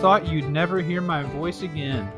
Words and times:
thought 0.00 0.28
you'd 0.28 0.50
never 0.50 0.82
hear 0.82 1.00
my 1.00 1.22
voice 1.22 1.62
again. 1.62 2.12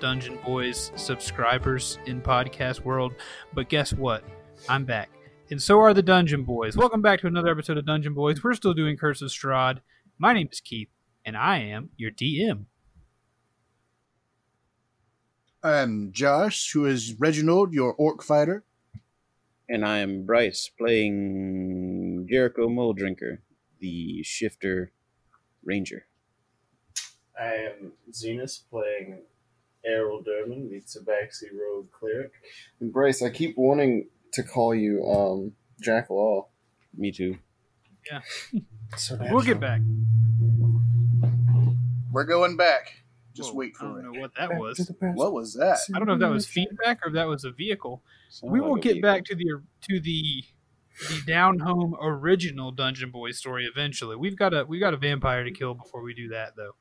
Dungeon 0.00 0.38
Boys 0.44 0.92
subscribers 0.96 1.98
in 2.06 2.22
podcast 2.22 2.80
world, 2.80 3.12
but 3.52 3.68
guess 3.68 3.92
what? 3.92 4.24
I'm 4.66 4.86
back. 4.86 5.10
And 5.50 5.60
so 5.60 5.78
are 5.80 5.92
the 5.92 6.02
Dungeon 6.02 6.42
Boys. 6.42 6.74
Welcome 6.74 7.02
back 7.02 7.20
to 7.20 7.26
another 7.26 7.50
episode 7.50 7.76
of 7.76 7.84
Dungeon 7.84 8.14
Boys. 8.14 8.42
We're 8.42 8.54
still 8.54 8.72
doing 8.72 8.96
Curse 8.96 9.20
of 9.20 9.28
Strahd. 9.28 9.80
My 10.18 10.32
name 10.32 10.48
is 10.50 10.60
Keith, 10.60 10.88
and 11.24 11.36
I 11.36 11.58
am 11.58 11.90
your 11.98 12.10
DM. 12.10 12.64
I'm 15.62 16.12
Josh, 16.12 16.72
who 16.72 16.86
is 16.86 17.14
Reginald, 17.18 17.74
your 17.74 17.92
orc 17.92 18.22
fighter. 18.22 18.64
And 19.68 19.84
I 19.84 19.98
am 19.98 20.24
Bryce, 20.24 20.70
playing 20.78 22.26
Jericho 22.30 22.68
Muldrinker, 22.68 23.40
the 23.80 24.22
shifter 24.22 24.92
ranger. 25.62 26.06
I 27.40 27.54
am 27.54 27.92
Zenus 28.12 28.60
playing 28.70 29.22
Errol 29.84 30.22
Durman, 30.22 30.68
the 30.70 30.80
Tabaxi 30.80 31.46
Rogue 31.58 31.90
Cleric. 31.92 32.32
And 32.80 32.92
Bryce, 32.92 33.22
I 33.22 33.30
keep 33.30 33.56
wanting 33.56 34.08
to 34.32 34.42
call 34.42 34.74
you 34.74 35.04
um, 35.04 35.52
Jack 35.80 36.10
Law. 36.10 36.48
Me 36.96 37.12
too. 37.12 37.38
So 38.96 39.18
We'll 39.20 39.42
get 39.42 39.58
back. 39.58 39.80
We're 42.12 42.24
going 42.24 42.56
back. 42.56 43.02
Just 43.34 43.50
Whoa, 43.52 43.58
wait 43.58 43.72
I 43.76 43.78
for 43.80 43.84
don't 43.86 43.98
it. 43.98 44.02
know 44.14 44.20
what 44.20 44.34
that 44.36 44.50
was. 44.56 44.90
What 45.00 45.32
was 45.32 45.54
that? 45.54 45.78
I 45.94 45.98
don't 45.98 46.06
know 46.06 46.14
if 46.14 46.20
that 46.20 46.30
was 46.30 46.46
feedback 46.46 47.04
or 47.04 47.08
if 47.08 47.14
that 47.14 47.26
was 47.26 47.44
a 47.44 47.50
vehicle. 47.50 48.02
Sounded 48.30 48.52
we 48.52 48.60
like 48.60 48.68
will 48.68 48.76
a 48.76 48.80
get 48.80 48.92
vehicle. 48.94 49.10
back 49.10 49.24
to 49.24 49.34
the 49.34 49.44
to 49.88 50.00
the 50.00 50.44
the 51.10 51.20
down 51.26 51.58
home 51.58 51.94
original 52.00 52.70
Dungeon 52.70 53.10
Boy 53.10 53.32
story 53.32 53.66
eventually. 53.70 54.16
We've 54.16 54.36
got 54.38 54.54
a 54.54 54.64
we 54.64 54.78
got 54.78 54.94
a 54.94 54.96
vampire 54.96 55.44
to 55.44 55.50
kill 55.50 55.74
before 55.74 56.02
we 56.02 56.14
do 56.14 56.28
that 56.28 56.56
though. 56.56 56.76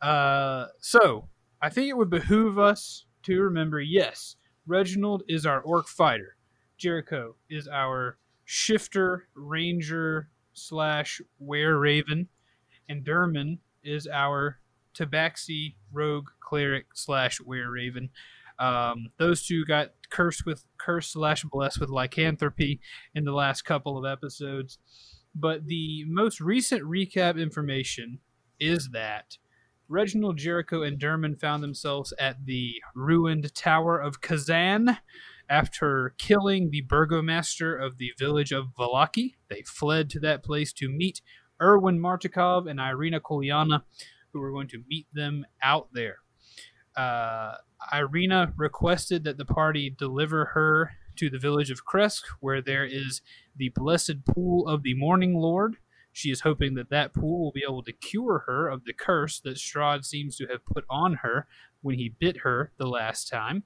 Uh, 0.00 0.66
so 0.80 1.28
I 1.60 1.68
think 1.68 1.88
it 1.88 1.96
would 1.96 2.10
behoove 2.10 2.58
us 2.58 3.06
to 3.24 3.40
remember. 3.40 3.80
Yes, 3.80 4.36
Reginald 4.66 5.22
is 5.28 5.44
our 5.46 5.60
orc 5.60 5.88
fighter. 5.88 6.36
Jericho 6.78 7.36
is 7.50 7.68
our 7.68 8.16
shifter 8.44 9.28
ranger 9.34 10.30
slash 10.54 11.20
were 11.38 11.78
raven, 11.78 12.28
and 12.88 13.04
Derman 13.04 13.58
is 13.84 14.06
our 14.06 14.58
tabaxi 14.94 15.74
rogue 15.92 16.28
cleric 16.40 16.86
slash 16.94 17.40
were 17.40 17.70
raven. 17.70 18.10
Um, 18.58 19.10
those 19.18 19.46
two 19.46 19.64
got 19.64 19.92
cursed 20.10 20.44
with 20.44 20.64
curse 20.76 21.08
slash 21.08 21.44
blessed 21.44 21.80
with 21.80 21.88
lycanthropy 21.88 22.80
in 23.14 23.24
the 23.24 23.32
last 23.32 23.62
couple 23.62 23.96
of 23.96 24.10
episodes. 24.10 24.78
But 25.34 25.66
the 25.66 26.04
most 26.06 26.40
recent 26.40 26.82
recap 26.82 27.40
information 27.40 28.18
is 28.58 28.90
that 28.92 29.38
Reginald 29.90 30.38
Jericho 30.38 30.82
and 30.82 31.00
Derman 31.00 31.36
found 31.36 31.64
themselves 31.64 32.14
at 32.16 32.46
the 32.46 32.80
ruined 32.94 33.52
Tower 33.56 33.98
of 33.98 34.20
Khazan 34.20 34.98
after 35.48 36.14
killing 36.16 36.70
the 36.70 36.82
burgomaster 36.82 37.76
of 37.76 37.98
the 37.98 38.12
village 38.16 38.52
of 38.52 38.68
Vallaki. 38.78 39.34
They 39.48 39.62
fled 39.62 40.08
to 40.10 40.20
that 40.20 40.44
place 40.44 40.72
to 40.74 40.88
meet 40.88 41.22
Urwin 41.60 41.98
Martikov 41.98 42.70
and 42.70 42.78
Ireena 42.78 43.20
Kolyana, 43.20 43.82
who 44.32 44.38
were 44.38 44.52
going 44.52 44.68
to 44.68 44.84
meet 44.88 45.08
them 45.12 45.44
out 45.60 45.88
there. 45.92 46.18
Uh, 46.96 47.54
Ireena 47.92 48.52
requested 48.56 49.24
that 49.24 49.38
the 49.38 49.44
party 49.44 49.90
deliver 49.90 50.44
her 50.54 50.92
to 51.16 51.28
the 51.28 51.38
village 51.38 51.72
of 51.72 51.84
Krezk, 51.84 52.22
where 52.38 52.62
there 52.62 52.84
is 52.84 53.22
the 53.56 53.70
blessed 53.70 54.24
pool 54.24 54.68
of 54.68 54.84
the 54.84 54.94
Morning 54.94 55.34
Lord. 55.34 55.78
She 56.12 56.30
is 56.30 56.40
hoping 56.40 56.74
that 56.74 56.90
that 56.90 57.14
pool 57.14 57.40
will 57.40 57.52
be 57.52 57.64
able 57.66 57.82
to 57.84 57.92
cure 57.92 58.44
her 58.46 58.68
of 58.68 58.84
the 58.84 58.92
curse 58.92 59.40
that 59.40 59.56
Strahd 59.56 60.04
seems 60.04 60.36
to 60.36 60.46
have 60.46 60.64
put 60.64 60.84
on 60.90 61.14
her 61.22 61.46
when 61.82 61.96
he 61.96 62.14
bit 62.18 62.38
her 62.38 62.72
the 62.78 62.86
last 62.86 63.28
time. 63.28 63.64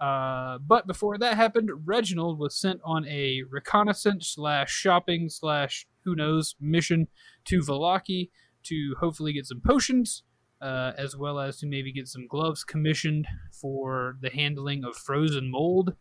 Uh, 0.00 0.58
but 0.58 0.86
before 0.86 1.16
that 1.18 1.36
happened, 1.36 1.70
Reginald 1.84 2.38
was 2.38 2.60
sent 2.60 2.80
on 2.84 3.06
a 3.06 3.42
reconnaissance 3.50 4.28
slash 4.34 4.70
shopping 4.70 5.28
slash 5.30 5.86
who 6.04 6.14
knows 6.14 6.54
mission 6.60 7.08
to 7.46 7.60
Vallaki 7.60 8.30
to 8.64 8.94
hopefully 9.00 9.32
get 9.32 9.46
some 9.46 9.62
potions 9.64 10.22
uh, 10.60 10.92
as 10.96 11.16
well 11.16 11.38
as 11.38 11.58
to 11.58 11.66
maybe 11.66 11.92
get 11.92 12.08
some 12.08 12.26
gloves 12.26 12.64
commissioned 12.64 13.26
for 13.52 14.16
the 14.20 14.30
handling 14.30 14.84
of 14.84 14.96
frozen 14.96 15.50
mold, 15.50 15.94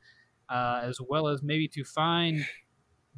uh, 0.49 0.81
as 0.83 0.99
well 1.01 1.27
as 1.27 1.43
maybe 1.43 1.67
to 1.67 1.83
find 1.83 2.45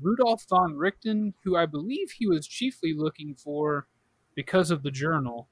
Rudolf 0.01 0.45
von 0.49 0.75
Richten, 0.75 1.33
who 1.43 1.55
I 1.55 1.65
believe 1.65 2.11
he 2.11 2.27
was 2.27 2.47
chiefly 2.47 2.93
looking 2.95 3.35
for 3.35 3.87
because 4.35 4.71
of 4.71 4.83
the 4.83 4.91
journal, 4.91 5.49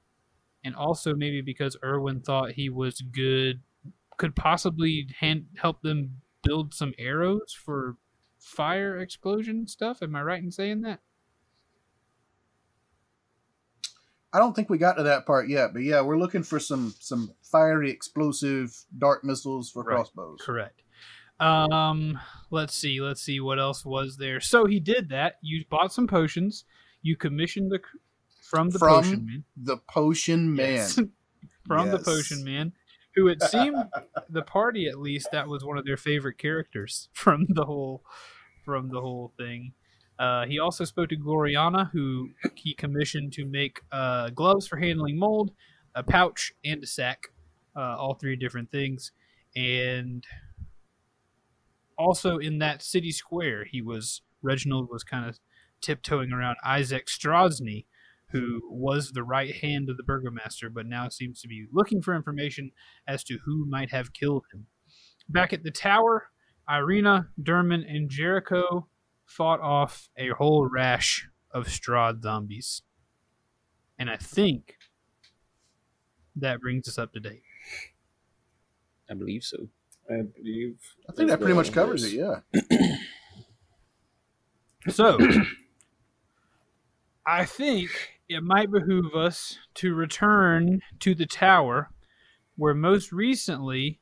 and 0.64 0.74
also 0.74 1.14
maybe 1.14 1.40
because 1.40 1.76
Urwin 1.82 2.24
thought 2.24 2.52
he 2.52 2.68
was 2.68 3.00
good, 3.00 3.62
could 4.16 4.36
possibly 4.36 5.08
hand, 5.20 5.46
help 5.56 5.82
them 5.82 6.22
build 6.42 6.74
some 6.74 6.94
arrows 6.98 7.52
for 7.52 7.96
fire 8.38 8.98
explosion 8.98 9.66
stuff. 9.66 10.02
Am 10.02 10.14
I 10.14 10.22
right 10.22 10.42
in 10.42 10.50
saying 10.52 10.82
that? 10.82 11.00
I 14.32 14.38
don't 14.38 14.54
think 14.54 14.68
we 14.68 14.76
got 14.78 14.94
to 14.94 15.04
that 15.04 15.24
part 15.24 15.48
yet, 15.48 15.72
but 15.72 15.82
yeah, 15.82 16.02
we're 16.02 16.18
looking 16.18 16.42
for 16.42 16.60
some 16.60 16.94
some 17.00 17.32
fiery, 17.42 17.90
explosive, 17.90 18.84
dark 18.98 19.24
missiles 19.24 19.70
for 19.70 19.82
Right. 19.82 19.96
crossbows. 19.96 20.40
Correct. 20.42 20.82
Um, 21.40 22.18
let's 22.50 22.74
see. 22.74 23.00
Let's 23.00 23.22
see 23.22 23.40
what 23.40 23.58
else 23.58 23.84
was 23.84 24.16
there. 24.16 24.40
So 24.40 24.66
he 24.66 24.80
did 24.80 25.10
that. 25.10 25.36
You 25.42 25.64
bought 25.68 25.92
some 25.92 26.06
potions. 26.06 26.64
You 27.02 27.16
commissioned 27.16 27.70
the 27.70 27.80
from 28.42 28.70
the 28.70 28.78
From 28.78 29.02
potion 29.02 29.26
man. 29.26 29.44
The 29.56 29.76
potion 29.88 30.54
man. 30.54 30.72
Yes. 30.72 31.00
from 31.66 31.90
the 31.90 31.98
potion 31.98 32.44
man, 32.44 32.72
who 33.14 33.28
it 33.28 33.42
seemed 33.42 33.76
the 34.30 34.42
party 34.42 34.86
at 34.86 34.98
least 34.98 35.28
that 35.32 35.48
was 35.48 35.64
one 35.64 35.76
of 35.76 35.84
their 35.84 35.96
favorite 35.96 36.38
characters 36.38 37.08
from 37.12 37.46
the 37.48 37.64
whole 37.64 38.02
from 38.64 38.88
the 38.88 39.00
whole 39.00 39.32
thing. 39.36 39.72
Uh, 40.18 40.46
he 40.46 40.58
also 40.58 40.84
spoke 40.84 41.10
to 41.10 41.16
Gloriana, 41.16 41.90
who 41.90 42.30
he 42.54 42.72
commissioned 42.72 43.34
to 43.34 43.44
make 43.44 43.82
uh, 43.92 44.30
gloves 44.30 44.66
for 44.66 44.78
handling 44.78 45.18
mold, 45.18 45.50
a 45.94 46.02
pouch, 46.02 46.54
and 46.64 46.82
a 46.82 46.86
sack. 46.86 47.28
Uh, 47.76 47.96
all 47.98 48.14
three 48.14 48.36
different 48.36 48.70
things. 48.70 49.12
And 49.54 50.24
also 51.98 52.38
in 52.38 52.58
that 52.58 52.82
city 52.82 53.10
square, 53.10 53.64
he 53.64 53.80
was 53.80 54.22
Reginald 54.42 54.88
was 54.90 55.02
kind 55.02 55.28
of 55.28 55.38
tiptoeing 55.80 56.32
around 56.32 56.56
Isaac 56.64 57.06
Strazni, 57.06 57.86
who 58.30 58.60
was 58.64 59.12
the 59.12 59.22
right 59.22 59.54
hand 59.56 59.88
of 59.88 59.96
the 59.96 60.02
burgomaster, 60.02 60.68
but 60.68 60.86
now 60.86 61.08
seems 61.08 61.40
to 61.40 61.48
be 61.48 61.66
looking 61.72 62.02
for 62.02 62.14
information 62.14 62.72
as 63.06 63.22
to 63.24 63.38
who 63.44 63.66
might 63.66 63.90
have 63.90 64.12
killed 64.12 64.44
him. 64.52 64.66
Back 65.28 65.52
at 65.52 65.62
the 65.62 65.70
tower, 65.70 66.30
Ireena, 66.68 67.28
Derman, 67.40 67.84
and 67.88 68.10
Jericho 68.10 68.88
fought 69.24 69.60
off 69.60 70.08
a 70.16 70.28
whole 70.30 70.68
rash 70.68 71.28
of 71.50 71.66
Strahd 71.66 72.22
zombies. 72.22 72.82
And 73.98 74.10
I 74.10 74.16
think 74.16 74.74
that 76.34 76.60
brings 76.60 76.88
us 76.88 76.98
up 76.98 77.12
to 77.14 77.20
date. 77.20 77.42
I 79.08 79.14
believe 79.14 79.42
so. 79.42 79.68
I 80.10 80.22
believe. 80.22 80.76
I 81.08 81.12
think 81.12 81.28
that 81.30 81.38
pretty 81.40 81.54
much 81.54 81.72
covers 81.72 82.04
it. 82.04 82.12
Yeah. 82.16 82.40
So, 84.88 85.18
I 87.26 87.44
think 87.44 87.90
it 88.28 88.42
might 88.44 88.70
behoove 88.70 89.14
us 89.16 89.58
to 89.74 89.94
return 89.94 90.80
to 91.00 91.12
the 91.14 91.26
tower 91.26 91.90
where 92.56 92.72
most 92.74 93.10
recently 93.10 93.98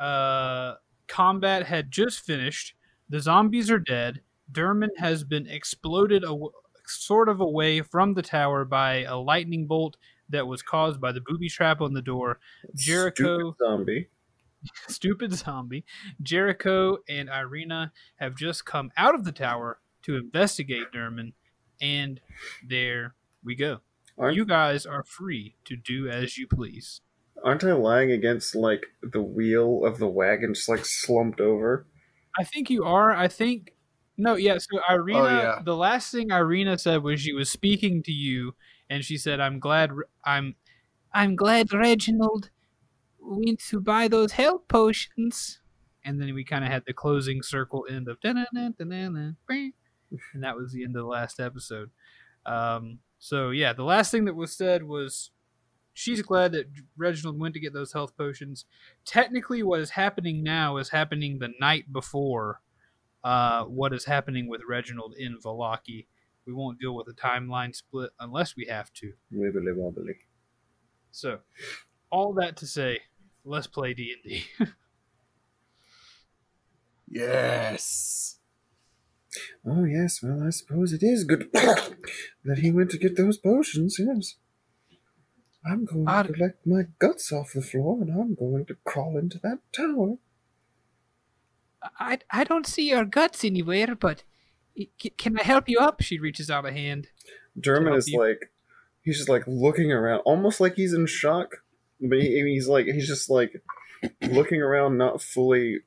uh, 0.00 0.74
combat 1.06 1.66
had 1.66 1.92
just 1.92 2.20
finished. 2.26 2.74
The 3.08 3.20
zombies 3.20 3.70
are 3.70 3.78
dead. 3.78 4.22
Derman 4.50 4.88
has 4.98 5.22
been 5.22 5.46
exploded 5.46 6.24
aw- 6.24 6.50
sort 6.86 7.28
of 7.28 7.40
away 7.40 7.80
from 7.80 8.14
the 8.14 8.22
tower 8.22 8.64
by 8.64 9.04
a 9.04 9.16
lightning 9.16 9.66
bolt 9.68 9.96
that 10.30 10.48
was 10.48 10.62
caused 10.62 11.00
by 11.00 11.12
the 11.12 11.20
booby 11.20 11.48
trap 11.48 11.80
on 11.80 11.92
the 11.92 12.02
door. 12.02 12.40
Jericho- 12.74 13.38
Stupid 13.52 13.54
zombie. 13.64 14.08
stupid 14.88 15.32
zombie, 15.34 15.84
Jericho 16.22 16.98
and 17.08 17.28
Ireena 17.28 17.90
have 18.16 18.36
just 18.36 18.64
come 18.64 18.90
out 18.96 19.14
of 19.14 19.24
the 19.24 19.32
tower 19.32 19.78
to 20.02 20.16
investigate 20.16 20.92
Derman, 20.94 21.32
and 21.80 22.20
there 22.66 23.14
we 23.42 23.54
go. 23.54 23.80
Aren't, 24.18 24.36
You 24.36 24.44
guys 24.44 24.86
are 24.86 25.02
free 25.02 25.56
to 25.64 25.76
do 25.76 26.08
as 26.08 26.38
you 26.38 26.46
please. 26.46 27.00
aren't 27.44 27.64
I 27.64 27.72
lying 27.72 28.10
against 28.12 28.54
like 28.54 28.86
the 29.02 29.22
wheel 29.22 29.84
of 29.84 29.98
the 29.98 30.06
wagon 30.08 30.54
just 30.54 30.68
like 30.68 30.84
slumped 30.84 31.40
over? 31.40 31.86
I 32.38 32.44
think 32.44 32.70
you 32.70 32.84
are. 32.84 33.10
I 33.12 33.28
think 33.28 33.72
no, 34.16 34.36
yeah. 34.36 34.58
So 34.58 34.78
Ireena, 34.88 35.14
Oh, 35.20 35.26
yeah. 35.42 35.62
the 35.64 35.76
last 35.76 36.12
thing 36.12 36.28
Ireena 36.28 36.78
said 36.78 37.02
was 37.02 37.20
she 37.20 37.32
was 37.32 37.50
speaking 37.50 38.02
to 38.04 38.12
you, 38.12 38.54
and 38.88 39.04
she 39.04 39.16
said, 39.18 39.40
"I'm 39.40 39.58
glad. 39.58 39.90
I'm, 40.24 40.54
I'm 41.12 41.34
glad 41.34 41.72
Reginald 41.72 42.50
went 43.24 43.60
to 43.70 43.80
buy 43.80 44.08
those 44.08 44.32
health 44.32 44.68
potions." 44.68 45.60
And 46.04 46.20
then 46.20 46.34
we 46.34 46.44
kind 46.44 46.64
of 46.64 46.70
had 46.70 46.84
the 46.86 46.92
closing 46.92 47.42
circle 47.42 47.86
end 47.88 48.08
of 48.08 48.20
and 50.34 50.42
that 50.42 50.56
was 50.56 50.72
the 50.72 50.84
end 50.84 50.96
of 50.96 51.02
the 51.02 51.08
last 51.08 51.40
episode. 51.40 51.90
Um, 52.44 52.98
so 53.18 53.50
yeah, 53.50 53.72
the 53.72 53.84
last 53.84 54.10
thing 54.10 54.26
that 54.26 54.36
was 54.36 54.54
said 54.54 54.82
was 54.82 55.30
she's 55.94 56.20
glad 56.20 56.52
that 56.52 56.66
Reginald 56.96 57.40
went 57.40 57.54
to 57.54 57.60
get 57.60 57.72
those 57.72 57.92
health 57.92 58.16
potions. 58.16 58.66
Technically, 59.06 59.62
what 59.62 59.80
is 59.80 59.90
happening 59.90 60.42
now 60.42 60.76
is 60.76 60.90
happening 60.90 61.38
the 61.38 61.52
night 61.58 61.92
before 61.92 62.60
uh, 63.22 63.64
what 63.64 63.94
is 63.94 64.04
happening 64.04 64.48
with 64.48 64.60
Reginald 64.68 65.14
in 65.16 65.38
Vallaki. 65.38 66.06
We 66.46 66.52
won't 66.52 66.78
deal 66.78 66.94
with 66.94 67.08
a 67.08 67.14
timeline 67.14 67.74
split 67.74 68.10
unless 68.20 68.54
we 68.54 68.66
have 68.66 68.92
to. 68.94 69.14
So, 71.10 71.38
all 72.10 72.34
that 72.34 72.56
to 72.58 72.66
say, 72.66 73.00
let's 73.44 73.66
play 73.66 73.94
D 73.94 74.14
and 74.14 74.30
D. 74.30 74.66
Yes. 77.08 78.38
Oh 79.66 79.84
yes, 79.84 80.20
well 80.22 80.42
I 80.46 80.50
suppose 80.50 80.92
it 80.92 81.02
is 81.02 81.24
good 81.24 81.48
that 81.52 82.58
he 82.58 82.70
went 82.70 82.90
to 82.90 82.98
get 82.98 83.16
those 83.16 83.38
potions. 83.38 83.96
Yes. 83.98 84.34
I'm 85.64 85.84
going 85.84 86.08
Odd- 86.08 86.26
to 86.28 86.32
collect 86.32 86.66
my 86.66 86.82
guts 86.98 87.32
off 87.32 87.52
the 87.54 87.62
floor, 87.62 88.02
and 88.02 88.10
I'm 88.10 88.34
going 88.34 88.66
to 88.66 88.76
crawl 88.84 89.16
into 89.16 89.38
that 89.42 89.58
tower. 89.72 90.16
I, 91.98 92.18
I 92.30 92.44
don't 92.44 92.66
see 92.66 92.88
your 92.90 93.04
guts 93.04 93.44
anywhere, 93.44 93.94
but 93.94 94.24
can 95.18 95.38
I 95.38 95.42
help 95.42 95.68
you 95.68 95.78
up? 95.78 96.02
She 96.02 96.18
reaches 96.18 96.50
out 96.50 96.66
a 96.66 96.72
hand. 96.72 97.08
Dermot 97.58 97.94
is 97.94 98.08
you. 98.08 98.18
like, 98.18 98.50
he's 99.02 99.18
just 99.18 99.28
like 99.28 99.44
looking 99.46 99.92
around, 99.92 100.20
almost 100.20 100.60
like 100.60 100.74
he's 100.76 100.92
in 100.94 101.06
shock, 101.06 101.58
but 102.00 102.20
he, 102.20 102.42
he's 102.52 102.68
like, 102.68 102.86
he's 102.86 103.08
just 103.08 103.30
like 103.30 103.62
looking 104.22 104.62
around, 104.62 104.98
not 104.98 105.22
fully 105.22 105.80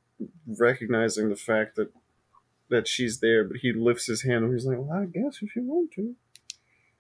recognizing 0.48 1.30
the 1.30 1.36
fact 1.36 1.76
that 1.76 1.92
that 2.70 2.88
she's 2.88 3.20
there. 3.20 3.44
But 3.44 3.58
he 3.58 3.74
lifts 3.74 4.08
his 4.08 4.24
hand 4.24 4.46
and 4.46 4.54
he's 4.54 4.66
like, 4.66 4.78
"Well, 4.80 5.02
I 5.02 5.06
guess 5.06 5.40
if 5.42 5.56
you 5.56 5.64
want 5.64 5.92
to." 5.94 6.16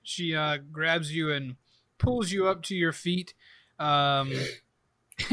She 0.03 0.35
uh, 0.35 0.57
grabs 0.71 1.13
you 1.13 1.31
and 1.31 1.55
pulls 1.97 2.31
you 2.31 2.47
up 2.47 2.63
to 2.63 2.75
your 2.75 2.93
feet. 2.93 3.33
Um, 3.79 4.33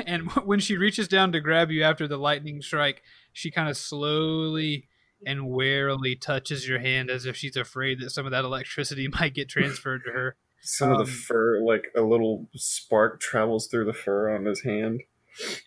and 0.07 0.31
when 0.45 0.61
she 0.61 0.77
reaches 0.77 1.09
down 1.09 1.33
to 1.33 1.41
grab 1.41 1.71
you 1.71 1.83
after 1.83 2.09
the 2.09 2.17
lightning 2.17 2.63
strike, 2.63 3.03
she 3.33 3.51
kind 3.51 3.69
of 3.69 3.77
slowly 3.77 4.89
and 5.27 5.47
warily 5.47 6.17
touches 6.17 6.69
your 6.69 6.79
hand 6.79 7.11
as 7.11 7.25
if 7.25 7.37
she's 7.37 7.57
afraid 7.57 8.01
that 8.01 8.11
some 8.11 8.27
of 8.27 8.33
that 8.33 8.45
electricity 8.45 9.09
might 9.21 9.35
get 9.35 9.49
transferred 9.49 10.05
to 10.05 10.13
her. 10.13 10.37
Some 10.67 10.93
of 10.93 10.99
Um, 11.01 11.05
the 11.05 11.11
fur, 11.13 11.61
like 11.61 11.93
a 11.95 12.01
little 12.01 12.49
spark, 12.57 13.21
travels 13.21 13.67
through 13.67 13.85
the 13.85 13.93
fur 13.93 14.35
on 14.35 14.47
his 14.47 14.63
hand. 14.63 15.03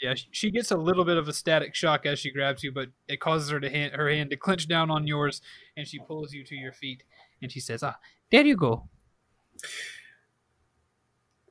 Yeah, 0.01 0.15
she 0.31 0.49
gets 0.49 0.71
a 0.71 0.77
little 0.77 1.05
bit 1.05 1.17
of 1.17 1.27
a 1.27 1.33
static 1.33 1.75
shock 1.75 2.05
as 2.05 2.17
she 2.19 2.31
grabs 2.31 2.63
you, 2.63 2.71
but 2.71 2.89
it 3.07 3.19
causes 3.19 3.49
her 3.51 3.59
to 3.59 3.69
hand, 3.69 3.93
her 3.95 4.09
hand 4.09 4.29
to 4.31 4.37
clench 4.37 4.67
down 4.67 4.89
on 4.89 5.05
yours, 5.05 5.41
and 5.75 5.87
she 5.87 5.99
pulls 5.99 6.33
you 6.33 6.43
to 6.45 6.55
your 6.55 6.71
feet, 6.71 7.03
and 7.41 7.51
she 7.51 7.59
says, 7.59 7.83
"Ah, 7.83 7.97
there 8.31 8.45
you 8.45 8.55
go." 8.55 8.89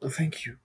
Thank 0.04 0.46
you. 0.46 0.56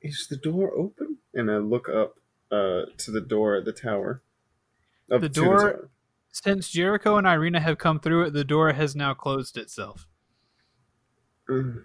Is 0.00 0.26
the 0.28 0.36
door 0.36 0.72
open? 0.76 1.18
And 1.32 1.50
I 1.50 1.56
look 1.58 1.88
up 1.88 2.18
uh, 2.50 2.82
to 2.98 3.10
the 3.10 3.20
door 3.20 3.56
at 3.56 3.64
the 3.64 3.72
tower. 3.72 4.22
Up 5.10 5.20
The 5.20 5.28
door- 5.28 5.58
tower. 5.58 5.90
Since 6.30 6.70
Jericho 6.70 7.16
and 7.16 7.26
Ireena 7.26 7.60
have 7.60 7.78
come 7.78 8.00
through 8.00 8.24
it, 8.26 8.32
the 8.32 8.44
door 8.44 8.72
has 8.72 8.96
now 8.96 9.14
closed 9.14 9.56
itself. 9.56 10.06
Mm. 11.48 11.84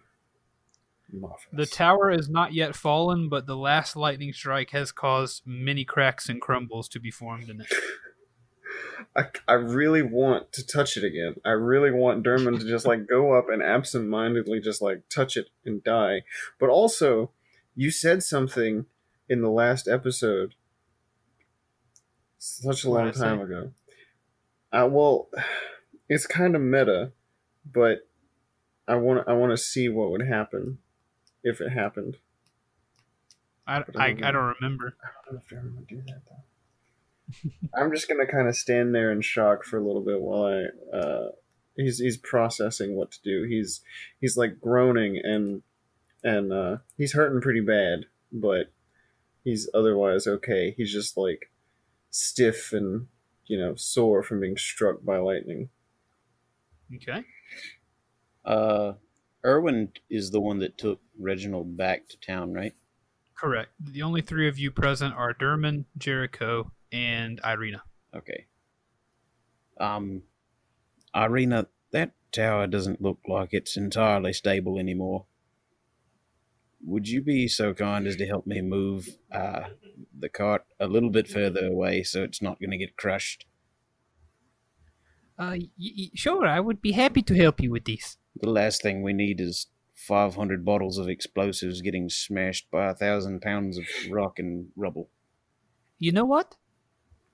The 1.51 1.65
tower 1.65 2.11
is 2.11 2.29
not 2.29 2.53
yet 2.53 2.75
fallen, 2.75 3.29
but 3.29 3.47
the 3.47 3.57
last 3.57 3.95
lightning 3.95 4.31
strike 4.31 4.69
has 4.71 4.91
caused 4.91 5.41
many 5.45 5.83
cracks 5.83 6.29
and 6.29 6.39
crumbles 6.39 6.87
to 6.89 6.99
be 6.99 7.09
formed 7.09 7.49
in 7.49 7.61
it. 7.61 7.67
I, 9.15 9.25
I 9.47 9.53
really 9.53 10.03
want 10.03 10.51
to 10.53 10.65
touch 10.65 10.97
it 10.97 11.03
again. 11.03 11.35
I 11.43 11.51
really 11.51 11.91
want 11.91 12.23
Dermot 12.23 12.59
to 12.59 12.67
just 12.67 12.85
like 12.85 13.07
go 13.07 13.33
up 13.33 13.49
and 13.49 13.61
absentmindedly 13.61 14.59
just 14.59 14.81
like 14.81 15.01
touch 15.09 15.35
it 15.35 15.49
and 15.65 15.83
die. 15.83 16.21
But 16.59 16.69
also, 16.69 17.31
you 17.75 17.89
said 17.89 18.21
something 18.21 18.85
in 19.27 19.41
the 19.41 19.49
last 19.49 19.87
episode 19.87 20.53
such 22.37 22.83
a 22.83 22.89
long 22.89 23.11
time 23.11 23.41
ago. 23.41 23.71
Uh, 24.71 24.87
well, 24.89 25.29
it's 26.09 26.27
kind 26.27 26.55
of 26.55 26.61
meta, 26.61 27.11
but 27.65 28.07
I 28.89 28.95
want 28.95 29.27
I 29.27 29.33
want 29.33 29.51
to 29.51 29.57
see 29.57 29.87
what 29.87 30.11
would 30.11 30.25
happen 30.27 30.79
if 31.43 31.61
it 31.61 31.69
happened. 31.69 32.17
I, 33.67 33.77
I 33.77 33.77
I, 33.77 33.81
don't 33.81 34.23
I 34.23 34.31
don't 34.31 34.55
remember. 34.59 34.95
I 35.03 35.07
don't 35.25 35.35
know 35.35 35.41
if 35.43 35.47
Dermot 35.47 35.75
would 35.75 35.87
do 35.87 36.01
that 36.07 36.21
though. 36.27 37.49
I'm 37.79 37.91
just 37.91 38.07
gonna 38.07 38.25
kind 38.25 38.47
of 38.47 38.55
stand 38.55 38.95
there 38.95 39.11
in 39.11 39.21
shock 39.21 39.63
for 39.63 39.77
a 39.77 39.85
little 39.85 40.03
bit 40.03 40.21
while 40.21 40.43
I. 40.43 40.95
Uh, 40.95 41.29
he's 41.75 41.99
he's 41.99 42.17
processing 42.17 42.95
what 42.95 43.11
to 43.11 43.21
do. 43.23 43.43
He's 43.43 43.81
he's 44.19 44.37
like 44.37 44.59
groaning 44.59 45.21
and 45.23 45.61
and 46.23 46.51
uh, 46.51 46.77
he's 46.97 47.13
hurting 47.13 47.41
pretty 47.41 47.61
bad, 47.61 48.05
but 48.31 48.71
he's 49.43 49.69
otherwise 49.73 50.27
okay. 50.27 50.73
He's 50.75 50.91
just 50.91 51.15
like 51.15 51.51
stiff 52.09 52.73
and 52.73 53.07
you 53.45 53.57
know 53.57 53.75
sore 53.75 54.23
from 54.23 54.41
being 54.41 54.57
struck 54.57 55.03
by 55.03 55.17
lightning. 55.17 55.69
Okay. 56.95 57.23
Uh, 58.45 58.93
Urwin 59.45 59.91
is 60.09 60.31
the 60.31 60.39
one 60.39 60.59
that 60.59 60.77
took 60.77 60.99
Reginald 61.17 61.77
back 61.77 62.07
to 62.09 62.17
town, 62.19 62.53
right? 62.53 62.73
Correct. 63.35 63.71
The 63.79 64.01
only 64.01 64.21
three 64.21 64.47
of 64.49 64.59
you 64.59 64.69
present 64.71 65.13
are 65.15 65.33
Derman, 65.33 65.85
Jericho, 65.97 66.71
and 66.91 67.41
Ireena. 67.41 67.81
Okay. 68.13 68.47
Um, 69.79 70.23
Ireena, 71.15 71.67
that 71.91 72.11
tower 72.31 72.67
doesn't 72.67 73.01
look 73.01 73.19
like 73.27 73.49
it's 73.53 73.77
entirely 73.77 74.33
stable 74.33 74.77
anymore. 74.77 75.25
Would 76.85 77.07
you 77.07 77.21
be 77.21 77.47
so 77.47 77.73
kind 77.73 78.07
as 78.07 78.15
to 78.17 78.25
help 78.25 78.45
me 78.47 78.61
move 78.61 79.09
uh, 79.31 79.69
the 80.17 80.29
cart 80.29 80.65
a 80.79 80.87
little 80.87 81.09
bit 81.09 81.27
further 81.27 81.65
away 81.65 82.03
so 82.03 82.23
it's 82.23 82.41
not 82.41 82.59
going 82.59 82.71
to 82.71 82.77
get 82.77 82.97
crushed? 82.97 83.45
Uh, 85.37 85.55
y- 85.57 85.69
y- 85.77 86.09
sure. 86.13 86.45
I 86.45 86.59
would 86.59 86.81
be 86.81 86.91
happy 86.91 87.21
to 87.21 87.35
help 87.35 87.61
you 87.61 87.71
with 87.71 87.85
this. 87.85 88.17
The 88.35 88.49
last 88.49 88.81
thing 88.81 89.01
we 89.01 89.13
need 89.13 89.41
is 89.41 89.67
500 89.95 90.63
bottles 90.63 90.97
of 90.97 91.09
explosives 91.09 91.81
getting 91.81 92.09
smashed 92.09 92.71
by 92.71 92.89
a 92.89 92.95
thousand 92.95 93.41
pounds 93.41 93.77
of 93.77 93.85
rock 94.09 94.39
and 94.39 94.67
rubble. 94.75 95.09
You 95.97 96.13
know 96.13 96.25
what? 96.25 96.55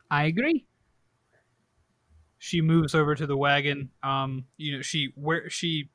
I 0.09 0.25
agree. 0.25 0.65
She 2.39 2.62
moves 2.62 2.95
over 2.95 3.15
to 3.15 3.27
the 3.27 3.38
wagon. 3.38 3.92
Um, 4.03 4.45
you 4.57 4.75
know, 4.75 4.81
she 4.81 5.13
where 5.15 5.50
she 5.50 5.89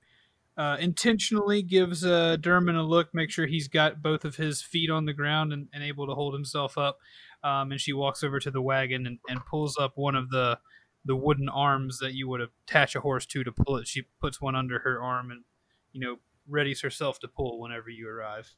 uh, 0.56 0.76
intentionally 0.78 1.62
gives 1.62 2.04
uh, 2.04 2.36
Derman 2.38 2.78
a 2.78 2.82
look, 2.82 3.08
make 3.14 3.30
sure 3.30 3.46
he's 3.46 3.68
got 3.68 4.02
both 4.02 4.24
of 4.24 4.36
his 4.36 4.62
feet 4.62 4.90
on 4.90 5.06
the 5.06 5.12
ground 5.12 5.52
and, 5.52 5.68
and 5.72 5.82
able 5.82 6.06
to 6.06 6.14
hold 6.14 6.34
himself 6.34 6.76
up. 6.76 6.98
Um, 7.42 7.72
and 7.72 7.80
she 7.80 7.92
walks 7.92 8.22
over 8.22 8.38
to 8.38 8.50
the 8.50 8.60
wagon 8.60 9.06
and, 9.06 9.18
and 9.28 9.44
pulls 9.46 9.78
up 9.78 9.92
one 9.94 10.14
of 10.14 10.30
the 10.30 10.58
the 11.04 11.16
wooden 11.16 11.48
arms 11.48 11.98
that 11.98 12.14
you 12.14 12.28
would 12.28 12.40
attach 12.40 12.94
a 12.94 13.00
horse 13.00 13.26
to 13.26 13.44
to 13.44 13.52
pull 13.52 13.76
it. 13.76 13.88
She 13.88 14.02
puts 14.20 14.40
one 14.40 14.54
under 14.54 14.80
her 14.80 15.02
arm 15.02 15.30
and 15.30 15.44
you 15.92 16.00
know 16.00 16.16
readies 16.50 16.82
herself 16.82 17.18
to 17.20 17.28
pull 17.28 17.60
whenever 17.60 17.90
you 17.90 18.08
arrive. 18.08 18.54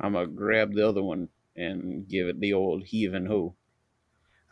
I'm 0.00 0.12
going 0.12 0.26
to 0.26 0.32
grab 0.32 0.74
the 0.74 0.88
other 0.88 1.02
one 1.02 1.28
and 1.56 2.08
give 2.08 2.28
it 2.28 2.40
the 2.40 2.52
old 2.52 2.84
heave 2.84 3.14
and 3.14 3.28
ho. 3.28 3.54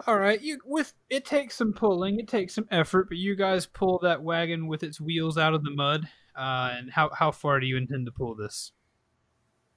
All 0.06 0.18
right, 0.18 0.40
you 0.40 0.60
with 0.64 0.94
it 1.10 1.24
takes 1.24 1.56
some 1.56 1.72
pulling, 1.72 2.20
it 2.20 2.28
takes 2.28 2.54
some 2.54 2.68
effort, 2.70 3.08
but 3.08 3.18
you 3.18 3.34
guys 3.34 3.66
pull 3.66 3.98
that 4.02 4.22
wagon 4.22 4.68
with 4.68 4.84
its 4.84 5.00
wheels 5.00 5.36
out 5.36 5.54
of 5.54 5.64
the 5.64 5.72
mud. 5.72 6.08
Uh, 6.36 6.74
and 6.76 6.92
how 6.92 7.10
how 7.12 7.32
far 7.32 7.58
do 7.58 7.66
you 7.66 7.76
intend 7.76 8.06
to 8.06 8.12
pull 8.12 8.36
this? 8.36 8.70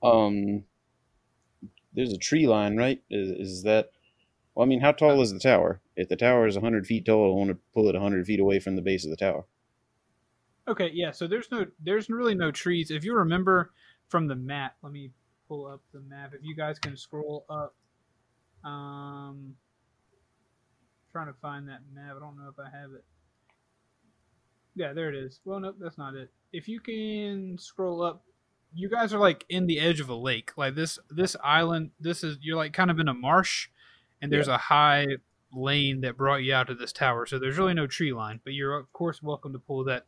Um, 0.03 0.65
there's 1.93 2.13
a 2.13 2.17
tree 2.17 2.47
line, 2.47 2.77
right? 2.77 3.01
Is, 3.09 3.29
is 3.29 3.63
that? 3.63 3.91
Well, 4.55 4.65
I 4.65 4.67
mean, 4.67 4.81
how 4.81 4.91
tall 4.91 5.21
is 5.21 5.31
the 5.31 5.39
tower? 5.39 5.81
If 5.95 6.09
the 6.09 6.15
tower 6.15 6.45
is 6.45 6.55
100 6.55 6.85
feet 6.85 7.05
tall, 7.05 7.31
I 7.31 7.37
want 7.37 7.49
to 7.51 7.57
pull 7.73 7.87
it 7.87 7.93
100 7.93 8.25
feet 8.25 8.39
away 8.39 8.59
from 8.59 8.75
the 8.75 8.81
base 8.81 9.05
of 9.05 9.09
the 9.09 9.17
tower. 9.17 9.45
Okay, 10.67 10.91
yeah. 10.93 11.11
So 11.11 11.27
there's 11.27 11.49
no 11.51 11.65
there's 11.83 12.09
really 12.09 12.35
no 12.35 12.51
trees. 12.51 12.91
If 12.91 13.03
you 13.03 13.15
remember 13.15 13.71
from 14.09 14.27
the 14.27 14.35
map, 14.35 14.75
let 14.83 14.91
me 14.91 15.11
pull 15.47 15.67
up 15.67 15.81
the 15.93 16.01
map. 16.01 16.33
If 16.33 16.41
you 16.43 16.55
guys 16.55 16.79
can 16.79 16.95
scroll 16.95 17.45
up, 17.49 17.75
um, 18.63 19.55
trying 21.11 21.27
to 21.27 21.33
find 21.41 21.67
that 21.67 21.79
map. 21.93 22.15
I 22.15 22.19
don't 22.19 22.37
know 22.37 22.49
if 22.49 22.59
I 22.59 22.69
have 22.77 22.91
it. 22.91 23.03
Yeah, 24.75 24.93
there 24.93 25.09
it 25.09 25.15
is. 25.15 25.39
Well, 25.43 25.59
nope, 25.59 25.77
that's 25.79 25.97
not 25.97 26.15
it. 26.15 26.29
If 26.53 26.67
you 26.67 26.79
can 26.79 27.57
scroll 27.57 28.01
up, 28.01 28.23
you 28.73 28.89
guys 28.89 29.13
are 29.13 29.19
like 29.19 29.45
in 29.49 29.67
the 29.67 29.79
edge 29.79 29.99
of 29.99 30.09
a 30.09 30.15
lake. 30.15 30.51
Like 30.55 30.75
this 30.75 30.99
this 31.09 31.35
island, 31.43 31.91
this 31.99 32.23
is 32.23 32.37
you're 32.41 32.55
like 32.55 32.73
kind 32.73 32.91
of 32.91 32.99
in 32.99 33.07
a 33.07 33.13
marsh, 33.13 33.67
and 34.21 34.31
there's 34.31 34.47
a 34.47 34.57
high 34.57 35.07
lane 35.53 36.01
that 36.01 36.15
brought 36.17 36.43
you 36.43 36.53
out 36.53 36.67
to 36.67 36.75
this 36.75 36.93
tower. 36.93 37.25
So 37.25 37.37
there's 37.39 37.57
really 37.57 37.73
no 37.73 37.87
tree 37.87 38.13
line, 38.13 38.39
but 38.43 38.53
you're 38.53 38.77
of 38.77 38.91
course 38.93 39.21
welcome 39.21 39.51
to 39.53 39.59
pull 39.59 39.83
that 39.85 40.05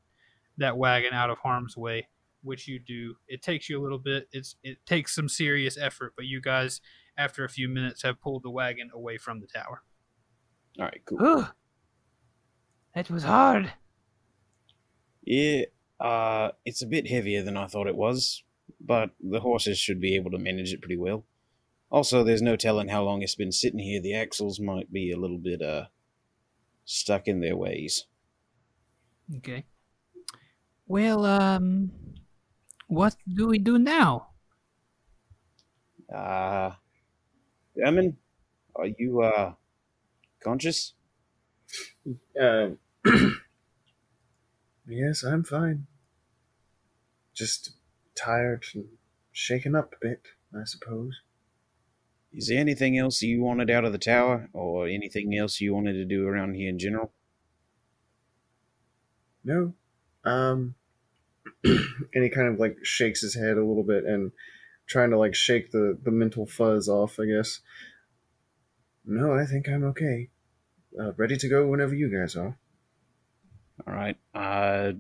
that 0.58 0.78
wagon 0.78 1.14
out 1.14 1.30
of 1.30 1.40
harm's 1.40 1.76
way, 1.76 2.08
which 2.44 2.68
you 2.68 2.80
do. 2.80 3.16
It 3.28 3.42
takes 3.42 3.70
you 3.70 3.80
a 3.80 3.84
little 3.84 3.98
bit. 4.00 4.28
It's 4.32 4.56
it 4.64 4.78
takes 4.86 5.14
some 5.16 5.28
serious 5.28 5.78
effort, 5.78 6.14
but 6.16 6.26
you 6.26 6.40
guys, 6.42 6.80
after 7.18 7.44
a 7.44 7.50
few 7.50 7.68
minutes, 7.68 8.04
have 8.04 8.22
pulled 8.22 8.44
the 8.44 8.50
wagon 8.52 8.90
away 8.94 9.18
from 9.18 9.40
the 9.42 9.48
tower. 9.48 9.82
All 10.80 10.86
right, 10.86 11.02
cool. 11.06 11.18
Ugh. 11.26 11.52
That 12.96 13.10
was 13.10 13.24
hard. 13.24 13.74
Yeah, 15.24 15.64
uh, 16.00 16.52
it's 16.66 16.82
a 16.82 16.88
bit 16.88 17.08
heavier 17.08 17.44
than 17.44 17.58
I 17.58 17.68
thought 17.68 17.88
it 17.88 17.96
was. 17.96 18.44
but 18.80 19.12
the 19.20 19.40
horses 19.40 19.78
should 19.78 20.00
be 20.02 20.16
able 20.16 20.32
to 20.32 20.38
manage 20.38 20.74
it 20.74 20.82
pretty 20.82 20.98
well. 20.98 21.26
Also, 21.94 22.24
there's 22.24 22.42
no 22.42 22.56
telling 22.56 22.88
how 22.88 23.04
long 23.04 23.22
it's 23.22 23.36
been 23.36 23.52
sitting 23.52 23.78
here. 23.78 24.02
The 24.02 24.16
axles 24.16 24.60
might 24.60 24.92
be 24.92 25.12
a 25.12 25.18
little 25.18 25.38
bit 25.38 25.62
uh 25.62 25.86
stuck 26.86 27.28
in 27.28 27.40
their 27.40 27.56
ways. 27.56 28.08
Okay. 29.38 29.66
Well, 30.88 31.24
um, 31.24 31.92
what 32.88 33.16
do 33.32 33.48
we 33.48 33.60
do 33.60 33.78
now? 33.78 34.30
Uh, 36.12 36.72
Emin, 37.86 38.18
are 38.76 38.88
you 38.88 39.22
uh 39.22 39.54
conscious? 40.44 40.94
Uh, 42.42 42.70
yes, 44.88 45.24
I'm 45.24 45.44
fine. 45.44 45.86
Just 47.36 47.74
tired 48.16 48.66
and 48.74 48.88
shaken 49.32 49.76
up 49.76 49.94
a 49.94 49.98
bit, 50.02 50.22
I 50.60 50.64
suppose. 50.66 51.22
Is 52.34 52.48
there 52.48 52.60
anything 52.60 52.98
else 52.98 53.22
you 53.22 53.42
wanted 53.42 53.70
out 53.70 53.86
of 53.86 53.92
the 53.92 53.98
tower, 53.98 54.50
or 54.54 54.88
anything 54.88 55.38
else 55.38 55.62
you 55.62 55.74
wanted 55.74 55.94
to 55.94 56.06
do 56.06 56.28
around 56.28 56.56
here 56.56 56.70
in 56.70 56.80
general? 56.80 57.12
No. 59.44 59.74
Um 60.24 60.76
and 61.64 62.24
he 62.24 62.30
kind 62.30 62.48
of 62.48 62.60
like 62.60 62.78
shakes 62.84 63.22
his 63.22 63.36
head 63.36 63.58
a 63.58 63.66
little 63.66 63.84
bit 63.84 64.06
and 64.06 64.32
trying 64.88 65.10
to 65.12 65.18
like 65.18 65.36
shake 65.36 65.72
the 65.72 65.98
the 66.04 66.12
mental 66.12 66.46
fuzz 66.46 66.90
off, 66.90 67.20
I 67.20 67.26
guess. 67.26 67.62
No, 69.06 69.34
I 69.34 69.46
think 69.46 69.68
I'm 69.68 69.84
okay. 69.86 70.30
Uh, 71.00 71.12
ready 71.14 71.38
to 71.38 71.50
go 71.50 71.68
whenever 71.68 71.94
you 71.94 72.10
guys 72.10 72.36
are. 72.36 72.58
All 73.86 73.94
right. 73.94 74.16
Uh, 74.34 74.94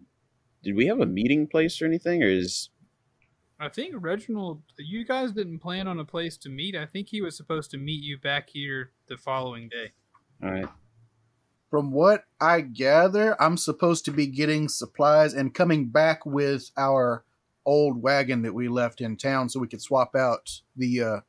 did 0.63 0.75
we 0.75 0.87
have 0.87 0.99
a 0.99 1.05
meeting 1.05 1.47
place 1.47 1.81
or 1.81 1.85
anything, 1.85 2.23
or 2.23 2.27
is 2.27 2.69
I 3.59 3.69
think 3.69 3.95
Reginald, 3.97 4.61
you 4.77 5.05
guys 5.05 5.31
didn't 5.31 5.59
plan 5.59 5.87
on 5.87 5.99
a 5.99 6.05
place 6.05 6.37
to 6.37 6.49
meet. 6.49 6.75
I 6.75 6.85
think 6.85 7.09
he 7.09 7.21
was 7.21 7.37
supposed 7.37 7.71
to 7.71 7.77
meet 7.77 8.03
you 8.03 8.17
back 8.17 8.49
here 8.49 8.91
the 9.07 9.17
following 9.17 9.69
day. 9.69 9.91
all 10.43 10.51
right? 10.51 10.67
From 11.69 11.91
what 11.91 12.25
I 12.39 12.61
gather, 12.61 13.41
I'm 13.41 13.57
supposed 13.57 14.05
to 14.05 14.11
be 14.11 14.27
getting 14.27 14.69
supplies 14.69 15.33
and 15.33 15.53
coming 15.53 15.87
back 15.87 16.25
with 16.25 16.69
our 16.77 17.23
old 17.65 18.01
wagon 18.01 18.41
that 18.43 18.53
we 18.53 18.67
left 18.67 19.01
in 19.01 19.17
town 19.17 19.49
so 19.49 19.59
we 19.59 19.67
could 19.67 19.81
swap 19.81 20.15
out 20.15 20.61
the 20.75 21.01
uh 21.01 21.19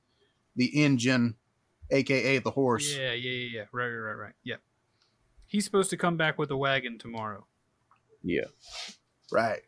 the 0.56 0.82
engine 0.82 1.36
aka 1.90 2.38
the 2.38 2.50
horse. 2.50 2.94
Yeah, 2.94 3.12
yeah, 3.12 3.30
yeah, 3.30 3.48
yeah. 3.52 3.64
Right, 3.72 3.88
right, 3.88 3.96
right, 3.96 4.14
right. 4.14 4.32
Yeah. 4.42 4.56
He's 5.46 5.64
supposed 5.64 5.90
to 5.90 5.96
come 5.96 6.16
back 6.16 6.38
with 6.38 6.50
a 6.50 6.56
wagon 6.56 6.98
tomorrow. 6.98 7.46
Yeah. 8.22 8.46
Right. 9.30 9.62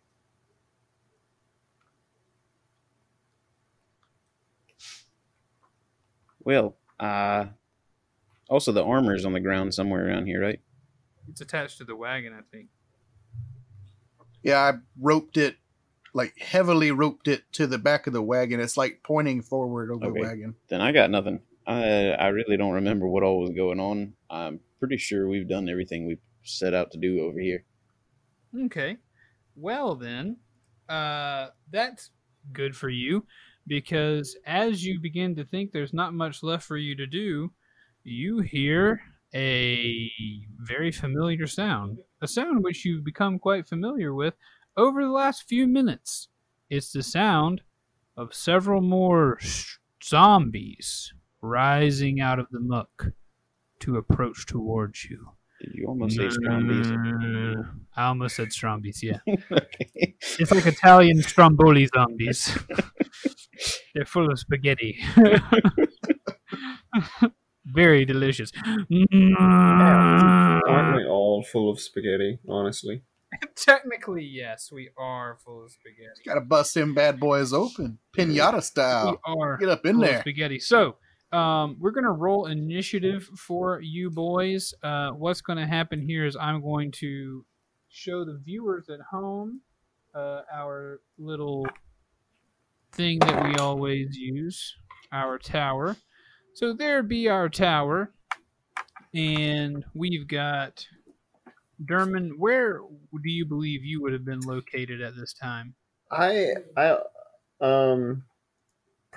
Well, 6.47 6.76
uh, 7.00 7.47
also 8.49 8.71
the 8.71 8.85
armor's 8.85 9.25
on 9.25 9.33
the 9.33 9.41
ground 9.41 9.75
somewhere 9.75 10.07
around 10.07 10.26
here, 10.26 10.41
right? 10.41 10.61
It's 11.29 11.41
attached 11.41 11.79
to 11.79 11.85
the 11.85 11.97
wagon, 11.97 12.33
I 12.33 12.43
think. 12.53 12.69
Yeah, 14.45 14.59
I 14.61 14.75
roped 15.00 15.37
it 15.37 15.57
like 16.15 16.38
heavily 16.38 16.93
roped 16.93 17.26
it 17.26 17.43
to 17.55 17.67
the 17.67 17.79
back 17.79 18.07
of 18.07 18.12
the 18.12 18.23
wagon. 18.23 18.61
It's 18.61 18.76
like 18.76 19.00
pointing 19.03 19.43
forward 19.43 19.91
of 19.91 20.00
the 20.00 20.07
Okay. 20.07 20.21
wagon. 20.21 20.55
Then 20.69 20.81
I 20.81 20.93
got 20.93 21.11
nothing. 21.11 21.41
I 21.67 22.12
I 22.12 22.29
really 22.29 22.57
don't 22.57 22.75
remember 22.75 23.09
what 23.09 23.25
all 23.25 23.41
was 23.41 23.50
going 23.50 23.81
on. 23.81 24.15
I'm 24.31 24.61
pretty 24.79 24.99
sure 24.99 25.26
we've 25.26 25.49
done 25.49 25.69
everything 25.69 26.07
we 26.07 26.19
set 26.45 26.75
out 26.75 26.93
to 26.93 26.99
do 26.99 27.23
over 27.23 27.41
here. 27.41 27.65
Okay. 28.57 28.99
Well 29.57 29.97
then, 29.97 30.37
uh, 30.88 31.49
that's 31.71 32.11
good 32.53 32.76
for 32.76 32.88
you 32.88 33.26
because 33.66 34.37
as 34.46 34.85
you 34.85 35.00
begin 35.00 35.35
to 35.37 35.44
think 35.44 35.73
there's 35.73 35.92
not 35.92 36.14
much 36.14 36.42
left 36.42 36.64
for 36.64 36.76
you 36.76 36.94
to 36.96 37.06
do, 37.06 37.50
you 38.04 38.40
hear 38.40 39.00
a 39.35 40.11
very 40.58 40.92
familiar 40.92 41.46
sound, 41.46 41.99
a 42.23 42.28
sound 42.28 42.62
which 42.62 42.85
you've 42.85 43.04
become 43.04 43.38
quite 43.38 43.66
familiar 43.66 44.14
with 44.14 44.35
over 44.76 45.02
the 45.02 45.11
last 45.11 45.49
few 45.49 45.66
minutes. 45.66 46.28
It's 46.70 46.92
the 46.92 47.02
sound 47.02 47.62
of 48.16 48.35
several 48.35 48.80
more 48.80 49.38
sh- 49.40 49.78
zombies 50.02 51.12
rising 51.40 52.20
out 52.20 52.38
of 52.38 52.46
the 52.50 52.61
muck 52.61 53.08
to 53.80 53.96
approach 53.96 54.46
towards 54.46 55.04
you. 55.04 55.36
Did 55.66 55.75
you 55.75 55.87
almost 55.88 56.16
say 56.16 56.28
Strombies? 56.28 56.87
Mm, 56.87 57.64
I 57.96 58.06
almost 58.06 58.37
said 58.37 58.49
Strombies, 58.49 59.02
yeah. 59.02 59.18
okay. 59.52 60.14
It's 60.38 60.52
like 60.52 60.66
Italian 60.66 61.23
stromboli 61.23 61.88
zombies. 61.92 62.56
They're 63.94 64.04
full 64.04 64.30
of 64.30 64.38
spaghetti. 64.38 64.99
Very 67.66 68.04
delicious. 68.04 68.52
Aren't 68.64 68.87
we 70.96 71.04
all 71.06 71.44
full 71.50 71.70
of 71.70 71.80
spaghetti, 71.80 72.38
honestly? 72.49 73.02
Technically, 73.56 74.25
yes, 74.25 74.70
we 74.73 74.90
are 74.96 75.37
full 75.44 75.64
of 75.64 75.73
spaghetti. 75.73 76.23
Gotta 76.25 76.42
bust 76.42 76.75
them 76.75 76.94
bad 76.94 77.18
boys 77.18 77.52
open. 77.52 77.99
Pinata 78.16 78.54
We 78.54 78.61
style. 78.61 79.20
are 79.25 79.56
Get 79.58 79.68
up 79.68 79.85
in 79.85 79.96
full 79.96 80.04
of 80.04 80.11
there. 80.11 80.20
spaghetti. 80.20 80.61
So, 80.61 80.96
um, 81.33 81.76
we're 81.80 81.90
gonna 81.90 82.12
roll 82.12 82.47
initiative 82.47 83.25
for 83.37 83.80
you 83.80 84.11
boys. 84.11 84.75
Uh, 84.83 85.11
what's 85.11 85.40
gonna 85.40 85.66
happen 85.66 86.00
here 86.00 86.26
is 86.26 86.37
I'm 86.37 86.62
going 86.62 86.92
to 86.92 87.45
show 87.88 88.25
the 88.25 88.40
viewers 88.45 88.88
at 88.88 89.00
home 89.00 89.61
uh, 90.14 90.42
our 90.52 91.00
little 91.18 91.66
thing 92.92 93.18
that 93.21 93.45
we 93.45 93.56
always 93.56 94.16
use, 94.16 94.75
our 95.12 95.38
tower. 95.38 95.97
So 96.54 96.73
there 96.73 97.02
be 97.02 97.28
our 97.28 97.49
tower, 97.49 98.12
and 99.14 99.85
we've 99.95 100.26
got 100.26 100.87
Derman. 101.85 102.38
Where 102.38 102.80
do 103.12 103.30
you 103.30 103.45
believe 103.45 103.85
you 103.85 104.00
would 104.02 104.14
have 104.14 104.25
been 104.25 104.40
located 104.40 105.02
at 105.02 105.16
this 105.16 105.35
time? 105.35 105.75
I 106.11 106.54
I 106.76 106.99
um 107.61 108.25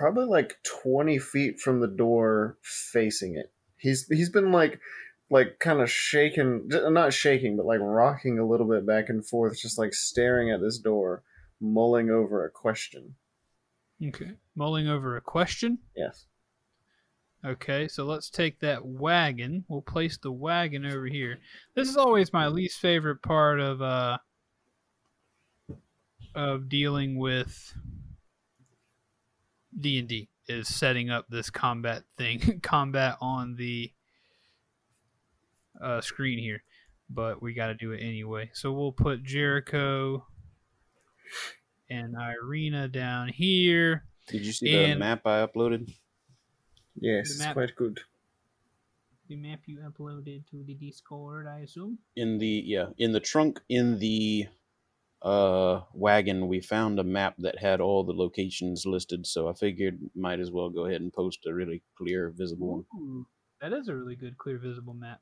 probably 0.00 0.24
like 0.24 0.56
twenty 0.62 1.18
feet 1.18 1.60
from 1.60 1.80
the 1.80 1.86
door 1.86 2.56
facing 2.62 3.36
it. 3.36 3.52
He's 3.76 4.06
he's 4.08 4.30
been 4.30 4.50
like 4.50 4.80
like 5.28 5.58
kind 5.60 5.82
of 5.82 5.90
shaking 5.90 6.68
not 6.68 7.12
shaking, 7.12 7.58
but 7.58 7.66
like 7.66 7.80
rocking 7.82 8.38
a 8.38 8.48
little 8.48 8.66
bit 8.66 8.86
back 8.86 9.10
and 9.10 9.24
forth, 9.24 9.60
just 9.60 9.78
like 9.78 9.92
staring 9.92 10.50
at 10.50 10.62
this 10.62 10.78
door, 10.78 11.22
mulling 11.60 12.08
over 12.08 12.46
a 12.46 12.50
question. 12.50 13.14
Okay, 14.02 14.32
mulling 14.56 14.88
over 14.88 15.18
a 15.18 15.20
question. 15.20 15.78
Yes. 15.94 16.24
Okay, 17.44 17.86
so 17.86 18.04
let's 18.04 18.30
take 18.30 18.58
that 18.60 18.84
wagon. 18.84 19.66
We'll 19.68 19.82
place 19.82 20.16
the 20.16 20.32
wagon 20.32 20.86
over 20.86 21.06
here. 21.06 21.40
This 21.74 21.90
is 21.90 21.98
always 21.98 22.32
my 22.32 22.48
least 22.48 22.80
favorite 22.80 23.20
part 23.20 23.60
of 23.60 23.82
uh 23.82 24.16
of 26.34 26.70
dealing 26.70 27.18
with 27.18 27.74
D&D 29.78 30.28
is 30.48 30.68
setting 30.68 31.10
up 31.10 31.26
this 31.28 31.50
combat 31.50 32.02
thing, 32.16 32.60
combat 32.62 33.16
on 33.20 33.56
the 33.56 33.92
uh 35.80 36.00
screen 36.00 36.38
here. 36.38 36.62
But 37.08 37.42
we 37.42 37.54
got 37.54 37.68
to 37.68 37.74
do 37.74 37.92
it 37.92 37.98
anyway. 37.98 38.50
So 38.54 38.72
we'll 38.72 38.92
put 38.92 39.24
Jericho 39.24 40.24
and 41.88 42.14
Ireena 42.14 42.90
down 42.90 43.28
here. 43.28 44.04
Did 44.28 44.46
you 44.46 44.52
see 44.52 44.70
the 44.70 44.94
map 44.94 45.26
I 45.26 45.44
uploaded? 45.44 45.92
Yes, 46.94 47.30
it's 47.30 47.38
map- 47.40 47.54
quite 47.54 47.74
good. 47.74 47.98
The 49.28 49.36
map 49.36 49.60
you 49.66 49.78
uploaded 49.78 50.46
to 50.50 50.64
the 50.64 50.74
Discord, 50.74 51.46
I 51.46 51.60
assume. 51.60 51.98
In 52.16 52.38
the 52.38 52.62
yeah, 52.66 52.86
in 52.98 53.12
the 53.12 53.20
trunk 53.20 53.60
in 53.68 53.98
the 53.98 54.46
uh 55.22 55.82
wagon 55.92 56.48
we 56.48 56.60
found 56.60 56.98
a 56.98 57.04
map 57.04 57.34
that 57.38 57.58
had 57.58 57.80
all 57.80 58.02
the 58.04 58.12
locations 58.12 58.86
listed, 58.86 59.26
so 59.26 59.48
I 59.48 59.52
figured 59.54 59.98
might 60.14 60.40
as 60.40 60.50
well 60.50 60.70
go 60.70 60.86
ahead 60.86 61.00
and 61.02 61.12
post 61.12 61.40
a 61.46 61.52
really 61.52 61.82
clear 61.98 62.32
visible 62.34 62.84
one. 62.88 63.26
That 63.60 63.72
is 63.74 63.88
a 63.88 63.94
really 63.94 64.16
good, 64.16 64.38
clear, 64.38 64.58
visible 64.58 64.94
map. 64.94 65.20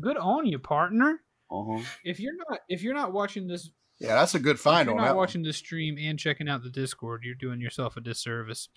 Good 0.00 0.16
on 0.16 0.46
you, 0.46 0.58
partner. 0.58 1.20
Uh-huh. 1.50 1.80
If 2.02 2.18
you're 2.18 2.34
not, 2.48 2.58
if 2.68 2.82
you're 2.82 2.94
not 2.94 3.12
watching 3.12 3.46
this, 3.46 3.70
Yeah, 4.00 4.14
that's 4.16 4.34
a 4.34 4.40
good 4.40 4.56
if 4.56 4.60
find 4.62 4.86
you're 4.86 4.94
on 4.96 5.00
not 5.02 5.08
that. 5.08 5.14
one. 5.14 5.18
watching 5.22 5.42
this 5.44 5.58
stream 5.58 5.96
and 6.00 6.18
checking 6.18 6.48
out 6.48 6.64
the 6.64 6.70
Discord, 6.70 7.22
you're 7.24 7.34
doing 7.36 7.60
yourself 7.60 7.96
a 7.96 8.00
disservice. 8.00 8.68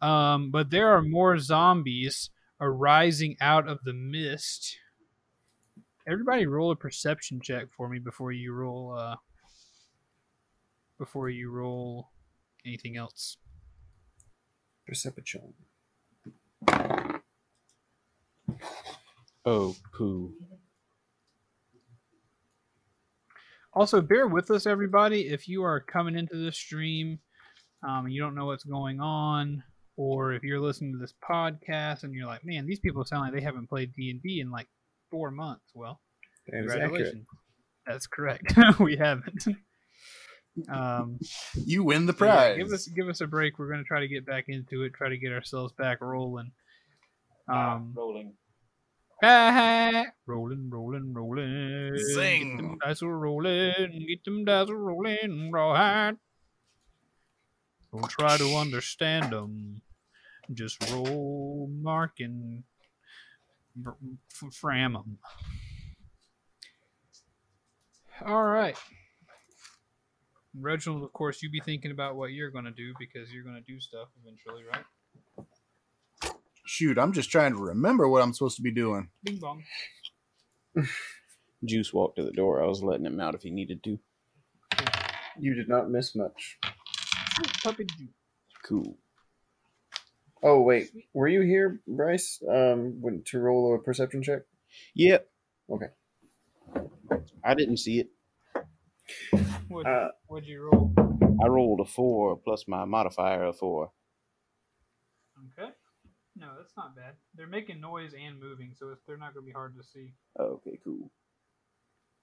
Um, 0.00 0.50
but 0.50 0.70
there 0.70 0.88
are 0.96 1.02
more 1.02 1.36
zombies 1.38 2.30
arising 2.60 3.36
out 3.42 3.68
of 3.68 3.80
the 3.84 3.92
mist. 3.92 4.78
Everybody, 6.08 6.46
roll 6.46 6.70
a 6.70 6.76
perception 6.76 7.40
check 7.42 7.66
for 7.76 7.88
me 7.88 7.98
before 7.98 8.32
you 8.32 8.52
roll. 8.54 8.96
Uh, 8.98 9.16
before 11.02 11.28
you 11.28 11.50
roll 11.50 12.10
anything 12.64 12.96
else. 12.96 13.36
Perception. 14.86 15.52
Oh, 19.44 19.74
poo. 19.92 20.32
Also, 23.74 24.00
bear 24.00 24.28
with 24.28 24.48
us, 24.52 24.64
everybody. 24.64 25.22
If 25.22 25.48
you 25.48 25.64
are 25.64 25.80
coming 25.80 26.16
into 26.16 26.36
this 26.36 26.56
stream 26.56 27.18
um, 27.84 28.04
and 28.04 28.14
you 28.14 28.22
don't 28.22 28.36
know 28.36 28.46
what's 28.46 28.62
going 28.62 29.00
on, 29.00 29.64
or 29.96 30.34
if 30.34 30.44
you're 30.44 30.60
listening 30.60 30.92
to 30.92 30.98
this 30.98 31.14
podcast 31.28 32.04
and 32.04 32.14
you're 32.14 32.26
like, 32.26 32.44
man, 32.44 32.64
these 32.64 32.78
people 32.78 33.04
sound 33.04 33.22
like 33.22 33.32
they 33.32 33.40
haven't 33.44 33.68
played 33.68 33.92
D 33.96 34.08
and 34.10 34.22
D 34.22 34.38
in 34.38 34.52
like 34.52 34.68
four 35.10 35.32
months. 35.32 35.64
Well, 35.74 36.00
That 36.46 36.58
is 36.64 36.70
accurate. 36.70 36.80
congratulations. 36.82 37.26
That's 37.88 38.06
correct. 38.06 38.54
we 38.78 38.94
haven't. 38.96 39.44
Um, 40.68 41.18
You 41.54 41.82
win 41.84 42.06
the 42.06 42.12
so 42.12 42.24
yeah, 42.26 42.32
prize. 42.34 42.56
give 42.58 42.72
us 42.72 42.86
give 42.88 43.08
us 43.08 43.20
a 43.20 43.26
break. 43.26 43.58
We're 43.58 43.70
gonna 43.70 43.84
try 43.84 44.00
to 44.00 44.08
get 44.08 44.26
back 44.26 44.44
into 44.48 44.82
it. 44.82 44.92
Try 44.94 45.08
to 45.08 45.16
get 45.16 45.32
ourselves 45.32 45.72
back 45.72 46.00
rolling. 46.00 46.52
Ah, 47.48 47.76
Um, 47.76 47.92
rolling. 47.96 48.34
rolling, 50.26 50.68
rolling, 50.68 51.14
rolling. 51.14 51.96
Sing. 52.14 52.56
Get 52.56 52.62
them 52.62 52.78
dice 52.84 53.02
a 53.02 53.06
rolling. 53.08 54.06
Get 54.08 54.24
them 54.24 54.44
dice 54.44 54.68
a 54.68 54.74
rolling. 54.74 55.50
Rawhide. 55.52 56.16
Don't 57.92 58.08
try 58.10 58.36
to 58.36 58.56
understand 58.56 59.32
them. 59.32 59.80
Just 60.52 60.90
roll, 60.90 61.70
mark, 61.80 62.12
and 62.20 62.64
f- 63.86 63.94
f- 64.44 64.52
fram 64.54 64.94
them. 64.94 65.18
All 68.26 68.44
right. 68.44 68.76
Reginald, 70.58 71.02
of 71.02 71.12
course, 71.12 71.42
you'd 71.42 71.52
be 71.52 71.60
thinking 71.60 71.90
about 71.90 72.16
what 72.16 72.32
you're 72.32 72.50
going 72.50 72.64
to 72.64 72.70
do 72.70 72.92
because 72.98 73.32
you're 73.32 73.44
going 73.44 73.56
to 73.56 73.72
do 73.72 73.80
stuff 73.80 74.08
eventually, 74.22 74.64
right? 74.70 74.84
Shoot, 76.64 76.98
I'm 76.98 77.12
just 77.12 77.30
trying 77.30 77.52
to 77.52 77.58
remember 77.58 78.08
what 78.08 78.22
I'm 78.22 78.32
supposed 78.32 78.56
to 78.56 78.62
be 78.62 78.72
doing. 78.72 79.08
Bing 79.22 79.38
bong. 79.38 79.64
Juice 81.64 81.92
walked 81.92 82.16
to 82.16 82.24
the 82.24 82.32
door. 82.32 82.62
I 82.62 82.66
was 82.66 82.82
letting 82.82 83.06
him 83.06 83.20
out 83.20 83.34
if 83.34 83.42
he 83.42 83.50
needed 83.50 83.82
to. 83.84 83.98
You 85.38 85.54
did 85.54 85.68
not 85.68 85.90
miss 85.90 86.14
much. 86.14 86.58
Puppy 87.62 87.84
juice. 87.84 88.08
Cool. 88.64 88.96
Oh 90.42 90.60
wait, 90.60 90.90
were 91.14 91.28
you 91.28 91.40
here, 91.42 91.80
Bryce? 91.86 92.42
Um, 92.48 93.00
when, 93.00 93.22
to 93.26 93.38
roll 93.38 93.74
a 93.74 93.78
perception 93.78 94.22
check? 94.22 94.42
Yep. 94.94 95.28
Okay. 95.70 95.86
I 97.44 97.54
didn't 97.54 97.78
see 97.78 98.00
it. 98.00 98.08
What'd, 99.68 99.86
Uh, 99.92 100.08
what'd 100.26 100.48
you 100.48 100.62
roll? 100.70 100.92
I 101.42 101.46
rolled 101.48 101.80
a 101.80 101.84
four 101.84 102.36
plus 102.36 102.66
my 102.68 102.84
modifier 102.84 103.44
of 103.44 103.56
four. 103.58 103.90
Okay. 105.58 105.70
No, 106.36 106.48
that's 106.56 106.76
not 106.76 106.96
bad. 106.96 107.14
They're 107.34 107.46
making 107.46 107.80
noise 107.80 108.14
and 108.14 108.40
moving, 108.40 108.72
so 108.78 108.90
it's, 108.90 109.02
they're 109.06 109.16
not 109.16 109.34
going 109.34 109.44
to 109.44 109.48
be 109.48 109.52
hard 109.52 109.76
to 109.76 109.82
see. 109.82 110.14
Okay, 110.38 110.78
cool. 110.84 111.10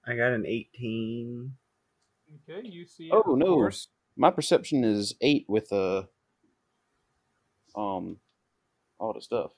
I 0.06 0.16
got 0.16 0.32
an 0.32 0.46
eighteen. 0.46 1.54
Okay, 2.48 2.68
you 2.68 2.86
see. 2.86 3.10
Oh, 3.12 3.36
no. 3.36 3.56
course. 3.56 3.90
My 4.16 4.32
perception 4.32 4.84
is 4.84 5.16
eight 5.22 5.46
with 5.48 5.72
uh 5.72 6.04
um 7.76 8.18
all 9.00 9.14
the 9.14 9.22
stuff. 9.22 9.52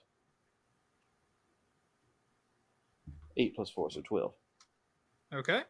Eight 3.37 3.55
plus 3.55 3.69
four, 3.69 3.89
so 3.91 4.01
twelve. 4.01 4.33
Okay. 5.33 5.61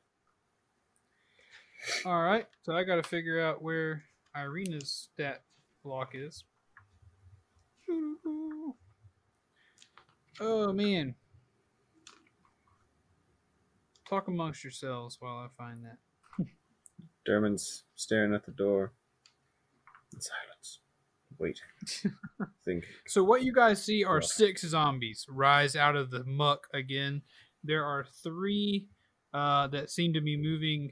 All 2.06 2.22
right. 2.22 2.46
So 2.64 2.74
I 2.74 2.84
got 2.84 2.96
to 2.96 3.04
figure 3.04 3.42
out 3.42 3.62
where 3.62 4.04
Ireena's 4.36 5.10
stat 5.14 5.44
block 5.84 6.12
is. 6.14 6.44
Oh 10.40 10.74
man. 10.74 11.16
Talk 14.10 14.28
amongst 14.28 14.64
yourselves 14.64 15.18
while 15.20 15.38
I 15.38 15.48
find 15.58 15.86
that. 15.86 15.98
Dermon's 17.28 17.84
staring 17.96 18.34
at 18.34 18.46
the 18.46 18.52
door. 18.52 18.92
In 20.14 20.20
silence. 20.20 20.80
Wait. 21.38 21.62
Think. 22.66 22.86
So 23.08 23.24
what 23.24 23.44
you 23.44 23.54
guys 23.54 23.84
see 23.84 24.04
are 24.04 24.22
six 24.22 24.62
zombies 24.68 25.26
rise 25.30 25.76
out 25.76 25.96
of 25.96 26.12
the 26.12 26.24
muck 26.26 26.68
again. 26.74 27.22
There 27.64 27.86
are 27.86 28.06
three 28.24 28.88
uh, 29.34 29.68
that 29.68 29.90
seem 29.90 30.14
to 30.14 30.22
be 30.22 30.36
moving 30.36 30.92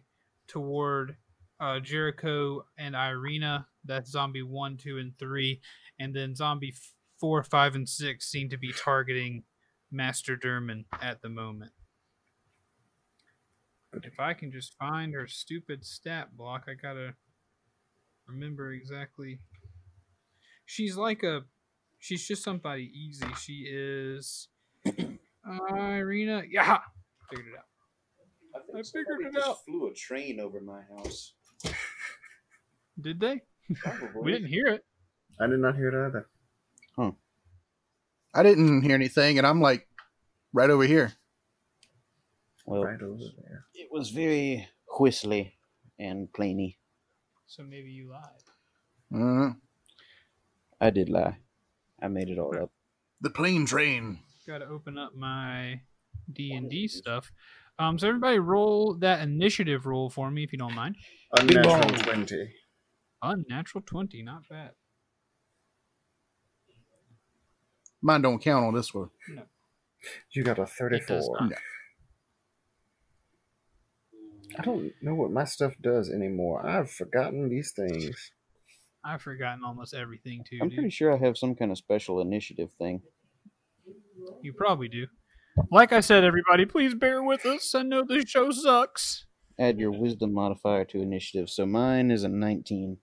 toward 0.49 1.15
uh, 1.59 1.79
Jericho 1.79 2.65
and 2.77 2.95
Ireena. 2.95 3.65
That's 3.85 4.11
zombie 4.11 4.43
one, 4.43 4.77
two, 4.77 4.97
and 4.97 5.17
three, 5.17 5.61
and 5.99 6.13
then 6.13 6.35
zombie 6.35 6.73
four, 7.19 7.43
five, 7.43 7.75
and 7.75 7.87
six 7.87 8.29
seem 8.29 8.49
to 8.49 8.57
be 8.57 8.73
targeting 8.73 9.43
Master 9.91 10.35
Derman 10.35 10.83
at 11.01 11.21
the 11.21 11.29
moment. 11.29 11.71
If 14.03 14.19
I 14.19 14.33
can 14.33 14.51
just 14.51 14.75
find 14.77 15.13
her 15.13 15.27
stupid 15.27 15.85
stat 15.85 16.35
block, 16.35 16.65
I 16.67 16.73
gotta 16.73 17.15
remember 18.27 18.73
exactly. 18.73 19.39
She's 20.65 20.95
like 20.95 21.23
a 21.23 21.45
She's 21.99 22.25
just 22.25 22.43
somebody 22.43 22.89
easy. 22.95 23.27
She 23.41 23.67
is 23.69 24.47
uh, 24.87 24.91
Ireena. 25.71 26.43
Yeah, 26.49 26.79
figured 27.29 27.47
it 27.47 27.59
out. 27.59 27.65
I 28.55 28.81
figured 28.83 29.21
it 29.33 29.41
out. 29.43 29.63
Flew 29.65 29.87
a 29.87 29.93
train 29.93 30.39
over 30.39 30.59
my 30.61 30.81
house. 30.97 31.33
Did 33.01 33.19
they? 33.19 33.41
Probably. 33.75 34.21
We 34.23 34.31
didn't 34.31 34.47
hear 34.49 34.67
it. 34.67 34.83
I 35.39 35.47
did 35.47 35.59
not 35.59 35.75
hear 35.75 35.87
it 35.89 36.07
either. 36.07 36.27
Huh. 36.97 37.11
I 38.33 38.43
didn't 38.43 38.81
hear 38.81 38.93
anything, 38.95 39.37
and 39.37 39.47
I'm 39.47 39.61
like 39.61 39.87
right 40.53 40.69
over 40.69 40.83
here. 40.83 41.13
Well, 42.65 42.83
Right 42.83 43.01
over 43.01 43.23
there. 43.37 43.65
it 43.73 43.87
was 43.91 44.09
very 44.09 44.67
whistly 44.99 45.55
and 45.97 46.31
plainy. 46.33 46.77
So 47.47 47.63
maybe 47.63 47.89
you 47.89 48.11
lied. 48.11 48.43
Uh, 49.15 49.53
I 50.79 50.89
did 50.91 51.09
lie. 51.09 51.37
I 52.01 52.07
made 52.09 52.29
it 52.29 52.37
all 52.37 52.55
up. 52.61 52.71
the 53.21 53.29
plane 53.29 53.65
train. 53.65 54.19
Got 54.45 54.59
to 54.59 54.65
open 54.67 54.97
up 54.97 55.15
my 55.15 55.81
D 56.31 56.53
and 56.53 56.69
D 56.69 56.87
stuff. 56.87 57.31
Um, 57.79 57.97
so 57.97 58.09
everybody 58.09 58.39
roll 58.39 58.95
that 58.95 59.21
initiative 59.21 59.85
roll 59.85 60.09
for 60.09 60.29
me 60.29 60.43
if 60.43 60.51
you 60.51 60.59
don't 60.59 60.75
mind. 60.75 60.97
Unnatural 61.31 61.79
bong. 61.79 61.93
twenty. 61.99 62.53
Unnatural 63.23 63.83
twenty, 63.85 64.21
not 64.21 64.41
bad. 64.49 64.71
Mine 68.01 68.21
don't 68.21 68.41
count 68.41 68.65
on 68.65 68.73
this 68.73 68.93
one. 68.93 69.09
No. 69.29 69.43
You 70.31 70.43
got 70.43 70.59
a 70.59 70.65
thirty-four. 70.65 71.37
not. 71.41 71.53
I 74.57 74.61
don't 74.61 74.91
know 75.01 75.15
what 75.15 75.31
my 75.31 75.45
stuff 75.45 75.75
does 75.81 76.09
anymore. 76.09 76.65
I've 76.65 76.91
forgotten 76.91 77.49
these 77.49 77.71
things. 77.71 78.31
I've 79.05 79.21
forgotten 79.21 79.63
almost 79.63 79.93
everything 79.93 80.43
too. 80.49 80.59
I'm 80.61 80.67
dude. 80.69 80.77
pretty 80.77 80.89
sure 80.89 81.13
I 81.13 81.17
have 81.17 81.37
some 81.37 81.55
kind 81.55 81.71
of 81.71 81.77
special 81.77 82.19
initiative 82.19 82.71
thing. 82.77 83.01
You 84.41 84.51
probably 84.53 84.89
do. 84.89 85.07
Like 85.71 85.93
I 85.93 85.99
said, 85.99 86.23
everybody, 86.23 86.65
please 86.65 86.95
bear 86.95 87.21
with 87.23 87.45
us. 87.45 87.75
I 87.75 87.83
know 87.83 88.03
this 88.03 88.29
show 88.29 88.51
sucks. 88.51 89.25
Add 89.59 89.79
your 89.79 89.91
wisdom 89.91 90.33
modifier 90.33 90.85
to 90.85 91.01
initiative. 91.01 91.49
So 91.49 91.65
mine 91.65 92.11
is 92.11 92.23
a 92.23 92.29
19. 92.29 92.97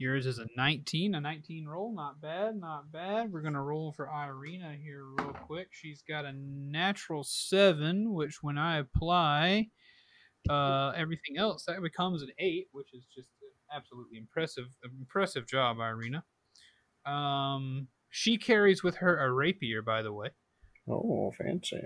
Yours 0.00 0.26
is 0.26 0.38
a 0.38 0.46
19, 0.56 1.16
a 1.16 1.20
19 1.20 1.66
roll. 1.66 1.92
Not 1.92 2.20
bad, 2.20 2.56
not 2.56 2.92
bad. 2.92 3.32
We're 3.32 3.42
going 3.42 3.54
to 3.54 3.60
roll 3.60 3.92
for 3.92 4.06
Ireena 4.06 4.80
here 4.80 5.04
real 5.18 5.32
quick. 5.32 5.68
She's 5.72 6.02
got 6.08 6.24
a 6.24 6.32
natural 6.32 7.24
7, 7.24 8.12
which 8.14 8.38
when 8.40 8.56
I 8.58 8.78
apply 8.78 9.70
uh, 10.48 10.92
everything 10.96 11.36
else, 11.36 11.64
that 11.64 11.82
becomes 11.82 12.22
an 12.22 12.30
8, 12.38 12.68
which 12.70 12.94
is 12.94 13.04
just 13.12 13.28
absolutely 13.74 14.18
impressive 14.18 14.66
impressive 14.84 15.46
job, 15.48 15.78
Ireena. 15.78 16.22
Um, 17.10 17.88
she 18.10 18.36
carries 18.38 18.82
with 18.82 18.96
her 18.96 19.18
a 19.18 19.32
rapier, 19.32 19.82
by 19.82 20.02
the 20.02 20.12
way. 20.12 20.28
Oh, 20.88 21.32
fancy. 21.36 21.80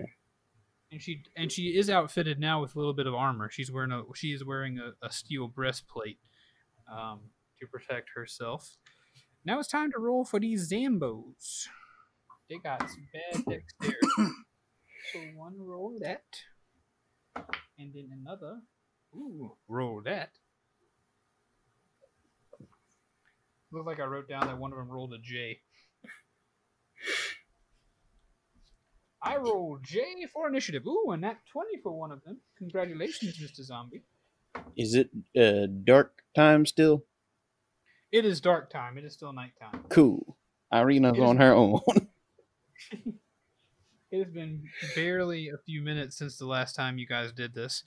and 0.91 1.01
she 1.01 1.23
and 1.35 1.51
she 1.51 1.77
is 1.77 1.89
outfitted 1.89 2.39
now 2.39 2.61
with 2.61 2.75
a 2.75 2.79
little 2.79 2.93
bit 2.93 3.07
of 3.07 3.13
armor. 3.13 3.49
She's 3.51 3.71
wearing 3.71 3.91
a 3.91 4.03
she 4.15 4.29
is 4.29 4.45
wearing 4.45 4.79
a, 4.79 5.05
a 5.05 5.11
steel 5.11 5.47
breastplate 5.47 6.19
um, 6.91 7.21
to 7.59 7.67
protect 7.67 8.11
herself. 8.15 8.77
Now 9.45 9.59
it's 9.59 9.67
time 9.67 9.91
to 9.91 9.99
roll 9.99 10.23
for 10.23 10.39
these 10.39 10.71
Zambos. 10.71 11.67
They 12.49 12.57
got 12.57 12.89
some 12.89 13.07
bad 13.11 13.43
dexterity. 13.45 14.07
so 15.13 15.19
one 15.35 15.55
roll 15.59 15.97
that, 16.01 16.23
and 17.77 17.93
then 17.93 18.09
another. 18.21 18.59
Ooh, 19.15 19.57
roll 19.67 20.01
that. 20.05 20.31
Looks 23.71 23.87
like 23.87 23.99
I 23.99 24.05
wrote 24.05 24.29
down 24.29 24.47
that 24.47 24.57
one 24.57 24.71
of 24.71 24.77
them 24.77 24.89
rolled 24.89 25.13
a 25.13 25.17
J. 25.17 25.59
I 29.21 29.37
rolled 29.37 29.83
J 29.83 30.03
for 30.31 30.47
initiative. 30.47 30.85
Ooh, 30.85 31.11
and 31.11 31.23
that 31.23 31.39
20 31.51 31.77
for 31.81 31.91
one 31.91 32.11
of 32.11 32.23
them. 32.23 32.39
Congratulations, 32.57 33.37
Mr. 33.37 33.63
Zombie. 33.63 34.03
Is 34.75 34.95
it 34.95 35.09
uh, 35.39 35.67
dark 35.83 36.23
time 36.35 36.65
still? 36.65 37.05
It 38.11 38.25
is 38.25 38.41
dark 38.41 38.69
time. 38.69 38.97
It 38.97 39.05
is 39.05 39.13
still 39.13 39.33
nighttime. 39.33 39.85
Cool. 39.89 40.37
Ireena's 40.73 41.19
on 41.19 41.37
her 41.37 41.53
own. 41.53 41.79
It 44.11 44.25
has 44.25 44.31
been 44.31 44.65
barely 44.93 45.49
a 45.49 45.57
few 45.65 45.81
minutes 45.81 46.19
since 46.19 46.37
the 46.37 46.45
last 46.45 46.75
time 46.75 46.99
you 46.99 47.07
guys 47.07 47.31
did 47.31 47.55
this. 47.55 47.83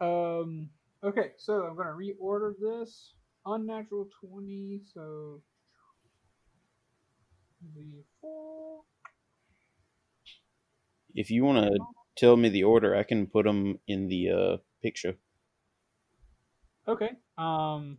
Um, 0.00 0.70
Okay, 1.02 1.30
so 1.38 1.62
I'm 1.62 1.76
gonna 1.76 1.90
reorder 1.90 2.52
this. 2.60 3.14
Unnatural 3.46 4.08
twenty, 4.20 4.82
so 4.92 5.40
the 7.74 8.04
four. 8.20 8.80
If 11.14 11.30
you 11.30 11.44
want 11.44 11.66
to 11.66 11.78
tell 12.16 12.36
me 12.36 12.48
the 12.48 12.64
order, 12.64 12.94
I 12.94 13.02
can 13.02 13.26
put 13.26 13.44
them 13.44 13.78
in 13.86 14.08
the 14.08 14.30
uh, 14.30 14.56
picture. 14.82 15.16
Okay. 16.86 17.10
Um, 17.36 17.98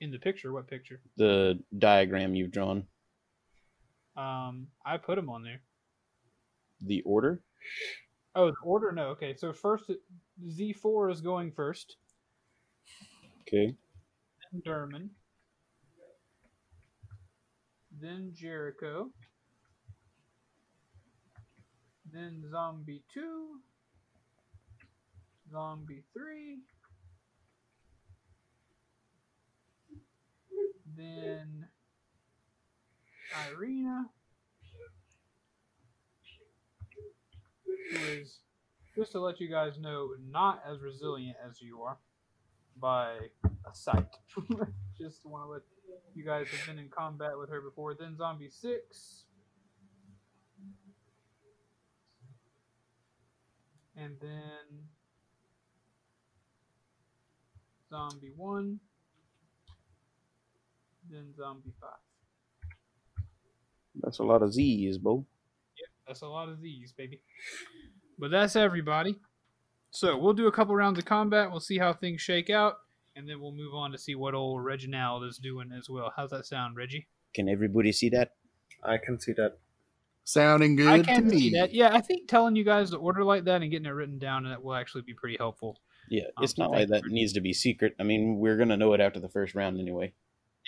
in 0.00 0.10
the 0.10 0.18
picture, 0.18 0.52
what 0.52 0.68
picture? 0.68 1.00
The 1.16 1.60
diagram 1.76 2.34
you've 2.34 2.52
drawn. 2.52 2.84
Um, 4.16 4.68
I 4.84 4.98
put 4.98 5.16
them 5.16 5.30
on 5.30 5.42
there. 5.42 5.62
The 6.80 7.02
order? 7.02 7.42
Oh, 8.34 8.48
the 8.50 8.56
order? 8.64 8.92
No. 8.92 9.08
Okay, 9.08 9.34
so 9.34 9.52
first 9.52 9.90
Z 10.50 10.72
four 10.74 11.10
is 11.10 11.20
going 11.20 11.52
first. 11.52 11.96
Okay. 13.42 13.74
Then 14.52 14.62
Derman. 14.66 15.08
Then 18.02 18.32
Jericho. 18.34 19.10
Then 22.12 22.42
Zombie 22.50 23.04
two. 23.14 23.60
Zombie 25.52 26.02
three. 26.12 26.58
Then 30.96 31.68
Ireena. 33.46 34.06
Who 37.92 37.96
is, 38.20 38.40
just 38.96 39.12
to 39.12 39.20
let 39.20 39.38
you 39.38 39.48
guys 39.48 39.78
know, 39.78 40.08
not 40.28 40.60
as 40.68 40.80
resilient 40.80 41.36
as 41.48 41.62
you 41.62 41.82
are 41.82 41.98
by 42.80 43.12
a 43.44 43.74
sight. 43.74 44.16
just 44.98 45.24
want 45.24 45.44
to 45.44 45.50
let 45.52 45.62
you 46.14 46.24
guys 46.24 46.46
have 46.48 46.66
been 46.66 46.78
in 46.82 46.88
combat 46.88 47.38
with 47.38 47.50
her 47.50 47.60
before. 47.60 47.94
Then 47.94 48.16
Zombie 48.16 48.50
6. 48.50 49.24
And 53.96 54.16
then 54.20 54.86
Zombie 57.90 58.32
1. 58.36 58.80
Then 61.10 61.34
Zombie 61.36 61.72
5. 61.80 61.90
That's 63.96 64.18
a 64.18 64.24
lot 64.24 64.42
of 64.42 64.52
Z's, 64.52 64.96
Bo. 64.98 65.26
Yep, 65.78 65.88
that's 66.06 66.22
a 66.22 66.26
lot 66.26 66.48
of 66.48 66.62
these, 66.62 66.92
baby. 66.92 67.20
But 68.18 68.30
that's 68.30 68.56
everybody. 68.56 69.20
So 69.90 70.16
we'll 70.16 70.32
do 70.32 70.46
a 70.46 70.52
couple 70.52 70.74
rounds 70.74 70.98
of 70.98 71.04
combat. 71.04 71.50
We'll 71.50 71.60
see 71.60 71.76
how 71.76 71.92
things 71.92 72.22
shake 72.22 72.48
out, 72.48 72.76
and 73.16 73.28
then 73.28 73.40
we'll 73.40 73.52
move 73.52 73.74
on 73.74 73.92
to 73.92 73.98
see 73.98 74.14
what 74.14 74.34
old 74.34 74.64
Reginald 74.64 75.24
is 75.24 75.38
doing 75.38 75.70
as 75.76 75.88
well. 75.88 76.12
How's 76.16 76.30
that 76.30 76.46
sound, 76.46 76.76
Reggie? 76.76 77.08
Can 77.34 77.48
everybody 77.48 77.92
see 77.92 78.08
that? 78.10 78.34
I 78.82 78.98
can 78.98 79.18
see 79.20 79.32
that. 79.32 79.58
Sounding 80.24 80.76
good 80.76 80.86
I 80.88 80.98
to 80.98 81.04
can 81.04 81.26
me. 81.28 81.38
see 81.38 81.50
that. 81.50 81.74
Yeah, 81.74 81.90
I 81.92 82.00
think 82.00 82.28
telling 82.28 82.54
you 82.54 82.64
guys 82.64 82.90
to 82.90 82.96
order 82.96 83.24
like 83.24 83.44
that 83.44 83.60
and 83.62 83.70
getting 83.70 83.86
it 83.86 83.90
written 83.90 84.18
down 84.18 84.44
that 84.44 84.62
will 84.62 84.74
actually 84.74 85.02
be 85.02 85.14
pretty 85.14 85.36
helpful. 85.36 85.80
Yeah, 86.08 86.24
Um, 86.36 86.44
it's 86.44 86.54
so 86.56 86.62
not 86.64 86.70
like 86.72 86.88
that 86.88 87.06
needs 87.06 87.32
to 87.32 87.40
be 87.40 87.52
secret. 87.52 87.94
I 87.98 88.02
mean, 88.04 88.38
we're 88.38 88.56
gonna 88.56 88.76
know 88.76 88.92
it 88.92 89.00
after 89.00 89.18
the 89.20 89.28
first 89.28 89.54
round 89.54 89.80
anyway. 89.80 90.12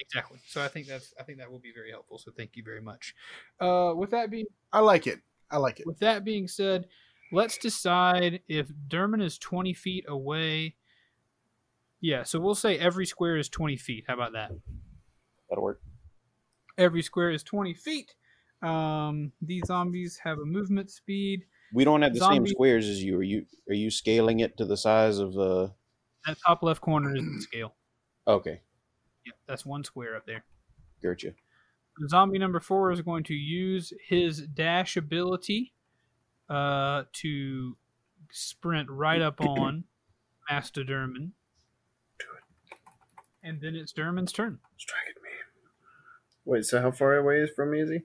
Exactly. 0.00 0.38
So 0.48 0.62
I 0.62 0.68
think 0.68 0.87
that's 0.88 1.14
I 1.20 1.22
think 1.22 1.38
that 1.38 1.50
will 1.50 1.61
be 1.61 1.72
very 1.72 1.90
helpful. 1.90 2.18
So 2.18 2.33
thank 2.37 2.57
you 2.57 2.64
very 2.64 2.80
much. 2.80 3.14
Uh, 3.61 3.92
with 3.96 4.11
that 4.11 4.30
being 4.30 4.46
I 4.72 4.80
like 4.80 5.07
it. 5.07 5.20
I 5.50 5.59
like 5.59 5.78
it. 5.78 5.87
With 5.87 6.00
that 6.00 6.24
being 6.24 6.48
said, 6.48 6.88
let's 7.33 7.59
decide 7.59 8.40
if 8.48 8.68
Derman 8.88 9.22
is 9.22 9.38
20 9.38 9.72
feet 9.72 10.04
away. 10.09 10.74
Yeah, 12.05 12.23
so 12.25 12.38
we'll 12.38 12.55
say 12.55 12.79
every 12.79 13.07
square 13.07 13.38
is 13.38 13.49
20 13.49 13.79
feet. 13.79 14.05
How 14.07 14.12
about 14.12 14.33
that? 14.35 14.51
That'll 15.49 15.64
work. 15.64 15.81
Every 16.77 17.01
square 17.01 17.31
is 17.31 17.43
20 17.43 17.73
feet. 17.73 18.14
Um, 18.61 19.33
these 19.40 19.62
zombies 19.67 20.21
have 20.23 20.38
a 20.38 20.45
movement 20.45 20.90
speed. 20.90 21.45
We 21.73 21.83
don't 21.83 22.03
have 22.03 22.12
the 22.12 22.19
Zombie- 22.19 22.37
same 22.37 22.47
squares 22.49 22.87
as 22.88 23.03
you. 23.03 23.17
Are 23.17 23.23
you 23.23 23.47
are 23.71 23.75
you 23.75 23.90
scaling 23.90 24.40
it 24.40 24.59
to 24.59 24.67
the 24.67 24.77
size 24.77 25.19
of 25.19 25.37
uh 25.38 25.69
That 26.27 26.37
top 26.47 26.62
left 26.62 26.83
corner 26.83 27.17
is 27.17 27.25
the 27.25 27.40
scale. 27.40 27.75
Okay, 28.29 28.61
Yep, 29.25 29.35
that's 29.49 29.64
one 29.64 29.83
square 29.83 30.14
up 30.14 30.27
there. 30.27 30.45
gotcha. 31.03 31.33
Zombie 32.09 32.38
number 32.38 32.61
four 32.61 32.90
is 32.93 33.01
going 33.01 33.25
to 33.25 33.35
use 33.35 33.95
his 34.07 34.43
dash 34.43 34.97
ability 34.99 35.73
uh, 36.51 37.05
to 37.14 37.77
sprint 38.31 38.90
right 38.90 39.23
up 39.23 39.40
on 39.47 39.85
Master 40.51 40.85
Derman. 40.85 41.31
And 43.44 43.61
then 43.61 43.76
it's 43.76 43.92
Derman's 43.92 44.33
turn. 44.33 44.59
Strike 44.78 45.02
at 45.14 45.22
me. 45.22 45.28
Wait, 46.46 46.64
so 46.64 46.80
how 46.80 46.90
far 46.90 47.14
away 47.16 47.40
is 47.40 47.50
from 47.54 47.74
he? 47.74 48.00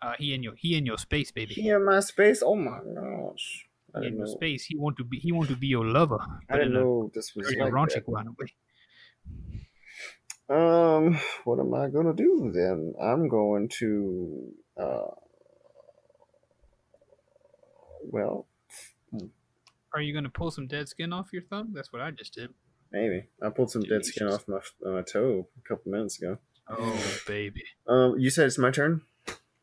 Uh, 0.00 0.14
he 0.18 0.32
in 0.32 0.42
your 0.42 0.54
he 0.56 0.76
in 0.76 0.86
your 0.86 0.96
space, 0.96 1.30
baby. 1.30 1.52
He 1.52 1.68
in 1.68 1.84
my 1.84 2.00
space? 2.00 2.42
Oh 2.44 2.56
my 2.56 2.78
gosh. 2.78 3.66
I 3.94 3.98
in 3.98 4.16
your 4.16 4.26
know. 4.26 4.32
space. 4.32 4.64
He 4.64 4.76
want 4.76 4.96
to 4.96 5.04
be 5.04 5.18
he 5.18 5.30
want 5.30 5.50
to 5.50 5.56
be 5.56 5.66
your 5.66 5.84
lover. 5.84 6.18
I 6.48 6.56
didn't 6.56 6.72
know 6.72 7.10
this 7.14 7.34
was 7.36 7.54
like 7.54 7.70
raunchy 7.70 8.02
kind. 8.04 8.28
Um, 10.48 11.18
what 11.44 11.58
am 11.58 11.74
I 11.74 11.88
gonna 11.88 12.14
do 12.14 12.50
then? 12.54 12.94
I'm 13.02 13.28
going 13.28 13.68
to, 13.80 14.52
uh, 14.80 15.10
well, 18.04 18.46
Are 19.92 20.00
you 20.00 20.14
gonna 20.14 20.30
pull 20.30 20.50
some 20.50 20.66
dead 20.66 20.88
skin 20.88 21.12
off 21.12 21.32
your 21.32 21.42
thumb? 21.42 21.72
That's 21.74 21.92
what 21.92 22.00
I 22.00 22.10
just 22.10 22.32
did. 22.32 22.54
Maybe 22.92 23.24
I 23.42 23.50
pulled 23.50 23.70
some 23.70 23.82
dead 23.82 24.04
skin 24.04 24.26
Delicious. 24.26 24.48
off 24.48 24.72
my 24.82 24.90
my 24.90 25.02
toe 25.02 25.48
a 25.58 25.68
couple 25.68 25.92
minutes 25.92 26.20
ago. 26.20 26.38
Oh 26.68 27.18
baby. 27.26 27.62
Um, 27.86 28.18
you 28.18 28.30
said 28.30 28.46
it's 28.46 28.58
my 28.58 28.70
turn. 28.70 29.02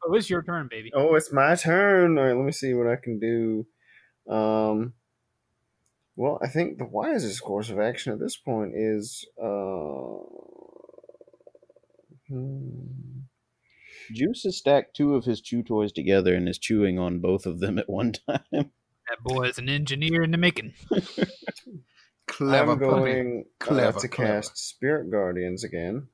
Oh, 0.06 0.14
it's 0.16 0.30
your 0.30 0.44
turn, 0.44 0.68
baby. 0.70 0.92
Oh, 0.94 1.16
it's 1.16 1.32
my 1.32 1.56
turn. 1.56 2.18
All 2.18 2.26
right, 2.26 2.36
let 2.36 2.46
me 2.46 2.52
see 2.52 2.74
what 2.74 2.88
I 2.88 2.98
can 2.98 3.20
do. 3.20 3.66
Um, 4.28 4.94
well, 6.16 6.40
I 6.42 6.48
think 6.48 6.78
the 6.78 6.86
wisest 6.86 7.42
course 7.42 7.70
of 7.70 7.80
action 7.80 8.12
at 8.14 8.20
this 8.20 8.36
point 8.36 8.74
is, 8.76 9.26
uh, 9.42 10.20
hmm, 12.30 13.22
Juice 14.14 14.44
has 14.44 14.58
stacked 14.58 14.96
two 14.96 15.16
of 15.16 15.26
his 15.26 15.42
chew 15.42 15.64
toys 15.64 15.92
together 15.92 16.36
and 16.36 16.48
is 16.50 16.60
chewing 16.60 17.00
on 17.00 17.20
both 17.20 17.46
of 17.46 17.60
them 17.60 17.80
at 17.80 17.90
one 17.90 18.12
time. 18.12 18.44
That 18.52 19.22
boy 19.24 19.44
is 19.44 19.58
an 19.58 19.70
engineer 19.70 20.24
in 20.24 20.32
the 20.32 20.38
making. 20.38 20.74
Clever 22.38 22.72
I'm 22.74 22.80
puppy. 22.80 22.90
going 22.92 23.46
uh, 23.62 23.66
Clever, 23.66 24.00
to 24.00 24.08
clever. 24.08 24.34
cast 24.34 24.58
Spirit 24.58 25.12
Guardians 25.12 25.64
again. 25.64 26.08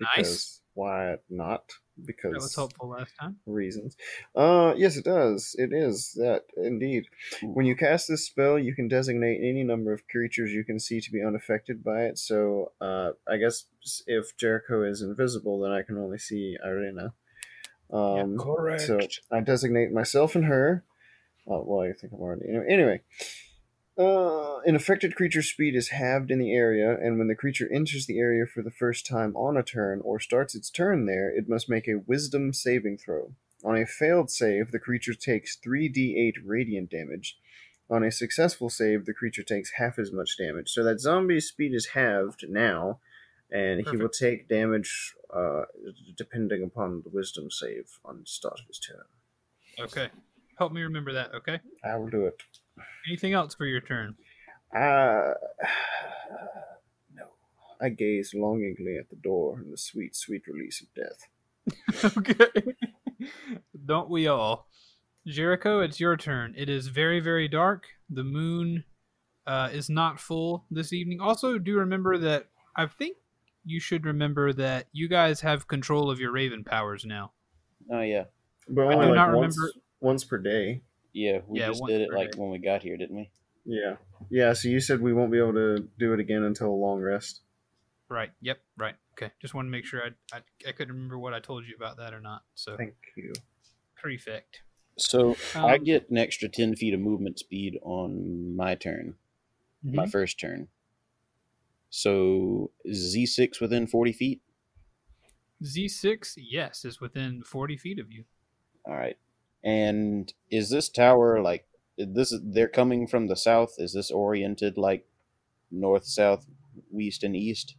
Nice. 0.00 0.16
Because 0.16 0.60
why 0.74 1.16
not? 1.30 1.64
Because 2.04 2.32
That 2.32 2.40
was 2.40 2.54
helpful 2.56 2.88
last 2.88 3.12
time. 3.20 3.36
reasons. 3.46 3.96
Uh, 4.34 4.72
yes, 4.76 4.96
it 4.96 5.04
does. 5.04 5.54
It 5.58 5.70
is 5.72 6.12
that 6.16 6.44
indeed. 6.56 7.04
When 7.42 7.66
you 7.66 7.76
cast 7.76 8.08
this 8.08 8.26
spell, 8.26 8.58
you 8.58 8.74
can 8.74 8.88
designate 8.88 9.40
any 9.42 9.62
number 9.62 9.92
of 9.92 10.06
creatures 10.08 10.50
you 10.52 10.64
can 10.64 10.80
see 10.80 11.00
to 11.00 11.10
be 11.12 11.22
unaffected 11.22 11.84
by 11.84 12.04
it. 12.04 12.18
So, 12.18 12.72
uh, 12.80 13.10
I 13.28 13.36
guess 13.36 13.64
if 14.06 14.36
Jericho 14.38 14.82
is 14.82 15.02
invisible, 15.02 15.60
then 15.60 15.70
I 15.72 15.82
can 15.82 15.98
only 15.98 16.18
see 16.18 16.56
Ireena. 16.66 17.12
Um, 17.92 18.38
correct. 18.38 18.80
so 18.82 18.98
I 19.30 19.40
designate 19.40 19.92
myself 19.92 20.34
and 20.34 20.46
her. 20.46 20.84
Oh, 21.46 21.62
well, 21.66 21.86
I 21.86 21.92
think 21.92 22.14
I'm 22.14 22.20
already. 22.20 22.48
Anyway, 22.48 22.66
anyway. 22.70 23.00
Uh, 23.98 24.60
an 24.64 24.74
affected 24.74 25.14
creature's 25.14 25.50
speed 25.50 25.74
is 25.74 25.90
halved 25.90 26.30
in 26.30 26.38
the 26.38 26.52
area, 26.52 26.96
and 26.98 27.18
when 27.18 27.28
the 27.28 27.34
creature 27.34 27.68
enters 27.72 28.06
the 28.06 28.18
area 28.18 28.46
for 28.46 28.62
the 28.62 28.70
first 28.70 29.06
time 29.06 29.36
on 29.36 29.56
a 29.56 29.62
turn 29.62 30.00
or 30.02 30.18
starts 30.18 30.54
its 30.54 30.70
turn 30.70 31.04
there, 31.04 31.28
it 31.28 31.48
must 31.48 31.68
make 31.68 31.86
a 31.86 32.00
wisdom 32.06 32.54
saving 32.54 32.96
throw. 32.96 33.34
On 33.64 33.76
a 33.76 33.86
failed 33.86 34.30
save, 34.30 34.72
the 34.72 34.78
creature 34.78 35.14
takes 35.14 35.56
3d8 35.56 36.36
radiant 36.44 36.90
damage. 36.90 37.36
On 37.90 38.02
a 38.02 38.10
successful 38.10 38.70
save, 38.70 39.04
the 39.04 39.12
creature 39.12 39.42
takes 39.42 39.72
half 39.76 39.98
as 39.98 40.10
much 40.10 40.38
damage. 40.38 40.70
So 40.70 40.82
that 40.84 41.00
zombie's 41.00 41.48
speed 41.48 41.74
is 41.74 41.88
halved 41.88 42.46
now, 42.48 43.00
and 43.50 43.86
he 43.86 43.98
will 43.98 44.08
take 44.08 44.48
damage 44.48 45.14
uh, 45.34 45.64
depending 46.16 46.62
upon 46.62 47.02
the 47.02 47.10
wisdom 47.10 47.50
save 47.50 47.98
on 48.04 48.20
the 48.20 48.26
start 48.26 48.60
of 48.60 48.66
his 48.66 48.78
turn. 48.78 49.04
Okay. 49.78 50.08
Help 50.58 50.72
me 50.72 50.80
remember 50.80 51.12
that, 51.12 51.34
okay? 51.34 51.60
I 51.84 51.96
will 51.96 52.08
do 52.08 52.24
it. 52.26 52.42
Anything 53.08 53.32
else 53.32 53.54
for 53.54 53.66
your 53.66 53.80
turn? 53.80 54.14
Uh, 54.74 55.34
no. 57.14 57.24
I 57.80 57.88
gaze 57.90 58.32
longingly 58.34 58.96
at 58.98 59.10
the 59.10 59.16
door 59.16 59.58
and 59.58 59.72
the 59.72 59.76
sweet, 59.78 60.14
sweet 60.16 60.42
release 60.46 60.82
of 60.82 60.88
death. 60.94 62.14
okay. 62.16 62.74
Don't 63.86 64.10
we 64.10 64.26
all? 64.26 64.68
Jericho, 65.26 65.80
it's 65.80 66.00
your 66.00 66.16
turn. 66.16 66.54
It 66.56 66.68
is 66.68 66.88
very, 66.88 67.20
very 67.20 67.46
dark. 67.48 67.84
The 68.10 68.24
moon 68.24 68.84
uh, 69.46 69.68
is 69.72 69.88
not 69.88 70.18
full 70.18 70.64
this 70.70 70.92
evening. 70.92 71.20
Also, 71.20 71.58
do 71.58 71.76
remember 71.76 72.18
that 72.18 72.48
I 72.76 72.86
think 72.86 73.16
you 73.64 73.78
should 73.78 74.04
remember 74.04 74.52
that 74.54 74.86
you 74.92 75.08
guys 75.08 75.40
have 75.42 75.68
control 75.68 76.10
of 76.10 76.18
your 76.18 76.32
Raven 76.32 76.64
powers 76.64 77.04
now. 77.04 77.30
oh 77.92 78.00
yeah, 78.00 78.24
But 78.68 78.82
I 78.88 78.94
only 78.94 79.06
do 79.06 79.12
like 79.12 79.16
not 79.16 79.36
once, 79.36 79.56
remember- 79.56 79.78
once 80.00 80.24
per 80.24 80.38
day. 80.38 80.82
Yeah. 81.12 81.40
We 81.46 81.60
Yeah, 81.60 81.68
just 81.68 81.84
did 81.86 82.00
it 82.02 82.12
like 82.12 82.32
day. 82.32 82.38
when 82.40 82.50
we 82.50 82.58
got 82.58 82.82
here, 82.82 82.96
didn't 82.96 83.16
we? 83.16 83.30
Yeah. 83.64 83.96
Yeah, 84.30 84.52
so 84.52 84.68
you 84.68 84.80
said 84.80 85.00
we 85.00 85.12
won't 85.12 85.32
be 85.32 85.38
able 85.38 85.52
to 85.54 85.88
do 85.98 86.12
it 86.12 86.20
again 86.20 86.42
until 86.42 86.68
a 86.68 86.74
long 86.74 87.00
rest. 87.00 87.40
Right. 88.08 88.30
Yep. 88.40 88.60
Right. 88.76 88.94
Okay. 89.14 89.32
Just 89.40 89.54
want 89.54 89.66
to 89.66 89.70
make 89.70 89.84
sure 89.84 90.02
I, 90.02 90.36
I 90.36 90.40
I 90.68 90.72
couldn't 90.72 90.94
remember 90.94 91.18
what 91.18 91.32
I 91.34 91.40
told 91.40 91.66
you 91.66 91.74
about 91.76 91.96
that 91.98 92.12
or 92.12 92.20
not. 92.20 92.42
So 92.54 92.76
Thank 92.76 92.94
you. 93.16 93.32
prefect. 93.96 94.62
So 94.98 95.36
I 95.54 95.78
Um, 95.78 95.84
get 95.84 96.10
an 96.10 96.18
extra 96.18 96.48
10 96.48 96.76
feet 96.76 96.92
of 96.94 97.00
movement 97.00 97.38
speed 97.38 97.78
on 97.82 98.54
my 98.54 98.74
turn, 98.74 99.16
my 99.82 100.04
Mhm. 100.04 100.10
first 100.10 100.38
turn. 100.38 100.68
So 101.90 102.70
Z6 102.86 103.60
within 103.60 103.86
40 103.86 104.12
feet? 104.12 104.42
Z6, 105.62 106.34
yes, 106.36 106.84
is 106.84 107.00
within 107.00 107.42
40 107.42 107.76
feet 107.76 107.98
of 107.98 108.10
you. 108.12 108.24
All 108.84 108.94
right. 108.94 109.16
And 109.64 110.32
is 110.50 110.70
this 110.70 110.88
tower 110.88 111.40
like 111.40 111.66
this? 111.96 112.34
They're 112.42 112.68
coming 112.68 113.06
from 113.06 113.28
the 113.28 113.36
south. 113.36 113.74
Is 113.78 113.92
this 113.92 114.10
oriented 114.10 114.76
like 114.76 115.06
north, 115.70 116.04
south, 116.04 116.46
west, 116.90 117.22
and 117.22 117.36
east? 117.36 117.76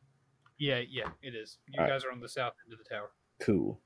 Yeah, 0.58 0.80
yeah, 0.90 1.10
it 1.22 1.36
is. 1.36 1.58
You 1.68 1.80
Alright. 1.80 1.94
guys 1.94 2.06
are 2.06 2.12
on 2.12 2.22
the 2.22 2.30
south 2.30 2.54
end 2.66 2.74
of 2.74 2.80
the 2.80 2.96
tower. 2.96 3.12
Cool. 3.42 3.82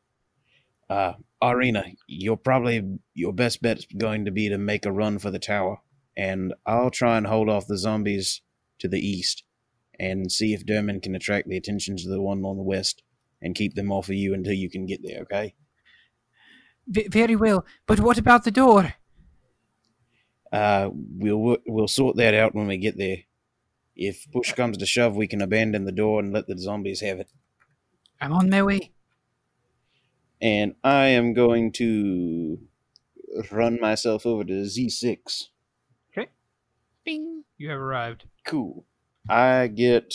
Uh, 0.90 1.14
Ireena, 1.42 1.96
you're 2.08 2.38
probably 2.38 3.00
your 3.14 3.34
best 3.34 3.62
bet's 3.62 3.86
going 3.86 4.26
to 4.26 4.32
be 4.32 4.48
to 4.50 4.58
make 4.58 4.86
a 4.86 4.92
run 4.92 5.20
for 5.20 5.32
the 5.32 5.40
tower, 5.40 5.80
and 6.16 6.54
I'll 6.66 6.92
try 6.92 7.18
and 7.18 7.28
hold 7.28 7.50
off 7.50 7.68
the 7.68 7.78
zombies 7.78 8.42
to 8.80 8.88
the 8.88 9.00
east, 9.00 9.44
and 10.00 10.32
see 10.32 10.54
if 10.54 10.66
Derman 10.66 11.02
can 11.02 11.16
attract 11.16 11.50
the 11.50 11.58
attentions 11.58 12.06
of 12.06 12.12
the 12.12 12.22
one 12.22 12.46
on 12.46 12.58
the 12.58 12.64
west, 12.64 13.04
and 13.42 13.56
keep 13.56 13.74
them 13.76 13.92
off 13.92 14.08
of 14.08 14.16
you 14.16 14.34
until 14.34 14.54
you 14.54 14.70
can 14.70 14.86
get 14.86 15.02
there. 15.04 15.22
Okay? 15.24 15.56
V- 16.88 17.08
very 17.10 17.36
well, 17.36 17.66
but 17.86 18.00
what 18.00 18.18
about 18.18 18.44
the 18.44 18.52
door? 18.52 18.94
Uh, 20.52 20.90
we'll 20.94 21.58
we'll 21.68 21.88
sort 21.88 22.16
that 22.18 22.34
out 22.34 22.56
when 22.56 22.68
we 22.68 22.78
get 22.78 22.98
there. 22.98 23.18
If 23.96 24.32
push 24.32 24.54
comes 24.54 24.78
to 24.78 24.86
shove, 24.86 25.16
we 25.16 25.28
can 25.28 25.42
abandon 25.42 25.86
the 25.86 25.92
door 25.92 26.20
and 26.20 26.32
let 26.32 26.48
the 26.48 26.58
zombies 26.58 27.02
have 27.02 27.20
it. 27.20 27.30
I'm 28.22 28.32
on 28.32 28.50
my 28.50 28.62
way. 28.64 28.92
And 30.40 30.76
I 30.84 31.08
am 31.08 31.34
going 31.34 31.72
to 31.74 32.60
run 33.52 33.80
myself 33.82 34.26
over 34.26 34.44
to 34.44 34.54
Z6. 34.54 35.46
Okay. 36.12 36.30
Bing. 37.04 37.44
You 37.58 37.70
have 37.72 37.80
arrived. 37.80 38.26
Cool. 38.46 38.86
I 39.28 39.68
get. 39.68 40.14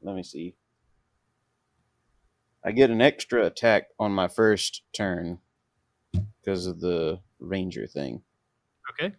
Let 0.00 0.14
me 0.14 0.22
see. 0.22 0.54
I 2.64 2.72
get 2.72 2.90
an 2.90 3.02
extra 3.02 3.44
attack 3.44 3.88
on 3.98 4.12
my 4.12 4.26
first 4.26 4.82
turn 4.96 5.38
because 6.40 6.66
of 6.66 6.80
the 6.80 7.20
ranger 7.38 7.86
thing. 7.86 8.22
Okay. 8.90 9.14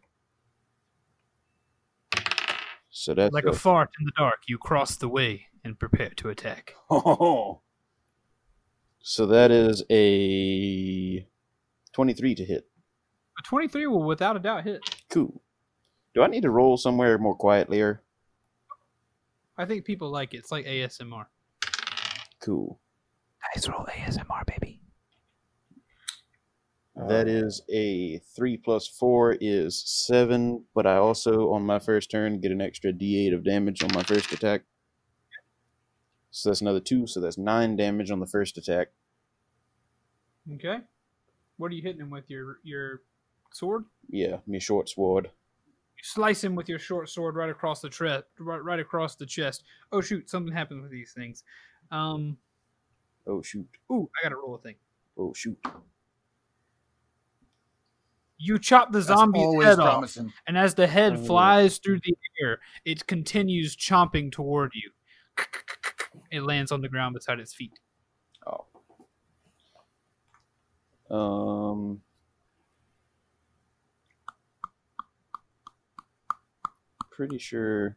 So 2.90 3.14
that's 3.14 3.34
Like 3.34 3.46
a 3.46 3.54
fart 3.54 3.90
in 4.00 4.06
the 4.06 4.14
dark, 4.18 4.40
you 4.48 4.58
cross 4.58 4.96
the 4.96 5.10
way 5.10 5.48
and 5.64 5.78
prepare 5.78 6.10
to 6.10 6.30
attack. 6.30 6.76
Oh. 6.90 7.62
So 9.08 9.28
that 9.28 9.52
is 9.52 9.84
a 9.92 11.28
23 11.94 12.34
to 12.34 12.44
hit. 12.44 12.68
A 13.38 13.44
23 13.44 13.86
will 13.86 14.02
without 14.02 14.36
a 14.36 14.40
doubt 14.40 14.64
hit. 14.64 14.82
Cool. 15.12 15.44
Do 16.16 16.24
I 16.24 16.28
need 16.28 16.42
to 16.42 16.50
roll 16.50 16.76
somewhere 16.76 17.20
more 17.20 17.36
quietly 17.36 17.82
or? 17.82 18.02
I 19.60 19.66
think 19.66 19.86
people 19.86 20.10
like 20.10 20.34
it. 20.34 20.38
It's 20.38 20.52
like 20.52 20.66
ASMR. 20.66 21.28
Cool. 22.42 22.80
Nice 23.54 23.68
roll 23.68 23.86
ASMR, 23.86 24.46
baby. 24.46 24.80
That 27.08 27.28
is 27.28 27.62
a 27.70 28.20
3 28.36 28.58
plus 28.58 28.88
4 28.88 29.38
is 29.42 29.84
7, 29.86 30.64
but 30.74 30.88
I 30.88 30.96
also, 30.96 31.52
on 31.52 31.64
my 31.64 31.78
first 31.78 32.10
turn, 32.10 32.40
get 32.40 32.54
an 32.54 32.62
extra 32.62 32.94
d8 32.94 33.34
of 33.34 33.44
damage 33.44 33.84
on 33.84 33.90
my 33.94 34.02
first 34.04 34.32
attack. 34.32 34.62
So 36.32 36.50
that's 36.50 36.62
another 36.62 36.80
2, 36.80 37.06
so 37.06 37.20
that's 37.20 37.38
9 37.38 37.76
damage 37.76 38.12
on 38.12 38.22
the 38.22 38.26
first 38.26 38.58
attack. 38.58 38.88
Okay. 40.54 40.80
What 41.58 41.72
are 41.72 41.76
you 41.76 41.82
hitting 41.82 42.02
him 42.02 42.10
with? 42.10 42.30
Your 42.30 42.60
your 42.64 43.02
sword? 43.52 43.86
Yeah, 44.10 44.38
me 44.46 44.60
short 44.60 44.90
sword. 44.90 45.26
You 45.26 46.04
slice 46.04 46.44
him 46.44 46.56
with 46.56 46.70
your 46.70 46.80
short 46.80 47.10
sword 47.10 47.36
right 47.36 47.50
across 47.50 47.82
the 47.82 47.90
tre- 47.90 48.22
right, 48.40 48.64
right 48.64 48.80
across 48.80 49.16
the 49.16 49.26
chest. 49.26 49.64
Oh 49.92 50.02
shoot, 50.02 50.30
something 50.30 50.54
happened 50.54 50.82
with 50.82 50.92
these 50.92 51.14
things. 51.14 51.44
Um 51.92 52.38
Oh, 53.28 53.42
shoot. 53.42 53.68
ooh, 53.92 54.10
I 54.20 54.24
gotta 54.24 54.36
roll 54.36 54.56
a 54.56 54.60
thing. 54.60 54.76
Oh, 55.18 55.34
shoot. 55.34 55.58
You 58.38 58.60
chop 58.60 58.92
the 58.92 59.00
That's 59.00 59.08
zombie's 59.08 59.44
always 59.44 59.68
head 59.68 59.80
off, 59.80 60.18
and 60.46 60.58
as 60.58 60.76
the 60.76 60.88
head 60.88 61.14
Oh. 61.14 61.26
flies 61.26 61.78
through 61.78 62.02
the 62.04 62.16
air, 62.42 62.60
it 62.84 63.08
continues 63.08 63.76
chomping 63.76 64.32
toward 64.32 64.72
you. 64.76 64.92
It 66.32 66.42
lands 66.44 66.72
on 66.72 66.82
the 66.82 66.90
ground 66.90 67.14
beside 67.16 67.40
its 67.40 67.54
feet. 67.54 67.80
Oh. 68.46 68.66
Um. 71.10 72.02
Pretty 77.12 77.38
sure 77.38 77.96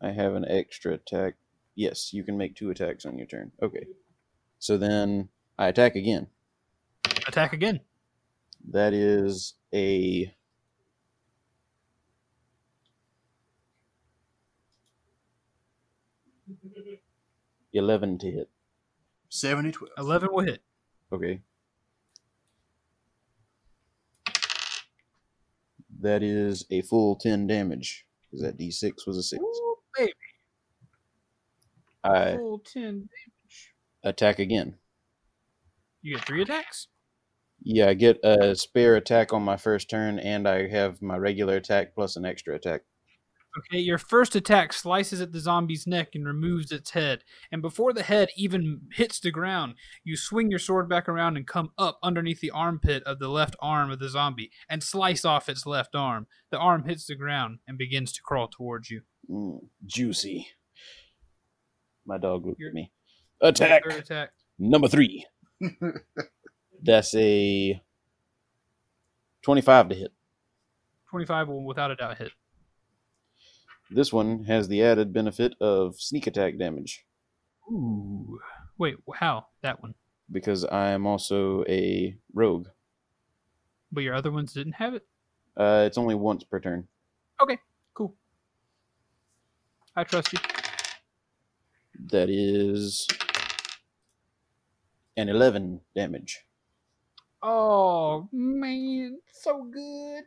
I 0.00 0.10
have 0.10 0.34
an 0.34 0.44
extra 0.46 0.92
attack. 0.92 1.34
Yes, 1.76 2.14
you 2.14 2.24
can 2.24 2.38
make 2.38 2.56
two 2.56 2.70
attacks 2.70 3.04
on 3.04 3.18
your 3.18 3.26
turn. 3.26 3.52
Okay. 3.62 3.86
So 4.58 4.78
then 4.78 5.28
I 5.58 5.68
attack 5.68 5.94
again. 5.94 6.26
Attack 7.28 7.52
again. 7.52 7.80
That 8.70 8.94
is 8.94 9.54
a. 9.74 10.34
Eleven 17.72 18.16
to 18.18 18.30
hit. 18.30 18.48
70 19.28 19.72
12. 19.72 19.92
Eleven 19.98 20.28
will 20.32 20.44
hit. 20.44 20.62
Okay. 21.12 21.42
That 26.00 26.22
is 26.22 26.64
a 26.70 26.80
full 26.82 27.16
10 27.16 27.46
damage. 27.46 28.06
Because 28.30 28.42
that 28.42 28.58
d6 28.58 29.06
was 29.06 29.18
a 29.18 29.22
6. 29.22 29.42
Ooh, 29.42 29.76
baby. 29.94 30.12
I 32.06 32.36
Full 32.36 32.60
ten 32.60 32.82
damage. 32.84 33.72
attack 34.04 34.38
again. 34.38 34.76
You 36.02 36.16
get 36.16 36.26
three 36.26 36.42
attacks? 36.42 36.88
Yeah, 37.62 37.88
I 37.88 37.94
get 37.94 38.18
a 38.22 38.54
spare 38.54 38.96
attack 38.96 39.32
on 39.32 39.42
my 39.42 39.56
first 39.56 39.88
turn, 39.90 40.18
and 40.18 40.46
I 40.46 40.68
have 40.68 41.02
my 41.02 41.16
regular 41.16 41.56
attack 41.56 41.94
plus 41.94 42.16
an 42.16 42.24
extra 42.24 42.54
attack. 42.54 42.82
Okay, 43.58 43.78
your 43.78 43.96
first 43.96 44.36
attack 44.36 44.74
slices 44.74 45.22
at 45.22 45.32
the 45.32 45.40
zombie's 45.40 45.86
neck 45.86 46.10
and 46.14 46.26
removes 46.26 46.70
its 46.70 46.90
head. 46.90 47.24
And 47.50 47.62
before 47.62 47.94
the 47.94 48.02
head 48.02 48.28
even 48.36 48.82
hits 48.92 49.18
the 49.18 49.30
ground, 49.30 49.76
you 50.04 50.14
swing 50.14 50.50
your 50.50 50.58
sword 50.58 50.90
back 50.90 51.08
around 51.08 51.38
and 51.38 51.46
come 51.46 51.70
up 51.78 51.98
underneath 52.02 52.40
the 52.40 52.50
armpit 52.50 53.02
of 53.04 53.18
the 53.18 53.28
left 53.30 53.56
arm 53.62 53.90
of 53.90 53.98
the 53.98 54.10
zombie 54.10 54.50
and 54.68 54.82
slice 54.82 55.24
off 55.24 55.48
its 55.48 55.64
left 55.64 55.94
arm. 55.94 56.26
The 56.50 56.58
arm 56.58 56.84
hits 56.84 57.06
the 57.06 57.14
ground 57.14 57.60
and 57.66 57.78
begins 57.78 58.12
to 58.12 58.20
crawl 58.22 58.48
towards 58.48 58.90
you. 58.90 59.00
Mm, 59.30 59.60
juicy. 59.86 60.48
My 62.06 62.18
dog 62.18 62.46
looked 62.46 62.62
at 62.62 62.72
me. 62.72 62.90
Attack 63.40 63.84
attack. 63.86 64.30
number 64.58 64.88
three. 64.88 65.26
That's 66.82 67.14
a 67.14 67.82
25 69.42 69.88
to 69.90 69.94
hit. 69.94 70.12
25 71.10 71.48
will 71.48 71.64
without 71.64 71.90
a 71.90 71.96
doubt 71.96 72.18
hit. 72.18 72.32
This 73.90 74.12
one 74.12 74.44
has 74.44 74.68
the 74.68 74.82
added 74.82 75.12
benefit 75.12 75.54
of 75.60 76.00
sneak 76.00 76.26
attack 76.26 76.58
damage 76.58 77.04
Ooh. 77.70 78.38
Wait, 78.78 78.96
how? 79.14 79.46
That 79.62 79.80
one. 79.82 79.94
because 80.30 80.64
I 80.64 80.90
am 80.90 81.06
also 81.06 81.64
a 81.68 82.16
rogue. 82.34 82.68
But 83.92 84.02
your 84.02 84.14
other 84.14 84.30
ones 84.32 84.52
didn't 84.52 84.74
have 84.74 84.94
it? 84.94 85.06
Uh, 85.56 85.84
it's 85.86 85.96
only 85.98 86.14
once 86.14 86.44
per 86.44 86.60
turn. 86.60 86.86
Okay, 87.40 87.58
cool. 87.94 88.14
I 89.94 90.04
trust 90.04 90.32
you. 90.32 90.38
That 92.10 92.28
is 92.30 93.06
an 95.16 95.28
11 95.28 95.80
damage. 95.94 96.44
Oh 97.42 98.28
man, 98.32 99.18
so 99.30 99.64
good. 99.64 100.24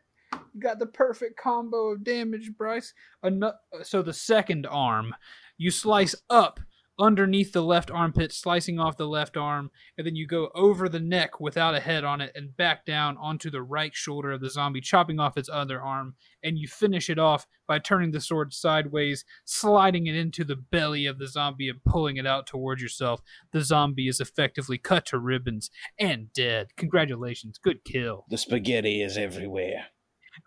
You 0.54 0.62
got 0.62 0.80
the 0.80 0.86
perfect 0.86 1.38
combo 1.38 1.92
of 1.92 2.04
damage, 2.04 2.52
Bryce. 2.58 2.94
Ano- 3.24 3.54
so 3.84 4.02
the 4.02 4.14
second 4.14 4.68
arm, 4.68 5.14
you 5.58 5.72
slice 5.72 6.16
up 6.30 6.60
underneath 7.00 7.54
the 7.54 7.64
left 7.64 7.90
armpit, 7.90 8.34
slicing 8.34 8.80
off 8.80 8.98
the 8.98 9.08
left 9.08 9.38
arm, 9.38 9.72
and 9.98 10.06
then 10.06 10.16
you 10.16 10.28
go 10.28 10.50
over 10.54 10.90
the 10.90 11.00
neck 11.00 11.40
without 11.40 11.76
a 11.76 11.80
head 11.80 12.04
on 12.04 12.22
it 12.22 12.32
and 12.36 12.56
back 12.58 12.86
down 12.86 13.18
onto 13.18 13.50
the 13.50 13.62
right 13.62 13.96
shoulder 13.96 14.32
of 14.32 14.42
the 14.42 14.50
zombie, 14.50 14.82
chopping 14.82 15.20
off 15.20 15.38
its 15.38 15.50
other 15.52 15.82
arm, 15.82 16.16
and 16.44 16.58
you 16.58 16.68
finish 16.68 17.10
it 17.10 17.18
off 17.18 17.48
by 17.68 17.80
turning 17.80 18.12
the 18.12 18.22
sword 18.22 18.54
sideways, 18.54 19.24
sliding 19.46 20.08
it 20.08 20.16
into 20.16 20.44
the 20.44 20.56
belly 20.56 21.06
of 21.06 21.20
the 21.20 21.28
zombie 21.28 21.70
and 21.70 21.84
pulling 21.86 22.18
it 22.18 22.28
out 22.28 22.46
towards 22.46 22.82
yourself. 22.82 23.22
The 23.52 23.62
zombie 23.62 24.08
is 24.08 24.20
effectively 24.20 24.78
cut 24.78 25.06
to 25.08 25.20
ribbons 25.20 25.72
and 25.98 26.32
dead. 26.34 26.76
Congratulations, 26.76 27.58
good 27.58 27.84
kill. 27.86 28.26
The 28.30 28.38
spaghetti 28.38 29.02
is 29.02 29.18
everywhere. 29.18 29.88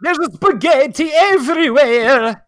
There's 0.01 0.19
a 0.19 0.31
spaghetti 0.33 1.11
everywhere. 1.13 2.47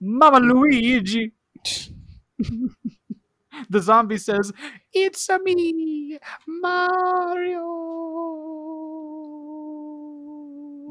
Mama 0.00 0.40
Luigi. 0.40 1.32
the 3.70 3.80
zombie 3.80 4.18
says, 4.18 4.52
"It's 4.92 5.28
a 5.28 5.38
me, 5.40 6.18
Mario." 6.46 7.64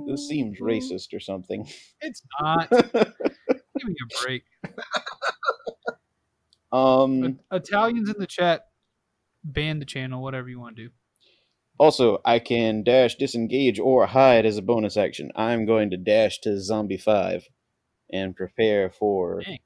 This 0.07 0.27
seems 0.27 0.59
racist 0.59 1.13
or 1.13 1.19
something. 1.19 1.67
It's 2.01 2.21
not. 2.39 2.69
Give 2.69 2.83
me 3.83 3.95
a 4.01 4.23
break. 4.23 4.43
um. 6.71 7.39
Italians 7.51 8.09
in 8.09 8.15
the 8.17 8.27
chat, 8.27 8.61
ban 9.43 9.79
the 9.79 9.85
channel. 9.85 10.21
Whatever 10.21 10.49
you 10.49 10.59
want 10.59 10.77
to 10.77 10.83
do. 10.85 10.89
Also, 11.79 12.19
I 12.25 12.39
can 12.39 12.83
dash, 12.83 13.15
disengage, 13.15 13.79
or 13.79 14.07
hide 14.07 14.45
as 14.45 14.57
a 14.57 14.63
bonus 14.63 14.97
action. 14.97 15.31
I'm 15.35 15.65
going 15.65 15.91
to 15.91 15.97
dash 15.97 16.39
to 16.39 16.59
Zombie 16.59 16.97
5 16.97 17.47
and 18.11 18.35
prepare 18.35 18.89
for 18.89 19.41
Dang. 19.41 19.59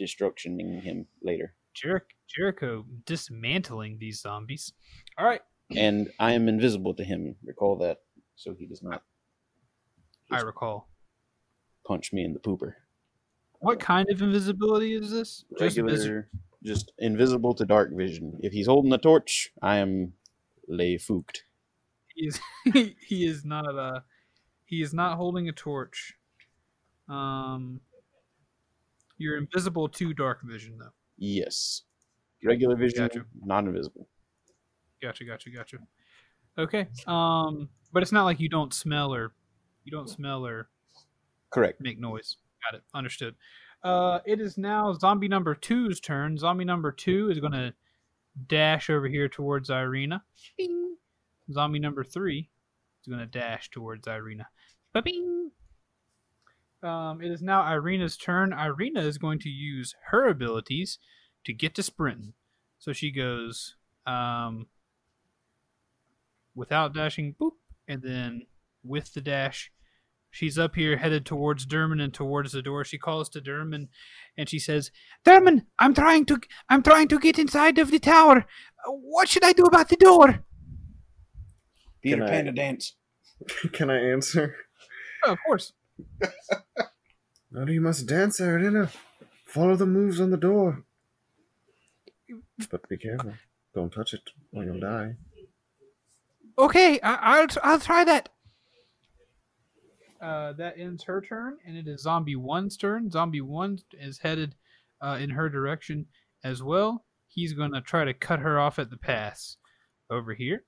Destructioning 0.00 0.82
him 0.82 1.06
later. 1.22 1.54
Jer- 1.74 2.06
Jericho 2.28 2.84
dismantling 3.06 3.98
these 3.98 4.20
zombies. 4.20 4.72
All 5.18 5.26
right, 5.26 5.42
And 5.76 6.10
I 6.18 6.32
am 6.32 6.48
invisible 6.48 6.94
to 6.94 7.04
him. 7.04 7.36
Recall 7.44 7.76
that. 7.78 7.98
So 8.36 8.54
he 8.54 8.66
does 8.66 8.82
not 8.82 9.02
I 10.30 10.40
recall. 10.40 10.88
punch 11.86 12.12
me 12.12 12.24
in 12.24 12.32
the 12.32 12.40
pooper. 12.40 12.74
What 13.60 13.78
kind 13.80 14.08
of 14.10 14.22
invisibility 14.22 14.94
is 14.94 15.10
this? 15.10 15.44
Just 15.58 15.76
Regular, 15.76 15.96
vis- 15.96 16.40
just 16.64 16.92
invisible 16.98 17.54
to 17.54 17.64
dark 17.66 17.90
vision. 17.94 18.38
If 18.42 18.52
he's 18.52 18.66
holding 18.66 18.92
a 18.92 18.98
torch, 18.98 19.52
I 19.60 19.76
am 19.76 20.14
lay 20.68 20.96
fooked. 20.98 21.44
he 22.14 22.26
is 22.26 22.40
he 23.06 23.26
is 23.26 23.44
not 23.44 23.76
uh 23.76 24.00
he 24.64 24.80
is 24.82 24.94
not 24.94 25.16
holding 25.16 25.48
a 25.48 25.52
torch. 25.52 26.14
Um, 27.08 27.80
you're 29.20 29.36
invisible 29.36 29.88
to 29.88 30.12
dark 30.14 30.40
vision 30.42 30.76
though. 30.78 30.90
Yes. 31.18 31.82
Regular 32.44 32.74
vision, 32.76 33.00
Gotcha. 33.06 33.24
not 33.44 33.64
invisible. 33.64 34.08
Gotcha, 35.02 35.24
gotcha, 35.24 35.50
gotcha. 35.50 35.76
Okay. 36.58 36.88
Um, 37.06 37.68
but 37.92 38.02
it's 38.02 38.12
not 38.12 38.24
like 38.24 38.40
you 38.40 38.48
don't 38.48 38.72
smell 38.72 39.14
or 39.14 39.32
you 39.84 39.92
don't 39.92 40.08
smell 40.08 40.46
or 40.46 40.68
Correct. 41.50 41.80
make 41.80 41.98
noise. 41.98 42.36
Got 42.70 42.78
it. 42.78 42.84
Understood. 42.94 43.34
Uh, 43.82 44.20
it 44.26 44.40
is 44.40 44.58
now 44.58 44.92
zombie 44.94 45.28
number 45.28 45.54
two's 45.54 46.00
turn. 46.00 46.36
Zombie 46.38 46.64
number 46.64 46.92
two 46.92 47.30
is 47.30 47.38
going 47.38 47.52
to 47.52 47.72
dash 48.46 48.90
over 48.90 49.08
here 49.08 49.28
towards 49.28 49.68
Ireena. 49.70 50.20
Bing. 50.58 50.96
Zombie 51.52 51.78
number 51.78 52.04
three 52.04 52.48
is 53.02 53.08
going 53.08 53.20
to 53.20 53.26
dash 53.26 53.70
towards 53.70 54.06
Ireena. 54.06 54.44
Ba-bing. 54.92 55.50
Um, 56.82 57.20
it 57.20 57.30
is 57.30 57.42
now 57.42 57.62
Ireena's 57.62 58.16
turn. 58.16 58.52
Ireena 58.52 59.04
is 59.04 59.18
going 59.18 59.38
to 59.40 59.48
use 59.48 59.94
her 60.10 60.28
abilities 60.28 60.98
to 61.44 61.52
get 61.52 61.74
to 61.74 61.82
sprinting. 61.82 62.34
So 62.78 62.92
she 62.92 63.10
goes 63.10 63.76
um, 64.06 64.66
without 66.54 66.94
dashing, 66.94 67.34
boop, 67.40 67.52
and 67.86 68.02
then 68.02 68.46
with 68.82 69.12
the 69.12 69.20
dash, 69.20 69.70
She's 70.32 70.58
up 70.58 70.76
here 70.76 70.96
headed 70.96 71.26
towards 71.26 71.66
Derman 71.66 72.00
and 72.00 72.14
towards 72.14 72.52
the 72.52 72.62
door. 72.62 72.84
She 72.84 72.98
calls 72.98 73.28
to 73.30 73.40
Derman 73.40 73.88
and 74.36 74.48
she 74.48 74.60
says, 74.60 74.92
"Derman, 75.24 75.66
I'm 75.80 75.92
trying 75.92 76.24
to 76.26 76.40
I'm 76.68 76.82
trying 76.82 77.08
to 77.08 77.18
get 77.18 77.38
inside 77.38 77.78
of 77.78 77.90
the 77.90 77.98
tower. 77.98 78.46
What 78.86 79.28
should 79.28 79.44
I 79.44 79.52
do 79.52 79.64
about 79.64 79.88
the 79.88 79.96
door?" 79.96 80.44
Peter 82.00 82.18
Can 82.18 82.22
I- 82.22 82.30
Panda 82.30 82.52
dance. 82.52 82.94
Can 83.72 83.90
I 83.90 83.98
answer? 83.98 84.54
Oh, 85.26 85.32
of 85.32 85.38
course. 85.46 85.72
No, 87.52 87.66
you 87.66 87.80
must 87.80 88.06
dance, 88.06 88.40
Aradina. 88.40 88.90
Follow 89.44 89.74
the 89.74 89.86
moves 89.86 90.20
on 90.20 90.30
the 90.30 90.36
door. 90.36 90.84
But 92.70 92.88
be 92.88 92.96
careful. 92.96 93.34
Don't 93.74 93.92
touch 93.92 94.14
it 94.14 94.30
or 94.52 94.64
you'll 94.64 94.78
die. 94.80 95.16
Okay, 96.58 97.00
I, 97.00 97.14
I'll 97.14 97.46
I'll 97.62 97.80
try 97.80 98.04
that. 98.04 98.28
Uh, 100.20 100.52
that 100.52 100.78
ends 100.78 101.04
her 101.04 101.22
turn, 101.22 101.56
and 101.66 101.76
it 101.76 101.88
is 101.88 102.02
Zombie 102.02 102.36
One's 102.36 102.76
turn. 102.76 103.10
Zombie 103.10 103.40
One 103.40 103.78
is 103.92 104.18
headed 104.18 104.54
uh, 105.00 105.18
in 105.20 105.30
her 105.30 105.48
direction 105.48 106.06
as 106.44 106.62
well. 106.62 107.04
He's 107.26 107.54
going 107.54 107.72
to 107.72 107.80
try 107.80 108.04
to 108.04 108.12
cut 108.12 108.40
her 108.40 108.60
off 108.60 108.78
at 108.78 108.90
the 108.90 108.98
pass 108.98 109.56
over 110.10 110.34
here. 110.34 110.64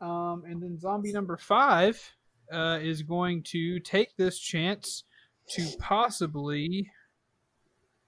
Um, 0.00 0.42
and 0.46 0.62
then 0.62 0.78
Zombie 0.78 1.12
Number 1.12 1.38
Five 1.38 2.12
uh, 2.52 2.78
is 2.80 3.02
going 3.02 3.42
to 3.44 3.80
take 3.80 4.16
this 4.16 4.38
chance 4.38 5.04
to 5.50 5.66
possibly. 5.78 6.90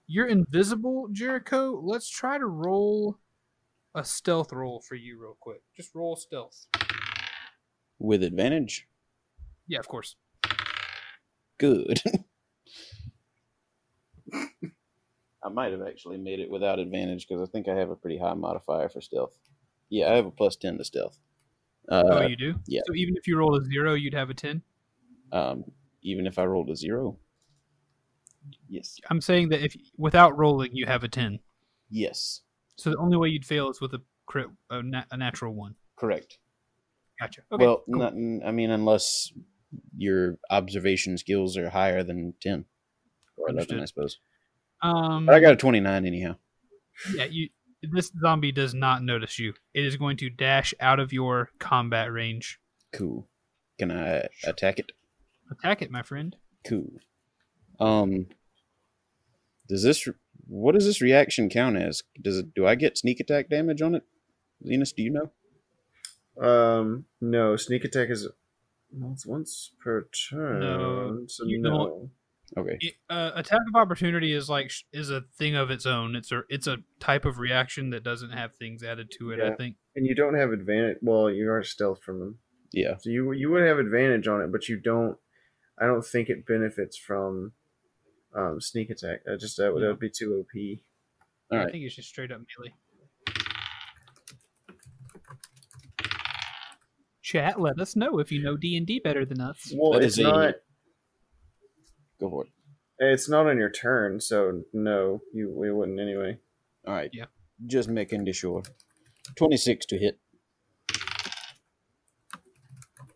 You're 0.07 0.27
invisible, 0.27 1.07
Jericho. 1.11 1.81
Let's 1.83 2.09
try 2.09 2.37
to 2.37 2.45
roll 2.45 3.17
a 3.95 4.03
stealth 4.03 4.51
roll 4.53 4.81
for 4.87 4.95
you, 4.95 5.19
real 5.19 5.37
quick. 5.39 5.61
Just 5.75 5.95
roll 5.95 6.15
stealth. 6.15 6.67
With 7.97 8.21
advantage. 8.23 8.87
Yeah, 9.67 9.79
of 9.79 9.87
course. 9.87 10.15
Good. 11.57 12.01
I 14.33 15.49
might 15.49 15.71
have 15.71 15.81
actually 15.81 16.17
made 16.17 16.39
it 16.39 16.49
without 16.49 16.79
advantage 16.79 17.27
because 17.27 17.47
I 17.47 17.51
think 17.51 17.67
I 17.67 17.75
have 17.75 17.89
a 17.89 17.95
pretty 17.95 18.17
high 18.17 18.33
modifier 18.33 18.89
for 18.89 18.99
stealth. 19.01 19.37
Yeah, 19.89 20.11
I 20.11 20.15
have 20.15 20.25
a 20.25 20.31
plus 20.31 20.55
10 20.55 20.79
to 20.79 20.83
stealth. 20.83 21.19
Oh, 21.89 22.17
Uh, 22.23 22.27
you 22.27 22.35
do? 22.35 22.55
yeah. 22.67 22.81
So 22.87 22.93
even 22.95 23.15
if 23.17 23.27
you 23.27 23.37
roll 23.37 23.55
a 23.55 23.63
zero, 23.63 23.93
you'd 23.93 24.13
have 24.13 24.29
a 24.29 24.33
10? 24.33 24.61
um, 25.31 25.63
even 26.01 26.27
if 26.27 26.37
I 26.37 26.45
rolled 26.45 26.69
a 26.69 26.75
zero. 26.75 27.17
Yes. 28.69 28.97
I'm 29.09 29.21
saying 29.21 29.49
that 29.49 29.63
if 29.63 29.75
without 29.97 30.37
rolling, 30.37 30.69
you 30.75 30.85
have 30.85 31.03
a 31.03 31.07
10. 31.07 31.39
Yes. 31.89 32.41
So 32.75 32.91
the 32.91 32.97
only 32.97 33.17
way 33.17 33.29
you'd 33.29 33.45
fail 33.45 33.69
is 33.69 33.81
with 33.81 33.93
a 33.93 34.01
crit, 34.27 34.47
a, 34.69 34.83
na- 34.83 35.03
a 35.11 35.17
natural 35.17 35.53
one. 35.55 35.75
Correct. 35.95 36.37
Gotcha. 37.19 37.41
Okay. 37.51 37.65
well, 37.65 37.83
cool. 37.91 37.99
not, 37.99 38.13
I 38.47 38.51
mean, 38.51 38.69
unless 38.69 39.31
your 39.97 40.37
observation 40.51 41.17
skills 41.17 41.57
are 41.57 41.69
higher 41.69 42.03
than 42.03 42.33
10 42.41 42.65
or 43.37 43.49
11, 43.49 43.79
I 43.79 43.85
suppose. 43.85 44.19
um, 44.83 45.25
But 45.25 45.35
I 45.35 45.39
got 45.39 45.53
a 45.53 45.57
29 45.57 46.05
anyhow. 46.05 46.35
yeah, 47.15 47.25
you. 47.25 47.49
This 47.91 48.11
zombie 48.19 48.51
does 48.51 48.73
not 48.73 49.03
notice 49.03 49.39
you. 49.39 49.53
It 49.73 49.85
is 49.85 49.97
going 49.97 50.17
to 50.17 50.29
dash 50.29 50.73
out 50.79 50.99
of 50.99 51.13
your 51.13 51.49
combat 51.59 52.11
range. 52.11 52.59
Cool. 52.91 53.27
Can 53.77 53.91
I 53.91 54.27
attack 54.43 54.79
it? 54.79 54.91
Attack 55.51 55.81
it, 55.81 55.91
my 55.91 56.01
friend. 56.01 56.35
Cool. 56.65 56.91
Um, 57.79 58.27
does 59.67 59.83
this 59.83 60.07
what 60.47 60.73
does 60.73 60.85
this 60.85 61.01
reaction 61.01 61.49
count 61.49 61.77
as? 61.77 62.03
Does 62.21 62.37
it 62.37 62.53
do 62.53 62.65
I 62.65 62.75
get 62.75 62.97
sneak 62.97 63.19
attack 63.19 63.49
damage 63.49 63.81
on 63.81 63.95
it? 63.95 64.03
Zenos, 64.65 64.95
do 64.95 65.03
you 65.03 65.11
know? 65.11 65.31
Um, 66.41 67.05
no, 67.21 67.55
sneak 67.55 67.83
attack 67.83 68.09
is 68.09 68.27
well, 68.91 69.11
it's 69.13 69.25
once 69.25 69.71
per 69.83 70.07
turn. 70.29 70.59
No, 70.59 71.23
so 71.27 71.45
you 71.45 71.59
no. 71.59 72.09
Okay. 72.57 72.77
It- 72.79 72.93
uh, 73.09 73.31
attack 73.35 73.61
of 73.67 73.75
opportunity 73.75 74.31
is 74.33 74.49
like 74.49 74.71
is 74.93 75.09
a 75.09 75.21
thing 75.37 75.55
of 75.55 75.71
its 75.71 75.85
own. 75.85 76.15
It's 76.15 76.31
a 76.31 76.43
it's 76.49 76.67
a 76.67 76.77
type 76.99 77.25
of 77.25 77.39
reaction 77.39 77.89
that 77.89 78.03
doesn't 78.03 78.31
have 78.31 78.55
things 78.55 78.83
added 78.83 79.11
to 79.19 79.31
it. 79.31 79.39
I 79.39 79.55
think. 79.55 79.77
And 79.95 80.05
you 80.05 80.13
don't 80.15 80.35
have 80.35 80.51
advantage. 80.51 80.97
Well, 81.01 81.29
you 81.29 81.49
are 81.51 81.63
stealth 81.63 82.03
from 82.03 82.19
them, 82.19 82.39
Yeah. 82.71 82.97
so 82.97 83.09
you 83.09 83.31
you 83.33 83.49
would 83.51 83.63
have 83.63 83.79
advantage 83.79 84.27
on 84.27 84.41
it, 84.41 84.51
but 84.51 84.69
you 84.69 84.79
don't. 84.79 85.17
I 85.77 85.85
don't 85.87 86.05
think 86.05 86.29
it 86.29 86.45
benefits 86.45 86.97
from 86.97 87.53
um, 88.33 88.61
sneak 88.61 88.89
attack. 88.89 89.23
That 89.25 89.39
just 89.39 89.57
that 89.57 89.73
would, 89.73 89.81
that 89.83 89.87
would 89.87 89.99
be 89.99 90.09
too 90.09 90.35
OP. 90.39 90.79
All 91.51 91.57
I 91.59 91.63
right. 91.63 91.71
think 91.71 91.83
it's 91.83 91.95
just 91.95 92.09
straight 92.09 92.31
up 92.31 92.41
melee. 92.57 92.73
Chat, 97.21 97.59
let 97.59 97.79
us 97.79 97.95
know 97.95 98.19
if 98.19 98.31
you 98.31 98.41
know 98.43 98.55
D 98.55 98.77
and 98.77 98.85
D 98.85 98.99
better 99.03 99.25
than 99.25 99.41
us. 99.41 99.73
Well, 99.75 99.93
That 99.93 100.03
it's 100.03 100.13
is 100.17 100.19
a- 100.19 100.23
not. 100.29 100.55
Go 102.19 102.29
for 102.29 102.45
it. 102.45 102.51
It's 102.97 103.29
not 103.29 103.47
on 103.47 103.57
your 103.57 103.69
turn, 103.69 104.19
so 104.21 104.61
no, 104.73 105.21
you 105.33 105.53
we 105.53 105.71
wouldn't 105.71 105.99
anyway. 105.99 106.37
All 106.87 106.93
right. 106.93 107.09
Yeah. 107.13 107.25
Just 107.65 107.89
making 107.89 108.31
sure. 108.31 108.63
Twenty 109.35 109.57
six 109.57 109.85
to 109.87 109.97
hit. 109.97 110.19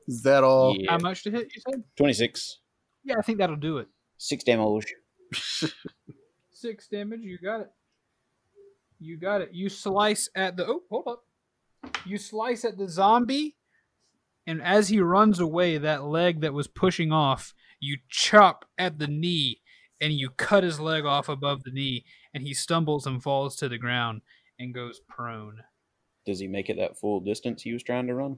Is 0.08 0.24
that 0.24 0.44
all? 0.44 0.76
Yeah. 0.78 0.92
How 0.92 0.98
much 0.98 1.24
to 1.24 1.32
hit? 1.32 1.52
You 1.56 1.62
said? 1.70 1.84
Twenty 1.96 2.14
six. 2.14 2.60
Yeah, 3.04 3.16
I 3.18 3.22
think 3.22 3.38
that'll 3.38 3.56
do 3.56 3.78
it. 3.78 3.88
Six 4.18 4.44
damage. 4.44 4.94
Six 6.52 6.88
damage. 6.90 7.22
You 7.22 7.38
got 7.38 7.62
it. 7.62 7.70
You 9.00 9.18
got 9.18 9.42
it. 9.42 9.52
You 9.54 9.70
slice 9.70 10.30
at 10.36 10.58
the. 10.58 10.68
Oh, 10.68 10.82
hold 10.90 11.08
up. 11.08 11.24
You 12.06 12.18
slice 12.18 12.66
at 12.66 12.78
the 12.78 12.90
zombie, 12.90 13.56
and 14.46 14.62
as 14.62 14.90
he 14.90 15.00
runs 15.00 15.40
away, 15.40 15.78
that 15.78 16.04
leg 16.04 16.42
that 16.42 16.54
was 16.54 16.68
pushing 16.68 17.14
off, 17.14 17.54
you 17.80 17.98
chop 18.10 18.66
at 18.78 19.00
the 19.00 19.08
knee, 19.08 19.62
and 20.02 20.14
you 20.14 20.30
cut 20.30 20.64
his 20.64 20.80
leg 20.80 21.06
off 21.06 21.30
above 21.30 21.64
the 21.64 21.72
knee, 21.72 22.06
and 22.34 22.44
he 22.44 22.54
stumbles 22.54 23.06
and 23.06 23.22
falls 23.24 23.56
to 23.58 23.70
the 23.70 23.78
ground 23.78 24.22
and 24.60 24.74
goes 24.74 25.02
prone. 25.08 25.62
Does 26.26 26.40
he 26.40 26.48
make 26.48 26.70
it 26.70 26.78
that 26.78 26.98
full 27.00 27.20
distance 27.20 27.62
he 27.64 27.74
was 27.74 27.84
trying 27.84 28.08
to 28.08 28.16
run? 28.16 28.38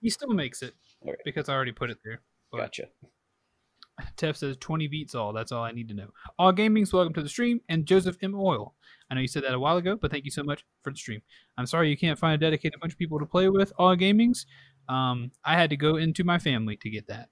He 0.00 0.10
still 0.10 0.30
makes 0.34 0.62
it 0.62 0.74
Okay. 1.02 1.14
because 1.24 1.48
I 1.48 1.54
already 1.54 1.72
put 1.72 1.90
it 1.90 1.98
there. 2.04 2.20
But 2.50 2.58
Gotcha. 2.58 2.84
Tef 4.16 4.36
says 4.36 4.56
20 4.58 4.88
beats 4.88 5.14
all. 5.14 5.32
That's 5.32 5.52
all 5.52 5.62
I 5.62 5.70
need 5.72 5.88
to 5.88 5.94
know. 5.94 6.08
All 6.38 6.52
Gamings, 6.52 6.92
welcome 6.92 7.12
to 7.14 7.22
the 7.22 7.28
stream. 7.28 7.60
And 7.68 7.86
Joseph 7.86 8.16
M. 8.22 8.34
Oil. 8.34 8.74
I 9.10 9.14
know 9.14 9.20
you 9.20 9.28
said 9.28 9.44
that 9.44 9.54
a 9.54 9.60
while 9.60 9.76
ago, 9.76 9.96
but 10.00 10.10
thank 10.10 10.24
you 10.24 10.30
so 10.30 10.42
much 10.42 10.64
for 10.82 10.90
the 10.90 10.96
stream. 10.96 11.20
I'm 11.58 11.66
sorry 11.66 11.90
you 11.90 11.96
can't 11.96 12.18
find 12.18 12.34
a 12.34 12.38
dedicated 12.44 12.80
bunch 12.80 12.94
of 12.94 12.98
people 12.98 13.18
to 13.18 13.26
play 13.26 13.48
with 13.48 13.72
All 13.78 13.94
Gamings. 13.96 14.46
Um, 14.88 15.30
I 15.44 15.54
had 15.56 15.70
to 15.70 15.76
go 15.76 15.96
into 15.96 16.24
my 16.24 16.38
family 16.38 16.76
to 16.78 16.90
get 16.90 17.06
that. 17.08 17.28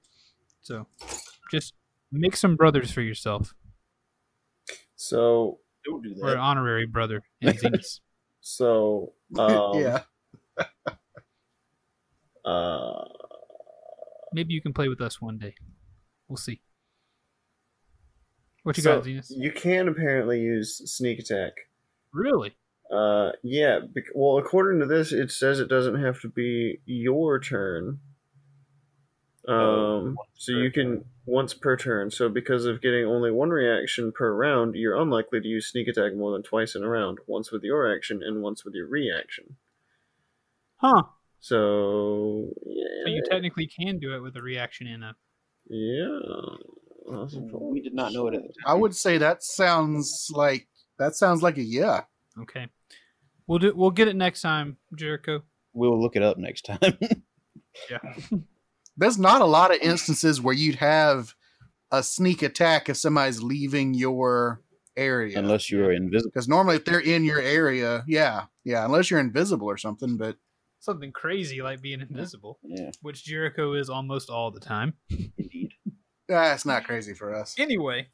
So 0.61 0.87
just 1.51 1.75
make 2.13 2.37
some 2.37 2.57
brothers 2.57 2.91
for 2.91 3.03
yourself. 3.03 3.55
So 4.97 5.61
Don't 5.85 6.03
do 6.03 6.15
Or 6.21 6.33
an 6.33 6.39
honorary 6.39 6.87
brother. 6.87 7.23
in 7.41 7.55
so 8.41 9.13
um, 9.39 9.79
yeah. 9.79 10.03
Uh, 12.43 13.05
Maybe 14.33 14.55
you 14.55 14.63
can 14.63 14.73
play 14.73 14.89
with 14.89 15.01
us 15.01 15.21
one 15.21 15.39
day. 15.39 15.55
We'll 16.29 16.37
see. 16.37 16.63
What 18.63 18.77
you 18.77 18.83
so 18.83 18.97
got, 18.97 19.05
Zenith? 19.05 19.27
You 19.31 19.53
can 19.53 19.89
apparently 19.89 20.41
use 20.41 20.81
sneak 20.91 21.19
attack. 21.19 21.53
Really? 22.13 22.55
Uh, 22.93 23.31
yeah. 23.43 23.81
bec- 23.93 24.05
Well, 24.15 24.39
according 24.39 24.81
to 24.81 24.87
this, 24.87 25.13
it 25.13 25.31
says 25.31 25.61
it 25.61 25.69
doesn't 25.69 26.03
have 26.03 26.21
to 26.23 26.29
be 26.29 26.81
your 26.85 27.41
turn. 27.41 27.99
Um, 29.51 30.17
Oh, 30.19 30.25
so 30.37 30.53
you 30.53 30.71
can 30.71 31.05
once 31.27 31.55
per 31.55 31.77
turn. 31.77 32.11
So 32.11 32.29
because 32.29 32.67
of 32.67 32.81
getting 32.81 33.05
only 33.05 33.31
one 33.31 33.51
reaction 33.51 34.13
per 34.13 34.33
round, 34.35 34.75
you're 34.75 34.97
unlikely 34.97 35.41
to 35.41 35.49
use 35.49 35.71
sneak 35.71 35.89
attack 35.89 36.15
more 36.15 36.33
than 36.33 36.43
twice 36.43 36.75
in 36.75 36.83
a 36.83 36.89
round. 36.89 37.19
Once 37.27 37.51
with 37.51 37.63
your 37.63 37.93
action 37.95 38.23
and 38.23 38.43
once 38.43 38.65
with 38.65 38.75
your 38.75 38.87
reaction. 38.87 39.57
Huh. 40.77 41.03
So 41.41 42.51
yeah, 42.67 43.05
So 43.05 43.11
you 43.11 43.23
technically 43.29 43.67
can 43.67 43.99
do 43.99 44.15
it 44.15 44.21
with 44.21 44.37
a 44.37 44.43
reaction 44.43 44.87
in 44.87 45.03
a. 45.03 45.17
yeah. 45.69 46.19
I. 47.13 47.27
We 47.73 47.81
did 47.81 47.95
not 47.95 48.13
know 48.13 48.29
it 48.29 48.35
at 48.35 48.43
the 48.43 48.49
time. 48.49 48.67
I 48.67 48.75
would 48.75 48.95
say 48.95 49.19
that 49.19 49.43
sounds 49.43 50.29
like 50.33 50.69
that 50.99 51.17
sounds 51.17 51.43
like 51.43 51.59
a 51.59 51.63
yeah. 51.63 52.03
Okay. 52.41 52.69
We'll 53.47 53.59
do. 53.59 53.75
We'll 53.75 53.91
get 53.91 54.07
it 54.07 54.15
next 54.15 54.43
time, 54.43 54.77
Jericho. 54.95 55.43
We'll 55.73 56.01
look 56.01 56.15
it 56.15 56.23
up 56.23 56.39
next 56.39 56.63
time. 56.67 56.99
Yeah. 57.89 57.99
There's 59.01 59.19
not 59.19 59.41
a 59.43 59.47
lot 59.47 59.75
of 59.75 59.81
instances 59.81 60.41
where 60.41 60.55
you'd 60.55 60.77
have 60.77 61.35
a 61.91 62.03
sneak 62.03 62.43
attack 62.43 62.89
if 62.89 62.97
somebody's 62.97 63.43
leaving 63.43 63.95
your 63.95 64.61
area. 64.97 65.39
Unless 65.39 65.71
you're 65.71 65.91
invisible. 65.93 66.31
because 66.33 66.49
normally 66.49 66.77
if 66.77 66.85
they're 66.85 67.01
in 67.01 67.25
your 67.25 67.41
area, 67.41 68.05
yeah, 68.07 68.45
yeah, 68.65 68.85
unless 68.85 69.11
you're 69.11 69.19
invisible 69.21 69.67
or 69.69 69.77
something. 69.79 70.17
But 70.17 70.37
Something 70.79 71.13
crazy 71.13 71.61
like 71.63 71.83
being 71.83 72.01
invisible, 72.01 72.59
Yeah, 72.63 72.91
which 73.03 73.25
Jericho 73.25 73.73
is 73.75 73.91
almost 73.91 74.31
all 74.31 74.51
the 74.51 74.61
time. 74.61 74.95
indeed. 75.11 75.73
that's 76.29 76.65
not 76.65 76.85
crazy 76.85 77.13
for 77.13 77.35
us. 77.35 77.55
Anyway, 77.59 78.09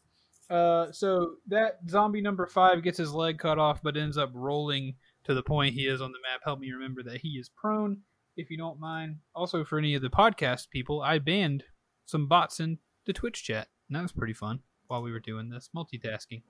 uh, 0.51 0.91
so 0.93 1.35
that 1.49 1.79
zombie 1.89 2.21
number 2.21 2.47
five 2.47 2.83
gets 2.83 2.99
his 2.99 3.13
leg 3.13 3.39
cut 3.39 3.59
off, 3.59 3.83
but 3.83 3.97
ends 3.97 4.17
up 4.19 4.31
rolling 4.35 4.95
to 5.25 5.35
the 5.35 5.43
point 5.43 5.75
he 5.75 5.87
is 5.87 6.01
on 6.01 6.13
the 6.13 6.19
map. 6.23 6.41
Help 6.45 6.59
me 6.61 6.71
remember 6.73 7.03
that 7.05 7.21
he 7.21 7.31
is 7.31 7.49
prone, 7.49 7.99
if 8.37 8.51
you 8.51 8.57
don't 8.57 8.79
mind. 8.79 9.17
Also, 9.35 9.65
for 9.65 9.79
any 9.79 9.95
of 9.95 10.03
the 10.03 10.11
podcast 10.11 10.71
people, 10.71 11.01
I 11.03 11.19
banned 11.19 11.65
some 12.05 12.29
bots 12.29 12.61
in 12.61 12.79
the 13.07 13.13
Twitch 13.13 13.43
chat, 13.45 13.69
and 13.89 13.97
that 13.97 14.03
was 14.03 14.13
pretty 14.13 14.35
fun 14.35 14.61
while 14.87 15.03
we 15.03 15.13
were 15.13 15.21
doing 15.21 15.49
this 15.49 15.71
multitasking. 15.75 16.43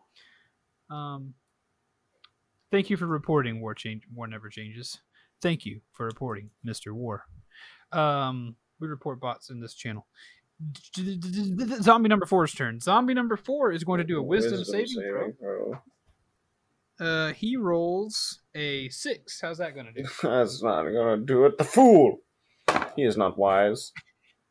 Um, 0.90 1.34
thank 2.70 2.90
you 2.90 2.96
for 2.96 3.06
reporting 3.06 3.60
War 3.60 3.74
Change. 3.74 4.02
War 4.12 4.26
never 4.26 4.48
changes. 4.48 5.00
Thank 5.42 5.64
you 5.64 5.80
for 5.92 6.06
reporting, 6.06 6.50
Mister 6.64 6.94
War. 6.94 7.24
Um, 7.92 8.56
we 8.80 8.88
report 8.88 9.20
bots 9.20 9.50
in 9.50 9.60
this 9.60 9.74
channel. 9.74 10.06
Zombie 11.82 12.08
number 12.08 12.26
four's 12.26 12.52
turn. 12.52 12.80
Zombie 12.80 13.14
number 13.14 13.36
four 13.36 13.72
is 13.72 13.84
going 13.84 13.98
to 13.98 14.04
do 14.04 14.18
a 14.18 14.22
wisdom, 14.22 14.64
saving, 14.64 15.02
throw. 15.10 15.32
throw. 15.38 15.78
Uh, 16.98 17.32
he 17.32 17.56
rolls 17.56 18.40
a 18.54 18.88
six. 18.88 19.40
How's 19.40 19.58
that 19.58 19.74
going 19.74 19.86
to 19.86 20.02
do? 20.02 20.08
That's 20.22 20.62
not 20.62 20.84
gonna 20.84 21.18
do 21.18 21.44
it. 21.44 21.58
The 21.58 21.64
fool. 21.64 22.18
He 22.96 23.02
is 23.02 23.16
not 23.16 23.38
wise. 23.38 23.92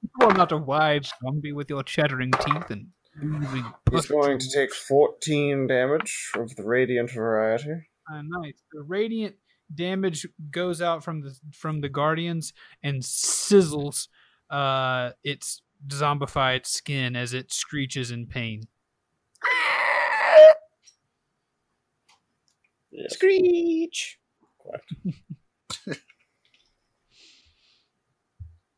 You 0.04 0.28
are 0.28 0.34
not 0.34 0.52
a 0.52 0.58
wise 0.58 1.12
zombie 1.24 1.54
with 1.54 1.70
your 1.70 1.84
chattering 1.84 2.32
teeth 2.32 2.70
and. 2.70 2.88
moving 3.22 3.66
He's 3.92 4.08
going 4.08 4.38
to 4.40 4.50
take 4.54 4.74
14 4.74 5.68
damage 5.68 6.32
of 6.36 6.56
the 6.56 6.64
radiant 6.64 7.12
variety. 7.12 7.88
Uh, 8.12 8.22
nice. 8.24 8.62
The 8.74 8.84
radiant 8.84 9.36
damage 9.74 10.28
goes 10.52 10.82
out 10.82 11.04
from 11.04 11.22
the 11.22 11.36
from 11.52 11.82
the 11.82 11.90
guardians 11.90 12.54
and 12.84 13.02
sizzles 13.02 14.08
uh 14.52 15.10
its 15.24 15.64
zombified 15.88 16.66
skin 16.66 17.16
as 17.16 17.34
it 17.34 17.52
screeches 17.52 18.12
in 18.12 18.28
pain. 18.28 18.64
Yes. 22.98 23.14
Screech! 23.14 24.18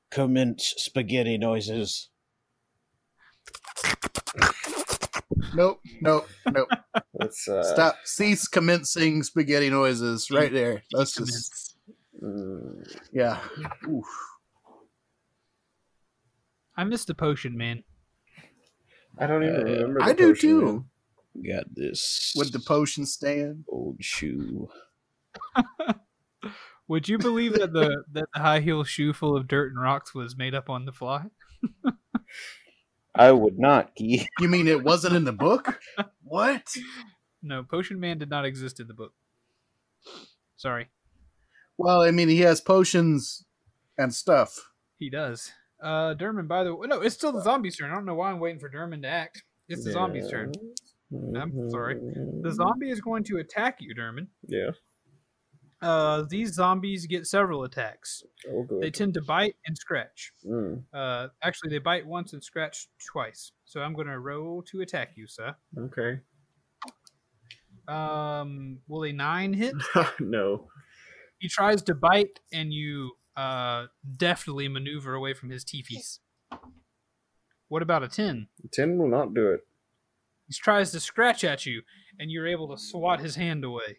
Commence 0.09 0.73
spaghetti 0.77 1.37
noises. 1.37 2.09
Nope, 5.53 5.79
nope, 6.01 6.27
nope. 6.51 6.67
Let's 7.13 7.47
uh, 7.47 7.63
Stop. 7.63 7.95
Cease 8.05 8.47
commencing 8.47 9.21
spaghetti 9.23 9.69
noises 9.69 10.31
right 10.31 10.51
there. 10.51 10.81
Let's 10.93 11.13
just 11.15 11.75
mm, 12.23 12.87
yeah. 13.11 13.39
Oof. 13.87 14.05
I 16.75 16.83
missed 16.83 17.07
the 17.07 17.15
potion, 17.15 17.57
man. 17.57 17.83
I 19.19 19.27
don't 19.27 19.43
even 19.43 19.61
Uh, 19.61 19.63
remember. 19.63 20.03
I 20.03 20.09
the 20.09 20.13
do 20.15 20.27
potion, 20.33 20.49
too. 20.49 20.65
man. 20.65 20.85
Got 21.45 21.73
this. 21.75 22.33
With 22.35 22.51
the 22.51 22.59
potion 22.59 23.05
stand. 23.05 23.65
old 23.67 23.97
shoe. 23.99 24.69
Would 26.87 27.09
you 27.09 27.17
believe 27.17 27.53
that 27.53 27.73
the 27.73 28.03
that 28.13 28.25
the 28.33 28.39
high 28.39 28.59
heel 28.61 28.83
shoe 28.83 29.13
full 29.13 29.35
of 29.35 29.47
dirt 29.47 29.71
and 29.71 29.81
rocks 29.81 30.15
was 30.15 30.37
made 30.37 30.55
up 30.55 30.69
on 30.69 30.85
the 30.85 30.91
fly? 30.91 31.25
I 33.15 33.31
would 33.31 33.57
not, 33.59 33.95
Key. 33.95 34.27
You 34.39 34.47
mean 34.47 34.67
it 34.67 34.83
wasn't 34.83 35.15
in 35.15 35.23
the 35.25 35.31
book? 35.33 35.79
What? 36.23 36.75
No, 37.41 37.63
Potion 37.63 37.99
Man 37.99 38.17
did 38.19 38.29
not 38.29 38.45
exist 38.45 38.79
in 38.79 38.87
the 38.87 38.93
book. 38.93 39.13
Sorry, 40.55 40.87
Well, 41.77 42.01
I 42.01 42.11
mean, 42.11 42.29
he 42.29 42.39
has 42.41 42.61
potions 42.61 43.45
and 43.97 44.13
stuff. 44.13 44.69
he 44.97 45.09
does. 45.09 45.51
Uh, 45.81 46.15
Derman, 46.15 46.47
by 46.47 46.63
the 46.63 46.73
way, 46.75 46.87
no, 46.87 47.01
it's 47.01 47.13
still 47.15 47.31
the 47.31 47.41
zombie's 47.41 47.75
turn. 47.77 47.91
I 47.91 47.95
don't 47.95 48.05
know 48.05 48.15
why 48.15 48.31
I'm 48.31 48.39
waiting 48.39 48.59
for 48.59 48.69
Derman 48.69 49.01
to 49.03 49.07
act. 49.07 49.43
It's 49.67 49.83
the 49.83 49.91
zombie's 49.91 50.29
turn. 50.29 50.51
I'm 51.13 51.69
sorry. 51.69 51.95
The 52.41 52.51
zombie 52.51 52.89
is 52.89 52.99
going 53.01 53.23
to 53.25 53.37
attack 53.37 53.77
you, 53.79 53.95
Derman. 53.95 54.27
Yeah. 54.47 54.71
Uh, 55.81 56.23
these 56.29 56.53
zombies 56.53 57.05
get 57.05 57.27
several 57.27 57.63
attacks. 57.63 58.23
Oh, 58.51 58.63
good. 58.63 58.81
They 58.81 58.89
tend 58.89 59.13
to 59.13 59.21
bite 59.21 59.55
and 59.67 59.77
scratch. 59.77 60.31
Mm, 60.45 60.83
Uh, 60.91 61.27
actually, 61.43 61.69
they 61.69 61.77
bite 61.77 62.05
once 62.05 62.33
and 62.33 62.43
scratch 62.43 62.87
twice. 63.11 63.51
So 63.65 63.81
I'm 63.81 63.93
going 63.93 64.07
to 64.07 64.19
roll 64.19 64.63
to 64.71 64.81
attack 64.81 65.11
you, 65.15 65.27
sir. 65.27 65.55
okay. 65.77 66.19
Um, 67.87 68.79
will 68.87 69.03
a 69.05 69.13
nine 69.13 69.53
hit? 69.53 69.73
no. 70.19 70.67
He 71.39 71.47
tries 71.47 71.81
to 71.83 71.95
bite, 71.95 72.39
and 72.51 72.73
you 72.73 73.11
uh, 73.37 73.85
deftly 74.17 74.67
maneuver 74.67 75.13
away 75.13 75.33
from 75.33 75.51
his 75.51 75.63
teepees. 75.63 76.19
What 77.69 77.81
about 77.81 78.03
a 78.03 78.07
10? 78.07 78.47
10 78.73 78.97
will 78.97 79.09
not 79.09 79.33
do 79.33 79.51
it. 79.51 79.61
He 80.47 80.53
tries 80.53 80.91
to 80.91 80.99
scratch 80.99 81.43
at 81.43 81.65
you, 81.65 81.81
and 82.19 82.31
you're 82.31 82.47
able 82.47 82.69
to 82.69 82.81
swat 82.81 83.19
his 83.19 83.35
hand 83.35 83.63
away. 83.63 83.97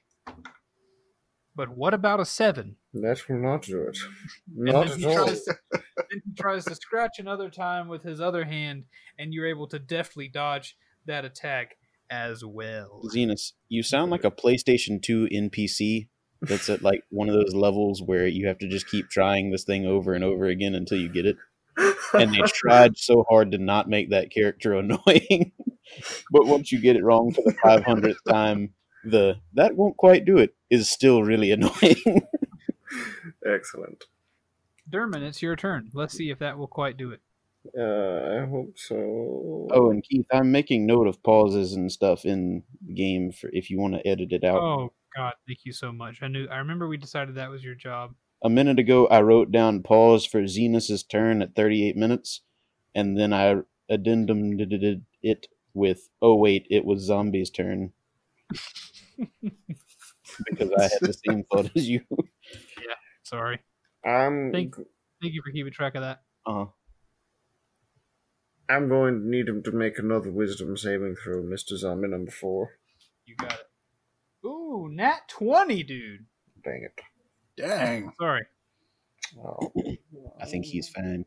But 1.55 1.76
what 1.76 1.92
about 1.92 2.20
a 2.20 2.24
7? 2.24 2.76
That 2.94 3.28
will 3.28 3.38
not 3.38 3.62
do 3.62 3.82
it. 3.82 3.99
Not 4.55 4.86
then 4.86 4.92
at 4.92 4.99
he, 4.99 5.07
all. 5.07 5.26
tries, 5.26 5.44
then 5.44 6.22
he 6.24 6.32
tries 6.38 6.64
to 6.66 6.74
scratch 6.76 7.18
another 7.18 7.51
time 7.51 7.88
with 7.88 8.05
his 8.05 8.20
other 8.20 8.44
hand, 8.44 8.84
and 9.18 9.34
you're 9.34 9.49
able 9.49 9.66
to 9.68 9.78
deftly 9.78 10.28
dodge 10.28 10.76
that 11.07 11.24
attack 11.24 11.76
as 12.11 12.44
well. 12.44 13.03
Xenos, 13.12 13.53
you 13.68 13.82
sound 13.82 14.11
like 14.11 14.24
a 14.24 14.30
PlayStation 14.30 15.03
2 15.03 15.28
NPC 15.32 16.09
that's 16.40 16.68
at 16.70 16.82
like 16.82 17.03
one 17.11 17.28
of 17.28 17.34
those 17.34 17.55
levels 17.55 18.03
where 18.03 18.26
you 18.26 18.46
have 18.46 18.59
to 18.59 18.68
just 18.68 18.88
keep 18.88 19.09
trying 19.09 19.51
this 19.51 19.64
thing 19.64 19.86
over 19.86 20.14
and 20.14 20.22
over 20.22 20.46
again 20.46 20.74
until 20.74 20.99
you 20.99 21.09
get 21.09 21.26
it. 21.26 21.36
And 22.14 22.32
they 22.32 22.40
tried 22.46 22.96
so 22.96 23.24
hard 23.28 23.53
to 23.53 23.59
not 23.59 23.88
make 23.88 24.11
that 24.11 24.30
character 24.30 24.74
annoying. 24.78 25.53
But 26.30 26.47
once 26.47 26.72
you 26.72 26.80
get 26.80 26.97
it 26.97 27.05
wrong 27.05 27.32
for 27.32 27.43
the 27.43 27.55
500th 27.64 28.16
time, 28.28 28.74
the 29.05 29.36
that 29.55 29.76
won't 29.76 29.97
quite 29.97 30.24
do 30.24 30.39
it 30.39 30.55
is 30.70 30.91
still 30.91 31.22
really 31.22 31.51
annoying. 31.53 32.22
Excellent. 33.47 34.05
Derman, 34.91 35.22
it's 35.22 35.43
your 35.43 35.57
turn. 35.57 35.91
Let's 35.93 36.14
see 36.14 36.30
if 36.30 36.39
that 36.39 36.57
will 36.59 36.66
quite 36.66 36.97
do 36.97 37.11
it. 37.12 37.20
Uh, 37.76 38.43
I 38.43 38.47
hope 38.47 38.78
so. 38.78 39.68
oh, 39.72 39.91
and 39.91 40.03
Keith, 40.03 40.24
I'm 40.32 40.51
making 40.51 40.86
note 40.86 41.07
of 41.07 41.22
pauses 41.22 41.74
and 41.74 41.93
stuff 41.93 42.24
in 42.24 42.62
the 42.86 42.95
game 42.95 43.30
for 43.32 43.51
if 43.53 43.68
you 43.68 43.78
want 43.78 43.95
to 43.95 44.07
edit 44.07 44.32
it 44.32 44.45
out. 44.45 44.61
Oh 44.61 44.93
God, 45.14 45.34
thank 45.47 45.61
you 45.64 45.72
so 45.72 45.93
much. 45.93 46.22
I 46.22 46.28
knew. 46.28 46.47
I 46.49 46.59
remember 46.59 46.89
we 46.89 46.97
decided 46.97 47.34
that 47.34 47.51
was 47.51 47.62
your 47.62 47.74
job. 47.74 48.14
a 48.43 48.49
minute 48.49 48.78
ago 48.78 49.07
I 49.09 49.20
wrote 49.20 49.51
down 49.53 49.82
pause 49.82 50.24
for 50.24 50.43
Xenos's 50.43 51.03
turn 51.03 51.43
at 51.43 51.55
38 51.55 51.97
minutes. 51.97 52.41
and 52.95 53.18
then 53.18 53.32
I 53.34 53.57
addendum 53.91 54.57
did 54.57 55.03
it 55.22 55.47
with, 55.78 56.08
"Oh 56.20 56.34
wait, 56.36 56.66
it 56.70 56.84
was 56.84 57.02
Zombie's 57.02 57.50
turn." 57.50 57.92
because 59.18 60.70
I 60.78 60.82
had 60.82 61.00
the 61.00 61.12
same 61.26 61.44
thought 61.44 61.70
as 61.74 61.88
you. 61.88 62.00
Yeah, 62.10 62.94
sorry. 63.22 63.60
I'm 64.04 64.52
Thank- 64.52 64.76
Thank 65.20 65.34
you 65.34 65.42
for 65.44 65.50
keeping 65.50 65.72
track 65.72 65.94
of 65.96 66.02
that. 66.02 66.22
Uh 66.46 66.52
huh. 66.52 66.66
I'm 68.70 68.88
going 68.88 69.20
to 69.22 69.28
need 69.28 69.48
him 69.48 69.62
to 69.64 69.72
make 69.72 69.98
another 69.98 70.30
wisdom 70.30 70.76
saving 70.76 71.16
throw, 71.16 71.42
Mr. 71.42 71.74
Zombie 71.76 72.08
number 72.08 72.30
four. 72.30 72.78
You 73.24 73.34
got 73.36 73.52
it. 73.52 74.46
Ooh, 74.46 74.88
nat 74.92 75.20
20, 75.28 75.82
dude. 75.84 76.26
Dang 76.62 76.84
it. 76.84 77.00
Dang. 77.56 78.12
Sorry. 78.20 78.42
Oh. 79.42 79.72
I 80.40 80.44
think 80.46 80.66
he's 80.66 80.88
fine. 80.90 81.24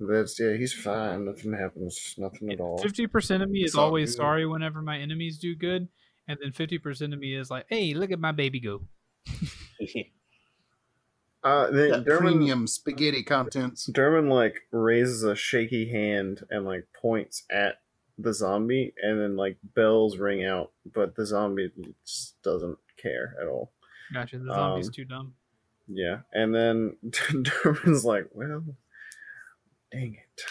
That's 0.00 0.38
yeah, 0.40 0.54
he's 0.56 0.72
fine. 0.72 1.24
Nothing 1.26 1.52
happens. 1.52 2.14
Nothing 2.18 2.50
at 2.52 2.60
all. 2.60 2.78
50% 2.78 3.42
of 3.42 3.50
me 3.50 3.60
is 3.60 3.70
It's 3.70 3.74
always 3.76 4.10
good. 4.12 4.16
sorry 4.22 4.46
whenever 4.46 4.82
my 4.82 4.98
enemies 4.98 5.38
do 5.38 5.54
good. 5.54 5.88
And 6.26 6.38
then 6.42 6.52
50% 6.52 7.12
of 7.12 7.18
me 7.18 7.34
is 7.36 7.50
like, 7.50 7.66
hey, 7.68 7.94
look 7.94 8.10
at 8.10 8.18
my 8.18 8.32
baby 8.32 8.58
go. 8.60 8.82
Uh, 11.42 11.70
then 11.70 11.90
That 11.90 12.04
Derman, 12.06 12.18
premium 12.20 12.66
spaghetti 12.66 13.22
contents. 13.22 13.86
Derman 13.90 14.32
like 14.32 14.62
raises 14.72 15.22
a 15.24 15.36
shaky 15.36 15.90
hand 15.90 16.40
and 16.48 16.64
like 16.64 16.86
points 17.00 17.44
at 17.50 17.80
the 18.16 18.32
zombie, 18.32 18.94
and 19.02 19.20
then 19.20 19.36
like 19.36 19.58
bells 19.74 20.16
ring 20.16 20.42
out, 20.44 20.72
but 20.94 21.16
the 21.16 21.26
zombie 21.26 21.70
just 22.06 22.40
doesn't 22.42 22.78
care 22.96 23.36
at 23.40 23.46
all. 23.46 23.72
Gotcha. 24.14 24.38
The 24.38 24.54
zombie's 24.54 24.86
Um, 24.88 24.92
too 24.94 25.04
dumb. 25.04 25.34
Yeah, 25.86 26.20
and 26.32 26.54
then 26.54 26.96
Derman's 27.04 28.06
like, 28.06 28.30
"Well, 28.32 28.64
dang 29.94 30.16
it." 30.24 30.42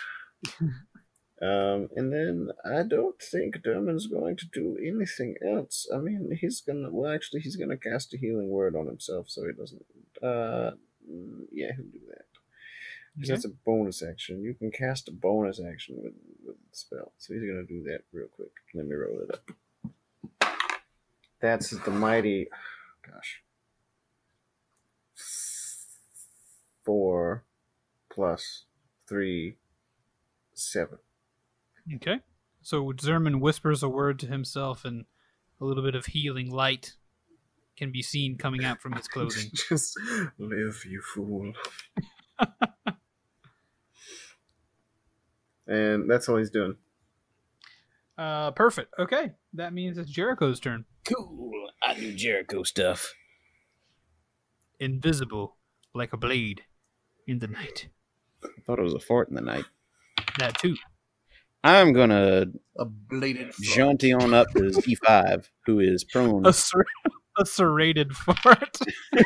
um, 1.41 1.89
and 1.95 2.11
then 2.13 2.49
I 2.65 2.83
don't 2.83 3.19
think 3.21 3.57
Derman's 3.57 4.07
going 4.07 4.37
to 4.37 4.45
do 4.53 4.77
anything 4.81 5.35
else. 5.45 5.87
I 5.93 5.97
mean, 5.97 6.37
he's 6.39 6.61
gonna. 6.61 6.89
Well, 6.91 7.11
actually, 7.11 7.41
he's 7.41 7.55
gonna 7.55 7.77
cast 7.77 8.13
a 8.13 8.17
healing 8.17 8.49
word 8.49 8.75
on 8.75 8.87
himself, 8.87 9.29
so 9.29 9.45
he 9.45 9.53
doesn't. 9.53 9.85
Uh, 10.21 10.71
yeah, 11.51 11.71
he'll 11.75 11.85
do 11.85 12.05
that. 12.09 12.25
'Cause 13.15 13.25
Okay. 13.25 13.33
That's 13.33 13.45
a 13.45 13.49
bonus 13.49 14.01
action. 14.01 14.41
You 14.41 14.55
can 14.55 14.71
cast 14.71 15.07
a 15.07 15.11
bonus 15.11 15.59
action 15.61 16.01
with 16.01 16.13
with 16.45 16.57
the 16.69 16.75
spell, 16.75 17.13
so 17.17 17.33
he's 17.33 17.43
gonna 17.43 17.63
do 17.63 17.83
that 17.83 18.01
real 18.11 18.27
quick. 18.27 18.51
Let 18.73 18.87
me 18.87 18.95
roll 18.95 19.19
it 19.21 19.31
up. 19.35 19.45
That's 21.39 21.69
the 21.71 21.91
mighty. 21.91 22.49
Gosh. 23.07 23.43
Four 26.85 27.43
plus 28.11 28.65
three, 29.13 29.57
seven. 30.55 30.97
Okay. 31.95 32.21
So 32.63 32.91
Zerman 32.93 33.41
whispers 33.41 33.83
a 33.83 33.89
word 33.89 34.17
to 34.19 34.27
himself, 34.27 34.85
and 34.85 35.05
a 35.61 35.65
little 35.65 35.83
bit 35.83 35.93
of 35.93 36.07
healing 36.07 36.49
light 36.49 36.93
can 37.77 37.91
be 37.91 38.01
seen 38.01 38.37
coming 38.37 38.65
out 38.65 38.81
from 38.81 38.93
his 38.93 39.07
clothing. 39.13 39.51
Just 39.69 39.99
live, 40.39 40.83
you 40.89 40.99
fool. 41.13 41.53
and 45.67 46.09
that's 46.09 46.27
all 46.27 46.37
he's 46.37 46.49
doing. 46.49 46.75
Uh, 48.17 48.49
perfect. 48.51 48.95
Okay. 48.97 49.33
That 49.53 49.73
means 49.73 49.99
it's 49.99 50.09
Jericho's 50.09 50.59
turn. 50.59 50.85
Cool. 51.05 51.51
I 51.83 51.93
do 51.93 52.15
Jericho 52.15 52.63
stuff. 52.63 53.13
Invisible, 54.79 55.57
like 55.93 56.13
a 56.13 56.17
blade 56.17 56.63
in 57.27 57.37
the 57.39 57.47
night. 57.47 57.89
I 58.45 58.61
thought 58.65 58.79
it 58.79 58.83
was 58.83 58.93
a 58.93 58.99
fart 58.99 59.29
in 59.29 59.35
the 59.35 59.41
night. 59.41 59.65
That 60.39 60.57
too. 60.59 60.75
I'm 61.63 61.93
gonna 61.93 62.47
A 62.77 62.85
bladed 62.85 63.53
frog. 63.53 63.75
jaunty 63.75 64.11
on 64.13 64.33
up 64.33 64.49
to 64.51 64.59
Z5, 64.63 65.47
who 65.65 65.79
is 65.79 66.03
prone. 66.03 66.45
A, 66.45 66.51
ser- 66.53 66.85
a 67.39 67.45
serrated 67.45 68.13
fart. 68.15 68.77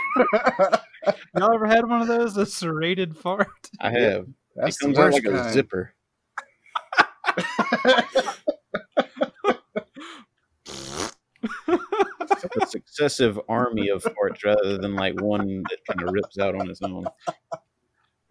Y'all 1.38 1.54
ever 1.54 1.66
had 1.68 1.88
one 1.88 2.02
of 2.02 2.08
those? 2.08 2.38
A 2.38 2.46
serrated 2.46 3.16
fart? 3.18 3.48
I 3.80 3.90
have. 3.92 4.24
It 4.24 4.28
That's 4.56 4.78
the 4.78 4.86
comes 4.86 5.00
out 5.00 5.12
worst 5.14 5.26
like 5.26 5.34
a 5.34 5.54
zipper. 5.54 5.94
A 12.62 12.68
successive 12.68 13.40
army 13.50 13.90
of 13.90 14.04
farts 14.04 14.44
rather 14.46 14.78
than 14.78 14.96
like 14.96 15.20
one 15.22 15.64
that 15.70 15.78
kind 15.88 16.08
of 16.08 16.14
rips 16.14 16.38
out 16.40 16.56
on 16.56 16.70
its 16.70 16.82
own. 16.82 17.06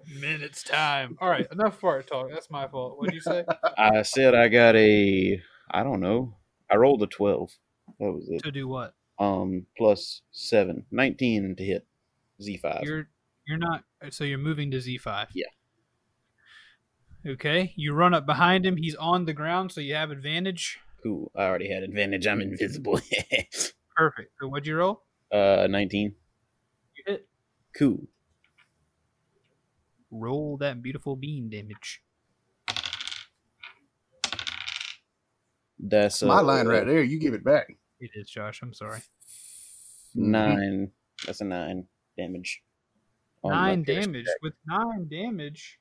Man, 0.08 0.40
it's 0.42 0.62
time. 0.62 1.16
All 1.20 1.28
right, 1.28 1.46
enough 1.50 1.80
fart 1.80 2.06
talk. 2.06 2.30
That's 2.30 2.50
my 2.50 2.68
fault. 2.68 2.98
What'd 2.98 3.14
you 3.14 3.20
say? 3.20 3.44
I 3.78 4.02
said 4.02 4.34
I 4.34 4.48
got 4.48 4.76
a, 4.76 5.42
I 5.70 5.82
don't 5.82 6.00
know. 6.00 6.36
I 6.70 6.76
rolled 6.76 7.02
a 7.02 7.06
12. 7.06 7.50
That 7.98 8.12
was 8.12 8.28
it. 8.28 8.42
to 8.44 8.52
do 8.52 8.68
what? 8.68 8.94
Um, 9.18 9.66
plus 9.76 10.22
7. 10.32 10.84
19 10.90 11.56
to 11.56 11.64
hit 11.64 11.86
Z5. 12.40 12.84
You're 12.84 13.08
you're 13.46 13.58
not. 13.58 13.84
So 14.10 14.24
you're 14.24 14.38
moving 14.38 14.70
to 14.72 14.78
Z5. 14.78 15.28
Yeah. 15.34 15.46
Okay. 17.26 17.72
You 17.76 17.92
run 17.94 18.14
up 18.14 18.26
behind 18.26 18.66
him. 18.66 18.76
He's 18.76 18.94
on 18.96 19.24
the 19.24 19.32
ground, 19.32 19.72
so 19.72 19.80
you 19.80 19.94
have 19.94 20.10
advantage. 20.10 20.78
Cool. 21.02 21.30
I 21.36 21.44
already 21.44 21.68
had 21.72 21.82
advantage. 21.82 22.26
I'm 22.26 22.40
invisible. 22.40 23.00
Perfect. 23.96 24.32
So 24.40 24.48
what'd 24.48 24.66
you 24.66 24.76
roll? 24.76 25.02
uh, 25.32 25.66
19. 25.68 26.14
You 26.96 27.04
hit. 27.06 27.26
Cool. 27.76 28.06
Roll 30.10 30.56
that 30.58 30.82
beautiful 30.82 31.16
bean 31.16 31.50
damage. 31.50 32.02
That's 35.78 36.22
uh, 36.22 36.26
My 36.26 36.40
line 36.40 36.66
right 36.66 36.86
there. 36.86 37.02
You 37.02 37.18
give 37.18 37.34
it 37.34 37.44
back. 37.44 37.68
It 38.00 38.10
is, 38.14 38.30
Josh. 38.30 38.60
I'm 38.62 38.72
sorry. 38.72 39.00
Nine. 40.14 40.90
That's 41.26 41.40
a 41.40 41.44
nine 41.44 41.86
damage. 42.16 42.62
nine 43.44 43.82
damage. 43.82 44.26
attack. 44.26 44.36
With 44.42 44.54
nine 44.66 45.08
damage, 45.10 45.78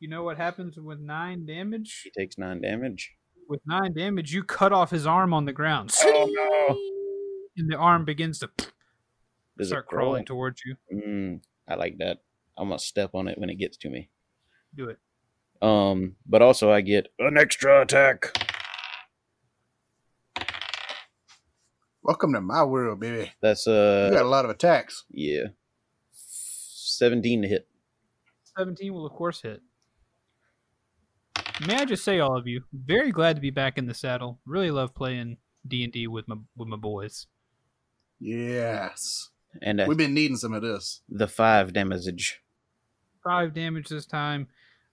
you 0.00 0.08
know 0.08 0.22
what 0.22 0.36
happens 0.36 0.76
with 0.78 1.00
nine 1.00 1.46
damage? 1.46 2.02
He 2.04 2.10
takes 2.10 2.38
nine 2.38 2.60
damage. 2.60 3.14
With 3.48 3.60
nine 3.66 3.94
damage, 3.94 4.32
you 4.32 4.42
cut 4.42 4.72
off 4.72 4.90
his 4.90 5.06
arm 5.06 5.32
on 5.32 5.44
the 5.44 5.52
ground. 5.52 5.92
Oh, 6.02 6.28
no. 6.30 6.78
And 7.58 7.70
the 7.70 7.76
arm 7.76 8.04
begins 8.04 8.40
to 8.40 8.50
Does 9.56 9.68
start 9.68 9.86
crawling 9.86 10.24
towards 10.24 10.62
you. 10.64 10.76
Mm, 10.92 11.40
I 11.68 11.74
like 11.76 11.98
that. 11.98 12.18
I'm 12.58 12.68
gonna 12.68 12.78
step 12.78 13.10
on 13.14 13.28
it 13.28 13.38
when 13.38 13.50
it 13.50 13.56
gets 13.56 13.76
to 13.78 13.90
me. 13.90 14.10
Do 14.74 14.88
it. 14.88 14.98
Um, 15.62 16.16
but 16.26 16.42
also 16.42 16.70
I 16.70 16.80
get 16.80 17.08
an 17.18 17.36
extra 17.38 17.80
attack. 17.82 18.36
Welcome 22.02 22.32
to 22.34 22.40
my 22.40 22.62
world, 22.62 23.00
baby. 23.00 23.32
That's 23.42 23.66
uh, 23.66 24.08
You 24.10 24.16
got 24.18 24.26
a 24.26 24.28
lot 24.28 24.44
of 24.44 24.50
attacks. 24.50 25.04
yeah, 25.10 25.44
seventeen 26.12 27.42
to 27.42 27.48
hit. 27.48 27.68
17 28.56 28.94
will, 28.94 29.04
of 29.04 29.12
course, 29.12 29.42
hit. 29.42 29.60
May 31.66 31.74
I 31.74 31.84
just 31.84 32.02
say, 32.04 32.20
all 32.20 32.38
of 32.38 32.46
you, 32.46 32.62
very 32.72 33.12
glad 33.12 33.36
to 33.36 33.42
be 33.42 33.50
back 33.50 33.76
in 33.76 33.84
the 33.86 33.92
saddle. 33.92 34.40
Really 34.46 34.70
love 34.70 34.94
playing 34.94 35.36
D&D 35.68 36.06
with 36.06 36.26
my 36.26 36.36
with 36.56 36.66
my 36.68 36.78
boys. 36.78 37.26
Yes. 38.18 39.28
And 39.60 39.78
uh, 39.82 39.84
We've 39.86 39.98
been 39.98 40.14
needing 40.14 40.38
some 40.38 40.54
of 40.54 40.62
this. 40.62 41.02
the 41.06 41.28
five 41.28 41.74
damage. 41.74 42.40
Five 43.26 43.54
damage 43.54 43.88
this 43.88 44.06
time. 44.06 44.46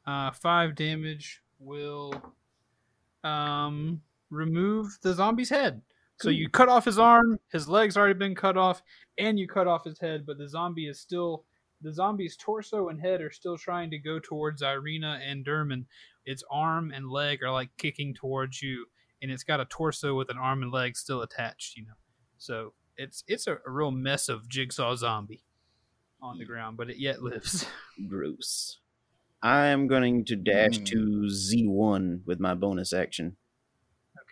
Uh, 0.08 0.32
five 0.32 0.76
damage 0.76 1.42
will 1.60 2.14
um, 3.24 4.02
remove 4.30 4.98
the 5.02 5.14
zombie's 5.14 5.50
head. 5.50 5.82
So 6.20 6.30
you 6.30 6.50
cut 6.50 6.70
off 6.70 6.86
his 6.86 6.98
arm, 6.98 7.38
his 7.52 7.68
leg's 7.68 7.98
already 7.98 8.14
been 8.14 8.36
cut 8.36 8.56
off, 8.56 8.82
and 9.18 9.38
you 9.38 9.48
cut 9.48 9.68
off 9.68 9.84
his 9.84 10.00
head, 10.00 10.26
but 10.26 10.38
the 10.38 10.48
zombie 10.48 10.88
is 10.88 11.00
still 11.00 11.44
the 11.82 11.92
zombie's 11.92 12.38
torso 12.38 12.88
and 12.88 13.02
head 13.02 13.20
are 13.20 13.32
still 13.32 13.58
trying 13.58 13.92
to 13.92 13.98
go 13.98 14.18
towards 14.18 14.62
Ireena 14.62 15.20
and 15.22 15.46
Derman. 15.46 15.84
Its 16.26 16.42
arm 16.50 16.92
and 16.96 17.10
leg 17.10 17.44
are 17.44 17.52
like 17.52 17.70
kicking 17.78 18.14
towards 18.14 18.62
you, 18.62 18.86
and 19.22 19.32
it's 19.32 19.44
got 19.44 19.60
a 19.60 19.66
torso 19.66 20.16
with 20.16 20.30
an 20.30 20.38
arm 20.38 20.64
and 20.64 20.72
leg 20.72 20.96
still 20.96 21.22
attached, 21.22 21.76
you 21.76 21.86
know. 21.86 21.94
So 22.38 22.74
it's 22.96 23.24
it's 23.28 23.48
a, 23.48 23.58
a 23.68 23.72
real 23.72 23.92
mess 23.92 24.30
of 24.30 24.48
jigsaw 24.48 24.96
zombie 24.96 25.44
on 26.24 26.38
the 26.40 26.46
ground, 26.46 26.78
but 26.78 26.90
it 26.90 26.98
yet 26.98 27.22
lives. 27.22 27.66
Gross. 28.08 28.80
I 29.42 29.68
am 29.68 29.88
going 29.88 30.24
to 30.26 30.36
dash 30.36 30.80
Mm. 30.80 30.86
to 30.86 30.98
Z1 31.30 32.22
with 32.26 32.40
my 32.40 32.54
bonus 32.56 32.94
action. 32.94 33.36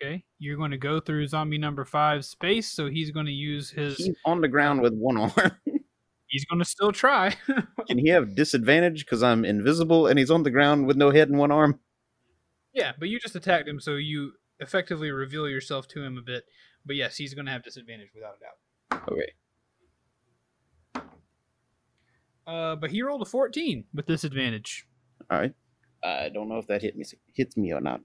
Okay, 0.00 0.24
you're 0.38 0.56
going 0.56 0.70
to 0.70 0.78
go 0.78 0.98
through 1.00 1.26
zombie 1.28 1.58
number 1.58 1.84
five 1.84 2.24
space, 2.24 2.68
so 2.72 2.88
he's 2.88 3.10
going 3.10 3.26
to 3.26 3.32
use 3.32 3.70
his. 3.70 3.98
He's 3.98 4.16
on 4.24 4.40
the 4.40 4.48
ground 4.48 4.80
with 4.80 4.94
one 4.94 5.16
arm. 5.18 5.32
He's 6.28 6.46
going 6.46 6.60
to 6.60 6.64
still 6.64 6.92
try. 6.92 7.36
Can 7.86 7.98
he 7.98 8.08
have 8.08 8.34
disadvantage 8.34 9.04
because 9.04 9.22
I'm 9.22 9.44
invisible 9.44 10.06
and 10.06 10.18
he's 10.18 10.30
on 10.30 10.44
the 10.44 10.50
ground 10.50 10.86
with 10.86 10.96
no 10.96 11.10
head 11.10 11.28
and 11.28 11.38
one 11.38 11.50
arm? 11.52 11.78
yeah, 12.72 12.92
but 12.98 13.10
you 13.10 13.20
just 13.20 13.36
attacked 13.36 13.68
him, 13.68 13.78
so 13.78 13.96
you 13.96 14.32
effectively 14.58 15.10
reveal 15.10 15.46
yourself 15.46 15.86
to 15.88 16.02
him 16.02 16.16
a 16.16 16.22
bit. 16.22 16.44
But 16.86 16.96
yes, 16.96 17.18
he's 17.18 17.34
going 17.34 17.44
to 17.44 17.52
have 17.52 17.62
disadvantage 17.62 18.08
without 18.14 18.36
a 18.38 18.96
doubt. 18.96 19.12
Okay. 19.12 19.32
Uh, 22.52 22.76
but 22.76 22.90
he 22.90 23.02
rolled 23.02 23.22
a 23.22 23.26
14 23.26 23.84
with 23.94 24.06
disadvantage. 24.06 24.86
All 25.30 25.38
right. 25.38 25.54
I 26.04 26.28
don't 26.28 26.48
know 26.48 26.58
if 26.58 26.66
that 26.66 26.82
hit 26.82 26.96
me 26.96 27.04
hits 27.32 27.56
me 27.56 27.72
or 27.72 27.80
not. 27.80 28.00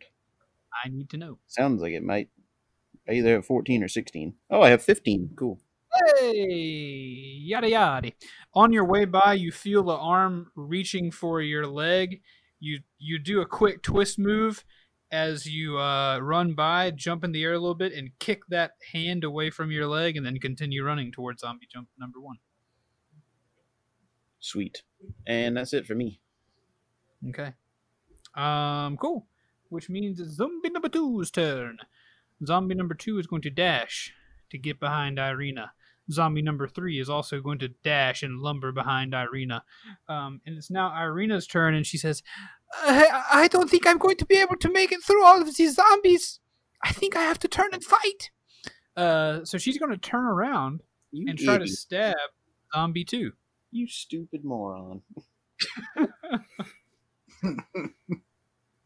I 0.85 0.89
need 0.89 1.09
to 1.09 1.17
know. 1.17 1.39
Sounds 1.47 1.81
like 1.81 1.91
it 1.91 2.03
might. 2.03 2.29
I 3.09 3.13
either 3.13 3.33
have 3.33 3.45
14 3.45 3.83
or 3.83 3.87
16. 3.87 4.35
Oh, 4.49 4.61
I 4.61 4.69
have 4.69 4.83
15. 4.83 5.31
Cool. 5.35 5.59
Hey, 6.19 6.33
yada 6.33 7.69
yada. 7.69 8.11
On 8.53 8.71
your 8.71 8.85
way 8.85 9.05
by, 9.05 9.33
you 9.33 9.51
feel 9.51 9.83
the 9.83 9.95
arm 9.95 10.51
reaching 10.55 11.11
for 11.11 11.41
your 11.41 11.65
leg. 11.65 12.21
You 12.59 12.79
you 12.97 13.19
do 13.19 13.41
a 13.41 13.45
quick 13.45 13.81
twist 13.81 14.17
move 14.17 14.63
as 15.11 15.45
you 15.45 15.77
uh, 15.77 16.19
run 16.19 16.53
by, 16.53 16.91
jump 16.91 17.23
in 17.23 17.31
the 17.31 17.43
air 17.43 17.53
a 17.53 17.59
little 17.59 17.75
bit, 17.75 17.93
and 17.93 18.11
kick 18.19 18.41
that 18.49 18.71
hand 18.93 19.23
away 19.23 19.49
from 19.49 19.71
your 19.71 19.87
leg, 19.87 20.15
and 20.15 20.25
then 20.25 20.37
continue 20.39 20.83
running 20.83 21.11
towards 21.11 21.41
zombie 21.41 21.67
jump 21.71 21.87
number 21.97 22.19
one. 22.21 22.37
Sweet. 24.39 24.83
And 25.25 25.57
that's 25.57 25.73
it 25.73 25.85
for 25.85 25.95
me. 25.95 26.19
Okay. 27.29 27.53
Um, 28.35 28.97
cool. 28.97 29.27
Which 29.69 29.89
means 29.89 30.19
it's 30.19 30.31
zombie 30.31 30.69
number 30.69 30.89
two's 30.89 31.31
turn. 31.31 31.77
Zombie 32.45 32.75
number 32.75 32.93
two 32.93 33.17
is 33.19 33.27
going 33.27 33.41
to 33.41 33.49
dash 33.49 34.13
to 34.51 34.57
get 34.57 34.79
behind 34.79 35.17
Ireena. 35.17 35.69
Zombie 36.09 36.41
number 36.41 36.67
three 36.67 36.99
is 36.99 37.09
also 37.09 37.41
going 37.41 37.59
to 37.59 37.69
dash 37.83 38.23
and 38.23 38.39
lumber 38.39 38.71
behind 38.71 39.13
Ireena. 39.13 39.61
Um, 40.07 40.41
and 40.45 40.57
it's 40.57 40.71
now 40.71 40.89
Ireena's 40.89 41.47
turn, 41.47 41.73
and 41.73 41.85
she 41.85 41.97
says, 41.97 42.23
I, 42.73 43.23
I 43.33 43.47
don't 43.47 43.69
think 43.69 43.85
I'm 43.85 43.97
going 43.97 44.15
to 44.17 44.25
be 44.25 44.37
able 44.37 44.55
to 44.57 44.71
make 44.71 44.91
it 44.91 45.03
through 45.03 45.25
all 45.25 45.41
of 45.41 45.55
these 45.55 45.75
zombies. 45.75 46.39
I 46.81 46.93
think 46.93 47.15
I 47.15 47.23
have 47.23 47.39
to 47.39 47.47
turn 47.47 47.73
and 47.73 47.83
fight. 47.83 48.31
Uh, 48.95 49.43
so 49.43 49.57
she's 49.57 49.77
going 49.77 49.91
to 49.91 49.97
turn 49.97 50.23
around 50.23 50.81
You 51.11 51.29
and 51.29 51.37
try 51.37 51.57
to 51.57 51.67
stab 51.67 52.15
Zombie 52.73 53.03
2. 53.03 53.31
You 53.71 53.87
stupid 53.87 54.43
moron. 54.43 55.01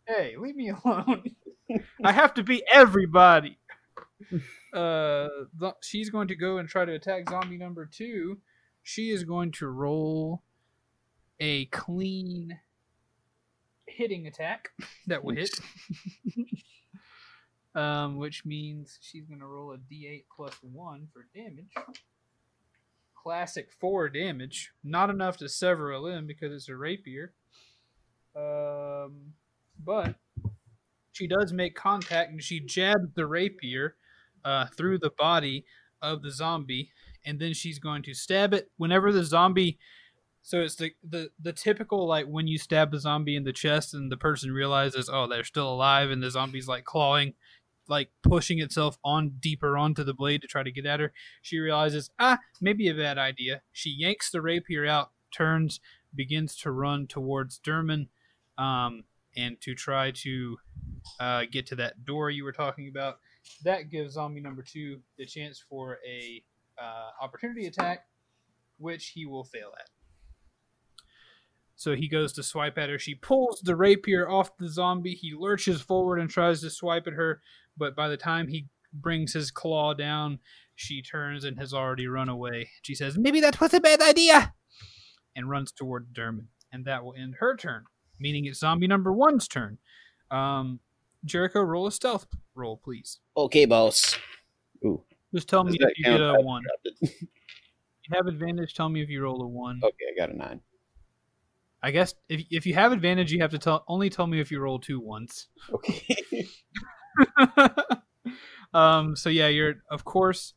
Hey, 0.07 0.35
leave 0.37 0.55
me 0.57 0.69
alone. 0.69 1.23
I 2.03 2.11
have 2.11 2.33
to 2.33 2.43
be 2.43 2.63
everybody. 2.71 3.57
Uh, 4.73 5.27
th- 5.59 5.73
she's 5.81 6.09
going 6.09 6.27
to 6.27 6.35
go 6.35 6.57
and 6.57 6.67
try 6.67 6.83
to 6.83 6.93
attack 6.93 7.29
zombie 7.29 7.57
number 7.57 7.85
two. 7.85 8.39
She 8.83 9.09
is 9.09 9.23
going 9.23 9.51
to 9.53 9.67
roll 9.67 10.43
a 11.39 11.65
clean 11.65 12.59
hitting 13.87 14.27
attack 14.27 14.69
that 15.07 15.23
will 15.23 15.35
hit. 15.35 15.57
um, 17.75 18.17
which 18.17 18.43
means 18.45 18.97
she's 19.01 19.25
going 19.25 19.39
to 19.39 19.47
roll 19.47 19.71
a 19.71 19.77
d8 19.77 20.25
plus 20.35 20.55
one 20.61 21.07
for 21.13 21.27
damage. 21.33 21.73
Classic 23.21 23.71
four 23.71 24.09
damage. 24.09 24.71
Not 24.83 25.09
enough 25.09 25.37
to 25.37 25.49
sever 25.49 25.91
a 25.91 25.99
limb 25.99 26.25
because 26.25 26.51
it's 26.51 26.69
a 26.69 26.75
rapier. 26.75 27.33
Um, 28.35 29.33
but 29.83 30.15
she 31.11 31.27
does 31.27 31.51
make 31.51 31.75
contact 31.75 32.31
and 32.31 32.41
she 32.41 32.59
jabs 32.59 33.13
the 33.15 33.27
rapier 33.27 33.95
uh, 34.43 34.65
through 34.75 34.99
the 34.99 35.11
body 35.17 35.65
of 36.01 36.23
the 36.23 36.31
zombie, 36.31 36.91
and 37.25 37.39
then 37.39 37.53
she's 37.53 37.79
going 37.79 38.01
to 38.03 38.13
stab 38.13 38.53
it 38.53 38.71
whenever 38.77 39.11
the 39.11 39.23
zombie. 39.23 39.77
So 40.41 40.61
it's 40.61 40.75
the, 40.75 40.91
the 41.07 41.29
the 41.39 41.53
typical 41.53 42.07
like 42.07 42.25
when 42.25 42.47
you 42.47 42.57
stab 42.57 42.91
the 42.91 42.99
zombie 42.99 43.35
in 43.35 43.43
the 43.43 43.53
chest 43.53 43.93
and 43.93 44.11
the 44.11 44.17
person 44.17 44.51
realizes 44.51 45.07
oh 45.11 45.27
they're 45.27 45.43
still 45.43 45.71
alive 45.71 46.09
and 46.09 46.23
the 46.23 46.31
zombie's 46.31 46.67
like 46.67 46.85
clawing, 46.85 47.33
like 47.87 48.09
pushing 48.23 48.59
itself 48.59 48.97
on 49.03 49.33
deeper 49.39 49.77
onto 49.77 50.03
the 50.03 50.13
blade 50.13 50.41
to 50.41 50.47
try 50.47 50.63
to 50.63 50.71
get 50.71 50.85
at 50.85 50.99
her. 50.99 51.11
She 51.41 51.59
realizes 51.59 52.09
ah 52.19 52.39
maybe 52.59 52.87
a 52.87 52.93
bad 52.93 53.17
idea. 53.17 53.61
She 53.71 53.89
yanks 53.89 54.31
the 54.31 54.41
rapier 54.41 54.85
out, 54.85 55.11
turns, 55.31 55.79
begins 56.13 56.55
to 56.57 56.71
run 56.71 57.07
towards 57.07 57.59
Derman, 57.59 58.07
um, 58.57 59.03
and 59.35 59.59
to 59.61 59.73
try 59.75 60.11
to 60.11 60.57
uh, 61.19 61.43
get 61.51 61.65
to 61.67 61.75
that 61.75 62.05
door 62.05 62.29
you 62.29 62.43
were 62.43 62.51
talking 62.51 62.87
about. 62.87 63.19
That 63.63 63.89
gives 63.89 64.13
zombie 64.13 64.41
number 64.41 64.63
two 64.63 64.99
the 65.17 65.25
chance 65.25 65.63
for 65.69 65.99
a 66.07 66.43
uh, 66.79 67.23
opportunity 67.23 67.65
attack, 67.67 68.05
which 68.77 69.09
he 69.09 69.25
will 69.25 69.43
fail 69.43 69.71
at. 69.79 69.89
So 71.81 71.95
he 71.95 72.07
goes 72.07 72.31
to 72.33 72.43
swipe 72.43 72.77
at 72.77 72.89
her. 72.89 72.99
She 72.99 73.15
pulls 73.15 73.59
the 73.61 73.75
rapier 73.75 74.29
off 74.29 74.55
the 74.55 74.69
zombie. 74.69 75.15
He 75.15 75.33
lurches 75.35 75.81
forward 75.81 76.19
and 76.19 76.29
tries 76.29 76.61
to 76.61 76.69
swipe 76.69 77.07
at 77.07 77.13
her, 77.13 77.41
but 77.75 77.95
by 77.95 78.07
the 78.07 78.17
time 78.17 78.47
he 78.47 78.67
brings 78.93 79.33
his 79.33 79.49
claw 79.49 79.95
down, 79.95 80.37
she 80.75 81.01
turns 81.01 81.43
and 81.43 81.57
has 81.57 81.73
already 81.73 82.05
run 82.05 82.29
away. 82.29 82.69
She 82.83 82.93
says, 82.93 83.17
Maybe 83.17 83.39
that 83.39 83.59
was 83.59 83.73
a 83.73 83.79
bad 83.79 83.99
idea! 83.99 84.53
And 85.35 85.49
runs 85.49 85.71
toward 85.71 86.13
Dermot. 86.13 86.45
And 86.71 86.85
that 86.85 87.03
will 87.03 87.15
end 87.17 87.37
her 87.39 87.57
turn, 87.57 87.85
meaning 88.19 88.45
it's 88.45 88.59
zombie 88.59 88.85
number 88.85 89.11
one's 89.11 89.47
turn. 89.47 89.79
Um, 90.29 90.81
Jericho, 91.25 91.61
roll 91.61 91.87
a 91.87 91.91
stealth 91.91 92.27
roll, 92.53 92.77
please. 92.77 93.21
Okay, 93.35 93.65
boss. 93.65 94.19
Ooh. 94.85 95.01
Just 95.33 95.49
tell 95.49 95.63
me 95.63 95.71
Does 95.71 95.79
that 95.79 95.93
if 95.95 95.97
you 95.97 96.03
get 96.03 96.19
count? 96.19 96.37
a 96.37 96.41
one. 96.41 96.63
You 97.01 98.17
have 98.17 98.27
advantage, 98.27 98.75
tell 98.75 98.89
me 98.89 99.01
if 99.01 99.09
you 99.09 99.23
roll 99.23 99.41
a 99.41 99.47
one. 99.47 99.79
Okay, 99.83 100.05
I 100.13 100.19
got 100.19 100.29
a 100.33 100.37
nine. 100.37 100.61
I 101.83 101.91
guess 101.91 102.13
if 102.29 102.43
if 102.51 102.65
you 102.65 102.73
have 102.75 102.91
advantage, 102.91 103.31
you 103.31 103.41
have 103.41 103.51
to 103.51 103.59
tell 103.59 103.83
only 103.87 104.09
tell 104.09 104.27
me 104.27 104.39
if 104.39 104.51
you 104.51 104.59
roll 104.59 104.79
two 104.79 104.99
once. 104.99 105.47
Okay. 105.73 106.47
um. 108.73 109.15
So 109.15 109.29
yeah, 109.29 109.47
you're 109.47 109.75
of 109.89 110.05
course. 110.05 110.53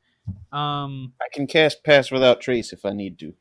Um. 0.52 1.14
I 1.20 1.26
can 1.32 1.46
cast 1.46 1.82
Pass 1.82 2.10
Without 2.10 2.40
Trace 2.40 2.72
if 2.72 2.84
I 2.84 2.90
need 2.90 3.18
to. 3.20 3.32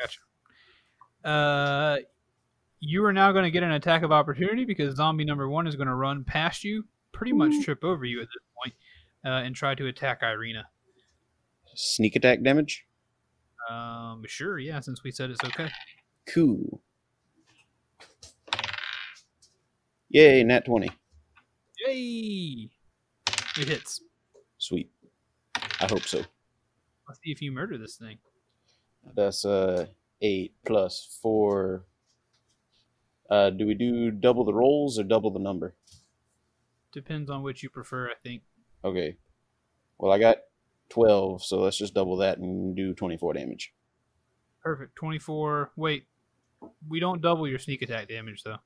Gotcha. 0.00 1.28
Uh. 1.28 1.96
You 2.80 3.04
are 3.04 3.12
now 3.12 3.32
going 3.32 3.42
to 3.42 3.50
get 3.50 3.64
an 3.64 3.72
attack 3.72 4.04
of 4.04 4.12
opportunity 4.12 4.64
because 4.64 4.94
zombie 4.94 5.24
number 5.24 5.48
one 5.48 5.66
is 5.66 5.74
going 5.74 5.88
to 5.88 5.94
run 5.96 6.22
past 6.22 6.62
you, 6.62 6.84
pretty 7.10 7.32
much 7.32 7.64
trip 7.64 7.82
over 7.82 8.04
you 8.04 8.20
at 8.20 8.28
this 8.28 8.44
point, 8.62 8.74
uh, 9.26 9.44
and 9.44 9.56
try 9.56 9.74
to 9.74 9.88
attack 9.88 10.22
Ireena. 10.22 10.62
Sneak 11.74 12.14
attack 12.14 12.44
damage? 12.44 12.86
Um. 13.68 14.22
Sure. 14.28 14.60
Yeah. 14.60 14.78
Since 14.78 15.02
we 15.02 15.10
said 15.10 15.30
it's 15.30 15.42
okay. 15.42 15.68
Cool. 16.32 16.80
Yay, 20.10 20.42
nat 20.42 20.64
20. 20.64 20.90
Yay! 21.86 22.70
It 23.58 23.68
hits. 23.68 24.00
Sweet. 24.58 24.90
I 25.54 25.86
hope 25.88 26.02
so. 26.02 26.18
Let's 27.06 27.20
see 27.24 27.30
if 27.30 27.42
you 27.42 27.52
murder 27.52 27.78
this 27.78 27.96
thing. 27.96 28.18
That's 29.14 29.44
uh 29.44 29.86
eight 30.20 30.54
plus 30.66 31.18
four. 31.22 31.84
Uh, 33.30 33.50
do 33.50 33.66
we 33.66 33.74
do 33.74 34.10
double 34.10 34.44
the 34.44 34.54
rolls 34.54 34.98
or 34.98 35.04
double 35.04 35.30
the 35.30 35.38
number? 35.38 35.74
Depends 36.92 37.30
on 37.30 37.42
which 37.42 37.62
you 37.62 37.68
prefer, 37.68 38.08
I 38.08 38.14
think. 38.22 38.42
Okay. 38.84 39.16
Well, 39.98 40.12
I 40.12 40.18
got 40.18 40.38
twelve, 40.88 41.42
so 41.42 41.60
let's 41.60 41.76
just 41.76 41.94
double 41.94 42.16
that 42.18 42.38
and 42.38 42.74
do 42.74 42.94
twenty-four 42.94 43.34
damage. 43.34 43.72
Perfect. 44.62 44.96
24. 44.96 45.72
Wait. 45.76 46.06
We 46.88 47.00
don't 47.00 47.22
double 47.22 47.46
your 47.46 47.58
sneak 47.58 47.82
attack 47.82 48.08
damage, 48.08 48.42
though. 48.42 48.58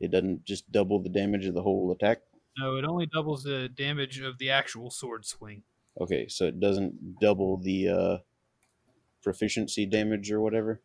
It 0.00 0.10
doesn't 0.10 0.44
just 0.44 0.70
double 0.72 1.02
the 1.02 1.08
damage 1.10 1.46
of 1.46 1.54
the 1.54 1.62
whole 1.62 1.92
attack. 1.92 2.22
No, 2.58 2.76
it 2.76 2.84
only 2.84 3.06
doubles 3.06 3.44
the 3.44 3.68
damage 3.68 4.20
of 4.20 4.38
the 4.38 4.50
actual 4.50 4.90
sword 4.90 5.24
swing. 5.24 5.62
Okay, 6.00 6.26
so 6.28 6.46
it 6.46 6.58
doesn't 6.60 7.18
double 7.20 7.58
the 7.58 7.88
uh, 7.88 8.16
proficiency 9.22 9.86
damage 9.86 10.30
or 10.32 10.40
whatever. 10.40 10.80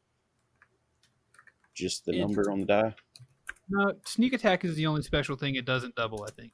Just 1.74 2.06
the 2.06 2.14
It- 2.14 2.20
number 2.20 2.50
on 2.52 2.60
the 2.60 2.66
die. 2.66 2.96
No, 3.68 3.94
sneak 4.06 4.34
attack 4.34 4.64
is 4.64 4.76
the 4.76 4.86
only 4.86 5.02
special 5.02 5.36
thing 5.36 5.56
it 5.56 5.66
doesn't 5.66 5.96
double, 5.96 6.24
I 6.24 6.30
think. 6.32 6.52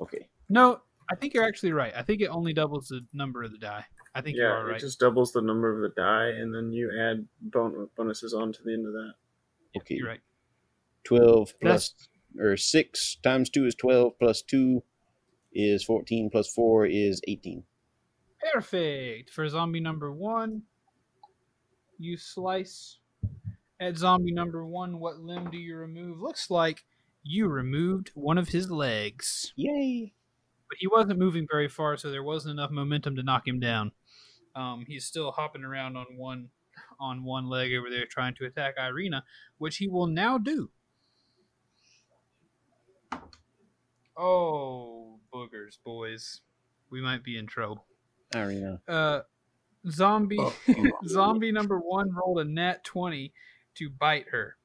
Okay. 0.00 0.28
No, 0.48 0.80
I 1.10 1.16
think 1.16 1.34
you're 1.34 1.44
actually 1.44 1.72
right. 1.72 1.92
I 1.96 2.02
think 2.02 2.20
it 2.20 2.28
only 2.28 2.52
doubles 2.52 2.88
the 2.88 3.00
number 3.12 3.42
of 3.42 3.50
the 3.50 3.58
die. 3.58 3.84
I 4.14 4.20
think 4.20 4.36
you 4.36 4.44
are 4.44 4.48
right. 4.48 4.58
yeah, 4.58 4.68
it 4.68 4.72
right. 4.72 4.80
just 4.80 5.00
doubles 5.00 5.32
the 5.32 5.42
number 5.42 5.74
of 5.74 5.82
the 5.82 6.00
die, 6.00 6.28
and 6.28 6.54
then 6.54 6.72
you 6.72 6.92
add 6.96 7.26
bon- 7.40 7.88
bonuses 7.96 8.34
on 8.34 8.52
to 8.52 8.62
the 8.62 8.72
end 8.72 8.86
of 8.86 8.92
that. 8.92 9.14
Okay. 9.78 9.96
You're 9.96 10.08
right. 10.08 10.20
Twelve 11.04 11.54
That's 11.60 11.90
plus 11.90 12.08
or 12.38 12.56
six 12.56 13.16
times 13.22 13.50
two 13.50 13.66
is 13.66 13.74
twelve. 13.74 14.18
Plus 14.18 14.42
two 14.42 14.82
is 15.52 15.84
fourteen. 15.84 16.30
Plus 16.30 16.48
four 16.52 16.86
is 16.86 17.20
eighteen. 17.26 17.64
perfect. 18.52 19.30
For 19.30 19.48
zombie 19.48 19.80
number 19.80 20.12
one, 20.12 20.62
you 21.98 22.16
slice 22.16 22.98
at 23.80 23.96
zombie 23.96 24.32
number 24.32 24.64
one. 24.66 25.00
What 25.00 25.18
limb 25.18 25.50
do 25.50 25.58
you 25.58 25.76
remove? 25.76 26.20
Looks 26.20 26.50
like 26.50 26.84
you 27.22 27.48
removed 27.48 28.10
one 28.14 28.38
of 28.38 28.48
his 28.48 28.70
legs. 28.70 29.52
Yay! 29.56 30.12
but 30.68 30.76
he 30.78 30.86
wasn't 30.86 31.18
moving 31.18 31.46
very 31.50 31.68
far, 31.68 31.96
so 31.96 32.10
there 32.10 32.22
wasn't 32.22 32.52
enough 32.52 32.70
momentum 32.70 33.16
to 33.16 33.22
knock 33.22 33.48
him 33.48 33.58
down. 33.58 33.90
Um, 34.54 34.84
he's 34.86 35.04
still 35.06 35.30
hopping 35.32 35.64
around 35.64 35.96
on 35.96 36.06
one 36.16 36.50
on 37.00 37.24
one 37.24 37.48
leg 37.48 37.72
over 37.72 37.88
there, 37.90 38.04
trying 38.06 38.34
to 38.34 38.44
attack 38.44 38.76
Ireena, 38.76 39.22
which 39.56 39.78
he 39.78 39.88
will 39.88 40.06
now 40.06 40.36
do. 40.36 40.70
Oh, 44.18 45.20
boogers, 45.32 45.78
boys, 45.84 46.40
we 46.90 47.00
might 47.00 47.22
be 47.22 47.38
in 47.38 47.46
trouble. 47.46 47.84
Ireena. 48.34 48.80
Uh, 48.88 49.20
zombie, 49.88 50.38
Oh. 50.40 50.54
zombie 51.06 51.52
number 51.52 51.78
one 51.78 52.10
rolled 52.12 52.40
a 52.40 52.44
nat 52.44 52.82
twenty 52.84 53.32
to 53.76 53.88
bite 53.88 54.26
her. 54.30 54.56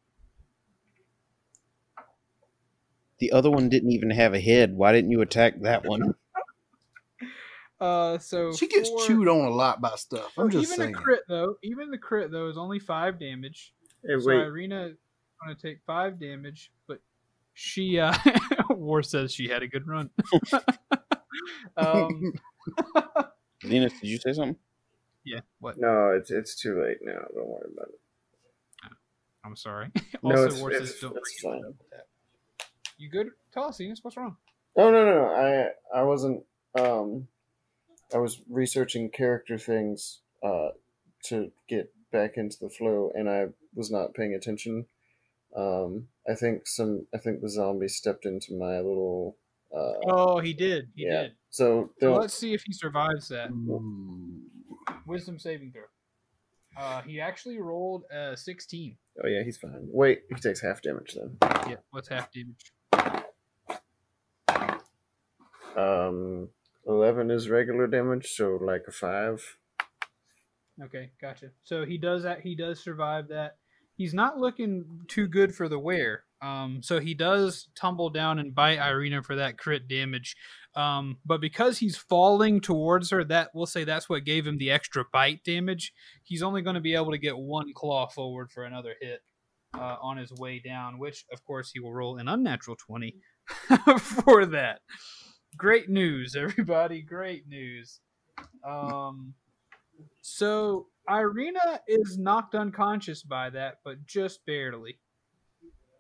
The 3.20 3.32
other 3.32 3.52
one 3.52 3.70
didn't 3.70 3.92
even 3.92 4.10
have 4.10 4.34
a 4.34 4.40
head. 4.40 4.74
Why 4.76 4.92
didn't 4.92 5.12
you 5.12 5.22
attack 5.22 5.62
that 5.62 5.86
one? 5.86 6.14
Uh, 7.82 8.18
so 8.18 8.54
She 8.54 8.68
gets 8.70 8.88
for- 8.88 9.06
chewed 9.06 9.28
on 9.28 9.44
a 9.46 9.50
lot 9.50 9.82
by 9.82 9.94
stuff. 9.98 10.32
I'm 10.38 10.46
Oh, 10.46 10.50
just 10.50 10.72
even 10.72 10.78
saying. 10.78 10.96
a 10.96 10.98
crit 10.98 11.20
though, 11.28 11.56
even 11.64 11.92
the 11.92 11.98
crit 11.98 12.32
though 12.32 12.48
is 12.48 12.58
only 12.58 12.80
five 12.80 13.20
damage. 13.20 13.74
Hey, 14.06 14.18
So 14.22 14.28
wait. 14.28 14.36
Ireena 14.38 14.96
going 15.44 15.54
to 15.54 15.62
take 15.62 15.80
five 15.86 16.18
damage, 16.18 16.72
but 16.88 17.00
she 17.54 18.00
uh 18.00 18.14
War 18.78 19.04
says 19.04 19.34
she 19.34 19.48
had 19.50 19.64
a 19.64 19.68
good 19.68 19.88
run. 19.88 20.10
um, 21.78 22.34
Venus, 23.64 23.94
did 24.00 24.08
you 24.10 24.18
say 24.18 24.34
something? 24.34 24.56
yeah. 25.26 25.40
What? 25.60 25.78
No, 25.80 26.10
it's 26.10 26.32
it's 26.32 26.56
too 26.56 26.82
late 26.84 26.98
now. 27.02 27.20
Don't 27.34 27.48
worry 27.48 27.70
about 27.74 27.90
it. 27.90 28.00
I'm 29.46 29.56
sorry. 29.56 29.90
No, 30.22 30.32
also, 30.36 30.46
it's- 30.46 30.60
War 30.62 30.72
it's- 30.72 30.90
says 30.92 31.00
don't 31.02 31.18
it's 31.18 31.42
fine. 31.42 31.60
up 31.60 31.76
with 31.78 31.90
that. 31.92 32.08
You 32.98 33.10
good? 33.10 33.30
Tell 33.54 33.66
us, 33.66 33.80
Enos, 33.82 34.00
what's 34.04 34.16
wrong? 34.18 34.38
Oh 34.78 34.90
no, 34.92 35.06
no, 35.06 35.14
no. 35.16 35.26
I 35.94 36.00
I 36.00 36.04
wasn't. 36.04 36.44
Um, 36.80 37.28
I 38.14 38.18
was 38.18 38.42
researching 38.50 39.10
character 39.10 39.58
things 39.58 40.20
uh, 40.44 40.70
to 41.26 41.52
get 41.68 41.92
back 42.12 42.38
into 42.38 42.58
the 42.60 42.70
flow, 42.70 43.12
and 43.16 43.30
I 43.30 43.48
was 43.76 43.90
not 43.92 44.14
paying 44.14 44.34
attention. 44.36 44.86
Um, 45.56 46.08
I 46.30 46.36
think 46.36 46.68
some. 46.68 47.06
I 47.14 47.18
think 47.18 47.42
the 47.42 47.50
zombie 47.50 47.88
stepped 47.88 48.26
into 48.26 48.54
my 48.56 48.78
little. 48.78 49.38
Uh, 49.76 49.94
Oh, 50.08 50.40
he 50.40 50.54
did. 50.54 50.90
He 50.96 51.06
yeah. 51.06 51.24
did. 51.24 51.32
So 51.50 51.92
So 52.00 52.14
let's 52.16 52.34
see 52.34 52.54
if 52.54 52.64
he 52.66 52.74
survives 52.74 53.28
that. 53.30 53.50
Mm. 53.52 54.42
Wisdom 55.06 55.40
saving 55.40 55.72
throw. 55.72 55.84
Uh, 56.76 57.02
he 57.04 57.20
actually 57.22 57.60
rolled 57.60 58.04
a 58.12 58.36
16. 58.36 58.98
Oh 59.24 59.28
yeah, 59.28 59.44
he's 59.44 59.58
fine. 59.58 59.88
Wait, 59.92 60.24
he 60.30 60.36
takes 60.36 60.62
half 60.62 60.82
damage 60.82 61.16
then. 61.16 61.38
Yeah, 61.70 61.76
what's 61.92 62.08
half 62.10 62.30
damage? 62.32 62.74
Um, 65.76 66.50
eleven 66.88 67.32
is 67.32 67.50
regular 67.50 67.88
damage, 67.88 68.28
so 68.34 68.58
like 68.62 68.84
a 68.88 68.92
five. 68.92 69.58
Okay, 70.84 71.12
gotcha. 71.22 71.50
So 71.64 71.86
he 71.86 71.98
does 71.98 72.24
that. 72.24 72.42
He 72.42 72.56
does 72.56 72.80
survive 72.84 73.28
that. 73.30 73.58
He's 74.04 74.14
not 74.14 74.38
looking 74.38 74.84
too 75.08 75.30
good 75.30 75.56
for 75.56 75.70
the 75.70 75.80
wear. 75.80 76.26
Um, 76.42 76.82
so 76.84 77.00
he 77.00 77.14
does 77.14 77.70
tumble 77.74 78.10
down 78.10 78.38
and 78.38 78.54
bite 78.54 78.78
Ireena 78.78 79.24
for 79.24 79.38
that 79.38 79.58
crit 79.58 79.88
damage. 79.88 80.36
Um, 80.76 81.20
but 81.26 81.40
because 81.40 81.78
he's 81.78 81.96
falling 81.96 82.60
towards 82.60 83.12
her, 83.12 83.24
that 83.24 83.52
we'll 83.54 83.66
say 83.66 83.86
that's 83.86 84.10
what 84.10 84.26
gave 84.26 84.46
him 84.46 84.58
the 84.58 84.72
extra 84.72 85.06
bite 85.14 85.42
damage. 85.46 85.94
He's 86.22 86.44
only 86.44 86.62
going 86.62 86.74
to 86.74 86.82
be 86.82 86.96
able 86.96 87.12
to 87.12 87.18
get 87.18 87.38
one 87.38 87.72
claw 87.74 88.08
forward 88.08 88.52
for 88.52 88.66
another 88.66 88.96
hit 89.00 89.22
uh, 89.74 89.96
on 90.02 90.18
his 90.18 90.34
way 90.34 90.60
down, 90.60 91.00
which 91.00 91.24
of 91.32 91.42
course 91.46 91.72
he 91.72 91.80
will 91.80 91.94
roll 91.94 92.18
an 92.18 92.28
unnatural 92.28 92.76
twenty 92.76 93.16
for 94.02 94.46
that. 94.48 94.82
Great 95.56 95.88
news, 95.88 96.36
everybody! 96.36 97.02
Great 97.02 97.48
news. 97.48 98.02
Um, 98.68 99.34
so 100.22 100.88
Ireena 101.10 101.80
is 101.88 102.18
knocked 102.18 102.56
unconscious 102.56 103.24
by 103.24 103.50
that, 103.50 103.80
but 103.84 104.06
just 104.06 104.46
barely. 104.46 105.00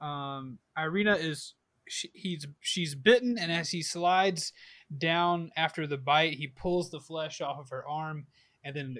Um, 0.02 0.60
Ireena 0.78 1.18
is 1.18 1.56
she, 1.88 2.10
he's 2.14 2.48
she's 2.62 2.96
bitten, 2.96 3.38
and 3.38 3.52
as 3.52 3.70
he 3.72 3.82
slides 3.82 4.54
down 4.98 5.52
after 5.58 5.88
the 5.88 5.98
bite, 5.98 6.34
he 6.34 6.48
pulls 6.48 6.90
the 6.90 7.00
flesh 7.00 7.42
off 7.42 7.60
of 7.60 7.70
her 7.70 7.88
arm, 7.88 8.28
and 8.64 8.76
then 8.76 8.96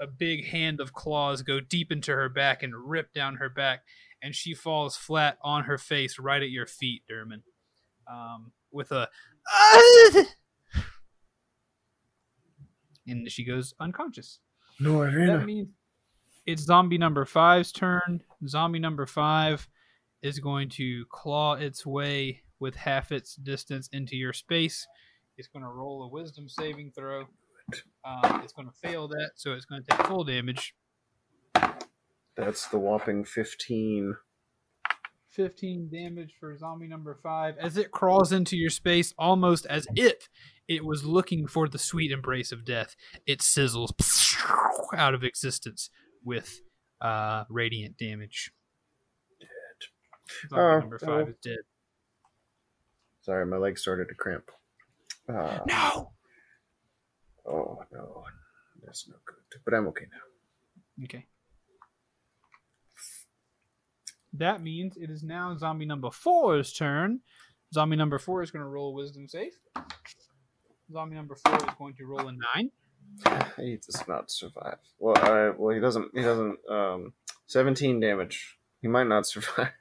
a 0.00 0.06
big 0.06 0.46
hand 0.46 0.80
of 0.80 0.92
claws 0.92 1.42
go 1.42 1.60
deep 1.60 1.92
into 1.92 2.12
her 2.12 2.28
back 2.28 2.62
and 2.62 2.74
rip 2.74 3.12
down 3.12 3.36
her 3.36 3.48
back, 3.48 3.82
and 4.22 4.34
she 4.34 4.54
falls 4.54 4.96
flat 4.96 5.38
on 5.42 5.64
her 5.64 5.78
face 5.78 6.18
right 6.18 6.42
at 6.42 6.50
your 6.50 6.66
feet, 6.66 7.02
Derman, 7.10 7.42
um, 8.10 8.52
with 8.70 8.92
a. 8.92 9.08
And 13.06 13.28
she 13.28 13.44
goes 13.44 13.74
unconscious. 13.80 14.38
No, 14.80 15.04
That 15.04 15.44
means 15.44 15.68
it's 16.46 16.62
zombie 16.62 16.98
number 16.98 17.24
five's 17.24 17.70
turn. 17.70 18.22
Zombie 18.46 18.78
number 18.78 19.06
five 19.06 19.68
is 20.22 20.38
going 20.38 20.70
to 20.70 21.04
claw 21.10 21.54
its 21.54 21.84
way 21.84 22.40
with 22.58 22.74
half 22.74 23.12
its 23.12 23.36
distance 23.36 23.88
into 23.92 24.16
your 24.16 24.32
space. 24.32 24.86
It's 25.36 25.48
going 25.48 25.62
to 25.64 25.68
roll 25.70 26.02
a 26.04 26.08
wisdom 26.08 26.48
saving 26.48 26.92
throw. 26.96 27.24
Um, 28.04 28.40
it's 28.42 28.52
going 28.52 28.68
to 28.68 28.74
fail 28.88 29.06
that, 29.08 29.32
so 29.36 29.52
it's 29.52 29.64
going 29.64 29.82
to 29.82 29.96
take 29.96 30.06
full 30.06 30.24
damage. 30.24 30.74
That's 32.36 32.66
the 32.68 32.78
whopping 32.78 33.24
fifteen. 33.24 34.16
15 35.30 35.88
damage 35.92 36.34
for 36.40 36.58
zombie 36.58 36.88
number 36.88 37.16
five 37.22 37.56
as 37.58 37.76
it 37.76 37.92
crawls 37.92 38.32
into 38.32 38.56
your 38.56 38.68
space 38.68 39.14
almost 39.16 39.64
as 39.66 39.86
if 39.94 40.28
it 40.66 40.84
was 40.84 41.04
looking 41.04 41.46
for 41.46 41.68
the 41.68 41.78
sweet 41.78 42.10
embrace 42.10 42.50
of 42.50 42.64
death. 42.64 42.96
It 43.26 43.38
sizzles 43.38 43.96
out 44.96 45.14
of 45.14 45.24
existence 45.24 45.90
with 46.24 46.60
uh, 47.00 47.44
radiant 47.48 47.96
damage. 47.96 48.52
Zombie 50.48 50.62
Oh, 50.62 50.78
number 50.80 50.98
five 50.98 51.26
oh. 51.26 51.30
is 51.30 51.36
dead. 51.42 51.58
Sorry, 53.22 53.44
my 53.46 53.56
leg 53.56 53.78
started 53.78 54.08
to 54.08 54.14
cramp. 54.14 54.50
Uh, 55.28 55.58
No. 55.66 56.12
oh 57.46 57.78
no, 57.92 58.24
that's 58.84 59.08
no 59.08 59.16
good. 59.24 59.60
But 59.64 59.74
I'm 59.74 59.86
okay 59.88 60.06
now. 60.10 61.04
Okay. 61.04 61.26
That 64.32 64.62
means 64.62 64.96
it 64.96 65.10
is 65.10 65.22
now 65.22 65.56
zombie 65.56 65.86
number 65.86 66.10
four's 66.10 66.72
turn. 66.72 67.20
Zombie 67.74 67.96
number 67.96 68.18
four 68.18 68.42
is 68.42 68.50
going 68.50 68.62
to 68.64 68.68
roll 68.68 68.90
a 68.90 68.94
wisdom 68.94 69.28
save. 69.28 69.52
Zombie 70.92 71.16
number 71.16 71.36
four 71.36 71.56
is 71.56 71.74
going 71.78 71.94
to 71.94 72.06
roll 72.06 72.28
a 72.28 72.32
nine. 72.32 72.70
He 73.56 73.76
does 73.76 74.02
not 74.08 74.30
survive. 74.30 74.78
Well, 74.98 75.16
uh, 75.18 75.52
well, 75.58 75.74
he 75.74 75.80
doesn't. 75.80 76.10
He 76.14 76.22
doesn't. 76.22 76.58
Um, 76.68 77.12
seventeen 77.46 78.00
damage. 78.00 78.58
He 78.80 78.88
might 78.88 79.06
not 79.06 79.26
survive. 79.26 79.72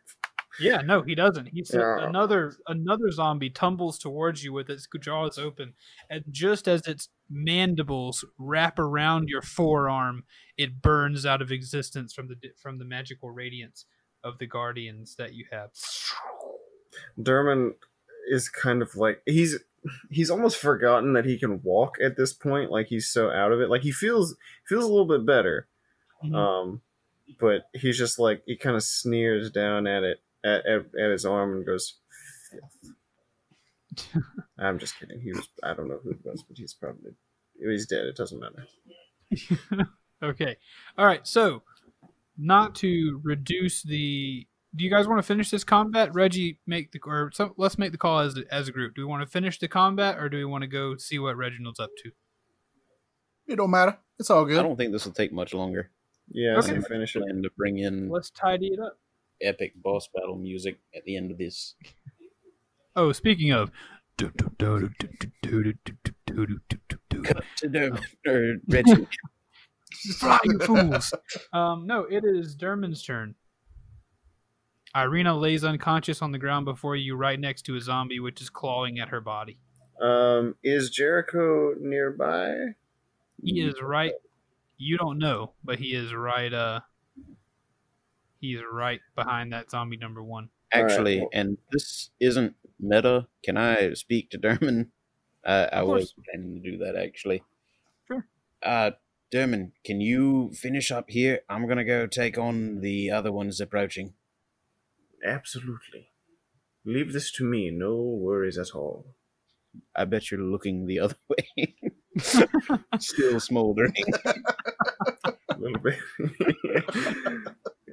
Yeah, 0.59 0.81
no, 0.81 1.01
he 1.03 1.15
doesn't. 1.15 1.47
He's 1.47 1.71
Yeah. 1.73 2.05
another 2.05 2.53
another 2.67 3.11
zombie 3.11 3.49
tumbles 3.49 3.97
towards 3.97 4.43
you 4.43 4.51
with 4.51 4.69
its 4.69 4.87
jaws 4.99 5.37
open, 5.37 5.73
and 6.09 6.25
just 6.29 6.67
as 6.67 6.85
its 6.85 7.07
mandibles 7.29 8.25
wrap 8.37 8.77
around 8.77 9.29
your 9.29 9.41
forearm, 9.41 10.23
it 10.57 10.81
burns 10.81 11.25
out 11.25 11.41
of 11.41 11.51
existence 11.51 12.13
from 12.13 12.27
the 12.27 12.35
from 12.61 12.77
the 12.77 12.85
magical 12.85 13.29
radiance 13.31 13.85
of 14.23 14.37
the 14.39 14.47
guardians 14.47 15.15
that 15.15 15.33
you 15.33 15.45
have. 15.51 15.69
Derman 17.17 17.75
is 18.29 18.49
kind 18.49 18.81
of 18.81 18.95
like 18.95 19.21
he's 19.25 19.57
he's 20.09 20.29
almost 20.29 20.57
forgotten 20.57 21.13
that 21.13 21.25
he 21.25 21.37
can 21.37 21.61
walk 21.61 21.97
at 22.03 22.17
this 22.17 22.33
point. 22.33 22.71
Like 22.71 22.87
he's 22.87 23.09
so 23.09 23.29
out 23.29 23.51
of 23.51 23.61
it. 23.61 23.69
Like 23.69 23.81
he 23.81 23.91
feels 23.91 24.35
feels 24.67 24.83
a 24.83 24.87
little 24.87 25.07
bit 25.07 25.25
better. 25.25 25.67
Mhm. 26.23 26.35
Um, 26.35 26.81
but 27.39 27.63
he's 27.73 27.97
just 27.97 28.19
like 28.19 28.43
he 28.45 28.55
kind 28.55 28.75
of 28.75 28.83
sneers 28.83 29.51
down 29.51 29.87
at 29.87 30.03
it 30.03 30.21
at, 30.43 30.65
at, 30.65 30.85
at 30.99 31.11
his 31.11 31.25
arm 31.25 31.53
and 31.53 31.65
goes. 31.65 31.95
I'm 34.57 34.79
just 34.79 34.99
kidding. 34.99 35.21
He 35.21 35.31
was. 35.31 35.47
I 35.63 35.73
don't 35.73 35.87
know 35.87 35.99
who 36.03 36.11
it 36.11 36.23
was, 36.23 36.43
but 36.43 36.57
he's 36.57 36.73
probably 36.73 37.11
he's 37.59 37.85
dead. 37.85 38.05
It 38.05 38.15
doesn't 38.15 38.39
matter. 38.39 39.87
okay, 40.23 40.57
all 40.97 41.05
right. 41.05 41.25
So, 41.27 41.63
not 42.37 42.75
to 42.75 43.19
reduce 43.23 43.83
the. 43.83 44.47
Do 44.75 44.83
you 44.83 44.89
guys 44.91 45.07
want 45.07 45.17
to 45.19 45.23
finish 45.23 45.49
this 45.49 45.63
combat? 45.63 46.13
Reggie, 46.13 46.59
make 46.67 46.91
the 46.91 46.99
or 47.05 47.31
so, 47.33 47.53
let's 47.57 47.77
make 47.79 47.91
the 47.91 47.97
call 47.97 48.19
as 48.19 48.37
as 48.51 48.67
a 48.67 48.71
group. 48.71 48.93
Do 48.95 49.01
we 49.01 49.05
want 49.05 49.23
to 49.23 49.27
finish 49.27 49.57
the 49.57 49.67
combat 49.67 50.17
or 50.19 50.29
do 50.29 50.37
we 50.37 50.45
want 50.45 50.61
to 50.61 50.67
go 50.67 50.95
see 50.97 51.17
what 51.17 51.35
Reginald's 51.37 51.79
up 51.79 51.89
to? 52.03 52.11
It 53.47 53.55
don't 53.55 53.71
matter. 53.71 53.97
It's 54.19 54.29
all 54.29 54.45
good. 54.45 54.59
I 54.59 54.63
don't 54.63 54.75
think 54.77 54.91
this 54.91 55.05
will 55.05 55.11
take 55.13 55.33
much 55.33 55.53
longer. 55.55 55.89
Yeah, 56.31 56.57
Okay. 56.57 56.75
so 56.75 56.81
finish 56.81 57.15
it. 57.15 57.23
Plan 57.23 57.41
to 57.41 57.49
bring 57.57 57.79
in 57.79 58.09
Let's 58.09 58.29
tidy 58.29 58.67
it 58.67 58.79
up. 58.79 58.99
epic 59.41 59.73
boss 59.81 60.07
battle 60.13 60.35
music 60.37 60.77
at 60.95 61.03
the 61.05 61.17
end 61.17 61.31
of 61.31 61.39
this. 61.39 61.73
Oh, 62.95 63.11
speaking 63.11 63.51
of. 63.51 63.71
Cut 64.17 64.31
to 67.57 67.69
the 67.69 68.59
Reggie. 68.67 69.07
Flying 70.17 70.59
fools. 70.59 71.13
Um, 71.53 71.87
no, 71.87 72.03
it 72.03 72.23
is 72.23 72.55
Derman's 72.55 73.03
turn. 73.03 73.35
Ireena 74.95 75.39
lays 75.39 75.63
unconscious 75.63 76.21
on 76.21 76.31
the 76.31 76.39
ground 76.39 76.65
before 76.65 76.95
you, 76.95 77.15
right 77.15 77.39
next 77.39 77.63
to 77.63 77.75
a 77.75 77.81
zombie 77.81 78.19
which 78.19 78.41
is 78.41 78.49
clawing 78.49 78.99
at 78.99 79.09
her 79.09 79.21
body. 79.21 79.59
Um, 80.01 80.55
is 80.63 80.89
Jericho 80.89 81.73
nearby? 81.79 82.55
He 83.43 83.61
is 83.61 83.81
right. 83.81 84.13
You 84.77 84.97
don't 84.97 85.19
know, 85.19 85.51
but 85.63 85.79
he 85.79 85.93
is 85.93 86.13
right. 86.13 86.51
Uh, 86.53 86.79
he 88.39 88.53
is 88.53 88.61
right 88.71 89.01
behind 89.15 89.51
that 89.53 89.69
zombie 89.69 89.97
number 89.97 90.23
one. 90.23 90.49
All 90.73 90.81
right, 90.83 90.91
Actually, 90.91 91.19
well- 91.19 91.29
and 91.33 91.57
this 91.71 92.09
isn't 92.19 92.55
meta. 92.79 93.27
Can 93.43 93.57
I 93.57 93.93
speak 93.93 94.29
to 94.31 94.37
Derman? 94.39 94.87
Uh, 95.43 95.67
I 95.71 95.83
was 95.83 96.13
planning 96.25 96.61
to 96.61 96.71
do 96.71 96.77
that 96.79 96.95
actually. 96.95 97.43
Sure. 98.07 98.25
Uh, 98.61 98.91
Derman, 99.33 99.71
can 99.85 100.01
you 100.01 100.51
finish 100.53 100.91
up 100.91 101.09
here? 101.09 101.41
I'm 101.49 101.67
gonna 101.67 101.85
go 101.85 102.07
take 102.07 102.37
on 102.37 102.81
the 102.81 103.11
other 103.11 103.31
ones 103.31 103.59
approaching. 103.61 104.13
Absolutely. 105.25 106.09
Leave 106.85 107.13
this 107.13 107.31
to 107.33 107.43
me. 107.43 107.69
No 107.71 107.95
worries 107.97 108.57
at 108.57 108.71
all. 108.73 109.13
I 109.95 110.05
bet 110.05 110.31
you're 110.31 110.39
looking 110.39 110.85
the 110.87 110.99
other 110.99 111.15
way. 111.29 111.75
Still 112.99 113.39
smoldering. 113.39 113.93
A 114.25 115.57
little 115.57 115.79
bit. 115.79 115.99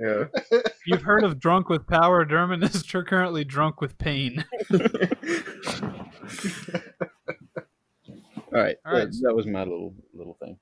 yeah. 0.01 0.25
You've 0.87 1.03
heard 1.03 1.25
of 1.25 1.39
drunk 1.39 1.69
with 1.69 1.87
power. 1.87 2.25
Dermot 2.25 2.63
is 2.63 2.83
tr- 2.83 3.01
currently 3.07 3.45
drunk 3.45 3.81
with 3.81 3.99
pain. 3.99 4.45
All 4.73 4.79
right, 8.63 8.77
All 8.87 8.93
right. 8.93 9.11
That, 9.11 9.21
that 9.23 9.35
was 9.35 9.47
my 9.47 9.61
little 9.61 9.95
little 10.15 10.37
thing. 10.41 10.59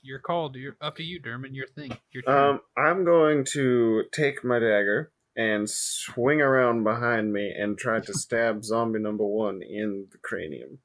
You're 0.00 0.20
called. 0.20 0.56
You're 0.56 0.76
up 0.80 0.96
to 0.96 1.02
you, 1.02 1.18
Dermot. 1.20 1.52
Your 1.52 1.66
thing. 1.66 1.96
Your 2.12 2.22
turn. 2.22 2.50
Um, 2.54 2.60
I'm 2.76 3.04
going 3.04 3.44
to 3.52 4.04
take 4.12 4.44
my 4.44 4.58
dagger 4.58 5.12
and 5.38 5.70
swing 5.70 6.40
around 6.42 6.82
behind 6.84 7.32
me 7.32 7.54
and 7.56 7.78
try 7.78 8.00
to 8.00 8.12
stab 8.12 8.64
zombie 8.64 8.98
number 8.98 9.24
one 9.24 9.62
in 9.62 10.06
the 10.12 10.18
cranium. 10.18 10.78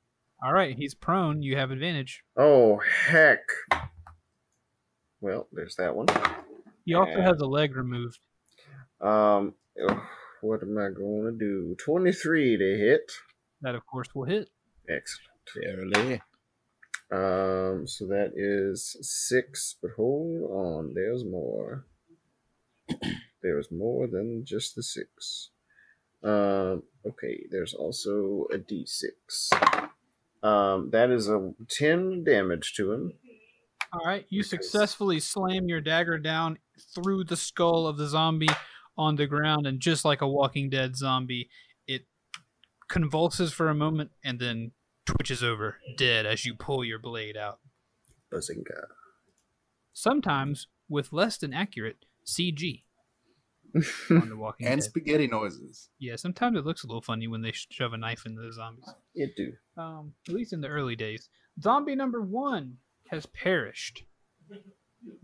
All 0.46 0.54
right, 0.54 0.78
he's 0.78 0.94
prone. 0.94 1.42
You 1.42 1.58
have 1.58 1.72
advantage. 1.72 2.24
Oh, 2.38 2.80
heck. 3.08 3.40
Well, 5.22 5.48
there's 5.52 5.76
that 5.78 5.96
one. 5.96 6.08
He 6.86 6.94
also 6.94 7.14
Yeah. 7.14 7.24
has 7.30 7.40
a 7.42 7.46
leg 7.48 7.76
removed. 7.76 8.20
Um, 9.02 9.56
ugh, 9.90 10.02
what 10.42 10.62
am 10.62 10.78
I 10.78 10.90
going 10.90 11.26
to 11.26 11.32
do? 11.32 11.76
23 11.80 12.58
to 12.58 12.78
hit. 12.78 13.12
That, 13.62 13.74
of 13.76 13.86
course, 13.88 14.14
will 14.14 14.26
hit. 14.26 14.50
Excellent. 14.88 15.30
Barely. 15.56 16.22
Um, 17.12 17.88
so 17.88 18.06
that 18.08 18.34
is 18.36 18.98
six, 19.02 19.76
but 19.82 19.92
hold 19.96 20.44
on, 20.52 20.94
there's 20.94 21.24
more. 21.26 21.86
There's 23.44 23.70
more 23.72 24.08
than 24.08 24.44
just 24.46 24.76
the 24.76 24.82
six. 24.84 25.50
Um, 26.24 26.84
okay, 27.06 27.46
there's 27.52 27.74
also 27.74 28.48
a 28.52 28.58
d6. 28.58 29.12
Um, 30.42 30.90
that 30.92 31.10
is 31.12 31.28
a 31.30 31.54
10 31.70 32.24
damage 32.24 32.74
to 32.76 32.92
him. 32.94 33.14
All 33.92 34.06
right, 34.06 34.26
you 34.30 34.40
Because- 34.44 34.50
successfully 34.72 35.20
slam 35.20 35.68
your 35.68 35.82
dagger 35.82 36.18
down 36.18 36.58
through 36.96 37.26
the 37.26 37.38
skull 37.38 37.86
of 37.88 37.98
the 37.98 38.08
zombie 38.08 38.50
on 38.98 39.16
the 39.18 39.28
ground, 39.28 39.68
and 39.68 39.80
just 39.80 40.04
like 40.06 40.22
a 40.22 40.28
Walking 40.28 40.70
Dead 40.70 40.96
zombie, 40.96 41.50
it 41.88 42.06
convulses 42.90 43.52
for 43.54 43.70
a 43.70 43.76
moment 43.76 44.12
and 44.24 44.40
then 44.40 44.72
twitches 45.06 45.44
over, 45.44 45.78
dead, 45.98 46.26
as 46.26 46.46
you 46.46 46.56
pull 46.56 46.84
your 46.86 47.00
blade 47.00 47.36
out. 47.38 47.60
Bazinga. 48.32 48.86
Sometimes 49.94 50.68
with 50.90 51.14
less 51.14 51.38
than 51.38 51.54
accurate 51.54 52.06
CG 52.26 52.84
on 53.76 54.30
the 54.30 54.36
Walking 54.38 54.68
and 54.68 54.80
Dead. 54.82 54.90
spaghetti 54.90 55.28
noises. 55.28 55.90
Yeah, 56.00 56.16
sometimes 56.16 56.58
it 56.58 56.66
looks 56.66 56.84
a 56.84 56.88
little 56.88 57.02
funny 57.02 57.28
when 57.28 57.42
they 57.42 57.52
shove 57.54 57.94
a 57.94 57.98
knife 57.98 58.26
into 58.26 58.42
the 58.42 58.54
zombies. 58.54 58.86
it 59.16 59.36
do. 59.36 59.54
Um, 59.78 60.14
at 60.28 60.34
least 60.34 60.54
in 60.54 60.62
the 60.62 60.68
early 60.68 60.96
days. 60.96 61.30
Zombie 61.62 61.96
number 61.96 62.22
one 62.22 62.78
has 63.10 63.26
perished. 63.26 64.04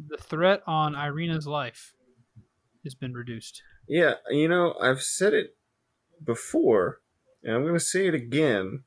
The 0.08 0.18
threat 0.18 0.62
on 0.68 0.94
Ireena's 0.94 1.48
life 1.48 1.94
has 2.84 2.96
been 2.96 3.14
reduced. 3.14 3.62
Yeah, 3.88 4.14
you 4.30 4.48
know, 4.48 4.76
I've 4.82 5.02
said 5.02 5.34
it 5.34 5.56
before, 6.24 7.02
and 7.44 7.56
I'm 7.56 7.62
going 7.64 7.74
to 7.76 7.80
say 7.80 8.08
it 8.08 8.14
again. 8.14 8.84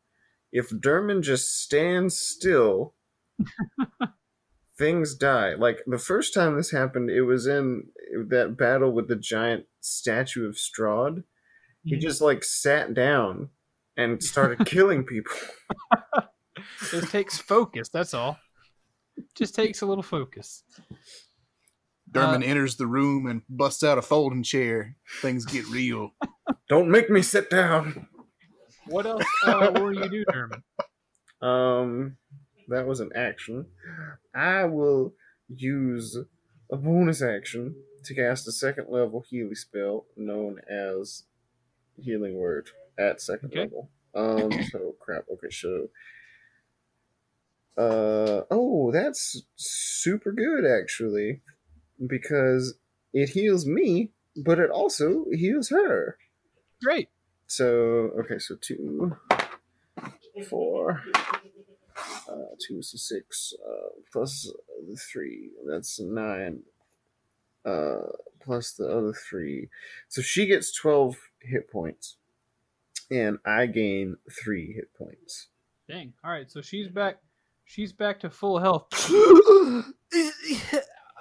If 0.53 0.69
Derman 0.71 1.23
just 1.23 1.61
stands 1.63 2.19
still, 2.19 2.95
things 4.83 5.14
die. 5.14 5.55
Like 5.55 5.78
the 5.87 5.99
first 5.99 6.35
time 6.35 6.57
this 6.57 6.72
happened, 6.72 7.09
it 7.11 7.22
was 7.22 7.47
in 7.47 7.85
that 8.28 8.57
battle 8.59 8.93
with 8.93 9.07
the 9.09 9.16
giant 9.16 9.66
statue 9.80 10.49
of 10.49 10.57
Strahd. 10.57 11.22
He 11.85 11.97
Mhm. 11.97 12.01
just 12.01 12.20
like 12.20 12.43
sat 12.45 12.93
down 12.95 13.51
and 13.97 14.22
started 14.22 14.66
killing 14.66 15.05
people. 15.05 15.35
It 16.93 17.09
takes 17.11 17.39
focus, 17.39 17.89
that's 17.89 18.12
all. 18.12 18.39
Just 19.35 19.55
takes 19.55 19.83
a 19.83 19.87
little 19.87 20.03
focus. 20.03 20.64
Derman 22.11 22.43
Uh, 22.43 22.47
enters 22.47 22.76
the 22.76 22.87
room 22.87 23.26
and 23.26 23.43
busts 23.49 23.83
out 23.83 23.99
a 23.99 24.03
folding 24.03 24.43
chair. 24.43 24.97
Things 25.22 25.45
get 25.47 25.64
real. 25.68 26.14
Don't 26.68 26.91
make 26.91 27.09
me 27.09 27.22
sit 27.22 27.49
down. 27.51 28.09
What 28.87 29.07
else 29.07 29.24
uh, 29.47 29.70
will 29.74 29.95
you 29.95 30.09
do, 30.11 30.24
Derman? 30.26 30.62
Um, 31.47 32.16
that 32.69 32.87
was 32.87 33.01
an 33.01 33.11
action. 33.15 33.67
I 34.35 34.65
will 34.65 35.15
use 35.49 36.17
a 36.71 36.77
bonus 36.77 37.23
action 37.23 37.75
to 38.05 38.15
cast 38.15 38.49
a 38.49 38.53
second 38.53 38.89
level 38.89 39.25
healing 39.29 39.55
spell 39.55 40.07
known 40.17 40.61
as 40.69 41.25
Healing 42.01 42.37
Word 42.37 42.69
at 42.99 43.21
second 43.21 43.51
Okay. 43.51 43.61
level. 43.61 43.91
Um, 44.15 44.51
so 44.71 44.95
crap. 45.01 45.25
Okay, 45.33 45.51
so. 45.51 45.89
Uh 47.77 48.43
oh, 48.51 48.91
that's 48.93 49.43
super 49.57 50.31
good 50.31 50.67
actually, 50.67 51.41
because 52.07 52.75
it 53.15 53.31
heals 53.31 53.65
me, 53.67 54.11
but 54.37 54.59
it 54.59 54.69
also 54.71 55.25
heals 55.33 55.71
her. 55.71 56.19
Great. 56.83 57.09
So 57.47 57.67
okay, 58.21 58.39
so 58.39 58.57
two, 58.61 59.17
four, 60.49 61.03
uh, 62.33 62.55
two 62.66 62.78
is 62.78 62.93
a 62.95 62.99
six, 62.99 63.53
uh, 63.64 63.89
plus 64.12 64.51
the 64.89 64.97
three. 64.97 65.51
That's 65.66 66.01
nine. 66.01 66.62
Uh, 67.64 68.09
plus 68.41 68.72
the 68.72 68.87
other 68.87 69.12
three. 69.12 69.68
So 70.09 70.22
she 70.22 70.47
gets 70.47 70.72
twelve 70.72 71.16
hit 71.41 71.70
points, 71.70 72.16
and 73.11 73.39
I 73.45 73.66
gain 73.66 74.16
three 74.43 74.72
hit 74.72 74.95
points. 74.95 75.49
Dang. 75.89 76.14
All 76.24 76.30
right, 76.30 76.51
so 76.51 76.61
she's 76.61 76.89
back. 76.89 77.18
She's 77.64 77.93
back 77.93 78.20
to 78.20 78.30
full 78.30 78.59
health. 78.59 78.87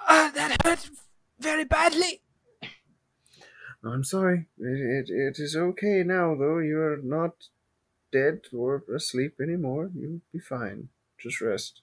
Uh, 0.08 0.30
that 0.32 0.56
hurt 0.64 0.90
very 1.38 1.64
badly. 1.64 2.20
I'm 3.84 4.04
sorry. 4.04 4.46
It, 4.58 5.08
it, 5.08 5.10
it 5.10 5.38
is 5.38 5.56
okay 5.56 6.02
now, 6.04 6.34
though. 6.34 6.58
You 6.58 6.78
are 6.80 7.00
not 7.02 7.48
dead 8.12 8.42
or 8.52 8.84
asleep 8.94 9.36
anymore. 9.40 9.90
You'll 9.94 10.20
be 10.32 10.38
fine. 10.38 10.88
Just 11.22 11.40
rest. 11.40 11.82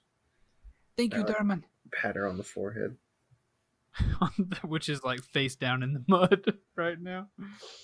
Thank 0.96 1.14
you, 1.14 1.24
Derman. 1.24 1.62
Pat 1.92 2.16
her 2.16 2.28
on 2.28 2.36
the 2.36 2.44
forehead. 2.44 2.96
Which 4.64 4.88
is 4.88 5.02
like 5.02 5.22
face 5.22 5.56
down 5.56 5.82
in 5.82 5.94
the 5.94 6.04
mud 6.06 6.44
right 6.76 7.00
now. 7.00 7.28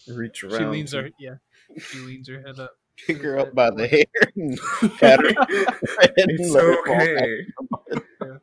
Reach 0.06 0.44
around. 0.44 0.58
She 0.58 0.64
leans 0.66 0.92
her 0.92 1.10
yeah. 1.18 1.36
She 1.78 1.98
leans 2.00 2.28
her 2.28 2.42
head 2.42 2.60
up. 2.60 2.72
Pick 3.06 3.22
her 3.22 3.38
up 3.38 3.54
by 3.54 3.70
the 3.70 3.86
hair 3.88 4.04
and 4.36 4.58
pat 4.98 5.20
her 5.20 5.28
on 5.28 5.46
the 5.48 5.86
head 6.00 6.12
and 6.16 6.40
It's 6.40 6.50
let 6.50 6.64
her 6.64 6.76
fall 6.86 7.84
okay. 7.92 8.38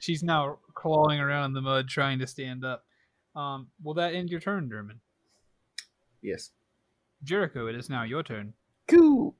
She's 0.00 0.22
now 0.22 0.58
clawing 0.74 1.20
around 1.20 1.46
in 1.46 1.52
the 1.54 1.60
mud 1.60 1.88
trying 1.88 2.18
to 2.18 2.26
stand 2.26 2.64
up. 2.64 2.84
Um, 3.34 3.68
will 3.82 3.94
that 3.94 4.14
end 4.14 4.30
your 4.30 4.40
turn, 4.40 4.68
Derman? 4.68 4.98
Yes. 6.22 6.50
Jericho, 7.22 7.66
it 7.66 7.74
is 7.74 7.88
now 7.88 8.02
your 8.02 8.22
turn. 8.22 8.54
Cool. 8.88 9.34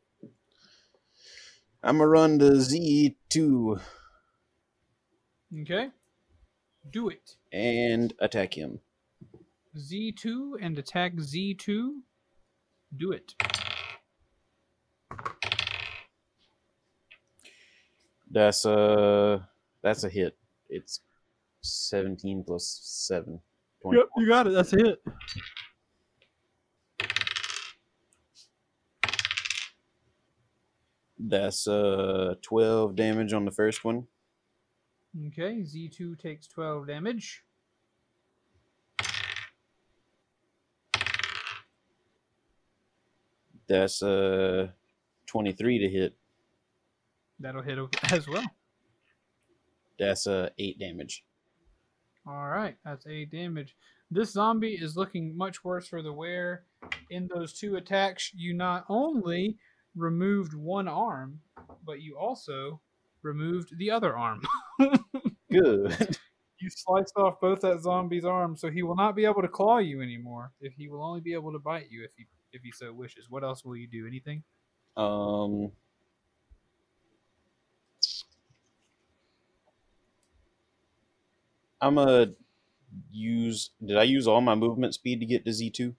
I'm 1.83 1.99
gonna 1.99 2.09
run 2.09 2.39
to 2.41 2.61
Z 2.61 3.17
two 3.29 3.79
Okay. 5.63 5.89
Do 6.91 7.09
it. 7.09 7.37
and 7.53 8.13
attack 8.19 8.55
him. 8.57 8.81
Z2 9.77 10.55
and 10.61 10.79
attack 10.79 11.15
Z2. 11.15 12.01
Do 12.97 13.13
it. 13.13 13.35
That's 18.31 18.65
a 18.65 19.49
that's 19.83 20.05
a 20.05 20.09
hit. 20.09 20.37
It's 20.69 21.01
seventeen 21.63 22.45
plus 22.47 22.81
seven. 22.83 23.41
20. 23.83 24.01
you 24.17 24.29
got 24.29 24.47
it. 24.49 24.51
That's 24.51 24.73
a 24.73 24.77
hit. 24.77 24.99
That's 31.19 31.67
uh 31.67 32.35
twelve 32.43 32.95
damage 32.95 33.33
on 33.33 33.45
the 33.45 33.51
first 33.51 33.85
one. 33.85 34.07
Okay, 35.29 35.63
Z2 35.63 36.19
takes 36.19 36.47
12 36.47 36.87
damage. 36.87 37.43
That's 43.67 44.03
uh 44.03 44.69
twenty 45.27 45.53
three 45.53 45.79
to 45.79 45.89
hit. 45.89 46.15
That'll 47.41 47.63
hit 47.63 47.79
as 48.13 48.29
well. 48.29 48.45
That's 49.99 50.27
uh 50.27 50.51
eight 50.59 50.79
damage. 50.79 51.25
All 52.29 52.49
right, 52.49 52.77
that's 52.85 53.07
8 53.07 53.31
damage. 53.31 53.75
This 54.11 54.33
zombie 54.33 54.75
is 54.75 54.99
looking 54.99 55.35
much 55.35 55.65
worse 55.65 55.89
for 55.89 56.03
the 56.03 56.13
wear. 56.13 56.65
In 57.09 57.27
those 57.35 57.55
two 57.55 57.77
attacks, 57.77 58.33
you 58.35 58.53
not 58.53 58.85
only 58.91 59.57
removed 59.97 60.55
one 60.55 60.89
arm, 60.89 61.41
but 61.85 62.01
you 62.01 62.17
also 62.19 62.81
removed 63.23 63.77
the 63.79 63.91
other 63.91 64.17
arm. 64.17 64.43
Good. 65.51 66.19
You 66.61 66.71
sliced 66.71 67.13
off 67.17 67.41
both 67.41 67.61
that 67.61 67.81
zombie's 67.83 68.25
arms, 68.25 68.61
so 68.61 68.69
he 68.69 68.83
will 68.83 68.97
not 68.97 69.15
be 69.15 69.25
able 69.25 69.43
to 69.43 69.49
claw 69.49 69.79
you 69.79 70.03
anymore. 70.03 70.51
If 70.61 70.75
he 70.75 70.89
will 70.89 71.05
only 71.05 71.21
be 71.21 71.33
able 71.33 71.53
to 71.53 71.61
bite 71.61 71.87
you 71.89 72.03
if 72.03 72.11
he 72.17 72.27
if 72.53 72.63
he 72.63 72.73
so 72.73 72.93
wishes. 72.93 73.31
What 73.31 73.45
else 73.45 73.65
will 73.65 73.77
you 73.77 73.87
do? 73.87 74.09
Anything? 74.09 74.43
Um. 74.97 75.71
I'm 81.81 81.95
gonna 81.95 82.33
use. 83.13 83.71
Did 83.85 83.97
I 83.97 84.03
use 84.03 84.27
all 84.27 84.41
my 84.41 84.57
movement 84.57 84.95
speed 84.95 85.21
to 85.21 85.27
get 85.27 85.45
to 85.45 85.53
Z 85.53 85.71
two? 85.71 85.95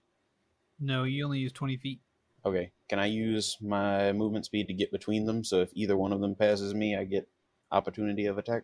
No, 0.80 1.04
you 1.04 1.24
only 1.26 1.40
use 1.40 1.52
20 1.52 1.78
feet. 1.78 2.02
Okay. 2.46 2.72
Can 2.88 3.00
I 3.00 3.06
use 3.08 3.58
my 3.62 4.12
movement 4.14 4.46
speed 4.46 4.68
to 4.68 4.74
get 4.74 4.92
between 4.92 5.26
them? 5.26 5.44
So 5.44 5.62
if 5.62 5.70
either 5.74 5.98
one 5.98 6.14
of 6.14 6.22
them 6.22 6.36
passes 6.36 6.74
me, 6.74 6.96
I 6.96 7.04
get 7.04 7.28
opportunity 7.72 8.26
of 8.26 8.38
attack. 8.38 8.64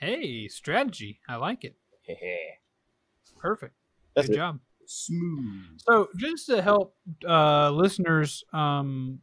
Hey, 0.00 0.48
strategy. 0.48 1.20
I 1.28 1.36
like 1.36 1.64
it. 1.64 1.76
Hehe. 2.08 2.36
Perfect. 3.38 3.74
That's 4.14 4.28
Good 4.28 4.34
it. 4.34 4.38
job. 4.38 4.60
Smooth. 4.86 5.64
So, 5.78 6.08
just 6.16 6.46
to 6.46 6.62
help 6.62 6.94
uh, 7.28 7.70
listeners 7.70 8.44
um, 8.52 9.18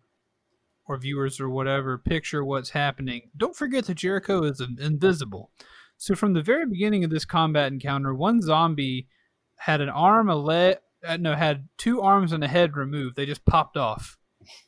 or 0.86 0.98
viewers 0.98 1.40
or 1.40 1.50
whatever 1.50 1.98
picture 1.98 2.44
what's 2.44 2.70
happening, 2.70 3.30
don't 3.38 3.56
forget 3.56 3.86
that 3.86 3.96
Jericho 3.96 4.44
is 4.44 4.62
invisible. 4.62 5.52
So, 5.98 6.16
from 6.16 6.34
the 6.34 6.42
very 6.42 6.66
beginning 6.66 7.04
of 7.04 7.12
this 7.12 7.26
combat 7.26 7.72
encounter, 7.72 8.14
one 8.14 8.42
zombie 8.42 9.08
had 9.56 9.80
an 9.80 9.90
arm, 9.90 10.30
a 10.30 10.36
leg, 10.36 10.78
no, 11.20 11.36
had 11.36 11.68
two 11.78 12.02
arms 12.02 12.32
and 12.32 12.44
a 12.44 12.48
head 12.48 12.76
removed. 12.76 13.16
They 13.16 13.26
just 13.26 13.46
popped 13.46 13.78
off, 13.78 14.18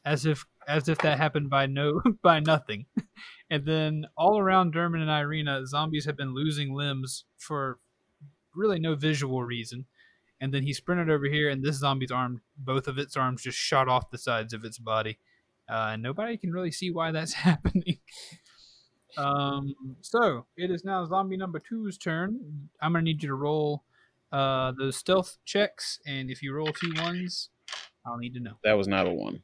as 0.03 0.25
if 0.25 0.45
as 0.67 0.89
if 0.89 0.97
that 0.99 1.17
happened 1.17 1.49
by 1.49 1.65
no 1.65 2.01
by 2.21 2.39
nothing. 2.39 2.85
And 3.49 3.65
then 3.65 4.05
all 4.17 4.39
around 4.39 4.73
Derman 4.73 5.01
and 5.01 5.09
Ireena, 5.09 5.65
zombies 5.67 6.05
have 6.05 6.17
been 6.17 6.33
losing 6.33 6.73
limbs 6.73 7.25
for 7.37 7.79
really 8.55 8.79
no 8.79 8.95
visual 8.95 9.43
reason 9.43 9.85
and 10.39 10.53
then 10.53 10.63
he 10.63 10.73
sprinted 10.73 11.09
over 11.09 11.25
here, 11.25 11.49
and 11.49 11.63
this 11.63 11.77
zombie's 11.77 12.11
arm, 12.11 12.41
both 12.57 12.87
of 12.87 12.97
its 12.97 13.15
arms, 13.15 13.41
just 13.41 13.57
shot 13.57 13.87
off 13.87 14.11
the 14.11 14.17
sides 14.17 14.53
of 14.53 14.65
its 14.65 14.77
body, 14.77 15.17
uh, 15.69 15.91
and 15.93 16.03
nobody 16.03 16.37
can 16.37 16.51
really 16.51 16.71
see 16.71 16.91
why 16.91 17.11
that's 17.11 17.33
happening. 17.47 17.99
um, 19.17 19.73
so 20.01 20.45
it 20.57 20.71
is 20.71 20.83
now 20.83 21.05
zombie 21.05 21.37
number 21.37 21.59
two's 21.59 21.97
turn. 21.97 22.69
I'm 22.81 22.93
gonna 22.93 23.03
need 23.03 23.23
you 23.23 23.29
to 23.29 23.35
roll 23.35 23.83
uh, 24.31 24.73
those 24.77 24.95
stealth 24.95 25.37
checks, 25.45 25.99
and 26.05 26.29
if 26.29 26.41
you 26.41 26.53
roll 26.53 26.71
two 26.71 26.93
ones, 26.97 27.49
I'll 28.05 28.17
need 28.17 28.33
to 28.33 28.39
know. 28.39 28.53
That 28.63 28.77
was 28.77 28.87
not 28.87 29.07
a 29.07 29.11
one. 29.11 29.41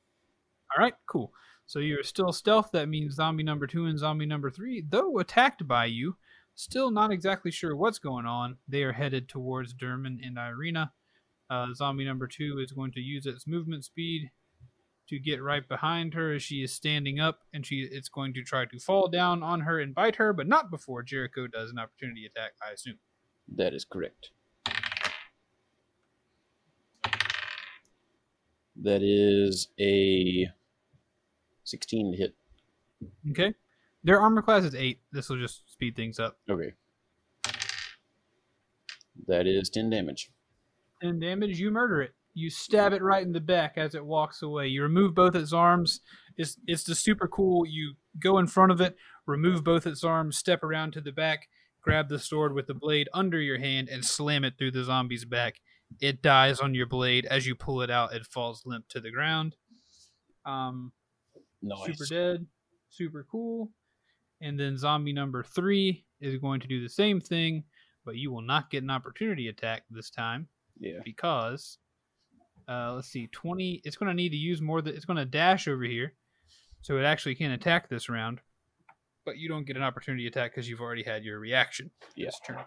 All 0.75 0.84
right, 0.84 0.93
cool. 1.07 1.34
So 1.65 1.79
you're 1.79 2.03
still 2.03 2.32
stealth. 2.32 2.69
That 2.73 2.89
means 2.89 3.15
zombie 3.15 3.43
number 3.43 3.67
two 3.67 3.86
and 3.86 3.97
zombie 3.97 4.25
number 4.25 4.49
three, 4.49 4.84
though 4.88 5.19
attacked 5.19 5.67
by 5.67 5.86
you, 5.86 6.17
still 6.55 6.91
not 6.91 7.11
exactly 7.11 7.51
sure 7.51 7.75
what's 7.75 7.99
going 7.99 8.25
on. 8.25 8.57
They 8.67 8.84
are 8.84 8.91
headed 8.91 9.29
towards 9.29 9.73
Derman 9.73 10.19
and 10.25 10.38
Ireena. 10.38 10.91
Uh, 11.49 11.67
zombie 11.73 12.05
number 12.05 12.27
two 12.27 12.59
is 12.59 12.71
going 12.71 12.91
to 12.93 13.01
use 13.01 13.25
its 13.25 13.47
movement 13.47 13.86
speed 13.86 14.32
to 15.09 15.19
get 15.19 15.43
right 15.43 15.67
behind 15.67 16.13
her 16.13 16.34
as 16.34 16.43
she 16.43 16.63
is 16.63 16.71
standing 16.71 17.19
up, 17.19 17.39
and 17.53 17.65
she 17.65 17.82
it's 17.91 18.07
going 18.07 18.34
to 18.34 18.43
try 18.43 18.65
to 18.65 18.79
fall 18.79 19.09
down 19.09 19.43
on 19.43 19.61
her 19.61 19.79
and 19.79 19.93
bite 19.93 20.15
her, 20.15 20.32
but 20.32 20.47
not 20.47 20.71
before 20.71 21.03
Jericho 21.03 21.47
does 21.47 21.69
an 21.69 21.79
opportunity 21.79 22.25
attack. 22.25 22.53
I 22.65 22.71
assume. 22.71 22.99
That 23.53 23.73
is 23.73 23.84
correct. 23.84 24.32
That 28.76 29.01
is 29.03 29.67
a 29.80 30.47
16 31.63 32.11
to 32.13 32.17
hit. 32.17 32.36
Okay. 33.32 33.53
Their 34.03 34.19
armor 34.19 34.41
class 34.41 34.63
is 34.63 34.76
eight. 34.76 34.99
This 35.11 35.30
will 35.30 35.38
just 35.39 35.72
speed 35.72 35.95
things 35.95 36.19
up. 36.19 36.38
Okay. 36.49 36.74
That 39.28 39.45
is 39.47 39.69
10 39.69 39.89
damage. 39.89 40.32
and 41.01 41.19
damage, 41.22 41.59
you 41.59 41.72
murder 41.72 42.01
it. 42.01 42.13
You 42.34 42.49
stab 42.49 42.93
it 42.93 43.01
right 43.01 43.24
in 43.24 43.34
the 43.34 43.41
back 43.41 43.74
as 43.78 43.93
it 43.93 44.05
walks 44.05 44.41
away. 44.41 44.67
You 44.67 44.84
remove 44.84 45.13
both 45.13 45.36
its 45.36 45.51
arms. 45.51 45.99
It's 46.38 46.57
it's 46.65 46.84
the 46.86 46.95
super 46.95 47.28
cool. 47.28 47.65
You 47.65 47.95
go 48.19 48.38
in 48.38 48.47
front 48.47 48.72
of 48.72 48.80
it, 48.80 48.95
remove 49.28 49.65
both 49.65 49.86
its 49.86 50.03
arms, 50.03 50.38
step 50.38 50.63
around 50.63 50.93
to 50.93 51.01
the 51.01 51.11
back, 51.11 51.49
grab 51.82 52.07
the 52.07 52.19
sword 52.19 52.53
with 52.53 52.67
the 52.67 52.74
blade 52.74 53.09
under 53.13 53.39
your 53.41 53.59
hand, 53.59 53.89
and 53.89 54.05
slam 54.05 54.45
it 54.45 54.53
through 54.57 54.72
the 54.72 54.86
zombie's 54.86 55.26
back. 55.26 55.59
It 56.00 56.22
dies 56.22 56.60
on 56.60 56.74
your 56.74 56.86
blade. 56.88 57.26
As 57.26 57.46
you 57.46 57.56
pull 57.56 57.82
it 57.82 57.89
out, 57.92 58.14
it 58.14 58.26
falls 58.26 58.64
limp 58.66 58.88
to 58.89 59.00
the 59.00 59.12
ground. 59.12 59.56
Um, 60.46 60.92
Nice. 61.62 61.86
super 61.86 62.06
dead, 62.06 62.48
super 62.89 63.26
cool. 63.32 63.72
And 64.42 64.60
then 64.60 64.78
zombie 64.78 65.14
number 65.14 65.44
three 65.44 66.06
is 66.20 66.39
going 66.39 66.60
to 66.62 66.68
do 66.68 66.82
the 66.82 66.89
same 66.89 67.20
thing, 67.22 67.64
but 68.06 68.16
you 68.16 68.32
will 68.32 68.42
not 68.42 68.72
get 68.72 68.82
an 68.84 68.89
opportunity 68.89 69.48
attack 69.48 69.84
this 69.92 70.10
time 70.10 70.48
Yeah. 70.80 71.00
because 71.06 71.78
uh, 72.68 72.94
let's 72.96 73.08
see 73.10 73.28
20 73.28 73.82
it's 73.84 73.98
going 73.98 74.08
to 74.08 74.14
need 74.16 74.30
to 74.30 74.38
use 74.38 74.62
more 74.62 74.82
than 74.82 74.96
it's 74.96 75.06
going 75.06 75.18
to 75.18 75.26
dash 75.26 75.68
over 75.68 75.84
here 75.84 76.14
so 76.82 76.98
it 76.98 77.04
actually 77.04 77.36
can 77.36 77.52
attack 77.52 77.89
this 77.89 78.08
round 78.08 78.39
but 79.26 79.38
you 79.38 79.50
don't 79.50 79.66
get 79.66 79.76
an 79.76 79.84
opportunity 79.84 80.26
attack 80.28 80.52
because 80.52 80.70
you've 80.70 80.80
already 80.80 81.04
had 81.04 81.24
your 81.24 81.39
reaction 81.39 81.89
this 82.16 82.39
turn 82.48 82.58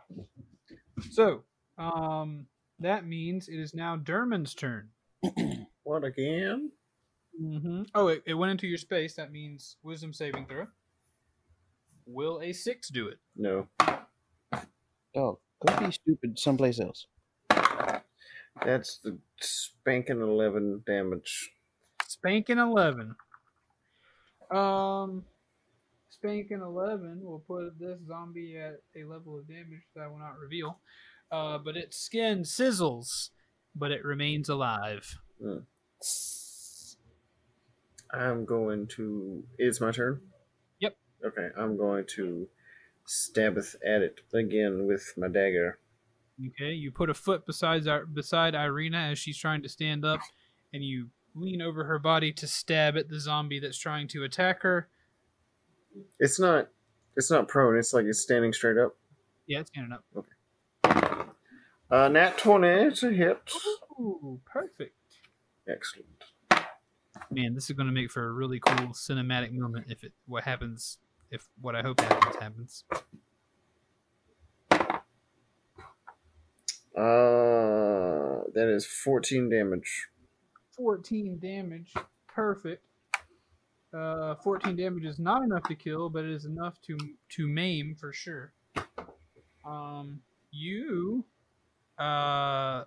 so 1.10 1.44
um, 1.78 2.46
that 2.78 3.06
means 3.06 3.48
it 3.48 3.58
is 3.58 3.74
now 3.74 3.96
derman's 3.96 4.54
turn 4.54 4.88
What 5.84 6.04
again? 6.04 6.70
mm-hmm. 7.40 7.82
oh 7.94 8.08
it, 8.08 8.22
it 8.26 8.34
went 8.34 8.52
into 8.52 8.66
your 8.66 8.78
space 8.78 9.14
that 9.14 9.32
means 9.32 9.76
wisdom 9.82 10.12
saving 10.12 10.46
throw 10.46 10.66
will 12.06 12.40
a 12.42 12.52
six 12.52 12.88
do 12.88 13.08
it 13.08 13.18
No. 13.36 13.68
Oh, 15.16 15.38
go 15.64 15.78
be 15.78 15.92
stupid 15.92 16.38
someplace 16.38 16.80
else. 16.80 17.06
That's 18.64 18.98
the 18.98 19.16
spanking 19.40 20.20
11 20.20 20.82
damage. 20.86 21.50
Spanking 22.06 22.58
eleven. 22.58 23.14
Um, 24.50 25.24
spanking 26.10 26.60
eleven 26.60 27.20
will 27.22 27.40
put 27.40 27.78
this 27.78 27.98
zombie 28.06 28.56
at 28.56 28.80
a 28.96 29.04
level 29.04 29.38
of 29.38 29.48
damage 29.48 29.82
that 29.94 30.02
I 30.02 30.06
will 30.06 30.18
not 30.18 30.38
reveal. 30.38 30.78
Uh, 31.34 31.58
but 31.58 31.76
its 31.76 31.98
skin 31.98 32.42
sizzles, 32.42 33.30
but 33.74 33.90
it 33.90 34.04
remains 34.04 34.48
alive. 34.48 35.18
I'm 38.12 38.44
going 38.44 38.86
to. 38.88 39.42
It's 39.58 39.80
my 39.80 39.90
turn? 39.90 40.20
Yep. 40.78 40.96
Okay, 41.26 41.48
I'm 41.58 41.76
going 41.76 42.04
to 42.14 42.46
stabbeth 43.04 43.74
at 43.84 44.02
it 44.02 44.20
again 44.32 44.86
with 44.86 45.12
my 45.16 45.26
dagger. 45.26 45.80
Okay, 46.50 46.72
you 46.72 46.92
put 46.92 47.10
a 47.10 47.14
foot 47.14 47.44
beside 47.46 47.84
beside 48.14 48.54
Ireena 48.54 49.10
as 49.10 49.18
she's 49.18 49.36
trying 49.36 49.62
to 49.62 49.68
stand 49.68 50.04
up, 50.04 50.20
and 50.72 50.84
you 50.84 51.08
lean 51.34 51.60
over 51.60 51.82
her 51.82 51.98
body 51.98 52.32
to 52.34 52.46
stab 52.46 52.96
at 52.96 53.08
the 53.08 53.18
zombie 53.18 53.58
that's 53.58 53.78
trying 53.78 54.06
to 54.06 54.22
attack 54.22 54.62
her. 54.62 54.86
It's 56.20 56.38
not. 56.38 56.68
It's 57.16 57.30
not 57.30 57.48
prone. 57.48 57.76
It's 57.76 57.92
like 57.92 58.04
it's 58.04 58.20
standing 58.20 58.52
straight 58.52 58.78
up. 58.78 58.94
Yeah, 59.48 59.60
it's 59.60 59.70
standing 59.70 59.92
up. 59.92 60.04
Uh, 61.90 62.08
nat 62.08 62.38
20 62.38 62.92
to 62.96 63.10
hit. 63.10 63.38
Ooh, 63.98 64.40
perfect. 64.44 64.96
Excellent. 65.68 66.08
Man, 67.30 67.54
this 67.54 67.70
is 67.70 67.76
going 67.76 67.86
to 67.86 67.92
make 67.92 68.10
for 68.10 68.26
a 68.26 68.32
really 68.32 68.60
cool 68.60 68.88
cinematic 68.88 69.52
moment 69.52 69.86
if 69.88 70.04
it 70.04 70.12
what 70.26 70.44
happens 70.44 70.98
if 71.30 71.48
what 71.60 71.74
I 71.74 71.82
hope 71.82 72.00
happens 72.00 72.36
happens. 72.36 72.84
Uh, 76.96 78.44
that 78.54 78.68
is 78.68 78.86
14 78.86 79.48
damage. 79.48 80.08
14 80.76 81.38
damage. 81.40 81.92
Perfect. 82.28 82.84
Uh, 83.92 84.34
14 84.36 84.76
damage 84.76 85.04
is 85.04 85.18
not 85.18 85.42
enough 85.42 85.62
to 85.64 85.74
kill, 85.74 86.08
but 86.08 86.24
it 86.24 86.30
is 86.30 86.44
enough 86.44 86.80
to 86.82 86.96
to 87.30 87.48
maim 87.48 87.96
for 87.98 88.12
sure. 88.12 88.52
Um, 89.64 90.20
you 90.50 91.24
uh 91.98 92.84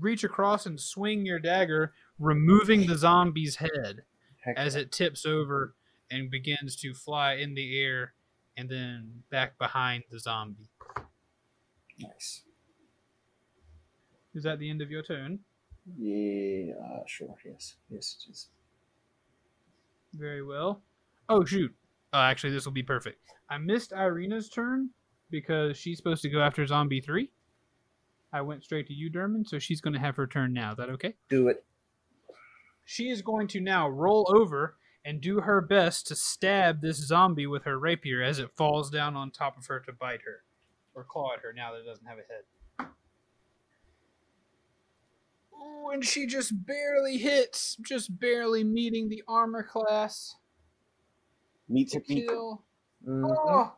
reach 0.00 0.24
across 0.24 0.66
and 0.66 0.80
swing 0.80 1.24
your 1.24 1.38
dagger, 1.38 1.92
removing 2.18 2.86
the 2.86 2.96
zombie's 2.96 3.56
head 3.56 4.02
Heck 4.40 4.56
as 4.56 4.74
it 4.74 4.92
tips 4.92 5.24
over 5.24 5.74
and 6.10 6.30
begins 6.30 6.74
to 6.76 6.94
fly 6.94 7.34
in 7.34 7.54
the 7.54 7.78
air 7.80 8.14
and 8.56 8.68
then 8.68 9.22
back 9.30 9.56
behind 9.58 10.04
the 10.10 10.18
zombie. 10.18 10.68
nice. 11.98 12.42
Is 14.34 14.42
that 14.42 14.58
the 14.58 14.68
end 14.68 14.82
of 14.82 14.90
your 14.90 15.02
turn? 15.02 15.40
Yeah, 15.96 16.74
uh, 16.74 17.00
sure. 17.06 17.34
Yes. 17.44 17.76
Yes, 17.88 18.16
it 18.26 18.30
is. 18.30 18.48
Very 20.14 20.42
well. 20.42 20.82
Oh 21.28 21.44
shoot! 21.44 21.74
Uh, 22.12 22.18
actually, 22.18 22.52
this 22.52 22.64
will 22.64 22.72
be 22.72 22.82
perfect. 22.82 23.20
I 23.50 23.58
missed 23.58 23.92
Ireena's 23.92 24.48
turn 24.48 24.90
because 25.30 25.76
she's 25.76 25.96
supposed 25.98 26.22
to 26.22 26.30
go 26.30 26.40
after 26.40 26.66
Zombie 26.66 27.00
Three. 27.00 27.30
I 28.32 28.40
went 28.42 28.62
straight 28.64 28.86
to 28.88 28.94
you, 28.94 29.10
Derman, 29.10 29.46
so 29.46 29.58
she's 29.58 29.80
going 29.80 29.94
to 29.94 30.00
have 30.00 30.16
her 30.16 30.26
turn 30.26 30.52
now. 30.52 30.72
Is 30.72 30.76
that 30.76 30.90
okay? 30.90 31.14
Do 31.28 31.48
it. 31.48 31.64
She 32.84 33.08
is 33.10 33.22
going 33.22 33.48
to 33.48 33.60
now 33.60 33.88
roll 33.88 34.26
over 34.34 34.76
and 35.04 35.20
do 35.20 35.40
her 35.40 35.60
best 35.60 36.06
to 36.08 36.14
stab 36.14 36.80
this 36.82 36.96
zombie 36.96 37.46
with 37.46 37.64
her 37.64 37.78
rapier 37.78 38.22
as 38.22 38.38
it 38.38 38.50
falls 38.56 38.90
down 38.90 39.16
on 39.16 39.30
top 39.30 39.56
of 39.56 39.66
her 39.66 39.80
to 39.80 39.92
bite 39.92 40.20
her 40.22 40.42
or 40.94 41.04
claw 41.04 41.32
at 41.34 41.40
her 41.40 41.52
now 41.54 41.72
that 41.72 41.80
it 41.80 41.86
doesn't 41.86 42.06
have 42.06 42.18
a 42.18 42.22
head. 42.22 42.88
Ooh, 45.54 45.90
and 45.90 46.04
she 46.04 46.26
just 46.26 46.66
barely 46.66 47.18
hits, 47.18 47.76
just 47.80 48.18
barely 48.18 48.64
meeting 48.64 49.08
the 49.08 49.22
armor 49.26 49.62
class 49.62 50.36
Meet 51.68 51.90
to 51.90 52.00
technique. 52.00 52.28
kill. 52.28 52.64
Mhm. 53.06 53.30
Oh, 53.30 53.76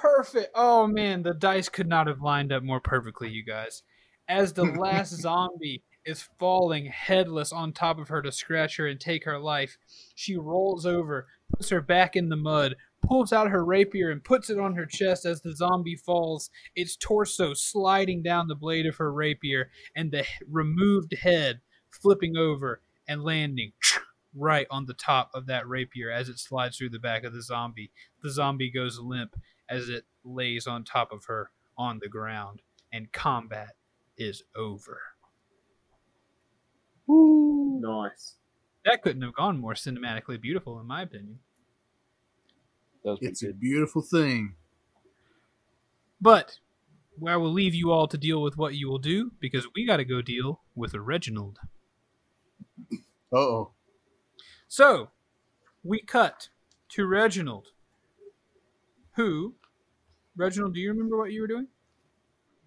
perfect. 0.00 0.50
Oh 0.54 0.86
man, 0.86 1.22
the 1.22 1.34
dice 1.34 1.68
could 1.68 1.88
not 1.88 2.06
have 2.06 2.20
lined 2.20 2.52
up 2.52 2.62
more 2.62 2.80
perfectly, 2.80 3.28
you 3.30 3.44
guys. 3.44 3.82
As 4.28 4.52
the 4.52 4.64
last 4.78 5.10
zombie 5.10 5.82
is 6.04 6.28
falling 6.38 6.86
headless 6.86 7.52
on 7.52 7.72
top 7.72 7.98
of 7.98 8.08
her 8.08 8.20
to 8.22 8.32
scratch 8.32 8.76
her 8.76 8.86
and 8.86 9.00
take 9.00 9.24
her 9.24 9.38
life, 9.38 9.78
she 10.14 10.36
rolls 10.36 10.84
over, 10.84 11.26
puts 11.50 11.70
her 11.70 11.80
back 11.80 12.14
in 12.16 12.28
the 12.28 12.36
mud, 12.36 12.76
pulls 13.02 13.32
out 13.32 13.50
her 13.50 13.64
rapier 13.64 14.10
and 14.10 14.24
puts 14.24 14.50
it 14.50 14.58
on 14.58 14.74
her 14.74 14.86
chest 14.86 15.24
as 15.24 15.40
the 15.40 15.56
zombie 15.56 15.96
falls, 15.96 16.50
its 16.74 16.96
torso 16.96 17.54
sliding 17.54 18.22
down 18.22 18.48
the 18.48 18.54
blade 18.54 18.86
of 18.86 18.96
her 18.96 19.12
rapier 19.12 19.70
and 19.94 20.10
the 20.10 20.24
removed 20.50 21.14
head 21.22 21.60
flipping 21.90 22.36
over 22.36 22.80
and 23.06 23.22
landing 23.22 23.72
right 24.34 24.66
on 24.70 24.86
the 24.86 24.94
top 24.94 25.30
of 25.34 25.46
that 25.46 25.68
rapier 25.68 26.10
as 26.10 26.28
it 26.28 26.38
slides 26.38 26.76
through 26.76 26.90
the 26.90 26.98
back 26.98 27.24
of 27.24 27.32
the 27.32 27.42
zombie. 27.42 27.90
The 28.22 28.30
zombie 28.30 28.70
goes 28.70 28.98
limp 28.98 29.36
as 29.68 29.88
it 29.88 30.04
lays 30.24 30.66
on 30.66 30.84
top 30.84 31.12
of 31.12 31.24
her 31.26 31.50
on 31.76 31.98
the 32.00 32.08
ground, 32.08 32.60
and 32.92 33.12
combat 33.12 33.70
is 34.16 34.42
over. 34.56 35.00
Nice. 37.08 38.36
That 38.84 39.02
couldn't 39.02 39.22
have 39.22 39.34
gone 39.34 39.58
more 39.58 39.74
cinematically 39.74 40.40
beautiful, 40.40 40.78
in 40.80 40.86
my 40.86 41.02
opinion. 41.02 41.38
That 43.02 43.10
was 43.10 43.18
pretty 43.18 43.32
It's 43.32 43.42
a 43.42 43.52
beautiful 43.52 44.02
thing. 44.02 44.54
But 46.20 46.58
I 47.26 47.36
will 47.36 47.52
leave 47.52 47.74
you 47.74 47.90
all 47.90 48.08
to 48.08 48.18
deal 48.18 48.42
with 48.42 48.56
what 48.56 48.74
you 48.74 48.88
will 48.88 48.98
do 48.98 49.32
because 49.40 49.66
we 49.74 49.86
got 49.86 49.98
to 49.98 50.04
go 50.04 50.22
deal 50.22 50.60
with 50.74 50.94
Reginald. 50.94 51.58
Uh 53.32 53.36
oh. 53.38 53.70
So 54.68 55.10
we 55.82 56.00
cut 56.00 56.48
to 56.90 57.06
Reginald, 57.06 57.68
who, 59.16 59.54
Reginald, 60.36 60.74
do 60.74 60.80
you 60.80 60.90
remember 60.90 61.16
what 61.16 61.32
you 61.32 61.40
were 61.42 61.46
doing? 61.46 61.68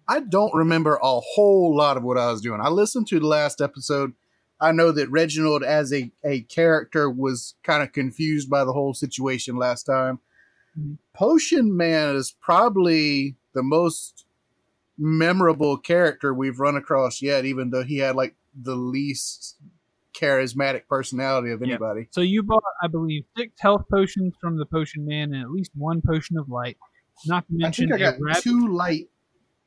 I 0.08 0.20
don't 0.20 0.54
remember 0.54 0.96
a 0.96 1.20
whole 1.20 1.76
lot 1.76 1.96
of 1.96 2.02
what 2.02 2.16
I 2.16 2.30
was 2.30 2.40
doing. 2.40 2.60
I 2.62 2.68
listened 2.68 3.06
to 3.08 3.20
the 3.20 3.26
last 3.26 3.60
episode. 3.60 4.14
I 4.60 4.72
know 4.72 4.90
that 4.92 5.10
Reginald, 5.10 5.62
as 5.62 5.92
a, 5.92 6.10
a 6.24 6.40
character, 6.42 7.10
was 7.10 7.54
kind 7.62 7.82
of 7.82 7.92
confused 7.92 8.48
by 8.48 8.64
the 8.64 8.72
whole 8.72 8.94
situation 8.94 9.56
last 9.56 9.84
time. 9.84 10.20
Mhm. 10.78 10.98
Potion 11.12 11.76
Man 11.76 12.16
is 12.16 12.34
probably 12.40 13.36
the 13.52 13.62
most 13.62 14.24
memorable 14.96 15.76
character 15.76 16.34
we've 16.34 16.58
run 16.58 16.76
across 16.76 17.22
yet, 17.22 17.44
even 17.44 17.70
though 17.70 17.84
he 17.84 17.98
had 17.98 18.16
like 18.16 18.34
the 18.60 18.74
least 18.74 19.56
charismatic 20.18 20.82
personality 20.88 21.50
of 21.52 21.60
Yep. 21.60 21.68
anybody. 21.68 22.08
So 22.10 22.20
you 22.20 22.42
bought, 22.42 22.62
I 22.82 22.88
believe, 22.88 23.24
six 23.36 23.52
health 23.60 23.82
potions 23.90 24.34
from 24.40 24.56
the 24.58 24.66
Potion 24.66 25.06
Man 25.06 25.32
and 25.32 25.42
at 25.42 25.50
least 25.50 25.70
one 25.74 26.00
potion 26.06 26.36
of 26.38 26.48
light. 26.48 26.76
Not 27.26 27.46
to 27.48 27.54
I 27.54 27.62
mention 27.64 27.88
think 27.88 28.00
I 28.00 28.04
a 28.04 28.12
got 28.12 28.20
rabbit. 28.20 28.42
two 28.42 28.68
light, 28.68 29.08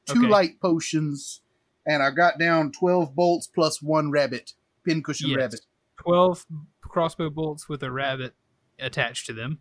two 0.07 0.19
Okay. 0.19 0.27
light 0.27 0.59
potions, 0.61 1.41
and 1.85 2.01
I 2.03 2.11
got 2.11 2.37
down 2.39 2.71
twelve 2.71 3.15
bolts 3.15 3.47
plus 3.47 3.81
one 3.81 4.11
rabbit, 4.11 4.53
pincushion 4.85 5.29
Yes. 5.29 5.37
rabbit. 5.37 5.59
12 6.01 6.45
crossbow 6.81 7.29
bolts 7.29 7.69
with 7.69 7.83
a 7.83 7.91
rabbit 7.91 8.33
attached 8.79 9.27
to 9.27 9.33
them. 9.33 9.59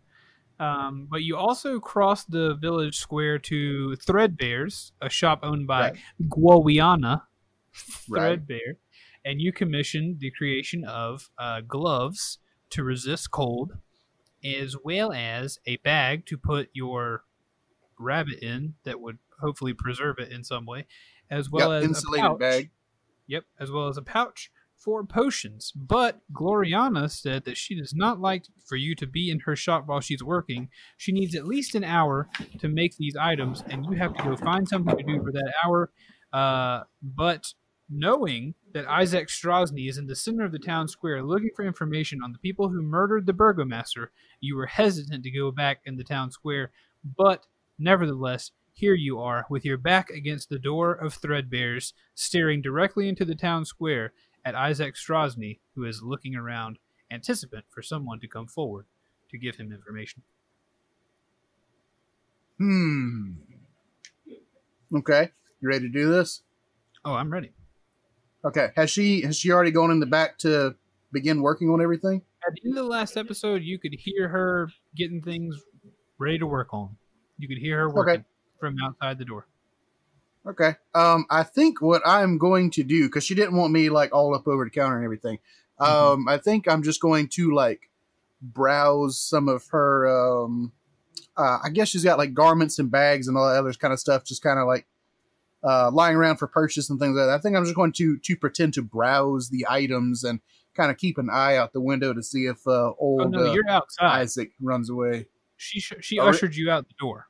Um, 0.59 1.07
but 1.09 1.23
you 1.23 1.37
also 1.37 1.79
crossed 1.79 2.31
the 2.31 2.55
village 2.55 2.97
square 2.97 3.37
to 3.39 3.95
Threadbare's, 3.97 4.91
a 5.01 5.09
shop 5.09 5.39
owned 5.43 5.67
by 5.67 5.81
Right. 5.91 5.97
Gloriana 6.23 7.23
Right. 8.09 8.39
And 9.23 9.39
you 9.41 9.51
commissioned 9.53 10.19
the 10.19 10.31
creation 10.31 10.83
of 10.83 11.29
uh, 11.37 11.61
gloves 11.61 12.39
to 12.71 12.83
resist 12.83 13.31
cold, 13.31 13.73
as 14.43 14.75
well 14.83 15.11
as 15.13 15.59
a 15.65 15.77
bag 15.77 16.25
to 16.27 16.37
put 16.37 16.69
your 16.73 17.23
rabbit 17.99 18.39
in 18.39 18.73
that 18.83 18.99
would 18.99 19.19
hopefully 19.39 19.73
preserve 19.73 20.17
it 20.19 20.31
in 20.31 20.43
some 20.43 20.65
way, 20.65 20.87
as 21.29 21.49
well 21.51 21.71
Yep, 21.71 21.83
as 21.83 21.87
insulated 21.89 22.25
a 22.25 22.29
pouch. 22.29 22.39
bag. 22.39 22.71
Yep, 23.27 23.43
as 23.59 23.71
well 23.71 23.87
as 23.87 23.97
a 23.97 24.01
pouch 24.01 24.51
for 24.75 25.05
potions. 25.05 25.71
But 25.75 26.21
Gloriana 26.33 27.11
said 27.11 27.45
that 27.45 27.55
she 27.57 27.75
does 27.79 27.93
not 27.93 28.19
like 28.19 28.45
for 28.65 28.75
you 28.75 28.95
to 28.95 29.05
be 29.05 29.29
in 29.29 29.41
her 29.41 29.55
shop 29.55 29.83
while 29.85 29.99
she's 30.01 30.23
working. 30.23 30.69
She 30.97 31.11
needs 31.11 31.35
at 31.35 31.45
least 31.45 31.75
an 31.75 31.83
hour 31.83 32.27
to 32.59 32.67
make 32.67 32.97
these 32.97 33.15
items, 33.15 33.63
and 33.69 33.85
you 33.85 33.97
have 33.97 34.15
to 34.15 34.23
go 34.23 34.35
find 34.35 34.67
something 34.67 34.97
to 34.97 35.03
do 35.03 35.21
for 35.21 35.31
that 35.31 35.53
hour. 35.63 35.91
Uh, 36.33 36.83
but 37.03 37.53
knowing 37.91 38.55
that 38.73 38.87
Isaac 38.87 39.27
Strazni 39.27 39.89
is 39.89 39.97
in 39.97 40.07
the 40.07 40.15
center 40.15 40.45
of 40.45 40.53
the 40.53 40.59
town 40.59 40.87
square 40.87 41.21
looking 41.21 41.51
for 41.53 41.65
information 41.65 42.21
on 42.23 42.31
the 42.31 42.39
people 42.39 42.69
who 42.69 42.81
murdered 42.81 43.25
the 43.25 43.33
burgomaster, 43.33 44.11
you 44.39 44.55
were 44.55 44.67
hesitant 44.67 45.23
to 45.23 45.31
go 45.31 45.51
back 45.51 45.81
in 45.85 45.97
the 45.97 46.03
town 46.03 46.31
square. 46.31 46.71
But 47.03 47.45
nevertheless, 47.77 48.51
here 48.73 48.93
you 48.93 49.19
are 49.19 49.45
with 49.49 49.65
your 49.65 49.77
back 49.77 50.09
against 50.09 50.49
the 50.49 50.57
door 50.57 50.93
of 50.93 51.13
Threadbare's, 51.13 51.93
staring 52.15 52.61
directly 52.61 53.09
into 53.09 53.25
the 53.25 53.35
town 53.35 53.65
square 53.65 54.13
at 54.45 54.55
Isaac 54.55 54.95
Strazni, 54.95 55.59
who 55.75 55.83
is 55.83 56.01
looking 56.01 56.35
around, 56.35 56.79
anticipant 57.11 57.65
for 57.69 57.81
someone 57.81 58.21
to 58.21 58.27
come 58.27 58.47
forward 58.47 58.85
to 59.29 59.37
give 59.37 59.57
him 59.57 59.71
information. 59.71 60.23
Hmm. 62.57 63.33
Okay, 64.95 65.29
you 65.59 65.69
ready 65.69 65.87
to 65.87 65.89
do 65.89 66.09
this? 66.09 66.41
Oh, 67.03 67.13
I'm 67.13 67.31
ready. 67.31 67.51
Okay. 68.43 68.69
Has 68.75 68.89
she 68.89 69.21
has 69.21 69.37
she 69.37 69.51
already 69.51 69.71
gone 69.71 69.91
in 69.91 69.99
the 69.99 70.05
back 70.05 70.37
to 70.39 70.75
begin 71.11 71.41
working 71.41 71.69
on 71.69 71.81
everything? 71.81 72.21
At 72.47 72.53
the 72.55 72.69
end 72.69 72.77
of 72.77 72.83
the 72.83 72.89
last 72.89 73.17
episode, 73.17 73.61
you 73.61 73.77
could 73.77 73.93
hear 73.93 74.27
her 74.27 74.69
getting 74.95 75.21
things 75.21 75.61
ready 76.17 76.39
to 76.39 76.47
work 76.47 76.73
on. 76.73 76.95
You 77.37 77.47
could 77.47 77.57
hear 77.57 77.79
her 77.79 77.89
working 77.89 78.25
from 78.59 78.77
outside 78.83 79.17
the 79.17 79.25
door. 79.25 79.47
Okay. 80.45 80.75
Um, 80.95 81.25
I 81.29 81.43
think 81.43 81.81
what 81.81 82.01
I'm 82.05 82.37
going 82.37 82.71
to 82.71 82.83
do 82.83 83.05
because 83.07 83.23
she 83.23 83.35
didn't 83.35 83.55
want 83.55 83.71
me 83.71 83.89
like 83.89 84.13
all 84.13 84.33
up 84.33 84.47
over 84.47 84.63
the 84.63 84.71
counter 84.71 84.95
and 84.95 85.05
everything. 85.05 85.39
Um, 85.79 86.27
I 86.27 86.37
think 86.37 86.67
I'm 86.67 86.83
just 86.83 87.01
going 87.01 87.27
to 87.29 87.53
like 87.53 87.89
browse 88.41 89.19
some 89.19 89.47
of 89.47 89.67
her. 89.71 90.07
Um, 90.07 90.71
uh, 91.37 91.59
I 91.63 91.69
guess 91.69 91.89
she's 91.89 92.03
got 92.03 92.17
like 92.17 92.33
garments 92.33 92.79
and 92.79 92.91
bags 92.91 93.27
and 93.27 93.37
all 93.37 93.47
that 93.47 93.57
other 93.57 93.73
kind 93.73 93.93
of 93.93 93.99
stuff, 93.99 94.23
just 94.23 94.43
kind 94.43 94.59
of 94.59 94.67
like 94.67 94.85
uh, 95.63 95.91
lying 95.91 96.15
around 96.15 96.37
for 96.37 96.47
purchase 96.47 96.89
and 96.89 96.99
things 96.99 97.15
like 97.15 97.27
that. 97.27 97.33
I 97.33 97.37
think 97.39 97.55
I'm 97.55 97.63
just 97.63 97.75
going 97.75 97.91
to 97.93 98.17
to 98.17 98.35
pretend 98.35 98.73
to 98.75 98.81
browse 98.81 99.49
the 99.49 99.65
items 99.69 100.23
and 100.23 100.39
kind 100.75 100.89
of 100.91 100.97
keep 100.97 101.17
an 101.17 101.29
eye 101.31 101.57
out 101.57 101.73
the 101.73 101.81
window 101.81 102.13
to 102.13 102.23
see 102.23 102.45
if 102.45 102.65
uh, 102.67 102.71
Oh 102.71 102.95
old 102.99 103.31
no, 103.31 103.49
uh, 103.49 103.53
you're 103.53 103.69
outside. 103.69 104.21
Isaac 104.21 104.51
runs 104.61 104.89
away. 104.89 105.27
She 105.57 105.79
sh- 105.79 105.93
she 106.01 106.17
Oh, 106.19 106.23
re- 106.23 106.29
ushered 106.29 106.55
you 106.55 106.71
out 106.71 106.87
the 106.87 106.95
door. 106.99 107.27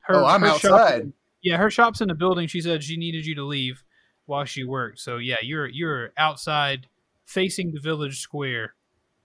Her, 0.00 0.14
oh, 0.16 0.24
I'm 0.26 0.40
her 0.40 0.48
shop- 0.58 0.72
outside. 0.72 1.12
yeah, 1.42 1.58
her 1.58 1.70
shop's 1.70 2.00
in 2.00 2.08
the 2.08 2.14
building. 2.14 2.48
She 2.48 2.60
said 2.60 2.82
she 2.82 2.96
needed 2.96 3.26
you 3.26 3.34
to 3.36 3.44
leave 3.44 3.84
while 4.26 4.44
she 4.44 4.64
worked. 4.64 4.98
So 5.00 5.18
yeah, 5.18 5.36
you're 5.42 5.66
you're 5.68 6.12
outside 6.16 6.88
facing 7.26 7.72
the 7.72 7.80
village 7.80 8.20
square. 8.20 8.74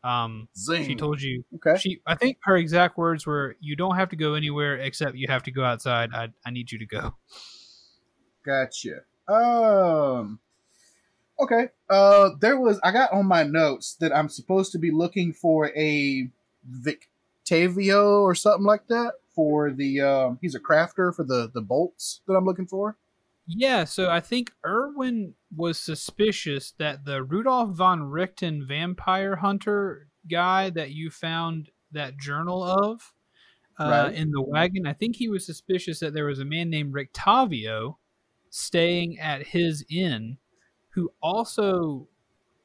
Um, 0.04 0.50
Zing. 0.58 0.86
she 0.86 0.96
told 0.96 1.22
you 1.22 1.46
okay. 1.56 1.80
she. 1.80 2.02
I 2.06 2.16
think 2.16 2.38
her 2.44 2.58
exact 2.58 2.98
words 2.98 3.26
were, 3.26 3.56
"You 3.62 3.78
don't 3.78 3.96
have 3.96 4.10
to 4.10 4.18
go 4.18 4.34
anywhere 4.34 4.76
except 4.76 5.16
you 5.16 5.28
have 5.30 5.44
to 5.44 5.52
go 5.52 5.64
outside. 5.64 6.10
I 6.14 6.28
I 6.46 6.52
need 6.52 6.72
you 6.74 6.80
to 6.80 6.86
go." 6.86 7.16
Gotcha. 8.46 9.02
Um. 9.28 10.40
Okay. 11.40 11.70
Uh, 11.90 12.32
there 12.40 12.60
was 12.60 12.80
I 12.84 12.92
got 12.92 13.12
on 13.12 13.26
my 13.26 13.44
notes 13.44 13.96
that 14.00 14.16
I'm 14.16 14.30
supposed 14.30 14.72
to 14.74 14.78
be 14.80 14.92
looking 14.92 15.34
for 15.34 15.72
a 15.76 16.30
Victavio 16.70 18.22
or 18.22 18.36
something 18.36 18.66
like 18.66 18.88
that 18.88 19.14
for 19.34 19.72
the. 19.72 20.02
Um, 20.02 20.40
he's 20.42 20.56
a 20.56 20.60
crafter 20.60 21.14
for 21.16 21.24
the 21.24 21.50
the 21.54 21.62
bolts 21.62 22.22
that 22.28 22.34
I'm 22.34 22.46
looking 22.46 22.68
for. 22.68 22.98
Yeah, 23.46 23.84
so 23.84 24.10
I 24.10 24.22
think 24.22 24.54
Urwin 24.66 25.34
was 25.56 25.78
suspicious 25.78 26.72
that 26.78 27.04
the 27.04 27.24
Rudolf 27.24 27.72
von 27.72 28.04
Richten 28.04 28.66
vampire 28.66 29.36
hunter 29.36 30.08
guy 30.30 30.70
that 30.70 30.92
you 30.92 31.10
found 31.10 31.70
that 31.92 32.18
journal 32.18 32.64
of 32.64 33.14
uh, 33.78 34.06
Right. 34.08 34.16
in 34.16 34.32
the 34.32 34.42
wagon, 34.42 34.88
I 34.88 34.94
think 34.94 35.18
he 35.18 35.28
was 35.28 35.46
suspicious 35.46 36.00
that 36.00 36.14
there 36.14 36.26
was 36.26 36.40
a 36.40 36.46
man 36.46 36.70
named 36.70 36.94
Rictavio 36.94 37.98
staying 38.56 39.18
at 39.18 39.48
his 39.48 39.84
inn 39.90 40.38
who 40.90 41.12
also 41.24 42.08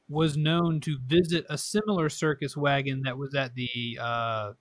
was 0.07 0.37
known 0.37 0.79
to 0.79 0.99
visit 1.07 1.43
a 1.49 1.57
similar 1.57 2.09
circus 2.09 2.55
wagon 2.55 3.01
that 3.03 3.17
was 3.17 3.33
at 3.33 3.55
the 3.55 3.97
uh, 3.99 4.51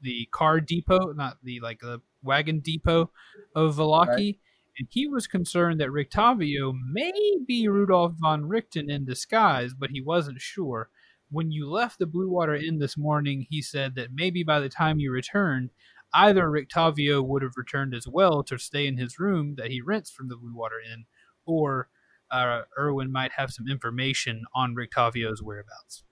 the 0.00 0.28
car 0.30 0.60
depot, 0.60 1.12
not 1.12 1.38
the 1.42 1.58
like 1.58 1.80
the 1.80 2.00
wagon 2.22 2.60
depot 2.60 3.10
of 3.56 3.74
Vallaki. 3.74 4.06
Right. 4.08 4.38
And 4.78 4.86
he 4.88 5.08
was 5.08 5.26
concerned 5.26 5.80
that 5.80 5.88
Rictavio 5.88 6.72
may 6.88 7.12
be 7.44 7.66
Rudolf 7.66 8.12
von 8.20 8.44
Richten 8.44 8.88
in 8.88 9.04
disguise, 9.04 9.74
but 9.76 9.90
he 9.90 10.00
wasn't 10.00 10.40
sure. 10.40 10.88
When 11.30 11.50
you 11.50 11.68
left 11.68 11.98
the 11.98 12.06
Blue 12.06 12.30
Water 12.30 12.54
Inn 12.54 12.78
this 12.78 12.96
morning, 12.96 13.46
he 13.50 13.60
said 13.60 13.96
that 13.96 14.12
maybe 14.14 14.44
by 14.44 14.60
the 14.60 14.68
time 14.68 15.00
you 15.00 15.10
returned, 15.10 15.70
either 16.16 16.48
Rictavio 16.48 17.24
would 17.24 17.42
have 17.42 17.56
returned 17.56 17.94
as 17.94 18.08
well 18.08 18.42
to 18.44 18.58
stay 18.58 18.86
in 18.86 18.96
his 18.96 19.18
room 19.20 19.54
that 19.58 19.70
he 19.70 19.80
rents 19.80 20.10
from 20.10 20.28
the 20.28 20.36
Blue 20.36 20.54
Water 20.54 20.80
Inn, 20.80 21.04
or 21.44 21.88
uh, 22.30 22.62
Urwin 22.78 23.10
might 23.10 23.32
have 23.32 23.52
some 23.52 23.68
information 23.68 24.44
on 24.54 24.74
Rictavio's 24.74 25.42
whereabouts. 25.42 26.04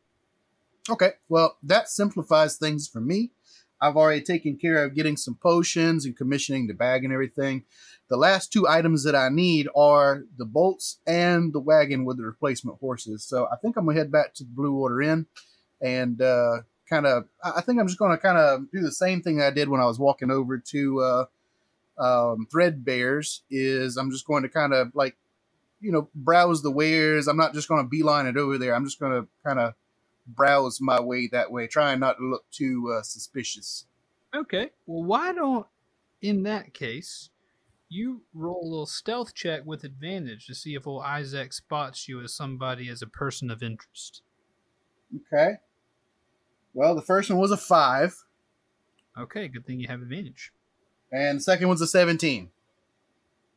Okay, 0.90 1.12
well, 1.28 1.56
that 1.62 1.88
simplifies 1.88 2.56
things 2.56 2.86
for 2.86 3.00
me. 3.00 3.32
I've 3.80 3.96
already 3.96 4.20
taken 4.20 4.56
care 4.56 4.84
of 4.84 4.94
getting 4.94 5.16
some 5.16 5.34
potions 5.42 6.04
and 6.04 6.16
commissioning 6.16 6.66
the 6.66 6.74
bag 6.74 7.04
and 7.04 7.12
everything. 7.12 7.64
The 8.08 8.16
last 8.16 8.52
two 8.52 8.68
items 8.68 9.02
that 9.04 9.16
I 9.16 9.30
need 9.30 9.66
are 9.74 10.24
the 10.36 10.44
bolts 10.44 11.00
and 11.06 11.52
the 11.52 11.60
wagon 11.60 12.04
with 12.04 12.18
the 12.18 12.24
replacement 12.24 12.78
horses. 12.78 13.24
So 13.24 13.48
I 13.50 13.56
think 13.56 13.76
I'm 13.76 13.86
gonna 13.86 13.98
head 13.98 14.12
back 14.12 14.34
to 14.34 14.44
the 14.44 14.50
Blue 14.50 14.72
Water 14.72 15.00
Inn 15.00 15.26
and 15.80 16.20
uh, 16.20 16.58
kind 16.88 17.06
of. 17.06 17.24
I 17.42 17.60
think 17.60 17.80
I'm 17.80 17.86
just 17.86 17.98
gonna 17.98 18.18
kind 18.18 18.38
of 18.38 18.70
do 18.70 18.80
the 18.80 18.92
same 18.92 19.22
thing 19.22 19.40
I 19.40 19.50
did 19.50 19.68
when 19.68 19.80
I 19.80 19.86
was 19.86 19.98
walking 19.98 20.30
over 20.30 20.58
to 20.58 21.00
uh, 21.00 21.24
um, 21.98 22.46
Threadbare's. 22.50 23.42
Is 23.50 23.96
I'm 23.96 24.10
just 24.10 24.26
going 24.26 24.42
to 24.42 24.48
kind 24.48 24.72
of 24.72 24.94
like, 24.94 25.16
you 25.80 25.92
know, 25.92 26.08
browse 26.14 26.62
the 26.62 26.70
wares. 26.70 27.28
I'm 27.28 27.36
not 27.36 27.54
just 27.54 27.68
gonna 27.68 27.88
beeline 27.88 28.26
it 28.26 28.36
over 28.36 28.58
there. 28.58 28.74
I'm 28.74 28.84
just 28.84 29.00
gonna 29.00 29.26
kind 29.44 29.58
of 29.58 29.74
browse 30.26 30.80
my 30.80 31.00
way 31.00 31.28
that 31.32 31.50
way, 31.50 31.66
trying 31.66 32.00
not 32.00 32.16
to 32.18 32.24
look 32.24 32.44
too 32.50 32.94
uh, 32.96 33.02
suspicious. 33.02 33.86
Okay. 34.34 34.70
Well, 34.86 35.04
why 35.04 35.32
don't, 35.32 35.66
in 36.22 36.42
that 36.44 36.74
case, 36.74 37.30
you 37.88 38.22
roll 38.32 38.60
a 38.62 38.68
little 38.68 38.86
stealth 38.86 39.34
check 39.34 39.62
with 39.64 39.84
advantage 39.84 40.46
to 40.46 40.54
see 40.54 40.74
if 40.74 40.86
old 40.86 41.04
Isaac 41.04 41.52
spots 41.52 42.08
you 42.08 42.22
as 42.22 42.34
somebody 42.34 42.88
as 42.88 43.02
a 43.02 43.06
person 43.06 43.50
of 43.50 43.62
interest. 43.62 44.22
Okay. 45.32 45.58
Well, 46.74 46.94
the 46.94 47.02
first 47.02 47.30
one 47.30 47.38
was 47.38 47.50
a 47.50 47.56
five, 47.56 48.14
Okay, 49.16 49.46
good 49.48 49.64
thing 49.64 49.78
you 49.78 49.86
have 49.88 50.02
advantage. 50.02 50.52
and 51.12 51.38
the 51.38 51.42
second 51.42 51.68
one's 51.68 51.80
a 51.80 51.86
seventeen. 51.86 52.50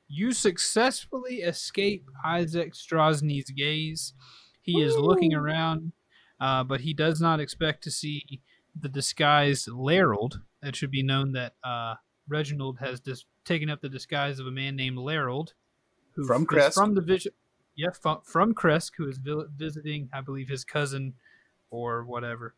You 0.07 0.31
successfully 0.31 1.38
escape 1.38 2.06
Isaac 2.23 2.73
Strazni's 2.73 3.49
gaze. 3.49 4.14
He 4.61 4.81
is 4.81 4.95
looking 4.95 5.34
around, 5.34 5.91
uh, 6.39 6.64
but 6.64 6.81
he 6.81 6.94
does 6.94 7.19
not 7.19 7.39
expect 7.39 7.84
to 7.84 7.91
see 7.91 8.41
the 8.80 8.88
disguised 8.89 9.68
Larold. 9.68 10.41
It 10.61 10.76
should 10.76 10.91
be 10.91 11.03
known 11.03 11.31
that 11.34 11.56
uh, 11.64 11.95
Reginald 12.27 12.77
has 12.80 12.99
dis- 12.99 13.26
taken 13.45 13.69
up 13.69 13.81
the 13.81 13.89
disguise 13.89 14.39
of 14.39 14.48
a 14.48 14.52
man 14.52 14.76
named 14.76 14.98
Larold, 14.98 15.53
who 16.15 16.26
From 16.26 16.45
Krezk. 16.45 16.73
from 16.73 16.94
the 16.95 17.02
vision. 17.02 17.31
Yeah, 17.76 17.89
from, 17.91 18.19
from 18.23 18.53
Krezk, 18.53 18.91
who 18.98 19.07
is 19.07 19.18
vi- 19.18 19.45
visiting, 19.56 20.10
I 20.14 20.22
believe, 20.22 20.49
his 20.49 20.64
cousin 20.64 21.14
or 21.69 22.03
whatever 22.06 22.56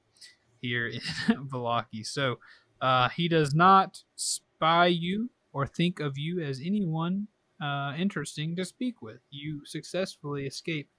here 0.62 0.88
in 0.88 1.02
Vallaki. 1.48 2.06
So 2.06 2.40
uh, 2.82 3.10
he 3.10 3.28
does 3.28 3.54
not 3.54 4.04
spy 4.16 4.88
you 4.88 5.30
or 5.54 5.66
think 5.66 6.00
of 6.00 6.18
you 6.18 6.42
as 6.42 6.62
anyone 6.64 7.28
uh, 7.62 7.94
interesting 7.98 8.56
to 8.56 8.66
speak 8.66 9.02
with. 9.02 9.20
You 9.30 9.66
successfully 9.66 10.46
escape 10.46 10.90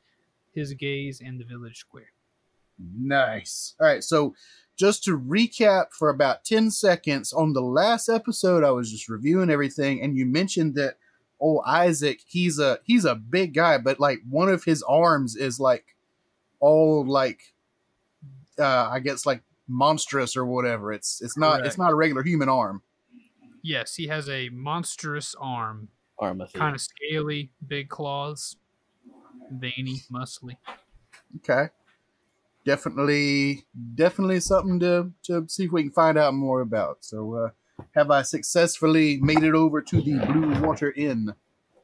his 0.53 0.75
gaze 0.75 1.21
and 1.25 1.41
the 1.41 1.45
village 1.45 1.79
square. 1.79 2.13
Nice. 2.79 3.75
All 3.81 3.87
right, 3.87 4.03
so 4.03 4.35
just 4.77 5.05
to 5.05 5.19
recap 5.19 5.93
for 5.93 6.09
about 6.09 6.45
10 6.45 6.71
seconds, 6.71 7.33
on 7.33 7.53
the 7.53 7.61
last 7.61 8.09
episode 8.09 8.65
I 8.65 8.71
was 8.71 8.91
just 8.91 9.09
reviewing 9.09 9.51
everything 9.51 10.03
and 10.03 10.17
you 10.17 10.25
mentioned 10.25 10.75
that 10.77 10.97
oh 11.41 11.63
Isaac, 11.67 12.21
he's 12.27 12.59
a 12.59 12.79
he's 12.85 13.05
a 13.05 13.15
big 13.15 13.55
guy, 13.55 13.79
but 13.79 14.01
like 14.01 14.21
one 14.29 14.49
of 14.49 14.65
his 14.65 14.83
arms 14.83 15.37
is 15.37 15.61
like 15.61 15.97
all 16.61 17.07
like 17.07 17.41
uh 18.59 18.89
I 18.91 19.01
guess 19.01 19.27
like 19.27 19.43
monstrous 19.71 20.37
or 20.37 20.45
whatever. 20.45 20.93
It's 20.93 21.23
it's 21.23 21.39
not 21.39 21.65
it's 21.65 21.79
not 21.79 21.93
a 21.93 21.95
regular 21.95 22.23
human 22.23 22.49
arm. 22.49 22.83
Yes, 23.63 23.95
he 23.95 24.07
has 24.09 24.29
a 24.29 24.49
monstrous 24.51 25.35
arm, 25.39 25.89
Armathy. 26.21 26.55
kind 26.55 26.75
of 26.75 26.81
scaly, 26.81 27.51
big 27.67 27.89
claws, 27.89 28.57
veiny, 29.51 30.03
muscly. 30.13 30.57
Okay. 31.37 31.69
Definitely 32.65 33.65
definitely 33.95 34.41
something 34.41 34.81
to 34.81 35.13
to 35.25 35.47
see 35.49 35.65
if 35.65 35.73
we 35.73 35.83
can 35.85 35.93
find 35.93 36.19
out 36.19 36.35
more 36.35 36.61
about. 36.61 36.99
So 37.01 37.35
uh 37.35 37.51
have 37.95 38.11
I 38.11 38.23
successfully 38.23 39.19
made 39.23 39.43
it 39.43 39.55
over 39.55 39.81
to 39.81 40.01
the 40.03 40.19
Blue 40.27 40.61
Water 40.61 40.93
Inn? 40.93 41.33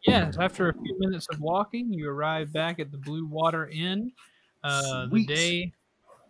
Yes, 0.06 0.36
after 0.38 0.68
a 0.68 0.74
few 0.74 0.94
minutes 0.98 1.26
of 1.32 1.40
walking, 1.40 1.90
you 1.92 2.08
arrive 2.08 2.52
back 2.52 2.78
at 2.78 2.92
the 2.92 2.98
Blue 2.98 3.26
Water 3.26 3.68
Inn. 3.68 4.12
Uh, 4.62 5.06
the 5.06 5.24
day, 5.24 5.72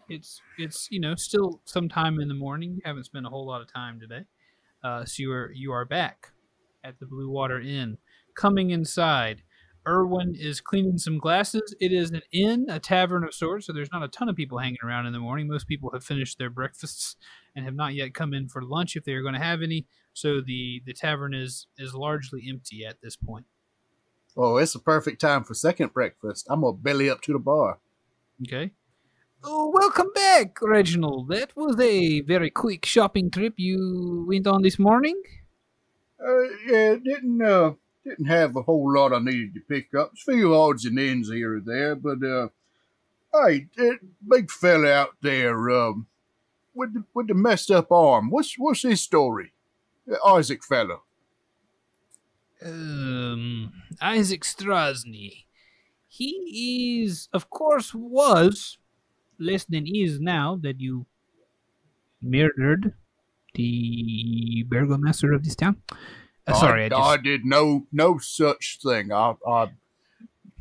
it's 0.08 0.40
it's 0.58 0.88
you 0.90 1.00
know 1.00 1.14
still 1.14 1.60
sometime 1.64 2.20
in 2.20 2.28
the 2.28 2.34
morning. 2.34 2.74
You 2.74 2.82
haven't 2.84 3.04
spent 3.04 3.26
a 3.26 3.28
whole 3.28 3.46
lot 3.46 3.60
of 3.60 3.72
time 3.72 4.00
today, 4.00 4.24
uh, 4.82 5.04
so 5.04 5.14
you 5.18 5.32
are 5.32 5.50
you 5.52 5.72
are 5.72 5.84
back 5.84 6.32
at 6.84 6.98
the 6.98 7.06
Blue 7.06 7.30
Water 7.30 7.60
Inn. 7.60 7.98
Coming 8.34 8.70
inside, 8.70 9.42
Urwin 9.86 10.38
is 10.38 10.60
cleaning 10.60 10.98
some 10.98 11.18
glasses. 11.18 11.74
It 11.80 11.92
is 11.92 12.10
an 12.10 12.22
inn, 12.32 12.66
a 12.68 12.78
tavern 12.78 13.24
of 13.24 13.34
sorts, 13.34 13.66
so 13.66 13.72
there's 13.72 13.92
not 13.92 14.02
a 14.02 14.08
ton 14.08 14.28
of 14.28 14.36
people 14.36 14.58
hanging 14.58 14.78
around 14.84 15.06
in 15.06 15.12
the 15.12 15.18
morning. 15.18 15.48
Most 15.48 15.68
people 15.68 15.90
have 15.92 16.04
finished 16.04 16.38
their 16.38 16.50
breakfasts 16.58 17.16
and 17.54 17.64
have 17.64 17.74
not 17.74 17.94
yet 17.94 18.14
come 18.14 18.34
in 18.34 18.48
for 18.48 18.62
lunch 18.62 18.96
if 18.96 19.04
they 19.04 19.12
are 19.12 19.22
going 19.22 19.34
to 19.34 19.40
have 19.40 19.62
any. 19.62 19.86
So 20.12 20.40
the 20.40 20.82
the 20.84 20.92
tavern 20.92 21.34
is 21.34 21.66
is 21.78 21.94
largely 21.94 22.46
empty 22.48 22.84
at 22.84 23.00
this 23.02 23.16
point. 23.16 23.46
Oh, 24.36 24.58
it's 24.58 24.74
a 24.74 24.80
perfect 24.80 25.20
time 25.20 25.44
for 25.44 25.54
second 25.54 25.94
breakfast. 25.94 26.46
I'm 26.50 26.60
gonna 26.60 26.76
belly 26.76 27.08
up 27.08 27.22
to 27.22 27.32
the 27.32 27.38
bar. 27.38 27.78
Okay. 28.42 28.72
Oh, 29.48 29.70
welcome 29.72 30.10
back, 30.12 30.58
Reginald. 30.60 31.28
That 31.28 31.56
was 31.56 31.78
a 31.78 32.20
very 32.22 32.50
quick 32.50 32.84
shopping 32.84 33.30
trip 33.30 33.54
you 33.56 34.24
went 34.28 34.44
on 34.48 34.62
this 34.62 34.76
morning. 34.76 35.22
Uh, 36.20 36.42
yeah, 36.66 36.96
didn't 36.96 37.40
uh, 37.40 37.74
didn't 38.04 38.26
have 38.26 38.56
a 38.56 38.62
whole 38.62 38.92
lot 38.92 39.12
I 39.12 39.20
needed 39.20 39.54
to 39.54 39.60
pick 39.60 39.94
up. 39.94 40.14
A 40.14 40.16
few 40.16 40.52
odds 40.52 40.84
and 40.84 40.98
ends 40.98 41.30
here 41.30 41.58
or 41.58 41.60
there, 41.60 41.94
but 41.94 42.24
uh, 42.24 42.48
hey, 43.32 43.68
that 43.76 44.00
big 44.28 44.50
fella 44.50 44.90
out 44.90 45.14
there, 45.22 45.70
um, 45.70 46.08
with 46.74 46.94
the 46.94 47.04
with 47.14 47.28
the 47.28 47.34
messed 47.34 47.70
up 47.70 47.92
arm. 47.92 48.30
What's 48.30 48.56
what's 48.58 48.82
his 48.82 49.00
story? 49.00 49.52
Uh, 50.10 50.16
Isaac 50.26 50.64
fella. 50.64 50.98
Um, 52.60 53.72
Isaac 54.00 54.42
Strazni. 54.42 55.44
He 56.08 57.02
is, 57.04 57.28
of 57.32 57.48
course, 57.48 57.94
was 57.94 58.78
less 59.38 59.64
than 59.64 59.86
is 59.86 60.20
now 60.20 60.58
that 60.62 60.80
you 60.80 61.06
murdered 62.22 62.94
the 63.54 64.64
burgomaster 64.68 65.32
of 65.32 65.44
this 65.44 65.56
town. 65.56 65.82
Uh, 66.46 66.54
sorry, 66.54 66.82
I, 66.82 66.86
I, 66.86 66.88
just, 66.88 67.02
I 67.02 67.16
did 67.16 67.44
no 67.44 67.86
no 67.92 68.18
such 68.18 68.78
thing. 68.82 69.12
I 69.12 69.34
I, 69.46 69.68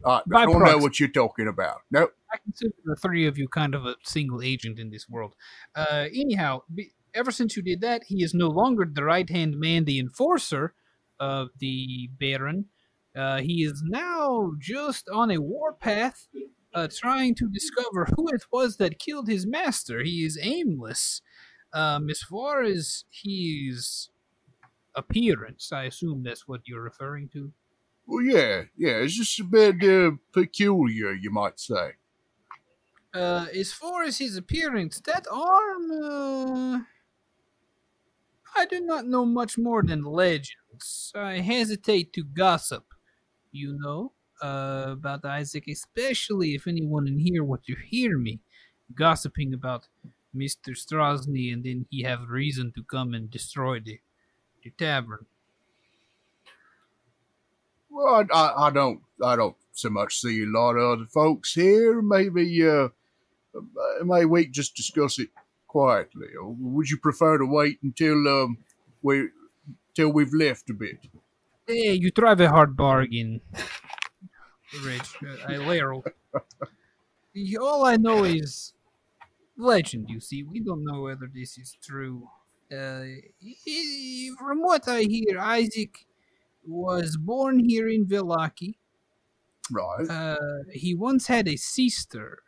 I 0.05 0.21
don't 0.45 0.63
know 0.63 0.77
what 0.77 0.99
you're 0.99 1.09
talking 1.09 1.47
about. 1.47 1.81
No, 1.91 2.09
I 2.31 2.37
consider 2.43 2.73
the 2.83 2.95
three 2.95 3.25
of 3.27 3.37
you 3.37 3.47
kind 3.47 3.75
of 3.75 3.85
a 3.85 3.95
single 4.03 4.41
agent 4.41 4.79
in 4.79 4.89
this 4.89 5.07
world. 5.09 5.35
Uh, 5.75 6.05
anyhow, 6.13 6.61
be, 6.73 6.93
ever 7.13 7.31
since 7.31 7.55
you 7.55 7.63
did 7.63 7.81
that, 7.81 8.03
he 8.07 8.23
is 8.23 8.33
no 8.33 8.47
longer 8.47 8.85
the 8.91 9.03
right 9.03 9.29
hand 9.29 9.59
man, 9.59 9.85
the 9.85 9.99
enforcer 9.99 10.73
of 11.19 11.49
the 11.59 12.09
Baron. 12.19 12.65
Uh, 13.15 13.37
he 13.41 13.63
is 13.63 13.81
now 13.85 14.51
just 14.59 15.07
on 15.09 15.31
a 15.31 15.39
warpath, 15.39 16.27
uh, 16.75 16.89
trying 16.91 17.33
to 17.35 17.47
discover 17.47 18.05
who 18.15 18.27
it 18.27 18.43
was 18.51 18.77
that 18.77 18.99
killed 18.99 19.29
his 19.29 19.47
master. 19.47 20.03
He 20.03 20.25
is 20.25 20.37
aimless. 20.39 21.21
Um, 21.73 22.09
as 22.09 22.21
far 22.21 22.61
as 22.61 23.05
his 23.09 24.09
appearance, 24.93 25.71
I 25.71 25.85
assume 25.85 26.23
that's 26.23 26.47
what 26.47 26.61
you're 26.65 26.83
referring 26.83 27.29
to. 27.29 27.51
well, 28.05 28.23
yeah, 28.23 28.63
yeah. 28.77 28.97
It's 28.97 29.15
just 29.15 29.39
a 29.39 29.43
bit 29.43 29.83
uh, 29.83 30.11
peculiar, 30.33 31.13
you 31.13 31.31
might 31.31 31.59
say. 31.59 31.93
Uh, 33.13 33.47
as 33.57 33.71
far 33.71 34.03
as 34.03 34.17
his 34.17 34.35
appearance, 34.35 34.99
that 34.99 35.25
arm, 35.31 35.91
uh, 35.91 36.79
I 38.57 38.65
do 38.65 38.81
not 38.81 39.07
know 39.07 39.25
much 39.25 39.57
more 39.57 39.81
than 39.81 40.03
legends. 40.03 41.13
I 41.15 41.39
hesitate 41.39 42.11
to 42.13 42.23
gossip, 42.25 42.93
you 43.53 43.77
know, 43.79 44.11
uh, 44.41 44.85
about 44.89 45.25
Isaac, 45.25 45.67
especially 45.67 46.55
if 46.55 46.67
anyone 46.67 47.07
in 47.07 47.19
here 47.19 47.43
were 47.43 47.61
to 47.67 47.75
hear 47.75 48.17
me 48.17 48.39
gossiping 48.93 49.53
about 49.53 49.87
Mr. 50.35 50.71
Strazni, 50.71 51.51
and 51.51 51.63
then 51.63 51.85
he 51.89 52.03
have 52.03 52.29
reason 52.29 52.71
to 52.75 52.83
come 52.83 53.13
and 53.13 53.31
destroy 53.31 53.79
the, 53.79 53.99
the 54.63 54.71
tavern. 54.71 55.25
Well, 57.89 58.25
I, 58.31 58.37
I, 58.37 58.67
I 58.67 58.69
don't, 58.71 59.01
I 59.23 59.35
don't 59.35 59.55
so 59.71 59.89
much 59.89 60.19
see 60.19 60.43
a 60.43 60.47
lot 60.47 60.75
of 60.75 60.99
other 60.99 61.07
folks 61.07 61.53
here. 61.53 62.01
Maybe, 62.01 62.67
uh, 62.67 62.89
uh, 63.55 64.03
maybe 64.03 64.25
we 64.25 64.47
just 64.47 64.75
discuss 64.75 65.19
it 65.19 65.29
quietly. 65.67 66.27
Or 66.39 66.55
would 66.59 66.89
you 66.89 66.97
prefer 66.97 67.37
to 67.37 67.45
wait 67.45 67.79
until 67.83 68.27
um 68.27 68.57
we, 69.01 69.29
till 69.93 70.09
we've 70.11 70.33
left 70.33 70.69
a 70.69 70.73
bit? 70.73 70.97
Hey, 71.67 71.93
you 71.93 72.11
drive 72.11 72.41
a 72.41 72.49
hard 72.49 72.77
bargain, 72.77 73.41
Rich. 74.83 75.15
Uh, 75.23 75.47
I 75.47 75.53
Laryl. 75.53 76.03
All 77.59 77.85
I 77.85 77.97
know 77.97 78.23
is 78.23 78.73
legend. 79.57 80.09
You 80.09 80.19
see, 80.19 80.43
we 80.43 80.59
don't 80.59 80.83
know 80.83 81.01
whether 81.01 81.29
this 81.33 81.57
is 81.57 81.77
true. 81.83 82.29
Uh, 82.71 83.05
from 84.39 84.61
what 84.61 84.87
I 84.87 85.01
hear, 85.03 85.39
Isaac 85.39 86.05
was 86.65 87.17
born 87.17 87.59
here 87.59 87.87
in 87.87 88.05
Vallaki. 88.05 88.75
Right. 89.71 90.07
Uh, 90.09 90.63
he 90.71 90.95
once 90.95 91.27
had 91.27 91.47
a 91.47 91.57
sister, 91.57 92.39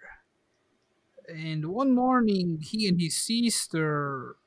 and 1.28 1.68
one 1.68 1.94
morning 1.94 2.60
he 2.62 2.88
and 2.88 3.00
his 3.00 3.18
sister 3.18 4.38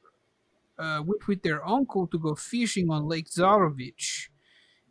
uh, 0.78 1.02
went 1.04 1.28
with 1.28 1.42
their 1.42 1.66
uncle 1.66 2.06
to 2.06 2.18
go 2.18 2.34
fishing 2.34 2.90
on 2.90 3.06
Lake 3.06 3.28
Zarovich. 3.28 4.29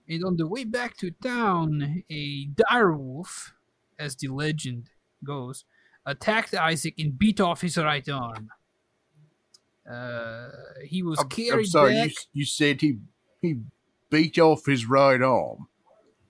And 0.10 0.26
on 0.26 0.38
the 0.38 0.48
way 0.48 0.64
back 0.64 0.98
to 0.98 1.12
town, 1.12 2.04
a 2.10 2.46
dire 2.56 2.92
wolf, 2.94 3.54
as 4.00 4.16
the 4.16 4.28
legend 4.30 4.90
goes, 5.24 5.66
attacked 6.06 6.56
Isaac 6.56 6.96
and 6.98 7.18
beat 7.18 7.40
off 7.40 7.62
his 7.62 7.78
right 7.78 8.08
arm. 8.10 8.50
Uh, 9.90 10.50
he 10.84 11.04
was 11.04 11.20
I'm, 11.20 11.30
carried 11.30 11.52
I'm 11.52 11.66
sorry. 11.66 11.96
You, 11.96 12.04
back. 12.06 12.14
you 12.34 12.46
said 12.46 12.82
he 12.82 12.98
he 13.42 13.60
beat 14.10 14.40
off 14.40 14.66
his 14.66 14.88
right 14.88 15.22
arm. 15.22 15.68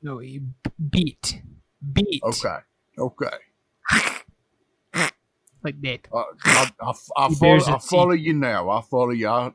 No, 0.01 0.19
he 0.19 0.41
beat, 0.89 1.41
beat 1.93 2.21
Okay. 2.23 2.57
Okay. 2.97 3.27
like 5.63 5.81
that. 5.81 6.07
Uh, 6.11 6.23
I, 6.43 6.71
I, 6.81 6.93
I, 7.17 7.33
follow, 7.33 7.75
I 7.75 7.79
follow 7.79 8.11
you 8.11 8.33
now. 8.33 8.69
I 8.69 8.81
follow 8.81 9.11
you. 9.11 9.27
I 9.27 9.51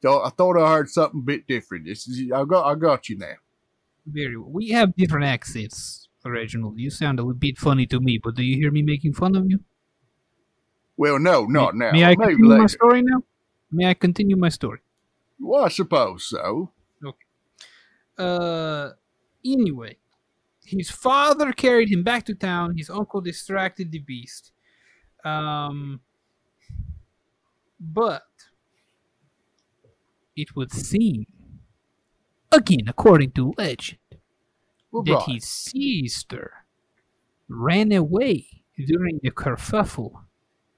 thought, 0.00 0.26
I 0.26 0.30
thought 0.30 0.56
I 0.58 0.72
heard 0.72 0.88
something 0.88 1.20
a 1.20 1.24
bit 1.24 1.46
different. 1.46 1.86
This 1.86 2.06
is, 2.06 2.30
I 2.32 2.44
got 2.44 2.66
I 2.66 2.74
got 2.74 3.08
you 3.08 3.18
now. 3.18 3.34
Very 4.06 4.36
well. 4.36 4.50
We 4.50 4.70
have 4.70 4.96
different 4.96 5.26
accents, 5.26 6.08
Reginald. 6.24 6.78
You 6.78 6.90
sound 6.90 7.18
a 7.18 7.22
little 7.22 7.38
bit 7.38 7.58
funny 7.58 7.86
to 7.86 8.00
me, 8.00 8.18
but 8.22 8.34
do 8.34 8.42
you 8.42 8.56
hear 8.56 8.70
me 8.70 8.82
making 8.82 9.14
fun 9.14 9.36
of 9.36 9.48
you? 9.48 9.60
Well, 10.96 11.18
no, 11.18 11.44
not 11.44 11.74
may, 11.74 11.86
now. 11.86 11.92
May 11.92 12.04
I 12.04 12.08
Maybe 12.16 12.34
continue 12.34 12.58
my 12.58 12.66
story 12.66 13.02
now? 13.02 13.22
May 13.70 13.86
I 13.86 13.94
continue 13.94 14.36
my 14.36 14.48
story? 14.48 14.80
Well, 15.40 15.64
I 15.64 15.68
suppose 15.68 16.24
so. 16.28 16.72
Okay. 17.04 17.26
Uh, 18.18 18.90
anyway, 19.44 19.96
his 20.64 20.90
father 20.90 21.52
carried 21.52 21.90
him 21.90 22.02
back 22.02 22.24
to 22.26 22.34
town. 22.34 22.76
His 22.76 22.90
uncle 22.90 23.20
distracted 23.20 23.90
the 23.90 23.98
beast. 23.98 24.52
Um, 25.24 26.00
but 27.80 28.22
it 30.36 30.54
would 30.54 30.72
seem, 30.72 31.26
again 32.52 32.88
according 32.88 33.32
to 33.32 33.54
legend, 33.58 33.98
Well, 34.90 35.02
that 35.04 35.12
right. 35.12 35.28
his 35.28 35.46
sister 35.48 36.64
ran 37.48 37.92
away 37.92 38.64
during 38.86 39.20
the 39.22 39.30
kerfuffle 39.30 40.24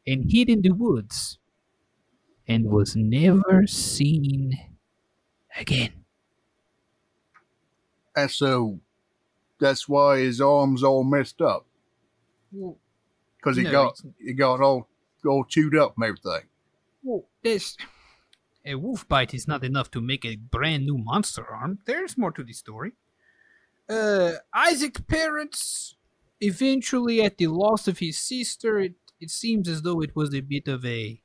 and 0.06 0.30
hid 0.30 0.48
in 0.51 0.62
the 0.62 0.72
woods 0.72 1.38
and 2.46 2.66
was 2.70 2.94
never 2.96 3.66
seen 3.66 4.59
again. 5.56 6.05
And 8.16 8.30
so 8.30 8.80
that's 9.59 9.88
why 9.88 10.18
his 10.20 10.40
arm's 10.40 10.82
all 10.82 11.05
messed 11.05 11.40
up 11.42 11.66
because 13.38 13.56
he 13.56 13.64
No, 13.64 13.72
got 13.72 14.01
he 14.18 14.32
got 14.34 14.60
all 14.60 14.88
all 15.26 15.44
chewed 15.44 15.76
up 15.76 15.94
and 15.96 16.05
everything. 16.05 16.48
well, 17.02 17.24
this 17.42 17.76
a 18.66 18.77
wolf 18.77 19.07
bite 19.09 19.35
is 19.35 19.47
not 19.47 19.65
enough 19.65 19.91
to 19.91 20.01
make 20.01 20.24
a 20.24 20.36
brand 20.36 20.86
new 20.86 20.97
monster 20.99 21.47
arm. 21.47 21.78
There's 21.86 22.16
more 22.16 22.32
to 22.32 22.43
the 22.43 22.53
story. 22.53 22.93
Uh, 23.89 24.32
Isaac's 24.53 25.03
parents 25.03 25.97
eventually, 26.41 27.23
at 27.23 27.39
the 27.39 27.49
loss 27.49 27.86
of 27.89 27.99
his 27.99 28.19
sister, 28.19 28.78
it, 28.78 28.95
it 29.20 29.31
seems 29.31 29.69
as 29.69 29.82
though 29.82 30.01
it 30.01 30.16
was 30.16 30.35
a 30.35 30.41
bit 30.41 30.69
of 30.69 30.85
a 30.85 31.20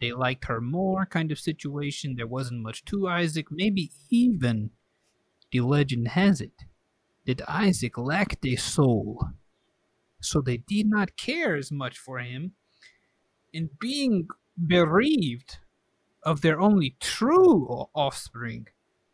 they 0.00 0.12
liked 0.12 0.46
her 0.46 0.60
more 0.60 1.04
kind 1.04 1.30
of 1.30 1.38
situation. 1.38 2.14
There 2.16 2.26
wasn't 2.26 2.62
much 2.62 2.84
to 2.86 3.08
Isaac. 3.08 3.48
Maybe 3.50 3.90
even 4.08 4.70
the 5.50 5.60
legend 5.60 6.08
has 6.08 6.40
it 6.40 6.64
that 7.26 7.48
Isaac 7.48 7.98
lacked 7.98 8.44
a 8.46 8.56
soul, 8.56 9.22
so 10.20 10.40
they 10.40 10.56
did 10.56 10.86
not 10.88 11.16
care 11.16 11.56
as 11.56 11.70
much 11.70 11.98
for 11.98 12.18
him. 12.18 12.52
And 13.52 13.68
being 13.78 14.28
bereaved 14.56 15.58
of 16.22 16.40
their 16.40 16.60
only 16.60 16.96
true 17.00 17.86
offspring, 17.94 18.68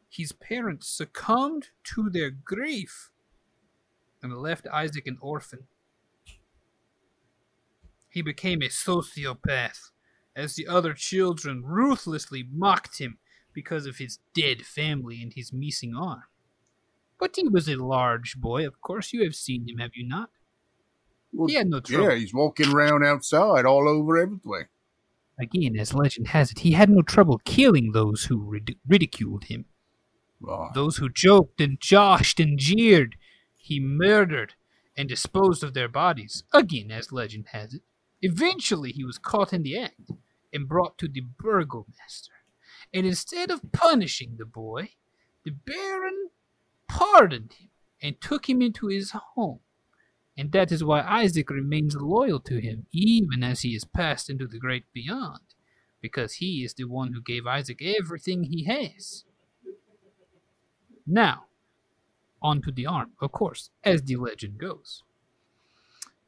his 0.09 0.32
parents 0.32 0.89
succumbed 0.89 1.68
to 1.85 2.10
their 2.10 2.30
grief 2.30 3.10
and 4.22 4.36
left 4.36 4.66
Isaac 4.72 5.06
an 5.06 5.18
orphan. 5.20 5.66
He 8.10 8.22
became 8.22 8.62
a 8.62 8.66
sociopath 8.68 9.90
as 10.35 10.55
the 10.55 10.66
other 10.66 10.94
children 10.94 11.62
ruthlessly 11.64 12.47
mocked 12.51 12.98
him 12.98 13.18
because 13.52 13.86
of 13.86 13.97
his 13.98 14.18
dead 14.35 14.64
family 14.64 15.20
and 15.22 15.32
his 15.35 15.52
missing 15.52 15.94
arm. 15.94 16.22
But 17.18 17.36
he 17.36 17.48
was 17.48 17.68
a 17.68 17.76
large 17.76 18.36
boy, 18.36 18.66
of 18.66 18.80
course. 18.80 19.12
You 19.12 19.24
have 19.24 19.35
seen 19.35 19.68
him, 19.68 19.78
have 19.78 19.90
you 19.94 20.06
not? 20.06 20.30
Well, 21.32 21.48
He 21.48 21.55
had 21.55 21.68
no 21.68 21.80
trouble. 21.80 22.10
yeah, 22.10 22.14
he's 22.16 22.32
walking 22.32 22.72
around 22.72 23.05
outside 23.05 23.66
all 23.66 23.89
over 23.89 24.16
everything. 24.18 24.66
Again, 25.40 25.78
as 25.78 25.94
legend 25.94 26.28
has 26.28 26.51
it, 26.51 26.60
he 26.60 26.73
had 26.73 26.90
no 26.90 27.02
trouble 27.02 27.40
killing 27.44 27.93
those 27.93 28.24
who 28.24 28.39
rid- 28.39 28.77
ridiculed 28.86 29.44
him. 29.44 29.66
Those 30.74 30.97
who 30.98 31.09
joked 31.09 31.60
and 31.60 31.81
joshed 31.81 32.40
and 32.40 32.59
jeered, 32.59 33.16
he 33.56 33.81
murdered 33.81 34.55
and 34.97 35.09
disposed 35.09 35.62
of 35.62 35.74
their 35.74 35.89
bodies. 35.89 36.44
Again, 36.52 36.90
as 36.90 37.12
legend 37.12 37.47
has 37.52 37.74
it. 37.74 37.82
Eventually, 38.20 38.93
he 38.93 39.05
was 39.05 39.19
caught 39.19 39.52
in 39.52 39.62
the 39.62 39.78
act 39.78 40.10
and 40.52 40.69
brought 40.69 40.98
to 40.98 41.09
the 41.09 41.20
burgomaster. 41.20 42.32
And 42.93 43.06
instead 43.06 43.51
of 43.51 43.73
punishing 43.73 44.36
the 44.39 44.47
boy, 44.47 44.90
the 45.44 45.51
baron 45.51 46.31
pardoned 46.89 47.52
him 47.52 47.70
and 48.01 48.20
took 48.20 48.48
him 48.48 48.62
into 48.62 48.86
his 48.89 49.12
home. 49.35 49.60
And 50.39 50.52
that 50.52 50.70
is 50.70 50.85
why 50.85 51.02
Isaac 51.02 51.51
remains 51.51 51.97
loyal 51.97 52.39
to 52.40 52.60
him, 52.60 52.86
even 52.93 53.43
as 53.43 53.62
he 53.62 53.70
is 53.70 53.85
passed 53.85 54.31
into 54.31 54.47
the 54.47 54.60
great 54.60 54.85
beyond, 54.93 55.40
because 56.01 56.35
he 56.35 56.62
is 56.62 56.74
the 56.74 56.85
one 56.85 57.12
who 57.12 57.20
gave 57.20 57.44
Isaac 57.44 57.82
everything 57.82 58.44
he 58.44 58.62
has. 58.62 59.24
Now, 61.05 61.47
on 62.40 62.62
to 62.62 62.70
the 62.70 62.86
arm, 62.86 63.10
of 63.20 63.32
course, 63.32 63.70
as 63.82 64.02
the 64.02 64.15
legend 64.15 64.59
goes. 64.59 65.02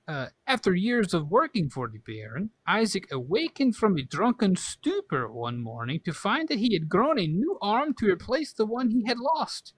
Uh, 0.08 0.30
after 0.44 0.74
years 0.74 1.14
of 1.14 1.30
working 1.30 1.70
for 1.70 1.86
the 1.86 1.98
Baron, 1.98 2.50
Isaac 2.66 3.06
awakened 3.12 3.76
from 3.76 3.96
a 3.96 4.02
drunken 4.02 4.56
stupor 4.56 5.30
one 5.30 5.60
morning 5.60 6.00
to 6.04 6.12
find 6.12 6.48
that 6.48 6.58
he 6.58 6.74
had 6.74 6.88
grown 6.88 7.16
a 7.16 7.28
new 7.28 7.58
arm 7.62 7.94
to 8.00 8.10
replace 8.10 8.52
the 8.52 8.66
one 8.66 8.90
he 8.90 9.04
had 9.04 9.20
lost. 9.20 9.72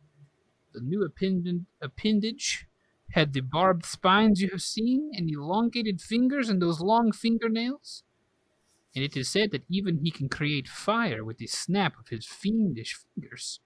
The 0.73 0.81
new 0.81 1.05
appendage, 1.05 1.65
appendage 1.83 2.67
had 3.13 3.33
the 3.33 3.41
barbed 3.41 3.87
spines 3.87 4.41
you 4.41 4.49
have 4.51 4.63
seen, 4.63 5.11
and 5.15 5.31
elongated 5.31 6.01
fingers, 6.01 6.49
and 6.49 6.61
those 6.61 6.81
long 6.81 7.13
fingernails. 7.13 8.05
And 8.95 9.05
it 9.05 9.17
is 9.17 9.29
said 9.29 9.51
that 9.53 9.65
even 9.71 9.99
he 9.99 10.11
can 10.11 10.29
create 10.29 10.69
fire 10.69 11.25
with 11.25 11.39
the 11.39 11.47
snap 11.47 11.99
of 11.99 12.09
his 12.09 12.27
fiendish 12.27 12.97
fingers 13.15 13.61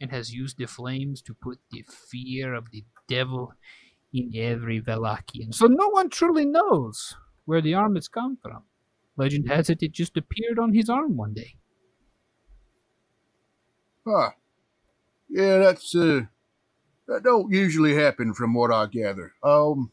and 0.00 0.10
has 0.10 0.32
used 0.34 0.58
the 0.58 0.66
flames 0.66 1.20
to 1.22 1.34
put 1.34 1.58
the 1.70 1.84
fear 1.88 2.54
of 2.54 2.70
the 2.70 2.84
devil 3.08 3.54
in 4.12 4.32
every 4.34 4.80
Vallakian. 4.80 5.54
So 5.54 5.66
no 5.66 5.88
one 5.88 6.10
truly 6.10 6.46
knows 6.46 7.16
where 7.46 7.60
the 7.62 7.74
arm 7.74 7.96
has 7.96 8.08
come 8.08 8.36
from. 8.42 8.64
Legend 9.16 9.48
has 9.48 9.70
it 9.70 9.82
it 9.82 9.92
just 9.92 10.16
appeared 10.16 10.58
on 10.58 10.74
his 10.74 10.88
arm 10.90 11.16
one 11.16 11.34
day. 11.34 11.56
Huh. 14.06 14.32
Yeah, 15.28 15.58
that's 15.58 15.94
uh 15.94 16.22
that 17.10 17.22
don't 17.22 17.52
usually 17.52 17.94
happen 17.94 18.32
from 18.34 18.54
what 18.54 18.72
I 18.72 18.86
gather. 18.86 19.32
Um 19.42 19.92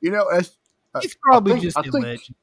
you 0.00 0.10
know, 0.10 0.26
as 0.28 0.56
It's 0.96 1.14
probably 1.14 1.52
I 1.52 1.54
think- 1.54 1.62
just 1.62 1.76
I 1.78 1.80
a 1.80 1.84
think- 1.84 2.04
legend. 2.04 2.34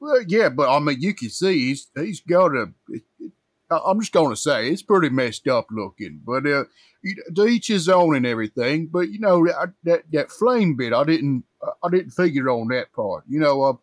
well, 0.00 0.20
yeah, 0.26 0.48
but 0.50 0.68
I 0.68 0.78
mean, 0.80 1.00
you 1.00 1.14
can 1.14 1.30
see 1.30 1.68
he's 1.68 1.88
he's 1.94 2.20
got 2.20 2.54
a. 2.54 2.72
It, 2.88 3.02
it, 3.18 3.32
I- 3.70 3.80
I'm 3.86 4.00
just 4.00 4.12
going 4.12 4.30
to 4.30 4.36
say 4.36 4.68
it's 4.68 4.82
pretty 4.82 5.08
messed 5.08 5.48
up 5.48 5.66
looking, 5.70 6.20
but 6.24 6.44
uh, 6.46 6.64
you, 7.02 7.16
to 7.34 7.46
each 7.46 7.68
his 7.68 7.88
own 7.88 8.14
and 8.14 8.26
everything. 8.26 8.88
But 8.88 9.08
you 9.10 9.18
know 9.20 9.46
that 9.46 9.72
that, 9.84 10.02
that 10.12 10.30
flame 10.30 10.76
bit, 10.76 10.92
I 10.92 11.04
didn't 11.04 11.44
I 11.82 11.88
didn't 11.90 12.10
figure 12.10 12.50
on 12.50 12.68
that 12.68 12.92
part. 12.92 13.24
You 13.28 13.40
know, 13.40 13.62
uh, 13.62 13.74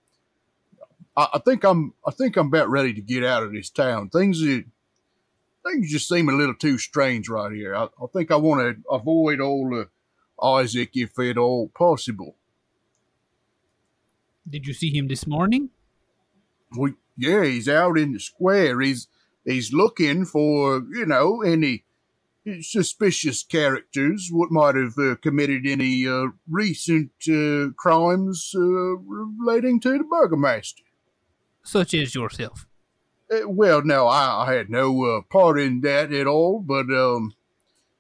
I, 1.18 1.28
I 1.36 1.40
think 1.40 1.64
I'm 1.64 1.94
I 2.06 2.12
think 2.12 2.38
I'm 2.38 2.48
about 2.48 2.70
ready 2.70 2.94
to 2.94 3.02
get 3.02 3.24
out 3.24 3.44
of 3.44 3.54
this 3.54 3.70
town. 3.72 4.10
Things 4.10 4.44
are, 4.46 4.64
things 5.66 5.92
just 5.92 6.08
seem 6.08 6.30
a 6.30 6.34
little 6.34 6.56
too 6.56 6.78
strange 6.78 7.30
right 7.30 7.52
here. 7.52 7.76
I, 7.76 7.84
I 7.84 8.08
think 8.14 8.32
I 8.32 8.36
want 8.36 8.62
to 8.78 8.90
avoid 8.90 9.40
all 9.40 9.86
Isaac 10.42 10.92
if 10.94 11.18
at 11.20 11.38
all 11.38 11.70
possible. 11.70 12.36
Did 14.50 14.66
you 14.66 14.74
see 14.74 14.96
him 14.96 15.08
this 15.08 15.28
morning? 15.28 15.70
Well, 16.76 16.94
yeah, 17.18 17.44
he's 17.44 17.70
out 17.70 17.98
in 17.98 18.14
the 18.14 18.20
square. 18.20 18.82
He's 18.82 19.08
he's 19.46 19.72
looking 19.72 20.26
for 20.26 20.84
you 20.92 21.06
know 21.06 21.42
any 21.42 21.86
suspicious 22.62 23.44
characters 23.44 24.30
what 24.32 24.52
might 24.52 24.76
have 24.76 24.98
uh, 24.98 25.16
committed 25.22 25.68
any 25.68 26.08
uh, 26.08 26.28
recent 26.50 27.12
uh, 27.30 27.70
crimes 27.78 28.52
uh, 28.56 28.60
relating 28.60 29.80
to 29.82 29.98
the 29.98 30.04
burgomaster. 30.04 30.84
Such 31.64 31.94
as 31.94 32.16
yourself. 32.16 32.66
Uh, 33.32 33.48
well, 33.48 33.82
no, 33.84 34.08
I, 34.08 34.46
I 34.46 34.54
had 34.54 34.70
no 34.70 35.06
uh, 35.06 35.22
part 35.22 35.60
in 35.60 35.82
that 35.82 36.12
at 36.12 36.28
all. 36.28 36.60
But 36.60 36.92
um, 36.92 37.34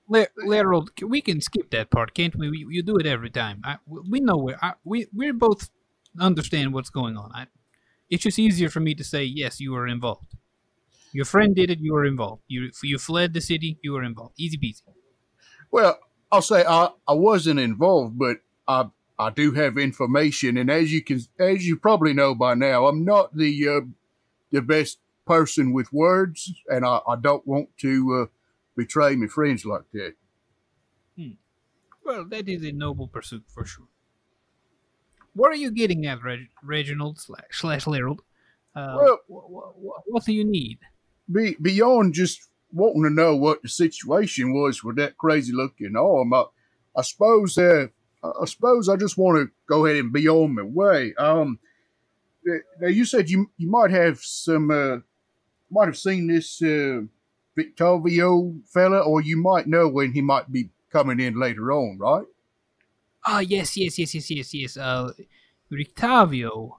Le- 0.10 0.28
Lerold, 0.38 0.92
we 1.02 1.22
can 1.22 1.40
skip 1.42 1.72
that 1.72 1.90
part, 1.90 2.14
can't 2.14 2.36
we? 2.36 2.50
we 2.50 2.66
you 2.70 2.84
do 2.84 2.98
it 2.98 3.06
every 3.06 3.30
time. 3.30 3.62
I, 3.64 3.78
we 3.88 4.20
know 4.20 4.38
where 4.38 4.64
I, 4.64 4.74
we 4.84 5.08
we 5.16 5.32
both 5.32 5.70
understand 6.20 6.74
what's 6.74 6.90
going 6.90 7.16
on. 7.18 7.32
I, 7.34 7.48
it's 8.10 8.24
just 8.24 8.40
easier 8.40 8.70
for 8.70 8.82
me 8.82 8.94
to 8.96 9.04
say 9.04 9.24
yes, 9.24 9.62
you 9.62 9.72
were 9.72 9.88
involved. 9.88 10.36
Your 11.14 11.26
friend 11.26 11.56
did 11.56 11.70
it. 11.70 11.80
You 11.80 11.94
were 11.94 12.06
involved. 12.06 12.44
You 12.48 12.72
you 12.84 12.98
fled 12.98 13.34
the 13.34 13.42
city. 13.42 13.78
You 13.82 13.94
were 13.94 14.04
involved. 14.04 14.36
Easy 14.38 14.58
peasy. 14.58 14.82
Well, 15.72 15.98
I'll 16.32 16.42
say 16.42 16.66
I, 16.68 16.90
I 17.08 17.14
wasn't 17.14 17.60
involved, 17.60 18.20
but 18.20 18.38
I 18.68 18.88
I 19.18 19.30
do 19.30 19.52
have 19.54 19.78
information, 19.78 20.58
and 20.58 20.70
as 20.70 20.92
you 20.92 21.02
can 21.02 21.22
as 21.40 21.66
you 21.66 21.78
probably 21.78 22.14
know 22.14 22.36
by 22.36 22.54
now, 22.54 22.88
I'm 22.88 23.06
not 23.06 23.36
the 23.36 23.68
uh, 23.68 23.82
the 24.52 24.62
best 24.62 25.00
person 25.36 25.72
with 25.74 25.94
words, 25.94 26.52
and 26.68 26.86
I, 26.86 27.00
I 27.08 27.16
don't 27.28 27.46
want 27.48 27.70
to 27.80 27.94
uh, 28.24 28.26
betray 28.76 29.16
my 29.16 29.28
friends 29.28 29.66
like 29.66 29.88
that. 29.94 30.14
Well, 32.04 32.26
that 32.30 32.50
is 32.50 32.64
a 32.64 32.72
noble 32.72 33.08
pursuit 33.08 33.44
for 33.48 33.64
sure. 33.64 33.86
What 35.34 35.52
are 35.52 35.56
you 35.64 35.72
getting 35.72 36.06
at, 36.08 36.24
Reg- 36.24 36.50
Reginald 36.64 37.20
slash, 37.20 37.52
slash 37.52 37.86
Lerold? 37.88 38.22
Uh, 38.76 38.98
Well- 38.98 39.20
wh- 39.30 39.76
wh- 39.80 40.08
what 40.12 40.26
do 40.26 40.34
you 40.34 40.44
need? 40.44 40.80
Be, 41.32 41.56
beyond 41.62 42.14
just 42.14 42.50
wanting 42.74 43.04
to 43.04 43.10
know 43.10 43.36
what 43.36 43.62
the 43.62 43.70
situation 43.70 44.52
was 44.54 44.84
with 44.84 44.96
that 44.98 45.18
crazy 45.18 45.54
looking 45.54 45.96
arm, 45.96 46.34
I, 46.34 46.46
I 46.98 47.02
suppose 47.04 47.58
uh, 47.58 47.88
I 48.24 48.46
suppose 48.46 48.90
I 48.90 48.98
just 48.98 49.18
want 49.18 49.38
to 49.38 49.52
go 49.68 49.86
ahead 49.86 49.98
and 50.00 50.12
be 50.12 50.28
on 50.28 50.56
my 50.56 50.64
way. 50.64 51.14
Um, 51.18 51.60
uh, 52.50 52.58
now 52.82 52.88
you 52.88 53.06
said 53.06 53.30
you 53.30 53.50
you 53.58 53.70
might 53.70 53.92
have 53.92 54.20
some 54.20 54.72
uh, 54.72 54.98
might 55.72 55.88
have 55.88 55.98
seen 55.98 56.28
this 56.28 56.62
uh, 56.62 57.02
Victorvio 57.58 58.62
fella, 58.68 59.00
or 59.00 59.22
you 59.22 59.38
might 59.38 59.68
know 59.68 59.88
when 59.88 60.14
he 60.14 60.22
might 60.22 60.52
be 60.52 60.70
coming 60.92 61.20
in 61.20 61.40
later 61.40 61.72
on, 61.72 61.98
right? 61.98 62.26
Ah, 63.26 63.40
yes, 63.40 63.78
yes, 63.78 63.98
yes, 64.00 64.16
yes, 64.16 64.30
yes, 64.32 64.54
yes. 64.54 64.78
Uh, 64.78 65.12
Rictavio. 65.72 66.78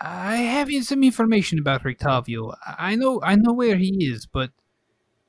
I 0.00 0.36
have 0.36 0.70
some 0.84 1.02
information 1.02 1.58
about 1.58 1.82
Rictavio. 1.82 2.56
I 2.78 2.94
know, 2.94 3.20
I 3.22 3.36
know 3.36 3.52
where 3.52 3.76
he 3.76 4.04
is, 4.04 4.26
but 4.26 4.50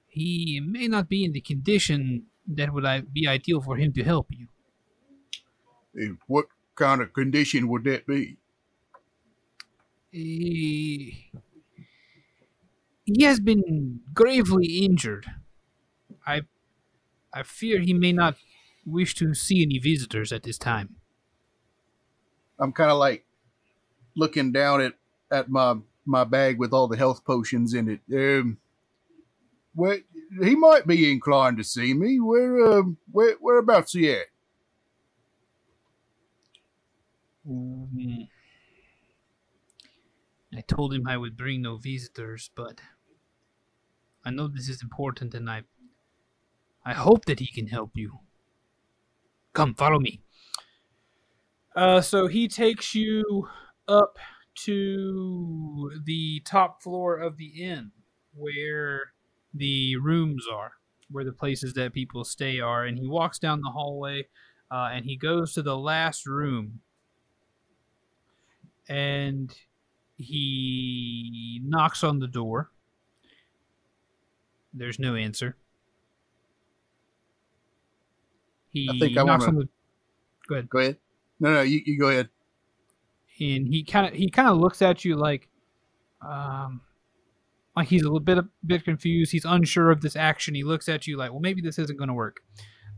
he 0.07 0.59
may 0.59 0.87
not 0.87 1.07
be 1.07 1.23
in 1.23 1.31
the 1.31 1.41
condition 1.41 2.25
that 2.47 2.73
would 2.73 3.13
be 3.13 3.27
ideal 3.27 3.61
for 3.61 3.77
him 3.77 3.93
to 3.93 4.03
help 4.03 4.27
you. 4.31 4.47
And 5.93 6.17
what 6.27 6.47
kind 6.75 7.01
of 7.01 7.13
condition 7.13 7.67
would 7.69 7.85
that 7.85 8.05
be? 8.05 8.37
He, 10.11 11.31
he 13.05 13.23
has 13.23 13.39
been 13.39 14.01
gravely 14.13 14.65
injured. 14.83 15.27
I, 16.25 16.41
I 17.33 17.43
fear 17.43 17.79
he 17.79 17.93
may 17.93 18.11
not 18.11 18.35
wish 18.85 19.15
to 19.15 19.33
see 19.33 19.61
any 19.61 19.79
visitors 19.79 20.31
at 20.31 20.43
this 20.43 20.57
time. 20.57 20.95
I'm 22.59 22.71
kind 22.71 22.91
of 22.91 22.97
like 22.97 23.25
looking 24.15 24.51
down 24.51 24.81
at 24.81 24.93
at 25.31 25.49
my 25.49 25.75
my 26.05 26.23
bag 26.23 26.57
with 26.57 26.71
all 26.71 26.87
the 26.87 26.97
health 26.97 27.25
potions 27.25 27.73
in 27.73 27.89
it. 27.89 27.99
Um, 28.13 28.59
where 29.73 29.99
he 30.41 30.55
might 30.55 30.87
be 30.87 31.11
inclined 31.11 31.57
to 31.57 31.63
see 31.63 31.93
me. 31.93 32.19
Where 32.19 32.65
um 32.71 32.97
where 33.11 33.35
whereabouts 33.41 33.93
he 33.93 34.11
at? 34.11 34.27
Mm. 37.47 38.29
I 40.55 40.61
told 40.61 40.93
him 40.93 41.05
I 41.05 41.17
would 41.17 41.35
bring 41.35 41.63
no 41.63 41.75
visitors, 41.75 42.49
but 42.55 42.79
I 44.25 44.31
know 44.31 44.47
this 44.47 44.69
is 44.69 44.81
important 44.81 45.33
and 45.33 45.49
I 45.49 45.63
I 46.83 46.93
hope 46.93 47.25
that 47.25 47.39
he 47.39 47.47
can 47.47 47.67
help 47.67 47.91
you. 47.95 48.19
Come, 49.53 49.73
follow 49.75 49.99
me. 49.99 50.21
Uh 51.75 52.01
so 52.01 52.27
he 52.27 52.47
takes 52.47 52.95
you 52.95 53.47
up 53.87 54.17
to 54.65 55.91
the 56.05 56.41
top 56.45 56.81
floor 56.81 57.17
of 57.17 57.37
the 57.37 57.63
inn 57.63 57.91
where 58.33 59.13
the 59.53 59.95
rooms 59.97 60.45
are, 60.51 60.73
where 61.09 61.23
the 61.23 61.31
places 61.31 61.73
that 61.73 61.93
people 61.93 62.23
stay 62.23 62.59
are, 62.59 62.85
and 62.85 62.97
he 62.97 63.07
walks 63.07 63.39
down 63.39 63.61
the 63.61 63.71
hallway 63.71 64.27
uh, 64.71 64.89
and 64.91 65.05
he 65.05 65.15
goes 65.15 65.53
to 65.53 65.61
the 65.61 65.77
last 65.77 66.25
room 66.25 66.81
and 68.87 69.55
he 70.17 71.61
knocks 71.63 72.03
on 72.03 72.19
the 72.19 72.27
door. 72.27 72.71
There's 74.77 74.99
no 74.99 75.15
answer. 75.15 75.55
He 78.71 78.89
I 78.91 78.99
think 78.99 79.17
I 79.17 79.23
wanna- 79.23 79.51
the. 79.51 79.69
Go 80.47 80.55
ahead. 80.55 80.69
Go 80.69 80.79
ahead. 80.79 80.97
No, 81.39 81.53
no, 81.53 81.61
you, 81.61 81.81
you 81.85 81.97
go 81.97 82.09
ahead. 82.09 82.29
And 83.39 83.67
he 83.67 83.83
kind 83.83 84.07
of 84.07 84.13
he 84.13 84.29
kind 84.29 84.47
of 84.47 84.57
looks 84.57 84.81
at 84.81 85.03
you 85.03 85.15
like, 85.15 85.49
um, 86.21 86.81
like 87.75 87.87
he's 87.87 88.01
a 88.01 88.05
little 88.05 88.19
bit 88.19 88.37
a 88.37 88.47
bit 88.65 88.85
confused. 88.85 89.31
He's 89.31 89.43
unsure 89.43 89.91
of 89.91 90.01
this 90.01 90.15
action. 90.15 90.55
He 90.55 90.63
looks 90.63 90.87
at 90.87 91.07
you 91.07 91.17
like, 91.17 91.31
well, 91.31 91.41
maybe 91.41 91.61
this 91.61 91.77
isn't 91.79 91.97
going 91.97 92.07
to 92.07 92.13
work. 92.13 92.37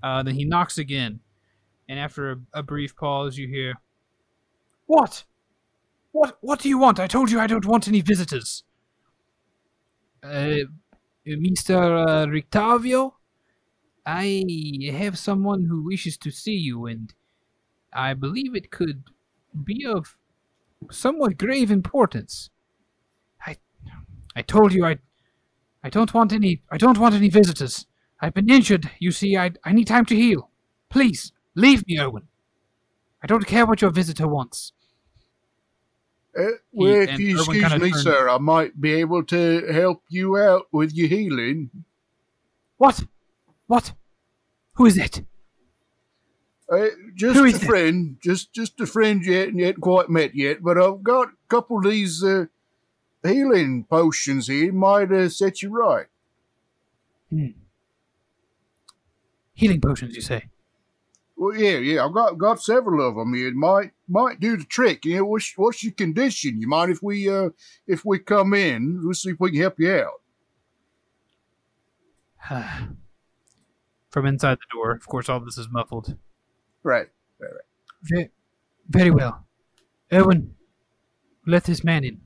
Uh, 0.03 0.21
then 0.21 0.35
he 0.35 0.45
knocks 0.45 0.77
again, 0.77 1.21
and 1.89 1.99
after 1.99 2.31
a, 2.31 2.37
a 2.53 2.63
brief 2.63 2.95
pause, 2.95 3.35
you 3.37 3.47
hear, 3.47 3.73
"What? 4.85 5.23
What? 6.11 6.37
What 6.41 6.59
do 6.59 6.69
you 6.69 6.77
want? 6.77 6.99
I 6.99 7.07
told 7.07 7.31
you 7.31 7.39
I 7.39 7.47
don't 7.47 7.65
want 7.65 7.87
any 7.87 8.01
visitors." 8.01 8.63
Uh, 10.21 10.57
Mr. 11.27 12.07
Uh, 12.07 12.25
Rictavio, 12.27 13.13
I 14.05 14.45
have 14.93 15.17
someone 15.17 15.65
who 15.65 15.83
wishes 15.83 16.17
to 16.17 16.31
see 16.31 16.55
you, 16.55 16.85
and 16.85 17.13
I 17.91 18.13
believe 18.13 18.55
it 18.55 18.71
could 18.71 19.03
be 19.63 19.85
of 19.85 20.15
somewhat 20.91 21.37
grave 21.37 21.71
importance. 21.71 22.49
I, 23.45 23.57
I 24.35 24.41
told 24.41 24.73
you 24.73 24.85
I, 24.85 24.99
I 25.83 25.89
don't 25.89 26.13
want 26.13 26.31
any. 26.31 26.63
I 26.71 26.77
don't 26.77 26.97
want 26.97 27.15
any 27.15 27.29
visitors. 27.29 27.85
I've 28.21 28.33
been 28.33 28.49
injured. 28.49 28.89
You 28.99 29.11
see, 29.11 29.37
I 29.37 29.51
I 29.63 29.73
need 29.73 29.87
time 29.87 30.05
to 30.05 30.15
heal. 30.15 30.49
Please 30.89 31.31
leave 31.55 31.85
me, 31.87 31.99
Owen. 31.99 32.27
I 33.21 33.27
don't 33.27 33.45
care 33.47 33.65
what 33.65 33.81
your 33.81 33.91
visitor 33.91 34.27
wants. 34.27 34.73
Uh, 36.37 36.51
well, 36.71 36.93
if 37.01 37.19
you 37.19 37.35
Urwin 37.37 37.39
excuse 37.39 37.81
me, 37.81 37.89
turned- 37.91 37.95
sir, 38.03 38.29
I 38.29 38.37
might 38.37 38.79
be 38.79 38.93
able 38.93 39.23
to 39.25 39.65
help 39.71 40.03
you 40.09 40.37
out 40.37 40.67
with 40.71 40.93
your 40.93 41.07
healing. 41.07 41.71
What? 42.77 43.03
What? 43.65 43.93
Who 44.73 44.85
is 44.85 44.97
it? 44.97 45.23
Uh, 46.71 46.87
just 47.15 47.37
Who 47.37 47.45
a 47.45 47.47
is 47.47 47.63
it? 47.63 47.65
friend, 47.65 48.17
just 48.21 48.53
just 48.53 48.79
a 48.81 48.85
friend 48.85 49.25
you 49.25 49.33
hadn't 49.33 49.57
yet 49.57 49.79
quite 49.81 50.09
met 50.09 50.35
yet, 50.35 50.61
but 50.61 50.77
I've 50.77 51.01
got 51.01 51.29
a 51.29 51.47
couple 51.49 51.77
of 51.77 51.85
these 51.85 52.23
uh, 52.23 52.45
healing 53.23 53.85
potions 53.89 54.47
here. 54.47 54.71
Might 54.73 55.11
uh, 55.11 55.29
set 55.29 55.61
you 55.63 55.69
right. 55.69 56.05
Healing 59.53 59.81
potions, 59.81 60.15
you 60.15 60.21
say? 60.21 60.45
Well, 61.37 61.55
yeah, 61.55 61.77
yeah, 61.77 62.03
I've 62.03 62.13
got 62.13 62.37
got 62.37 62.61
several 62.61 63.07
of 63.07 63.15
them 63.15 63.33
here. 63.35 63.47
It 63.49 63.53
might 63.53 63.91
might 64.07 64.39
do 64.39 64.57
the 64.57 64.65
trick. 64.65 65.05
You 65.05 65.17
know, 65.17 65.25
what's 65.25 65.53
what's 65.55 65.83
your 65.83 65.93
condition? 65.93 66.59
You 66.59 66.67
mind 66.67 66.91
if 66.91 67.03
we 67.03 67.29
uh 67.29 67.49
if 67.85 68.03
we 68.03 68.17
come 68.17 68.55
in? 68.55 69.01
We'll 69.03 69.13
see 69.13 69.29
if 69.29 69.39
we 69.39 69.51
can 69.51 69.61
help 69.61 69.79
you 69.79 69.91
out. 69.91 70.21
From 74.09 74.25
inside 74.25 74.57
the 74.57 74.65
door, 74.73 74.91
of 74.91 75.07
course, 75.07 75.29
all 75.29 75.39
this 75.39 75.59
is 75.59 75.69
muffled. 75.69 76.17
Right. 76.81 77.07
Very, 78.01 78.31
very 78.89 79.11
well. 79.11 79.45
Urwin, 80.11 80.51
let 81.45 81.65
this 81.65 81.83
man 81.83 82.03
in. 82.03 82.21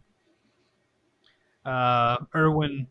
Uh, 1.66 2.18
Urwin 2.36 2.88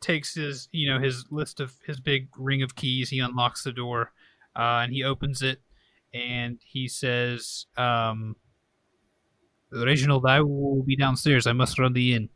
takes 0.00 0.34
his, 0.34 0.68
you 0.72 0.90
know, 0.92 1.00
his 1.00 1.24
list 1.30 1.60
of 1.60 1.74
his 1.86 2.00
big 2.00 2.28
ring 2.36 2.62
of 2.62 2.74
keys. 2.74 3.10
He 3.10 3.20
unlocks 3.20 3.62
the 3.62 3.72
door, 3.72 4.12
uh, 4.58 4.80
and 4.82 4.92
he 4.92 5.04
opens 5.04 5.42
it, 5.42 5.60
and 6.12 6.58
he 6.64 6.88
says, 6.88 7.66
um, 7.76 8.36
"Reginald, 9.70 10.26
I 10.26 10.40
will 10.40 10.82
be 10.82 10.96
downstairs. 10.96 11.46
I 11.46 11.52
must 11.52 11.78
run 11.78 11.92
the 11.92 12.14
inn. 12.14 12.28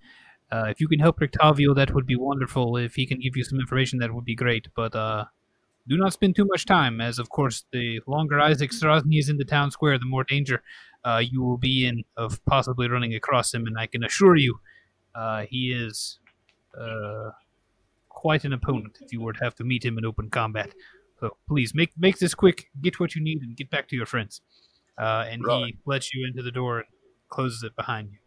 Uh, 0.51 0.67
if 0.69 0.81
you 0.81 0.89
can 0.89 1.01
help 1.01 1.19
Rictavio, 1.19 1.75
that 1.75 1.95
would 1.95 2.07
be 2.07 2.17
wonderful. 2.17 2.77
If 2.77 2.95
he 2.95 3.07
can 3.07 3.19
give 3.21 3.37
you 3.37 3.45
some 3.45 3.59
information, 3.59 3.99
that 4.01 4.15
would 4.15 4.25
be 4.25 4.35
great. 4.35 4.69
But 4.77 4.95
uh, 4.95 5.25
do 5.89 5.97
not 5.97 6.13
spend 6.13 6.37
too 6.37 6.47
much 6.47 6.67
time, 6.67 7.01
as 7.01 7.19
of 7.19 7.31
course, 7.31 7.65
the 7.73 8.01
longer 8.07 8.39
Isaac 8.39 8.71
Strazni 8.71 9.19
is 9.19 9.29
in 9.29 9.39
the 9.39 9.45
town 9.45 9.71
square, 9.71 9.99
the 9.99 10.05
more 10.05 10.25
danger 10.25 10.63
uh, 11.05 11.23
you 11.25 11.43
will 11.43 11.57
be 11.57 11.87
in 11.87 12.05
of 12.17 12.45
possibly 12.45 12.89
running 12.89 13.15
across 13.15 13.53
him. 13.53 13.67
And 13.67 13.79
I 13.79 13.87
can 13.87 14.05
assure 14.05 14.37
you, 14.37 14.61
uh, 15.15 15.47
he 15.49 15.73
is 15.73 16.19
uh, 16.79 17.31
quite 18.09 18.45
an 18.45 18.53
opponent 18.53 18.99
if 19.01 19.13
you 19.13 19.21
were 19.21 19.33
to 19.33 19.43
have 19.45 19.55
to 19.57 19.65
meet 19.65 19.85
him 19.85 19.99
in 19.99 20.05
open 20.05 20.31
combat. 20.31 20.73
So 21.23 21.37
please 21.47 21.73
make 21.73 21.93
make 21.97 22.19
this 22.19 22.35
quick. 22.35 22.69
Get 22.81 22.99
what 22.99 23.15
you 23.15 23.23
need 23.23 23.43
and 23.43 23.57
get 23.57 23.71
back 23.71 23.87
to 23.91 23.97
your 23.97 24.07
friends. 24.07 24.41
Uh, 24.99 25.25
and 25.31 25.41
he 25.49 25.77
lets 25.87 26.13
you 26.13 26.27
into 26.27 26.43
the 26.43 26.51
door 26.51 26.79
and 26.79 26.87
closes 27.29 27.63
it 27.63 27.77
behind 27.77 28.11
you. 28.11 28.19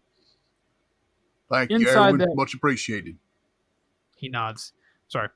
Thank 1.51 1.71
you, 1.71 1.75
Inside 1.77 2.13
Urwin. 2.13 2.19
that- 2.19 2.35
Much 2.35 2.53
appreciated. 2.53 3.17
He 4.15 4.29
nods. 4.29 4.71
Sorry. 5.09 5.27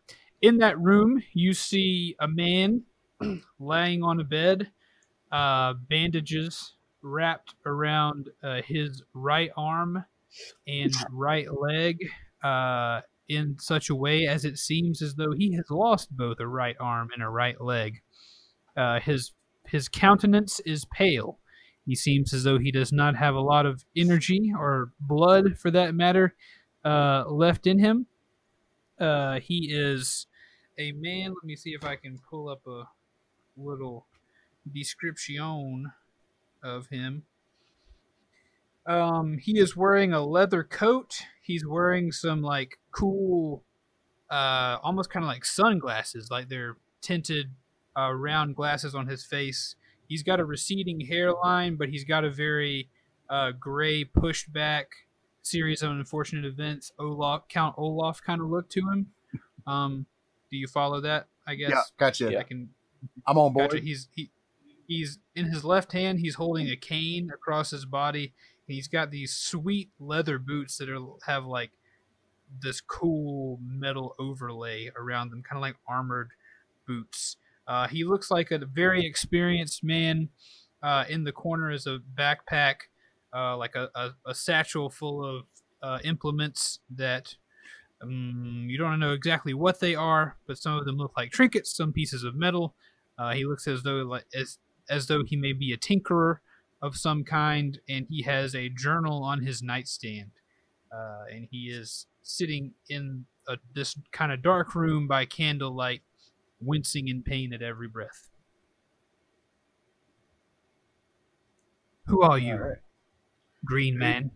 in 0.42 0.60
that 0.60 0.80
room, 0.80 1.22
you 1.34 1.54
see 1.54 2.16
a 2.20 2.28
man 2.30 2.84
laying 3.60 4.04
on 4.04 4.22
a 4.22 4.24
bed, 4.24 4.72
uh, 5.30 5.74
bandages 5.74 6.76
wrapped 7.02 7.56
around 7.66 8.30
uh, 8.42 8.62
his 8.62 9.04
right 9.14 9.52
arm 9.58 10.06
and 10.66 10.94
right 11.12 11.48
leg 11.54 11.98
uh, 12.42 13.02
in 13.30 13.58
such 13.60 13.90
a 13.90 13.96
way 13.96 14.26
as 14.26 14.44
it 14.44 14.58
seems 14.58 15.02
as 15.02 15.16
though 15.16 15.32
he 15.32 15.54
has 15.54 15.70
lost 15.70 16.16
both 16.18 16.40
a 16.40 16.48
right 16.48 16.76
arm 16.80 17.10
and 17.14 17.24
a 17.24 17.30
right 17.30 17.62
leg. 17.62 18.02
Uh, 18.76 19.00
his 19.00 19.32
his 19.68 19.88
countenance 19.88 20.60
is 20.62 20.86
pale. 20.86 21.38
He 21.86 21.96
seems 21.96 22.34
as 22.34 22.44
though 22.44 22.58
he 22.58 22.72
does 22.72 22.92
not 22.92 23.16
have 23.16 23.36
a 23.36 23.40
lot 23.40 23.66
of 23.66 23.86
energy 23.96 24.52
or 24.58 24.92
blood, 25.00 25.58
for 25.58 25.72
that 25.72 25.96
matter, 25.96 26.36
uh, 26.84 27.24
left 27.28 27.68
in 27.68 27.80
him. 27.80 28.08
Uh, 29.00 29.40
he 29.40 29.70
is 29.72 30.28
a 30.78 30.92
man. 30.94 31.34
Let 31.34 31.44
me 31.44 31.56
see 31.56 31.72
if 31.72 31.84
I 31.84 31.96
can 31.96 32.20
pull 32.30 32.50
up 32.50 32.66
a 32.68 32.84
little 33.58 34.06
description 34.72 35.92
of 36.64 36.88
him. 36.88 37.24
Um, 38.90 39.38
he 39.38 39.60
is 39.60 39.78
wearing 39.78 40.14
a 40.14 40.26
leather 40.26 40.64
coat. 40.64 41.20
He's 41.42 41.66
wearing 41.66 42.12
some 42.12 42.42
like 42.42 42.80
cool, 42.92 43.64
uh, 44.32 44.78
almost 44.82 45.12
kind 45.12 45.24
of 45.24 45.28
like 45.28 45.46
sunglasses, 45.46 46.32
like 46.32 46.50
they're 46.50 46.78
tinted 47.02 47.52
uh, 47.98 48.12
round 48.12 48.56
glasses 48.56 48.96
on 48.96 49.06
his 49.08 49.24
face. 49.24 49.76
He's 50.08 50.24
got 50.24 50.40
a 50.40 50.46
receding 50.46 51.02
hairline, 51.02 51.76
but 51.76 51.90
he's 51.90 52.04
got 52.04 52.24
a 52.24 52.32
very 52.32 52.90
uh, 53.30 53.52
gray, 53.52 54.04
pushed 54.04 54.52
back 54.52 54.88
series 55.44 55.84
of 55.84 55.92
unfortunate 55.92 56.46
events. 56.46 56.92
Olaf, 56.98 57.48
Count 57.48 57.76
Olaf, 57.78 58.24
kind 58.24 58.42
of 58.42 58.48
look 58.48 58.70
to 58.72 58.82
him. 58.82 59.08
Um, 59.68 60.08
do 60.50 60.58
you 60.58 60.66
follow 60.66 61.00
that? 61.02 61.28
I 61.48 61.54
guess. 61.54 61.70
Yeah, 61.70 61.82
gotcha. 62.00 62.40
I 62.40 62.44
can 62.44 62.70
I'm 63.28 63.38
on 63.38 63.54
board. 63.54 63.72
Gotcha. 63.72 63.84
He's 63.84 64.08
he 64.16 64.32
he's 64.88 65.20
in 65.36 65.46
his 65.46 65.64
left 65.64 65.92
hand. 65.92 66.20
He's 66.20 66.36
holding 66.36 66.68
a 66.70 66.76
cane 66.76 67.30
across 67.32 67.70
his 67.70 67.86
body. 67.86 68.34
He's 68.70 68.88
got 68.88 69.12
these 69.12 69.34
sweet 69.34 69.90
leather 70.00 70.40
boots 70.40 70.78
that 70.78 70.90
are 70.90 71.00
have 71.26 71.46
like 71.46 71.72
this 72.62 72.82
cool 72.82 73.60
metal 73.62 74.16
overlay 74.20 74.92
around 74.98 75.30
them, 75.30 75.44
kind 75.44 75.58
of 75.58 75.62
like 75.62 75.76
armored 75.88 76.32
boots. 76.88 77.38
Uh, 77.68 77.88
he 77.88 78.04
looks 78.04 78.32
like 78.32 78.52
a 78.52 78.66
very 78.66 79.06
experienced 79.06 79.84
man. 79.84 80.30
Uh, 80.82 81.04
in 81.10 81.24
the 81.26 81.32
corner 81.32 81.72
is 81.72 81.86
a 81.88 82.00
backpack, 82.16 82.76
uh, 83.36 83.56
like 83.58 83.76
a, 83.76 83.90
a, 83.96 84.12
a, 84.26 84.34
satchel 84.34 84.90
full 84.90 85.26
of 85.26 85.44
uh, 85.84 86.00
implements 86.06 86.80
that 86.90 87.36
um, 88.02 88.66
you 88.70 88.78
don't 88.78 88.98
know 88.98 89.12
exactly 89.12 89.54
what 89.54 89.82
they 89.82 89.94
are, 89.94 90.38
but 90.48 90.58
some 90.58 90.78
of 90.78 90.86
them 90.86 90.96
look 90.96 91.12
like 91.18 91.32
trinkets, 91.32 91.76
some 91.76 91.92
pieces 91.92 92.24
of 92.24 92.34
metal. 92.34 92.76
Uh, 93.18 93.34
he 93.34 93.46
looks 93.46 93.68
as 93.68 93.84
though 93.84 93.98
like 93.98 94.26
as 94.34 94.58
as 94.90 95.08
though 95.08 95.24
he 95.26 95.36
may 95.36 95.52
be 95.52 95.74
a 95.74 95.78
tinkerer 95.78 96.38
of 96.82 96.96
some 96.96 97.24
kind, 97.24 97.80
and 97.90 98.06
he 98.10 98.24
has 98.24 98.56
a 98.56 98.70
journal 98.70 99.24
on 99.24 99.42
his 99.42 99.62
nightstand, 99.62 100.32
uh, 100.94 101.26
and 101.32 101.48
he 101.52 101.70
is 101.70 102.08
sitting 102.22 102.74
in 102.90 103.26
a, 103.48 103.58
this 103.74 103.98
kind 104.12 104.32
of 104.32 104.42
dark 104.42 104.76
room 104.76 105.08
by 105.08 105.26
candlelight, 105.26 106.02
wincing 106.62 107.08
in 107.08 107.24
pain 107.24 107.54
at 107.54 107.62
every 107.62 107.88
breath. 107.88 108.30
Who 112.06 112.22
are 112.22 112.40
you, 112.40 112.56
right. 112.56 112.78
Green 113.66 113.98
Man? 113.98 114.32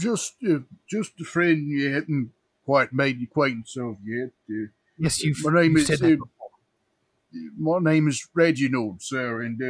just 0.00 0.34
uh, 0.48 0.60
just 0.88 1.12
a 1.20 1.24
friend 1.24 1.68
you 1.68 1.92
hadn't 1.92 2.32
quite 2.64 2.92
made 2.92 3.20
the 3.20 3.24
acquaintance 3.24 3.76
of 3.76 3.96
yet. 4.04 4.30
Uh, 4.50 4.68
Yes, 5.00 5.22
you've, 5.22 5.36
my 5.44 5.62
name 5.62 5.72
you've 5.72 5.82
is 5.82 5.86
said 5.86 6.00
that 6.00 6.18
uh, 6.20 7.38
my 7.56 7.78
name 7.78 8.08
is 8.08 8.26
Reginald, 8.34 9.00
sir, 9.00 9.42
and 9.42 9.60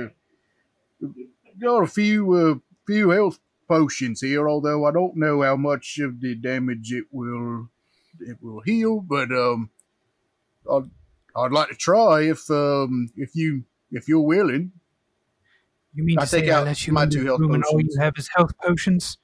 got 1.61 1.83
a 1.83 1.87
few 1.87 2.33
uh, 2.33 2.55
few 2.87 3.11
health 3.11 3.39
potions 3.69 4.21
here. 4.21 4.49
Although 4.49 4.85
I 4.87 4.93
don't 4.93 5.17
know 5.17 5.43
how 5.43 5.57
much 5.57 5.99
of 5.99 6.21
the 6.21 6.35
damage 6.35 6.93
it 6.93 7.05
will 7.11 7.69
it 8.21 8.39
will 8.41 8.61
heal, 8.61 9.01
but 9.01 9.31
um, 9.31 9.71
I'd 10.71 10.91
I'd 11.37 11.53
like 11.53 11.69
to 11.69 11.77
try 11.77 12.23
if 12.23 12.51
um 12.51 13.09
if 13.17 13.35
you 13.35 13.65
if 13.91 14.09
you're 14.09 14.21
willing. 14.21 14.73
You 15.95 16.05
mean 16.05 16.19
I 16.19 16.23
to 16.23 16.27
say 16.27 16.41
take 16.43 16.51
I 16.51 16.55
out 16.55 16.67
let 16.67 16.87
you 16.87 16.93
my 16.93 17.07
two 17.07 17.25
health 17.25 17.41
room 17.41 17.55
and 17.55 17.65
all 17.65 17.81
you 17.81 17.97
have 17.99 18.15
is 18.17 18.29
health 18.35 18.53
potions? 18.59 19.19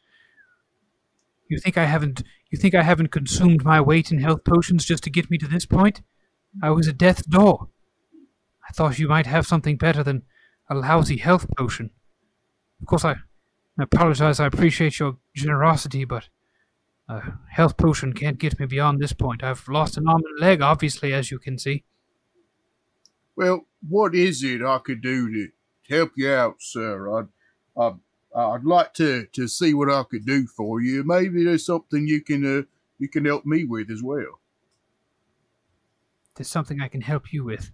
You 1.48 1.58
think 1.58 1.76
I 1.76 1.84
haven't? 1.84 2.22
You 2.50 2.58
think 2.58 2.74
I 2.74 2.82
haven't 2.82 3.08
consumed 3.08 3.64
my 3.64 3.80
weight 3.80 4.10
in 4.10 4.18
health 4.18 4.44
potions 4.44 4.84
just 4.84 5.04
to 5.04 5.10
get 5.10 5.30
me 5.30 5.38
to 5.38 5.48
this 5.48 5.66
point? 5.66 6.02
I 6.62 6.70
was 6.70 6.88
at 6.88 6.98
death's 6.98 7.22
door. 7.22 7.68
I 8.68 8.72
thought 8.72 8.98
you 8.98 9.08
might 9.08 9.26
have 9.26 9.46
something 9.46 9.76
better 9.76 10.02
than 10.02 10.22
a 10.68 10.74
lousy 10.74 11.16
health 11.16 11.46
potion. 11.56 11.90
Of 12.80 12.86
course, 12.86 13.04
I, 13.04 13.12
I 13.78 13.82
apologize. 13.82 14.40
I 14.40 14.46
appreciate 14.46 14.98
your 14.98 15.18
generosity, 15.34 16.04
but 16.04 16.28
a 17.08 17.22
health 17.50 17.76
potion 17.76 18.12
can't 18.12 18.38
get 18.38 18.58
me 18.58 18.66
beyond 18.66 19.00
this 19.00 19.12
point. 19.12 19.42
I've 19.42 19.68
lost 19.68 19.96
an 19.96 20.08
arm 20.08 20.22
and 20.24 20.38
a 20.38 20.44
leg, 20.44 20.62
obviously, 20.62 21.12
as 21.12 21.30
you 21.30 21.38
can 21.38 21.58
see. 21.58 21.84
Well, 23.36 23.66
what 23.86 24.14
is 24.14 24.42
it 24.42 24.62
I 24.62 24.78
could 24.78 25.02
do 25.02 25.30
to 25.32 25.48
help 25.94 26.12
you 26.16 26.30
out, 26.30 26.56
sir? 26.60 27.18
I'd, 27.18 27.28
I'd, 27.76 27.94
I'd 28.34 28.64
like 28.64 28.94
to, 28.94 29.26
to 29.32 29.48
see 29.48 29.74
what 29.74 29.90
I 29.90 30.02
could 30.04 30.24
do 30.24 30.46
for 30.46 30.80
you. 30.80 31.04
Maybe 31.04 31.44
there's 31.44 31.66
something 31.66 32.06
you 32.06 32.22
can 32.22 32.60
uh, 32.60 32.62
you 32.98 33.08
can 33.08 33.24
help 33.24 33.44
me 33.44 33.64
with 33.64 33.90
as 33.90 34.02
well. 34.02 34.40
There's 36.36 36.48
something 36.48 36.80
I 36.80 36.88
can 36.88 37.00
help 37.00 37.32
you 37.32 37.44
with. 37.44 37.70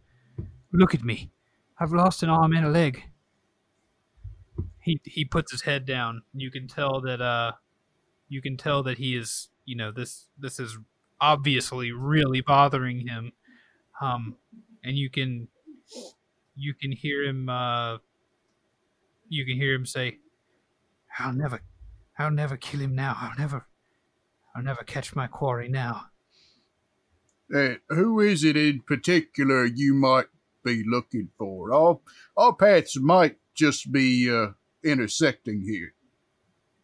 Look 0.73 0.95
at 0.95 1.05
me. 1.05 1.31
I've 1.81 1.93
lost 1.93 2.23
an 2.23 2.29
arm 2.29 2.53
and 2.53 2.67
a 2.67 2.69
leg. 2.69 3.05
He 4.83 5.01
he 5.05 5.25
puts 5.25 5.51
his 5.51 5.63
head 5.63 5.87
down. 5.87 6.23
You 6.35 6.51
can 6.51 6.69
tell 6.69 7.01
that 7.01 7.23
uh 7.23 7.53
you 8.29 8.43
can 8.43 8.59
tell 8.59 8.83
that 8.83 8.99
he 8.99 9.17
is, 9.17 9.49
you 9.65 9.77
know, 9.77 9.91
this 9.91 10.27
this 10.39 10.61
is 10.61 10.79
obviously 11.21 11.91
really 11.91 12.43
bothering 12.43 13.07
him. 13.09 13.33
Um 14.01 14.37
and 14.85 14.97
you 14.97 15.09
can 15.09 15.49
you 16.55 16.75
can 16.75 16.93
hear 16.93 17.23
him 17.23 17.49
uh 17.49 17.99
you 19.29 19.47
can 19.47 19.57
hear 19.57 19.75
him 19.75 19.87
say 19.87 20.19
I'll 21.19 21.33
never 21.33 21.61
I'll 22.19 22.31
never 22.31 22.59
kill 22.59 22.81
him 22.81 22.95
now. 22.95 23.17
I'll 23.19 23.39
never 23.39 23.67
I'll 24.55 24.63
never 24.63 24.83
catch 24.83 25.17
my 25.17 25.27
quarry 25.27 25.69
now. 25.69 26.07
Uh, 27.55 27.75
who 27.89 28.21
is 28.21 28.45
it 28.45 28.57
in 28.57 28.81
particular 28.83 29.65
you 29.65 29.95
might 29.95 30.27
be 30.65 30.83
looking 30.87 31.31
for? 31.39 31.73
Our, 31.73 32.01
our 32.37 32.55
paths 32.55 32.99
might 32.99 33.37
just 33.55 33.93
be 33.93 34.31
uh, 34.31 34.53
intersecting 34.85 35.63
here. 35.63 35.95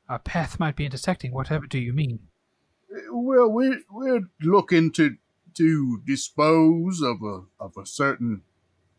Our 0.08 0.18
path 0.18 0.60
might 0.60 0.76
be 0.76 0.84
intersecting. 0.84 1.32
Whatever 1.32 1.66
do 1.66 1.78
you 1.78 1.92
mean? 1.92 2.20
Well, 3.10 3.50
we're, 3.50 3.80
we're 3.90 4.28
looking 4.40 4.92
to 4.92 5.16
to 5.56 6.02
dispose 6.06 7.00
of 7.00 7.22
a 7.22 7.44
of 7.58 7.72
a 7.78 7.86
certain 7.86 8.42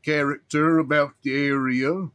character 0.03 0.79
about 0.79 1.13
the 1.23 1.33
area. 1.33 2.09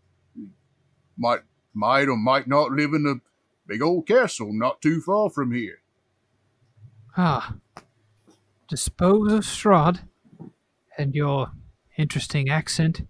Might 1.17 1.43
might 1.73 2.09
or 2.09 2.17
might 2.17 2.49
not 2.49 2.73
live 2.73 2.93
in 2.93 3.07
a 3.07 3.21
big 3.67 3.83
old 3.83 4.07
castle 4.07 4.53
not 4.53 4.83
too 4.83 5.01
far 5.01 5.31
from 5.31 5.53
here. 5.53 5.79
Ah, 7.17 7.55
dispose 8.69 9.33
of 9.33 9.45
Strahd, 9.45 10.01
and 10.99 11.15
your 11.15 11.53
interesting 11.97 12.49
accent. 12.49 13.03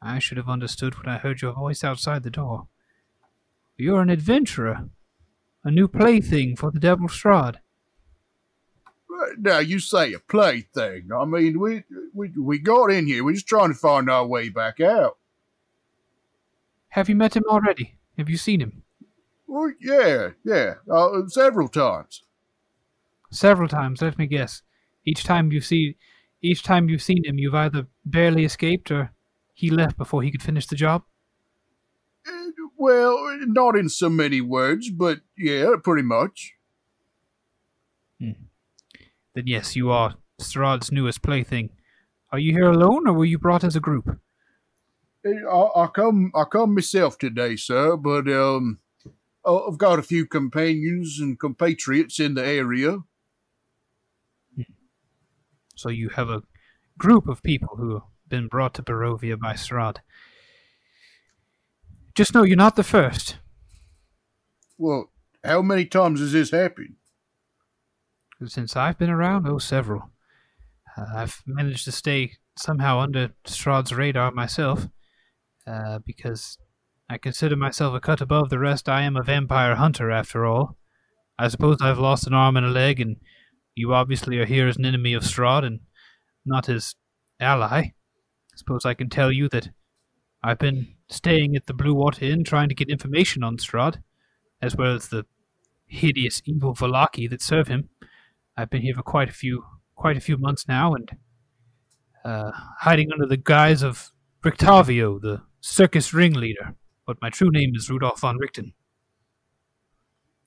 I 0.00 0.18
should 0.18 0.36
have 0.36 0.48
understood 0.48 0.96
when 0.96 1.08
I 1.12 1.18
heard 1.18 1.42
your 1.42 1.52
voice 1.52 1.82
outside 1.82 2.22
the 2.22 2.30
door. 2.30 2.68
You're 3.76 4.02
an 4.02 4.10
adventurer, 4.10 4.88
a 5.64 5.70
new 5.70 5.88
plaything 5.88 6.56
for 6.56 6.70
the 6.70 6.80
Devil 6.80 7.08
Strahd. 7.08 7.56
Uh, 9.10 9.26
Now 9.38 9.58
you 9.58 9.78
say 9.80 10.12
a 10.12 10.18
plaything. 10.18 11.10
I 11.12 11.24
mean, 11.24 11.58
we 11.58 11.84
we 12.14 12.30
we 12.38 12.58
got 12.58 12.86
in 12.92 13.06
here. 13.06 13.24
We're 13.24 13.34
just 13.34 13.48
trying 13.48 13.68
to 13.70 13.78
find 13.78 14.08
our 14.08 14.26
way 14.26 14.48
back 14.48 14.80
out. 14.80 15.18
Have 16.90 17.08
you 17.08 17.16
met 17.16 17.36
him 17.36 17.44
already? 17.48 17.98
Have 18.16 18.28
you 18.30 18.36
seen 18.36 18.60
him? 18.60 18.82
Well, 19.46 19.72
yeah, 19.80 20.30
yeah, 20.44 20.74
uh, 20.90 21.26
several 21.28 21.68
times. 21.68 22.22
Several 23.30 23.68
times. 23.68 24.02
Let 24.02 24.18
me 24.18 24.26
guess. 24.26 24.62
Each 25.04 25.24
time 25.24 25.52
you 25.52 25.60
see, 25.60 25.96
each 26.40 26.62
time 26.62 26.88
you've 26.88 27.02
seen 27.02 27.24
him, 27.24 27.38
you've 27.38 27.54
either 27.54 27.86
barely 28.04 28.44
escaped 28.44 28.90
or 28.90 29.12
he 29.54 29.70
left 29.70 29.96
before 29.96 30.22
he 30.22 30.30
could 30.30 30.42
finish 30.42 30.66
the 30.66 30.76
job. 30.76 31.02
Uh, 32.26 32.50
Well, 32.76 33.38
not 33.46 33.76
in 33.76 33.88
so 33.88 34.08
many 34.08 34.40
words, 34.40 34.90
but 34.90 35.20
yeah, 35.36 35.74
pretty 35.82 36.04
much. 36.04 36.54
Then 39.38 39.46
yes, 39.46 39.76
you 39.76 39.90
are 39.90 40.16
Strahd's 40.40 40.90
newest 40.90 41.22
plaything. 41.22 41.70
Are 42.32 42.38
you 42.38 42.52
here 42.52 42.70
alone, 42.70 43.06
or 43.08 43.12
were 43.12 43.24
you 43.24 43.38
brought 43.38 43.64
as 43.64 43.76
a 43.76 43.80
group? 43.80 44.18
Uh, 45.24 45.48
I, 45.48 45.84
I 45.84 45.86
come, 45.88 46.32
I 46.34 46.44
come 46.44 46.74
myself 46.74 47.18
today, 47.18 47.56
sir, 47.56 47.96
but 47.96 48.28
um, 48.28 48.80
I've 49.46 49.78
got 49.78 49.98
a 49.98 50.02
few 50.02 50.26
companions 50.26 51.18
and 51.20 51.38
compatriots 51.38 52.20
in 52.20 52.34
the 52.34 52.44
area. 52.44 52.98
So 55.78 55.90
you 55.90 56.08
have 56.08 56.28
a 56.28 56.42
group 56.98 57.28
of 57.28 57.42
people 57.42 57.76
who 57.76 57.94
have 57.94 58.02
been 58.28 58.48
brought 58.48 58.74
to 58.74 58.82
Barovia 58.82 59.38
by 59.38 59.52
Strahd. 59.52 59.98
Just 62.16 62.34
know 62.34 62.42
you're 62.42 62.56
not 62.56 62.74
the 62.74 62.82
first. 62.82 63.38
Well, 64.76 65.12
how 65.44 65.62
many 65.62 65.84
times 65.84 66.18
has 66.18 66.32
this 66.32 66.50
happened? 66.50 66.96
Since 68.44 68.76
I've 68.76 68.98
been 68.98 69.10
around, 69.10 69.46
oh, 69.46 69.58
several. 69.58 70.10
Uh, 70.96 71.06
I've 71.14 71.42
managed 71.46 71.84
to 71.84 71.92
stay 71.92 72.32
somehow 72.56 72.98
under 72.98 73.34
Strahd's 73.44 73.92
radar 73.92 74.32
myself, 74.32 74.88
uh, 75.64 76.00
because 76.04 76.58
I 77.08 77.18
consider 77.18 77.54
myself 77.54 77.94
a 77.94 78.00
cut 78.00 78.20
above 78.20 78.50
the 78.50 78.58
rest. 78.58 78.88
I 78.88 79.02
am 79.02 79.16
a 79.16 79.22
vampire 79.22 79.76
hunter, 79.76 80.10
after 80.10 80.44
all. 80.44 80.76
I 81.38 81.46
suppose 81.46 81.78
I've 81.80 82.00
lost 82.00 82.26
an 82.26 82.34
arm 82.34 82.56
and 82.56 82.66
a 82.66 82.70
leg, 82.70 83.00
and 83.00 83.16
you 83.78 83.94
obviously 83.94 84.38
are 84.38 84.46
here 84.46 84.68
as 84.68 84.76
an 84.76 84.84
enemy 84.84 85.14
of 85.14 85.22
Strahd 85.22 85.64
and 85.64 85.80
not 86.44 86.66
his 86.66 86.94
ally. 87.40 87.78
I 87.78 88.56
suppose 88.56 88.84
I 88.84 88.94
can 88.94 89.08
tell 89.08 89.30
you 89.30 89.48
that 89.50 89.70
I've 90.42 90.58
been 90.58 90.88
staying 91.08 91.56
at 91.56 91.66
the 91.66 91.74
Blue 91.74 91.94
Water 91.94 92.24
Inn 92.24 92.44
trying 92.44 92.68
to 92.68 92.74
get 92.74 92.90
information 92.90 93.42
on 93.42 93.56
Strahd, 93.56 94.02
as 94.60 94.76
well 94.76 94.94
as 94.94 95.08
the 95.08 95.26
hideous 95.86 96.42
evil 96.44 96.74
Vallaki 96.74 97.28
that 97.30 97.40
serve 97.40 97.68
him. 97.68 97.88
I've 98.56 98.70
been 98.70 98.82
here 98.82 98.94
for 98.94 99.02
quite 99.02 99.28
a 99.28 99.32
few 99.32 99.64
quite 99.94 100.16
a 100.16 100.20
few 100.20 100.36
months 100.36 100.66
now, 100.68 100.94
and 100.94 101.10
uh, 102.24 102.50
hiding 102.80 103.10
under 103.12 103.26
the 103.26 103.36
guise 103.36 103.82
of 103.82 104.12
Rictavio, 104.44 105.20
the 105.20 105.42
circus 105.60 106.12
ringleader. 106.12 106.74
But 107.06 107.20
my 107.22 107.30
true 107.30 107.50
name 107.50 107.72
is 107.74 107.88
Rudolph 107.90 108.20
von 108.20 108.38
Richten. 108.38 108.74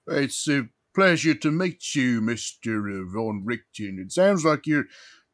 It's 0.07 0.47
a 0.47 0.67
pleasure 0.93 1.35
to 1.35 1.51
meet 1.51 1.95
you, 1.95 2.21
Mr. 2.21 3.05
Von 3.11 3.43
Richten. 3.45 3.99
It 3.99 4.11
sounds 4.11 4.45
like 4.45 4.67
you're 4.67 4.85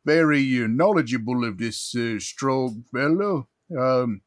very 0.06 0.64
uh, 0.64 0.68
knowledgeable 0.68 1.44
of 1.44 1.58
this 1.58 1.96
uh, 1.96 2.20
strong 2.20 2.86
fellow. 2.92 3.50
Um, 3.78 4.22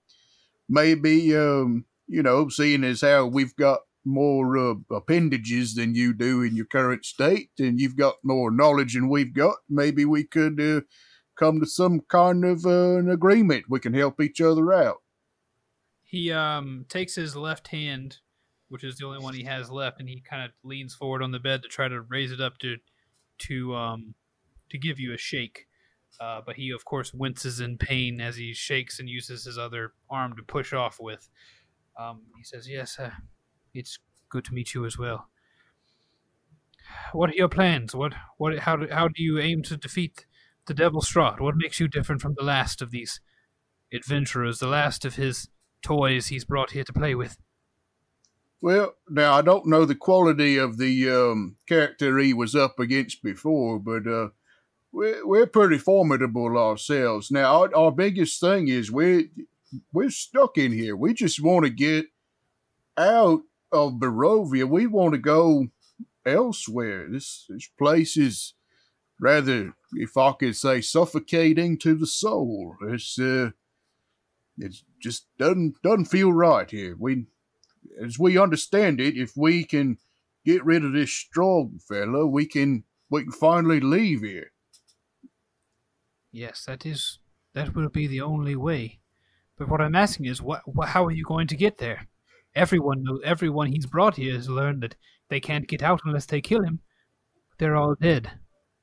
maybe, 0.68 1.36
um, 1.36 1.86
you 2.06 2.22
know, 2.22 2.48
seeing 2.48 2.84
as 2.84 3.00
how 3.00 3.26
we've 3.26 3.56
got 3.56 3.80
more 4.04 4.56
uh, 4.58 4.74
appendages 4.90 5.74
than 5.74 5.94
you 5.94 6.14
do 6.14 6.42
in 6.42 6.56
your 6.56 6.66
current 6.66 7.04
state, 7.04 7.50
and 7.58 7.80
you've 7.80 7.96
got 7.96 8.16
more 8.22 8.50
knowledge 8.50 8.94
than 8.94 9.08
we've 9.08 9.34
got, 9.34 9.56
maybe 9.68 10.04
we 10.04 10.24
could 10.24 10.60
uh, 10.60 10.80
come 11.38 11.60
to 11.60 11.66
some 11.66 12.00
kind 12.00 12.44
of 12.44 12.66
uh, 12.66 12.96
an 12.96 13.10
agreement. 13.10 13.66
We 13.68 13.80
can 13.80 13.94
help 13.94 14.20
each 14.20 14.40
other 14.40 14.72
out. 14.72 14.98
He 16.02 16.32
um 16.32 16.86
takes 16.88 17.14
his 17.14 17.36
left 17.36 17.68
hand, 17.68 18.18
which 18.70 18.84
is 18.84 18.96
the 18.96 19.04
only 19.04 19.18
one 19.18 19.34
he 19.34 19.44
has 19.44 19.68
left, 19.70 20.00
and 20.00 20.08
he 20.08 20.20
kind 20.20 20.44
of 20.44 20.52
leans 20.62 20.94
forward 20.94 21.22
on 21.22 21.32
the 21.32 21.40
bed 21.40 21.62
to 21.62 21.68
try 21.68 21.88
to 21.88 22.00
raise 22.00 22.32
it 22.32 22.40
up 22.40 22.56
to 22.58 22.76
to 23.38 23.74
um 23.74 24.14
to 24.70 24.78
give 24.78 24.98
you 24.98 25.12
a 25.12 25.18
shake. 25.18 25.66
Uh, 26.20 26.40
but 26.44 26.56
he, 26.56 26.70
of 26.70 26.84
course, 26.84 27.12
winces 27.14 27.60
in 27.60 27.78
pain 27.78 28.20
as 28.20 28.36
he 28.36 28.52
shakes 28.52 28.98
and 28.98 29.08
uses 29.08 29.44
his 29.44 29.56
other 29.58 29.92
arm 30.08 30.34
to 30.36 30.42
push 30.42 30.72
off 30.72 30.98
with. 31.00 31.28
Um, 31.98 32.22
he 32.36 32.44
says, 32.44 32.68
"Yes, 32.68 32.98
uh, 32.98 33.10
it's 33.74 33.98
good 34.28 34.44
to 34.46 34.54
meet 34.54 34.74
you 34.74 34.84
as 34.86 34.96
well. 34.96 35.28
What 37.12 37.30
are 37.30 37.34
your 37.34 37.48
plans? 37.48 37.94
What, 37.94 38.14
what, 38.38 38.58
how 38.60 38.76
do, 38.76 38.88
how 38.90 39.08
do 39.08 39.22
you 39.22 39.38
aim 39.38 39.62
to 39.64 39.76
defeat 39.76 40.26
the 40.66 40.74
Devil 40.74 41.00
Strahd? 41.00 41.40
What 41.40 41.56
makes 41.56 41.78
you 41.80 41.88
different 41.88 42.20
from 42.20 42.34
the 42.36 42.44
last 42.44 42.82
of 42.82 42.90
these 42.90 43.20
adventurers, 43.92 44.58
the 44.58 44.66
last 44.66 45.04
of 45.04 45.14
his 45.16 45.48
toys 45.82 46.28
he's 46.28 46.44
brought 46.44 46.70
here 46.72 46.84
to 46.84 46.92
play 46.92 47.14
with?" 47.14 47.36
Well, 48.62 48.94
now 49.08 49.32
I 49.34 49.42
don't 49.42 49.66
know 49.66 49.84
the 49.84 49.94
quality 49.94 50.58
of 50.58 50.76
the 50.76 51.10
um, 51.10 51.56
character 51.66 52.18
he 52.18 52.34
was 52.34 52.54
up 52.54 52.78
against 52.78 53.22
before, 53.22 53.78
but 53.78 54.06
uh, 54.06 54.28
we're, 54.92 55.26
we're 55.26 55.46
pretty 55.46 55.78
formidable 55.78 56.58
ourselves. 56.58 57.30
Now, 57.30 57.60
our, 57.60 57.74
our 57.74 57.92
biggest 57.92 58.40
thing 58.40 58.68
is 58.68 58.90
we're 58.90 59.24
we're 59.92 60.10
stuck 60.10 60.58
in 60.58 60.72
here. 60.72 60.96
We 60.96 61.14
just 61.14 61.40
want 61.42 61.64
to 61.64 61.70
get 61.70 62.06
out 62.98 63.42
of 63.72 63.94
Barovia. 63.94 64.68
We 64.68 64.86
want 64.86 65.12
to 65.12 65.18
go 65.18 65.68
elsewhere. 66.26 67.08
This 67.08 67.46
this 67.48 67.68
place 67.78 68.16
is 68.16 68.54
rather, 69.20 69.74
if 69.92 70.16
I 70.16 70.32
could 70.32 70.56
say, 70.56 70.80
suffocating 70.80 71.78
to 71.78 71.94
the 71.94 72.06
soul. 72.06 72.76
It's 72.88 73.18
uh, 73.18 73.50
it 74.58 74.76
just 75.00 75.26
doesn't 75.38 75.80
doesn't 75.82 76.06
feel 76.06 76.32
right 76.32 76.70
here. 76.70 76.96
We, 76.98 77.26
as 78.02 78.18
we 78.18 78.38
understand 78.38 79.00
it, 79.00 79.16
if 79.16 79.32
we 79.36 79.64
can 79.64 79.98
get 80.44 80.64
rid 80.64 80.84
of 80.84 80.92
this 80.92 81.12
strong 81.12 81.78
fellow, 81.88 82.26
we 82.26 82.46
can 82.46 82.84
we 83.10 83.24
can 83.24 83.32
finally 83.32 83.80
leave 83.80 84.22
here. 84.22 84.52
Yes, 86.32 86.64
that 86.66 86.86
is 86.86 87.18
that 87.54 87.74
will 87.74 87.88
be 87.88 88.06
the 88.06 88.20
only 88.20 88.56
way. 88.56 89.00
But 89.58 89.68
what 89.68 89.80
I'm 89.80 89.96
asking 89.96 90.26
is, 90.26 90.40
what, 90.40 90.62
what 90.64 90.88
how 90.88 91.04
are 91.04 91.10
you 91.10 91.24
going 91.24 91.48
to 91.48 91.56
get 91.56 91.78
there? 91.78 92.06
Everyone 92.54 93.02
knows, 93.02 93.20
everyone 93.24 93.66
he's 93.66 93.86
brought 93.86 94.16
here 94.16 94.34
has 94.34 94.48
learned 94.48 94.82
that 94.82 94.96
they 95.28 95.40
can't 95.40 95.68
get 95.68 95.82
out 95.82 96.00
unless 96.04 96.26
they 96.26 96.40
kill 96.40 96.62
him. 96.62 96.80
They're 97.58 97.76
all 97.76 97.94
dead, 97.94 98.30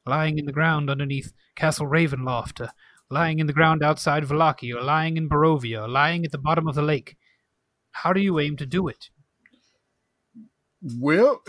lying 0.06 0.38
in 0.38 0.46
the 0.46 0.52
ground 0.52 0.90
underneath 0.90 1.34
Castle 1.56 1.88
Ravenloft, 1.88 2.62
uh, 2.62 2.70
lying 3.10 3.40
in 3.40 3.48
the 3.48 3.54
ground 3.54 3.84
outside 3.84 4.24
Vallaki, 4.24 4.74
or 4.74 4.82
lying 4.82 5.18
in 5.18 5.28
Barovia, 5.28 5.84
or 5.84 5.88
lying 5.88 6.26
at 6.26 6.32
the 6.32 6.38
bottom 6.38 6.68
of 6.68 6.76
the 6.76 6.82
lake. 6.82 7.18
How 8.04 8.14
do 8.14 8.22
you 8.22 8.40
aim 8.40 8.58
to 8.58 8.66
do 8.66 8.88
it? 8.88 9.10
Well, 10.82 11.44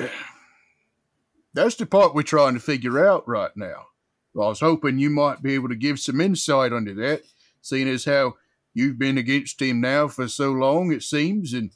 that's 1.53 1.75
the 1.75 1.85
part 1.85 2.15
we're 2.15 2.23
trying 2.23 2.55
to 2.55 2.61
figure 2.61 3.07
out 3.07 3.29
right 3.29 3.55
now. 3.55 3.89
I 4.35 4.49
was 4.49 4.61
hoping 4.61 4.99
you 4.99 5.11
might 5.11 5.43
be 5.43 5.55
able 5.55 5.69
to 5.69 5.75
give 5.75 5.99
some 5.99 6.21
insight 6.21 6.73
into 6.73 6.95
that, 6.95 7.23
seeing 7.61 7.89
as 7.89 8.07
how 8.07 8.37
you've 8.73 8.99
been 8.99 9.19
against 9.19 9.61
him 9.61 9.81
now 9.81 10.09
for 10.09 10.27
so 10.29 10.51
long, 10.51 10.93
it 10.93 11.03
seems, 11.03 11.53
and 11.53 11.73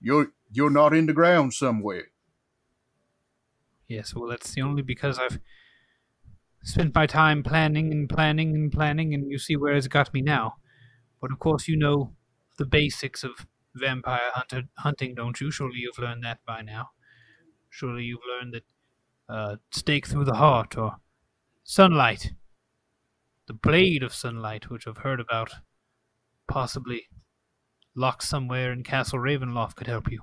you're 0.00 0.32
you're 0.50 0.70
not 0.70 0.94
in 0.94 1.06
the 1.06 1.12
ground 1.12 1.54
somewhere. 1.54 2.08
Yes, 3.86 4.14
well, 4.14 4.28
that's 4.28 4.52
the 4.52 4.62
only 4.62 4.82
because 4.82 5.18
I've 5.18 5.38
spent 6.64 6.94
my 6.94 7.06
time 7.06 7.42
planning 7.42 7.92
and 7.92 8.08
planning 8.08 8.54
and 8.54 8.72
planning, 8.72 9.14
and 9.14 9.30
you 9.30 9.38
see 9.38 9.56
where 9.56 9.74
it's 9.74 9.88
got 9.88 10.12
me 10.12 10.22
now. 10.22 10.56
But 11.20 11.30
of 11.30 11.38
course, 11.38 11.68
you 11.68 11.76
know 11.76 12.14
the 12.58 12.66
basics 12.66 13.22
of 13.22 13.46
vampire 13.74 14.30
hunter, 14.34 14.62
hunting, 14.78 15.14
don't 15.14 15.40
you? 15.40 15.50
Surely 15.50 15.78
you've 15.78 15.98
learned 15.98 16.24
that 16.24 16.38
by 16.46 16.62
now. 16.62 16.90
Surely 17.70 18.04
you've 18.04 18.20
learned 18.28 18.54
that 18.54 18.64
uh, 19.28 19.56
stake 19.70 20.06
through 20.06 20.24
the 20.24 20.34
heart 20.34 20.76
or 20.76 20.96
sunlight, 21.64 22.32
the 23.46 23.54
blade 23.54 24.02
of 24.02 24.14
sunlight, 24.14 24.70
which 24.70 24.86
I've 24.86 24.98
heard 24.98 25.20
about, 25.20 25.52
possibly 26.48 27.08
locked 27.94 28.24
somewhere 28.24 28.72
in 28.72 28.82
Castle 28.82 29.18
Ravenloft, 29.18 29.76
could 29.76 29.86
help 29.86 30.10
you. 30.10 30.22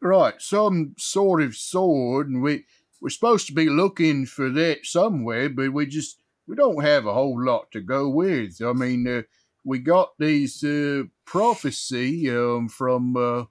Right, 0.00 0.34
some 0.38 0.94
sort 0.98 1.42
of 1.42 1.56
sword, 1.56 2.28
and 2.28 2.42
we 2.42 2.66
we're 3.00 3.10
supposed 3.10 3.46
to 3.48 3.52
be 3.52 3.68
looking 3.68 4.26
for 4.26 4.50
that 4.50 4.84
somewhere, 4.84 5.48
but 5.48 5.72
we 5.72 5.86
just 5.86 6.20
we 6.46 6.54
don't 6.54 6.84
have 6.84 7.06
a 7.06 7.14
whole 7.14 7.42
lot 7.44 7.70
to 7.72 7.80
go 7.80 8.08
with. 8.08 8.60
I 8.62 8.72
mean, 8.72 9.06
uh, 9.06 9.22
we 9.64 9.78
got 9.80 10.10
these 10.18 10.62
uh, 10.62 11.04
prophecy 11.26 12.30
um, 12.30 12.68
from 12.68 13.16
uh, 13.16 13.44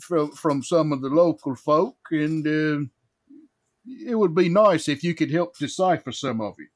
from 0.00 0.32
from 0.32 0.62
some 0.62 0.92
of 0.92 1.02
the 1.02 1.08
local 1.08 1.54
folk, 1.54 1.98
and 2.10 2.46
uh, 2.46 2.86
it 3.86 4.14
would 4.14 4.34
be 4.34 4.48
nice 4.48 4.88
if 4.88 5.04
you 5.04 5.14
could 5.14 5.30
help 5.30 5.56
decipher 5.56 6.10
some 6.10 6.40
of 6.40 6.54
it. 6.58 6.68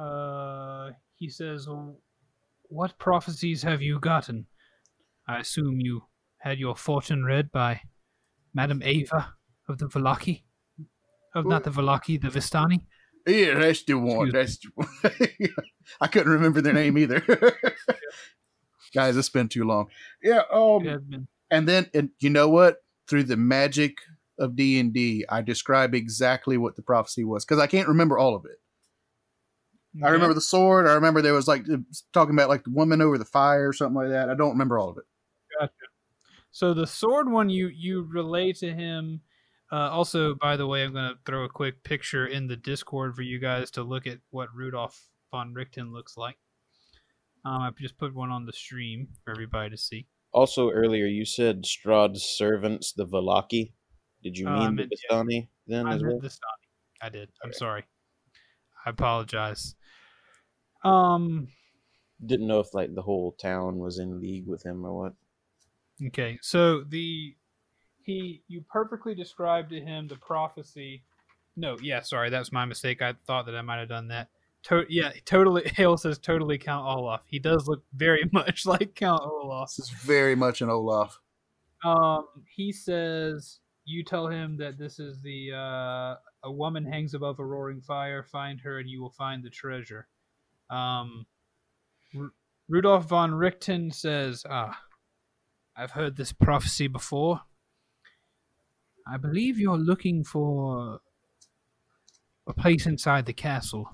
Uh, 0.00 0.90
he 1.14 1.28
says, 1.28 1.68
"What 2.64 2.98
prophecies 2.98 3.62
have 3.62 3.82
you 3.82 4.00
gotten? 4.00 4.46
I 5.28 5.38
assume 5.38 5.80
you 5.80 6.02
had 6.38 6.58
your 6.58 6.74
fortune 6.74 7.24
read 7.24 7.52
by 7.52 7.80
Madame 8.54 8.82
Eva 8.82 9.34
of 9.68 9.78
the 9.78 9.86
Vallaki, 9.86 10.42
of 11.34 11.46
not 11.46 11.62
the 11.64 11.70
Vallaki, 11.70 12.20
the 12.20 12.28
Vistani." 12.28 12.86
Yeah, 13.26 13.54
that's 13.58 13.84
the 13.84 13.94
one. 13.94 14.30
That's 14.30 14.58
the 14.58 14.70
one. 14.74 14.88
I 16.00 16.06
couldn't 16.08 16.32
remember 16.32 16.60
their 16.60 16.72
name 16.72 16.98
either. 16.98 17.20
Guys, 18.94 19.16
it's 19.16 19.28
been 19.28 19.48
too 19.48 19.64
long. 19.64 19.88
Yeah. 20.22 20.42
Um. 20.52 20.84
Yeah, 20.84 20.98
And 21.50 21.68
then, 21.68 21.90
and 21.94 22.10
you 22.20 22.30
know 22.30 22.48
what? 22.48 22.78
Through 23.08 23.24
the 23.24 23.36
magic 23.36 23.98
of 24.38 24.56
D 24.56 24.78
and 24.78 24.92
D, 24.92 25.24
I 25.28 25.42
describe 25.42 25.94
exactly 25.94 26.56
what 26.56 26.76
the 26.76 26.82
prophecy 26.82 27.24
was 27.24 27.44
because 27.44 27.60
I 27.60 27.66
can't 27.66 27.88
remember 27.88 28.18
all 28.18 28.34
of 28.34 28.44
it. 28.44 28.58
I 30.02 30.08
remember 30.08 30.34
the 30.34 30.40
sword. 30.40 30.86
I 30.86 30.94
remember 30.94 31.20
there 31.20 31.34
was 31.34 31.46
like 31.46 31.66
talking 32.14 32.34
about 32.34 32.48
like 32.48 32.64
the 32.64 32.70
woman 32.70 33.02
over 33.02 33.18
the 33.18 33.26
fire 33.26 33.68
or 33.68 33.72
something 33.74 33.96
like 33.96 34.08
that. 34.08 34.30
I 34.30 34.34
don't 34.34 34.52
remember 34.52 34.78
all 34.78 34.88
of 34.88 34.96
it. 34.96 35.04
Gotcha. 35.58 35.72
So 36.50 36.72
the 36.72 36.86
sword 36.86 37.30
one 37.30 37.50
you 37.50 37.68
you 37.68 38.02
relay 38.02 38.52
to 38.54 38.72
him. 38.72 39.20
Uh, 39.72 39.88
also, 39.90 40.34
by 40.34 40.56
the 40.56 40.66
way, 40.66 40.84
I'm 40.84 40.92
going 40.92 41.08
to 41.14 41.18
throw 41.24 41.44
a 41.44 41.48
quick 41.48 41.82
picture 41.82 42.26
in 42.26 42.46
the 42.46 42.56
Discord 42.56 43.14
for 43.16 43.22
you 43.22 43.38
guys 43.38 43.70
to 43.72 43.82
look 43.82 44.06
at 44.06 44.18
what 44.30 44.48
Rudolph 44.54 45.08
von 45.30 45.54
Richten 45.54 45.92
looks 45.92 46.16
like. 46.18 46.36
Um, 47.44 47.62
I 47.62 47.70
just 47.80 47.96
put 47.96 48.14
one 48.14 48.30
on 48.30 48.44
the 48.44 48.52
stream 48.52 49.08
for 49.24 49.30
everybody 49.30 49.70
to 49.70 49.78
see. 49.78 50.06
Also, 50.32 50.70
earlier 50.70 51.06
you 51.06 51.24
said 51.24 51.64
Strahd's 51.64 52.22
servants, 52.22 52.92
the 52.92 53.06
Vallaki. 53.06 53.72
Did 54.22 54.36
you 54.38 54.46
I 54.48 54.68
mean 54.68 54.76
the 54.76 54.82
meant- 55.10 55.30
yeah. 55.30 55.40
Then 55.66 55.86
I 55.86 55.94
as 55.94 56.02
well? 56.02 56.20
the 56.20 56.28
Stani. 56.28 56.68
I 57.00 57.08
did. 57.08 57.30
I'm 57.42 57.48
Okay. 57.48 57.56
sorry. 57.58 57.84
I 58.86 58.90
apologize. 58.90 59.74
Um. 60.84 61.48
Didn't 62.24 62.46
know 62.46 62.60
if 62.60 62.72
like 62.72 62.94
the 62.94 63.02
whole 63.02 63.32
town 63.32 63.78
was 63.78 63.98
in 63.98 64.20
league 64.20 64.46
with 64.46 64.64
him 64.64 64.84
or 64.84 64.96
what. 65.02 65.12
Okay, 66.06 66.38
so 66.40 66.82
the 66.84 67.34
he 68.04 68.42
you 68.48 68.64
perfectly 68.68 69.14
described 69.14 69.70
to 69.70 69.80
him 69.80 70.08
the 70.08 70.16
prophecy. 70.16 71.02
No, 71.56 71.76
yeah, 71.82 72.00
sorry, 72.00 72.30
that's 72.30 72.52
my 72.52 72.64
mistake. 72.64 73.02
I 73.02 73.14
thought 73.26 73.46
that 73.46 73.56
I 73.56 73.62
might 73.62 73.78
have 73.78 73.88
done 73.88 74.08
that. 74.08 74.28
To- 74.64 74.86
yeah, 74.88 75.12
totally. 75.24 75.68
Hale 75.76 75.96
says 75.96 76.18
totally 76.18 76.58
Count 76.58 76.86
Olaf. 76.86 77.22
He 77.26 77.38
does 77.38 77.68
look 77.68 77.82
very 77.94 78.28
much 78.32 78.64
like 78.66 78.94
Count 78.94 79.22
Olaf. 79.22 79.70
This 79.76 79.86
is 79.86 79.90
very 79.90 80.34
much 80.34 80.62
an 80.62 80.70
Olaf. 80.70 81.18
Um, 81.84 82.26
he 82.54 82.72
says 82.72 83.58
you 83.84 84.04
tell 84.04 84.28
him 84.28 84.56
that 84.58 84.78
this 84.78 84.98
is 84.98 85.20
the 85.22 85.52
uh, 85.52 86.14
a 86.44 86.50
woman 86.52 86.84
hangs 86.84 87.14
above 87.14 87.38
a 87.38 87.44
roaring 87.44 87.80
fire. 87.80 88.22
Find 88.22 88.60
her, 88.60 88.78
and 88.78 88.88
you 88.88 89.02
will 89.02 89.10
find 89.10 89.42
the 89.42 89.50
treasure. 89.50 90.06
Um, 90.70 91.26
Ru- 92.14 92.32
Rudolph 92.68 93.08
von 93.08 93.32
Richten 93.32 93.92
says, 93.92 94.44
"Ah, 94.48 94.80
I've 95.76 95.90
heard 95.90 96.16
this 96.16 96.32
prophecy 96.32 96.86
before. 96.86 97.40
I 99.06 99.16
believe 99.16 99.58
you're 99.58 99.78
looking 99.78 100.24
for 100.24 101.00
a 102.46 102.52
place 102.54 102.86
inside 102.86 103.26
the 103.26 103.32
castle. 103.32 103.88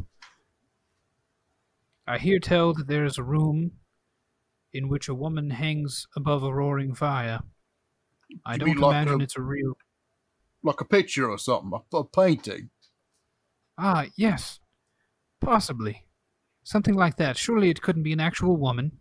I 2.07 2.19
hear 2.19 2.39
tell 2.39 2.73
that 2.75 2.87
there 2.87 3.05
is 3.05 3.19
a 3.19 3.23
room 3.23 3.73
in 4.73 4.89
which 4.89 5.09
a 5.09 5.15
woman 5.15 5.51
hangs 5.51 6.07
above 6.17 6.43
a 6.43 6.53
roaring 6.55 6.95
fire. 6.95 7.41
I 8.45 8.55
You 8.55 8.61
don't 8.61 8.69
mean 8.71 8.79
like 8.79 8.97
imagine 8.97 9.21
a- 9.21 9.25
it's 9.25 9.37
a 9.37 9.43
real. 9.43 9.77
Like 10.63 10.81
a 10.81 10.85
picture 10.85 11.31
or 11.31 11.39
something, 11.39 11.73
a, 11.93 11.97
a 11.99 12.05
painting. 12.05 12.71
Ah, 13.79 14.07
yes, 14.17 14.59
possibly 15.41 16.07
something 16.65 16.95
like 16.95 17.17
that. 17.17 17.37
Surely 17.37 17.71
it 17.71 17.83
couldn't 17.83 18.03
be 18.05 18.13
an 18.13 18.21
actual 18.21 18.57
woman, 18.57 19.01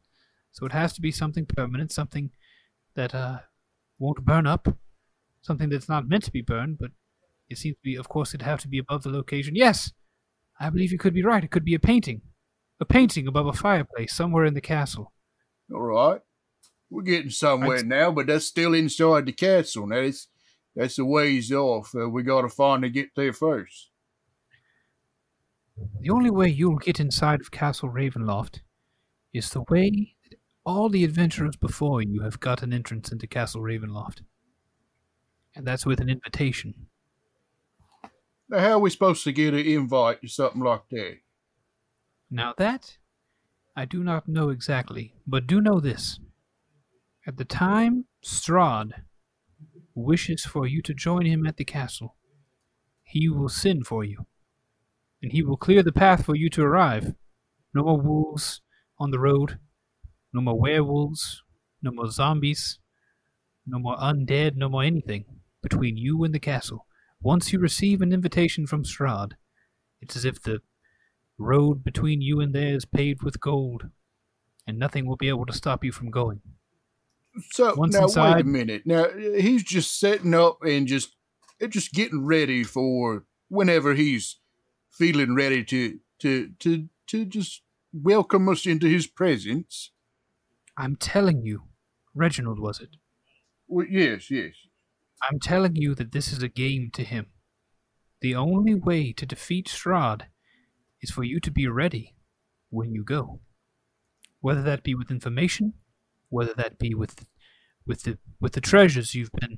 so 0.51 0.65
it 0.65 0.71
has 0.73 0.93
to 0.93 1.01
be 1.01 1.11
something 1.11 1.45
permanent, 1.45 1.91
something 1.91 2.31
that 2.95 3.15
uh 3.15 3.39
won't 3.99 4.25
burn 4.25 4.47
up, 4.47 4.67
something 5.41 5.69
that's 5.69 5.89
not 5.89 6.07
meant 6.07 6.23
to 6.26 6.31
be 6.31 6.41
burned, 6.41 6.77
but 6.80 6.91
it 7.49 7.57
seems 7.57 7.76
to 7.77 7.84
be. 7.84 7.95
Of 7.95 8.09
course, 8.09 8.30
it'd 8.30 8.41
have 8.41 8.61
to 8.61 8.68
be 8.68 8.77
above 8.77 9.03
the 9.03 9.09
location. 9.09 9.55
Yes, 9.55 9.91
I 10.59 10.69
believe 10.69 10.91
you 10.91 10.97
could 10.97 11.14
be 11.14 11.23
right. 11.23 11.43
It 11.43 11.51
could 11.51 11.65
be 11.65 11.76
a 11.76 11.80
painting, 11.80 12.22
a 12.80 12.85
painting 12.85 13.27
above 13.27 13.47
a 13.47 13.53
fireplace 13.53 14.14
somewhere 14.14 14.45
in 14.45 14.53
the 14.53 14.61
castle. 14.61 15.14
All 15.73 15.81
right. 15.81 16.22
We're 16.89 17.01
getting 17.03 17.31
somewhere 17.31 17.84
now, 17.84 18.11
but 18.11 18.27
that's 18.27 18.45
still 18.45 18.73
inside 18.73 19.26
the 19.26 19.34
castle. 19.34 19.88
Now, 19.88 20.01
that's, 20.01 20.27
that's 20.73 20.97
a 20.97 21.03
ways 21.03 21.51
off. 21.51 21.93
Uh, 21.93 22.07
we 22.07 22.23
got 22.23 22.43
to 22.43 22.49
find 22.49 22.84
to 22.84 22.89
get 22.89 23.09
there 23.15 23.34
first. 23.34 23.89
The 25.99 26.09
only 26.09 26.30
way 26.30 26.47
you'll 26.47 26.77
get 26.77 26.99
inside 26.99 27.41
of 27.41 27.51
Castle 27.51 27.89
Ravenloft 27.89 28.61
is 29.34 29.49
the 29.49 29.64
way 29.69 30.15
that 30.30 30.39
all 30.65 30.89
the 30.89 31.03
adventurers 31.03 31.55
before 31.55 32.01
you 32.01 32.22
have 32.22 32.39
got 32.39 32.64
an 32.64 32.73
entrance 32.73 33.11
into 33.11 33.27
Castle 33.27 33.61
Ravenloft. 33.61 34.22
And 35.57 35.65
that's 35.65 35.88
with 35.88 35.99
an 35.99 36.07
invitation. 36.07 36.85
Now, 38.47 38.59
how 38.59 38.71
are 38.73 38.79
we 38.79 38.91
supposed 38.91 39.23
to 39.23 39.31
get 39.31 39.55
an 39.55 39.65
invite 39.65 40.21
to 40.21 40.27
something 40.27 40.61
like 40.61 40.88
that? 40.91 41.17
Now 42.29 42.53
that 42.59 42.97
I 43.75 43.85
do 43.85 44.03
not 44.03 44.27
know 44.27 44.49
exactly, 44.49 45.15
but 45.25 45.47
do 45.47 45.59
know 45.59 45.79
this. 45.79 46.19
At 47.25 47.38
the 47.38 47.43
time 47.43 48.05
Strahd 48.23 48.91
wishes 49.95 50.45
for 50.45 50.67
you 50.67 50.84
to 50.84 50.93
join 50.93 51.25
him 51.25 51.47
at 51.47 51.57
the 51.57 51.65
castle, 51.65 52.15
he 53.01 53.27
will 53.27 53.49
send 53.49 53.88
for 53.88 54.03
you, 54.03 54.27
and 55.23 55.31
he 55.31 55.41
will 55.41 55.57
clear 55.57 55.81
the 55.81 55.91
path 55.91 56.23
for 56.23 56.35
you 56.35 56.51
to 56.51 56.61
arrive. 56.61 57.15
No 57.73 57.84
more 57.84 57.99
wolves 57.99 58.61
on 58.99 59.09
the 59.09 59.19
road, 59.19 59.57
no 60.31 60.39
more 60.39 60.59
werewolves, 60.59 61.41
no 61.81 61.89
more 61.89 62.11
zombies, 62.11 62.77
no 63.65 63.79
more 63.79 63.97
undead, 63.97 64.55
no 64.55 64.69
more 64.69 64.84
anything 64.84 65.25
between 65.68 65.98
you 65.98 66.23
and 66.23 66.34
the 66.34 66.39
castle. 66.39 66.85
Once 67.22 67.52
you 67.52 67.60
receive 67.60 68.02
an 68.02 68.14
invitation 68.14 68.65
from 68.65 68.84
Strahd, 68.84 69.34
it's 70.02 70.15
as 70.15 70.23
if 70.23 70.41
the 70.41 70.61
road 71.38 71.84
between 71.84 72.22
you 72.22 72.39
and 72.39 72.53
there 72.53 72.73
is 72.73 72.85
paved 72.85 73.22
with 73.22 73.41
gold, 73.41 73.84
and 74.65 74.80
nothing 74.80 75.06
will 75.06 75.18
be 75.18 75.27
able 75.27 75.45
to 75.45 75.53
stop 75.53 75.84
you 75.84 75.91
from 75.91 76.10
going. 76.10 76.41
So 77.52 77.76
Once 77.76 77.94
now 77.94 78.07
wait 78.07 78.41
a 78.41 78.44
minute. 78.44 78.84
Now 78.85 79.07
he's 79.10 79.64
just 79.64 79.99
setting 79.99 80.34
up 80.34 80.60
and 80.64 80.88
just 80.88 81.15
just 81.69 81.94
getting 81.94 82.26
ready 82.26 82.64
for 82.64 83.26
whenever 83.49 83.94
he's 83.94 84.38
feeling 84.91 85.35
ready 85.35 85.64
to 85.65 85.99
to 86.19 86.52
to 86.60 86.88
to 87.07 87.26
just 87.26 87.61
welcome 87.94 88.48
us 88.49 88.65
into 88.65 88.88
his 88.88 89.06
presence. 89.06 89.91
I'm 90.77 90.95
telling 90.95 91.41
you, 91.41 91.64
Reginald 92.15 92.60
was 92.60 92.80
it? 92.80 92.89
Well, 93.68 93.85
yes, 93.88 94.31
yes. 94.31 94.53
I'm 95.22 95.39
telling 95.39 95.76
you 95.76 95.95
that 95.95 96.11
this 96.11 96.31
is 96.31 96.44
a 96.44 96.48
game 96.48 96.89
to 96.94 97.03
him. 97.03 97.27
The 98.22 98.35
only 98.35 98.73
way 98.73 99.14
to 99.14 99.26
defeat 99.26 99.68
Strahd 99.68 100.23
is 101.02 101.11
for 101.11 101.23
you 101.23 101.39
to 101.39 101.52
be 101.52 101.68
ready 101.68 102.15
when 102.69 102.94
you 102.94 103.03
go. 103.03 103.41
Whether 104.41 104.61
that 104.64 104.84
be 104.84 104.95
with 104.95 105.11
information, 105.11 105.73
whether 106.30 106.53
that 106.53 106.77
be 106.77 106.94
with 106.94 107.26
with 107.85 108.03
the 108.03 108.18
with 108.39 108.53
the 108.53 108.61
treasures 108.61 109.15
you've 109.15 109.31
been 109.31 109.57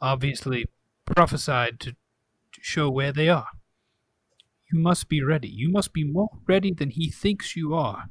obviously 0.00 0.64
prophesied 1.04 1.78
to, 1.80 1.92
to 1.92 2.60
show 2.60 2.90
where 2.90 3.12
they 3.12 3.28
are. 3.28 3.48
You 4.72 4.78
must 4.78 5.08
be 5.08 5.22
ready. 5.22 5.48
You 5.48 5.70
must 5.70 5.92
be 5.92 6.04
more 6.04 6.30
ready 6.46 6.72
than 6.72 6.90
he 6.90 7.10
thinks 7.10 7.56
you 7.56 7.74
are 7.74 8.10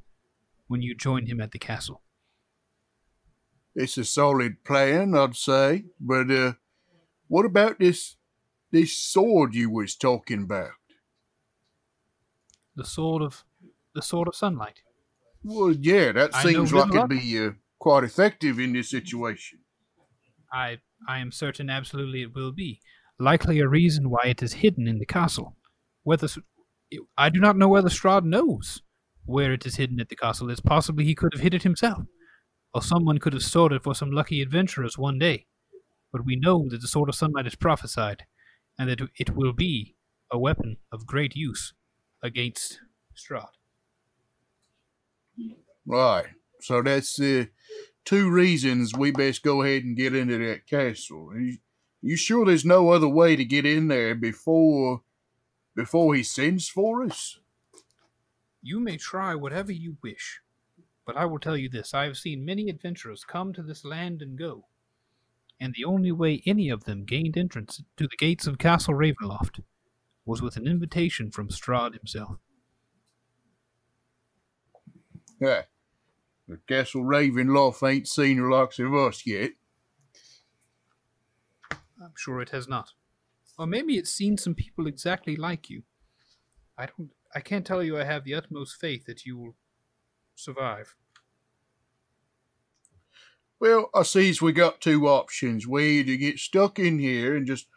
when 0.68 0.82
you 0.82 0.94
join 0.94 1.26
him 1.26 1.42
at 1.42 1.52
the 1.52 1.60
castle. 1.60 2.02
It's 3.76 3.98
a 3.98 4.04
solid 4.04 4.64
plan, 4.64 5.16
I'd 5.16 5.36
say. 5.36 5.86
But 6.00 6.30
uh, 6.30 6.54
what 7.30 7.46
about 7.46 7.80
this 7.80 8.18
this 8.72 8.98
sword 8.98 9.56
you 9.56 9.70
was 9.70 9.96
talking 9.96 10.44
about? 10.44 10.72
The 12.76 12.84
sword 12.84 13.22
of 13.22 13.46
the 13.96 14.02
sword 14.02 14.28
of 14.28 14.36
sunlight. 14.36 14.82
Well, 15.44 15.72
yeah, 15.72 16.12
that 16.12 16.36
I 16.36 16.44
seems 16.44 16.74
like 16.74 16.94
it'd 16.94 17.08
be 17.08 17.40
uh, 17.40 17.52
quite 17.80 18.04
effective 18.04 18.60
in 18.60 18.74
this 18.74 18.90
situation. 18.90 19.60
I 20.52 20.80
I 21.08 21.20
am 21.20 21.32
certain 21.32 21.70
absolutely 21.70 22.24
it 22.24 22.36
will 22.36 22.52
be. 22.52 22.82
Likely 23.20 23.60
a 23.60 23.68
reason 23.68 24.10
why 24.10 24.24
it 24.26 24.42
is 24.44 24.54
hidden 24.54 24.88
in 24.88 25.00
the 25.00 25.06
castle. 25.06 25.56
Whether 26.04 26.28
I 27.18 27.30
do 27.30 27.40
not 27.40 27.58
know 27.58 27.68
whether 27.68 27.90
Strahd 27.90 28.24
knows 28.24 28.82
where 29.26 29.54
it 29.54 29.66
is 29.66 29.76
hidden 29.76 30.00
at 30.00 30.10
the 30.10 30.16
castle. 30.16 30.50
It's 30.50 30.62
possibly 30.62 31.06
he 31.06 31.16
could 31.16 31.34
have 31.34 31.44
hid 31.44 31.54
it 31.54 31.64
himself, 31.64 32.06
or 32.74 32.82
someone 32.82 33.20
could 33.20 33.34
have 33.34 33.44
stored 33.44 33.74
it 33.74 33.84
for 33.84 33.94
some 33.94 34.12
lucky 34.12 34.42
adventurers 34.42 34.98
one 34.98 35.20
day. 35.20 35.46
But 36.12 36.26
we 36.26 36.36
know 36.36 36.68
that 36.70 36.82
the 36.82 36.88
sword 36.88 37.10
of 37.10 37.16
sunlight 37.16 37.48
is 37.48 37.56
prophesied, 37.56 38.26
and 38.78 38.90
that 38.90 39.02
it 39.18 39.36
will 39.36 39.54
be 39.54 39.96
a 40.32 40.40
weapon 40.40 40.78
of 40.92 41.06
great 41.06 41.36
use 41.36 41.74
against 42.24 42.80
Strahd. 43.16 43.48
Right. 45.86 46.28
So 46.62 46.82
that's 46.82 47.20
uh, 47.20 47.46
two 48.06 48.30
reasons 48.30 48.94
we 48.94 49.12
best 49.12 49.44
go 49.44 49.62
ahead 49.62 49.84
and 49.84 49.96
get 49.96 50.16
into 50.16 50.38
that 50.38 50.68
castle. 50.68 51.32
You, 51.36 51.58
you 52.02 52.16
sure 52.16 52.46
there's 52.46 52.66
no 52.66 52.90
other 52.90 53.08
way 53.08 53.36
to 53.36 53.46
get 53.46 53.66
in 53.66 53.88
there 53.88 54.16
before 54.16 55.02
before 55.76 56.14
he 56.14 56.24
sends 56.24 56.68
for 56.68 57.04
us? 57.04 57.40
You 58.62 58.80
may 58.80 58.98
try 58.98 59.36
whatever 59.36 59.72
you 59.72 59.96
wish, 60.04 60.42
but 61.06 61.16
I 61.16 61.26
will 61.26 61.40
tell 61.40 61.56
you 61.56 61.70
this 61.70 61.94
I 61.94 62.04
have 62.04 62.18
seen 62.18 62.44
many 62.44 62.70
adventurers 62.70 63.24
come 63.24 63.54
to 63.54 63.64
this 63.64 63.86
land 63.86 64.22
and 64.22 64.38
go, 64.38 64.66
and 65.60 65.74
the 65.74 65.86
only 65.86 66.12
way 66.12 66.42
any 66.46 66.70
of 66.70 66.86
them 66.86 67.06
gained 67.06 67.38
entrance 67.38 67.82
to 67.98 68.08
the 68.08 68.18
gates 68.18 68.48
of 68.48 68.58
Castle 68.58 68.94
Ravenloft 68.94 69.62
was 70.26 70.42
with 70.42 70.56
an 70.58 70.68
invitation 70.68 71.32
from 71.32 71.50
Strahd 71.50 71.94
himself. 71.94 72.38
Yeah. 75.40 75.64
The 76.48 76.58
Castle 76.68 77.04
Ravenloft 77.04 77.88
ain't 77.88 78.08
seen 78.08 78.38
the 78.38 78.48
likes 78.48 78.80
of 78.80 78.94
us 78.94 79.26
yet. 79.26 79.52
I'm 81.72 82.14
sure 82.16 82.42
it 82.42 82.50
has 82.50 82.68
not. 82.68 82.94
Or 83.58 83.68
maybe 83.68 83.98
it's 83.98 84.12
seen 84.12 84.38
some 84.38 84.56
people 84.56 84.88
exactly 84.88 85.36
like 85.36 85.70
you. 85.70 85.84
I 86.78 86.86
don't 86.86 87.12
I 87.36 87.42
can't 87.42 87.66
tell 87.66 87.84
you 87.84 87.98
I 87.98 88.06
have 88.06 88.24
the 88.24 88.34
utmost 88.34 88.80
faith 88.80 89.06
that 89.06 89.26
you 89.26 89.38
will 89.38 89.56
survive. 90.36 90.96
Well, 93.60 93.90
I 93.94 94.04
sees 94.04 94.42
we 94.42 94.54
got 94.54 94.80
two 94.82 95.08
options. 95.08 95.68
We 95.68 96.00
either 96.00 96.16
get 96.16 96.40
stuck 96.40 96.80
in 96.80 97.00
here 97.00 97.36
and 97.36 97.46
just 97.46 97.68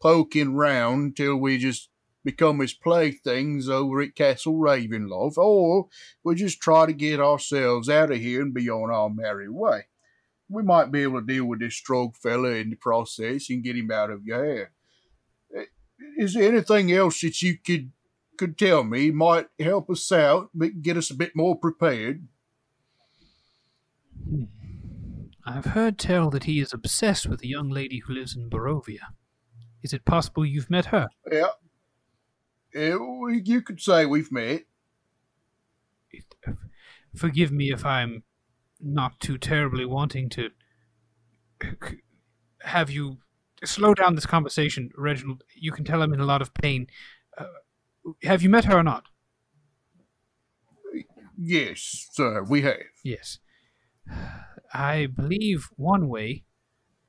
poking 0.00 0.54
round 0.54 1.16
till 1.16 1.36
we 1.36 1.58
just 1.58 1.90
become 2.24 2.60
his 2.60 2.72
playthings 2.72 3.68
over 3.68 4.00
at 4.00 4.14
Castle 4.14 4.54
Ravenloft, 4.54 5.36
or 5.36 5.88
we 6.24 6.34
just 6.34 6.60
try 6.60 6.86
to 6.86 6.92
get 6.92 7.20
ourselves 7.20 7.88
out 7.88 8.10
of 8.10 8.18
here 8.18 8.42
and 8.42 8.54
be 8.54 8.68
on 8.70 8.90
our 8.90 9.10
merry 9.10 9.48
way. 9.48 9.86
We 10.48 10.62
might 10.62 10.90
be 10.90 11.02
able 11.02 11.20
to 11.20 11.26
deal 11.26 11.44
with 11.44 11.60
this 11.60 11.80
Strahd 11.80 12.16
fella 12.16 12.50
in 12.52 12.70
the 12.70 12.76
process 12.76 13.50
and 13.50 13.62
get 13.62 13.76
him 13.76 13.90
out 13.90 14.10
of 14.10 14.24
your 14.24 14.44
hair. 14.44 14.70
Eh, 15.54 15.64
Is 16.16 16.34
there 16.34 16.50
anything 16.50 16.90
else 16.90 17.20
that 17.20 17.42
you 17.42 17.58
could 17.58 17.92
could 18.38 18.56
tell 18.56 18.84
me 18.84 19.10
might 19.10 19.48
help 19.58 19.90
us 19.90 20.10
out, 20.12 20.48
but 20.54 20.80
get 20.80 20.96
us 20.96 21.10
a 21.10 21.14
bit 21.14 21.34
more 21.34 21.56
prepared. 21.56 22.26
I've 25.48 25.64
heard 25.64 25.98
tell 25.98 26.28
that 26.30 26.44
he 26.44 26.60
is 26.60 26.72
obsessed 26.74 27.26
with 27.26 27.42
a 27.42 27.46
young 27.46 27.70
lady 27.70 28.00
who 28.00 28.12
lives 28.12 28.36
in 28.36 28.50
Barovia. 28.50 29.14
Is 29.82 29.92
it 29.92 30.04
possible 30.04 30.44
you've 30.44 30.68
met 30.70 30.86
her? 30.86 31.08
Yeah. 31.30 31.46
Yeah, 32.74 32.98
you 33.42 33.62
could 33.62 33.80
say 33.80 34.04
we've 34.04 34.30
met. 34.30 34.64
It- 36.10 36.34
Forgive 37.16 37.50
me 37.50 37.72
if 37.72 37.86
I'm 37.86 38.24
not 38.80 39.18
too 39.18 39.38
terribly 39.38 39.86
wanting 39.86 40.28
to 40.30 40.50
have 42.60 42.90
you 42.90 43.18
slow 43.64 43.94
down 43.94 44.14
this 44.14 44.26
conversation, 44.26 44.90
Reginald. 44.96 45.42
You 45.56 45.72
can 45.72 45.84
tell 45.84 46.02
I'm 46.02 46.12
in 46.12 46.20
a 46.20 46.26
lot 46.26 46.42
of 46.42 46.52
pain. 46.52 46.86
Uh, 47.36 47.46
have 48.22 48.42
you 48.42 48.50
met 48.50 48.66
her 48.66 48.78
or 48.78 48.82
not? 48.82 49.04
Yes, 51.36 52.08
sir, 52.12 52.42
we 52.42 52.62
have. 52.62 52.76
Yes. 53.02 53.38
I 54.72 55.06
believe 55.06 55.68
one 55.76 56.08
way 56.08 56.44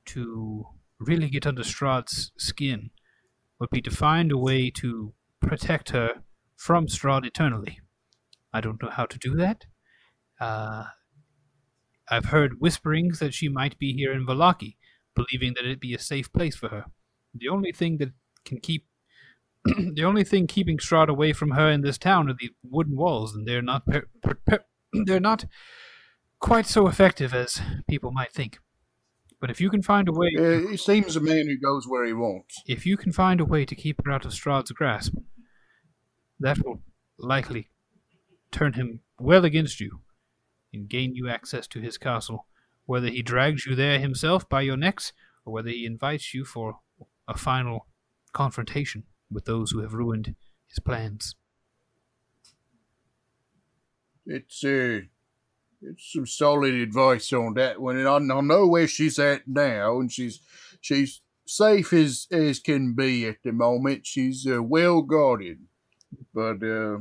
to 0.06 0.66
really 0.98 1.28
get 1.28 1.46
under 1.46 1.62
Strahd's 1.62 2.32
skin 2.38 2.90
would 3.58 3.70
be 3.70 3.82
to 3.82 3.90
find 3.90 4.32
a 4.32 4.38
way 4.38 4.70
to 4.70 5.12
protect 5.40 5.90
her 5.90 6.22
from 6.56 6.86
Strahd 6.86 7.26
eternally. 7.26 7.80
I 8.52 8.60
don't 8.60 8.82
know 8.82 8.90
how 8.90 9.06
to 9.06 9.18
do 9.18 9.34
that. 9.36 9.66
Uh, 10.40 10.84
I've 12.08 12.26
heard 12.26 12.60
whisperings 12.60 13.18
that 13.20 13.34
she 13.34 13.48
might 13.48 13.78
be 13.78 13.92
here 13.92 14.12
in 14.12 14.26
Vallaki, 14.26 14.76
believing 15.14 15.54
that 15.54 15.64
it'd 15.64 15.80
be 15.80 15.94
a 15.94 15.98
safe 15.98 16.32
place 16.32 16.56
for 16.56 16.68
her. 16.68 16.86
The 17.34 17.48
only 17.48 17.72
thing 17.72 17.98
that 17.98 18.10
can 18.44 18.58
keep 18.58 18.86
the 19.64 20.04
only 20.04 20.24
thing 20.24 20.46
keeping 20.46 20.78
Strahd 20.78 21.08
away 21.08 21.34
from 21.34 21.50
her 21.50 21.70
in 21.70 21.82
this 21.82 21.98
town 21.98 22.30
are 22.30 22.34
the 22.38 22.50
wooden 22.62 22.96
walls, 22.96 23.34
and 23.34 23.46
they're 23.46 23.60
not 23.62 23.86
per- 23.86 24.08
per- 24.22 24.38
per- 24.46 24.64
they're 25.04 25.20
not 25.20 25.44
quite 26.40 26.66
so 26.66 26.86
effective 26.88 27.32
as 27.34 27.60
people 27.88 28.10
might 28.10 28.32
think. 28.32 28.58
But 29.40 29.50
if 29.50 29.60
you 29.60 29.70
can 29.70 29.82
find 29.82 30.08
a 30.08 30.12
way, 30.12 30.30
Uh, 30.38 30.68
he 30.70 30.76
seems 30.76 31.16
a 31.16 31.20
man 31.20 31.46
who 31.46 31.56
goes 31.58 31.86
where 31.86 32.04
he 32.04 32.12
wants. 32.12 32.62
if 32.66 32.84
you 32.84 32.96
can 32.96 33.12
find 33.12 33.40
a 33.40 33.44
way 33.44 33.64
to 33.64 33.74
keep 33.74 34.04
her 34.04 34.10
out 34.12 34.24
of 34.26 34.32
Strahd's 34.32 34.72
grasp, 34.72 35.14
that 36.38 36.58
will 36.64 36.82
likely 37.18 37.68
turn 38.50 38.74
him 38.74 39.00
well 39.18 39.44
against 39.44 39.80
you 39.80 40.00
and 40.72 40.88
gain 40.88 41.14
you 41.14 41.28
access 41.28 41.66
to 41.68 41.80
his 41.80 41.96
castle, 41.98 42.46
whether 42.84 43.08
he 43.08 43.22
drags 43.22 43.64
you 43.66 43.74
there 43.74 43.98
himself 43.98 44.48
by 44.48 44.60
your 44.62 44.76
necks 44.76 45.12
or 45.44 45.52
whether 45.54 45.70
he 45.70 45.86
invites 45.86 46.34
you 46.34 46.44
for 46.44 46.80
a 47.28 47.36
final 47.36 47.86
confrontation 48.32 49.04
with 49.30 49.44
those 49.44 49.70
who 49.70 49.80
have 49.80 49.94
ruined 49.94 50.34
his 50.68 50.78
plans. 50.80 51.34
It's 54.26 54.62
uh, 54.64 55.00
it's 55.82 56.12
some 56.12 56.26
solid 56.26 56.74
advice 56.74 57.32
on 57.32 57.54
that 57.54 57.80
one, 57.80 57.96
and 57.96 58.08
I, 58.08 58.16
I 58.16 58.40
know 58.40 58.66
where 58.66 58.88
she's 58.88 59.18
at 59.18 59.48
now, 59.48 59.98
and 59.98 60.12
she's 60.12 60.40
she's 60.80 61.20
safe 61.46 61.92
as 61.92 62.26
as 62.30 62.58
can 62.58 62.94
be 62.94 63.26
at 63.26 63.42
the 63.42 63.52
moment. 63.52 64.06
She's 64.06 64.46
uh, 64.46 64.62
well 64.62 65.02
guarded, 65.02 65.60
but 66.34 66.62
uh, 66.62 66.98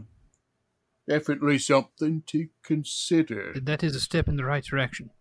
definitely 1.07 1.59
something 1.59 2.23
to 2.27 2.47
consider. 2.63 3.53
That 3.59 3.83
is 3.83 3.95
a 3.95 3.99
step 3.99 4.27
in 4.27 4.37
the 4.37 4.45
right 4.45 4.63
direction. 4.63 5.11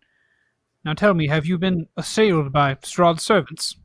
Now 0.84 0.94
tell 0.94 1.14
me, 1.14 1.28
have 1.28 1.46
you 1.46 1.58
been 1.58 1.88
assailed 1.96 2.52
by 2.52 2.74
Strahd's 2.76 3.22
servants? 3.22 3.76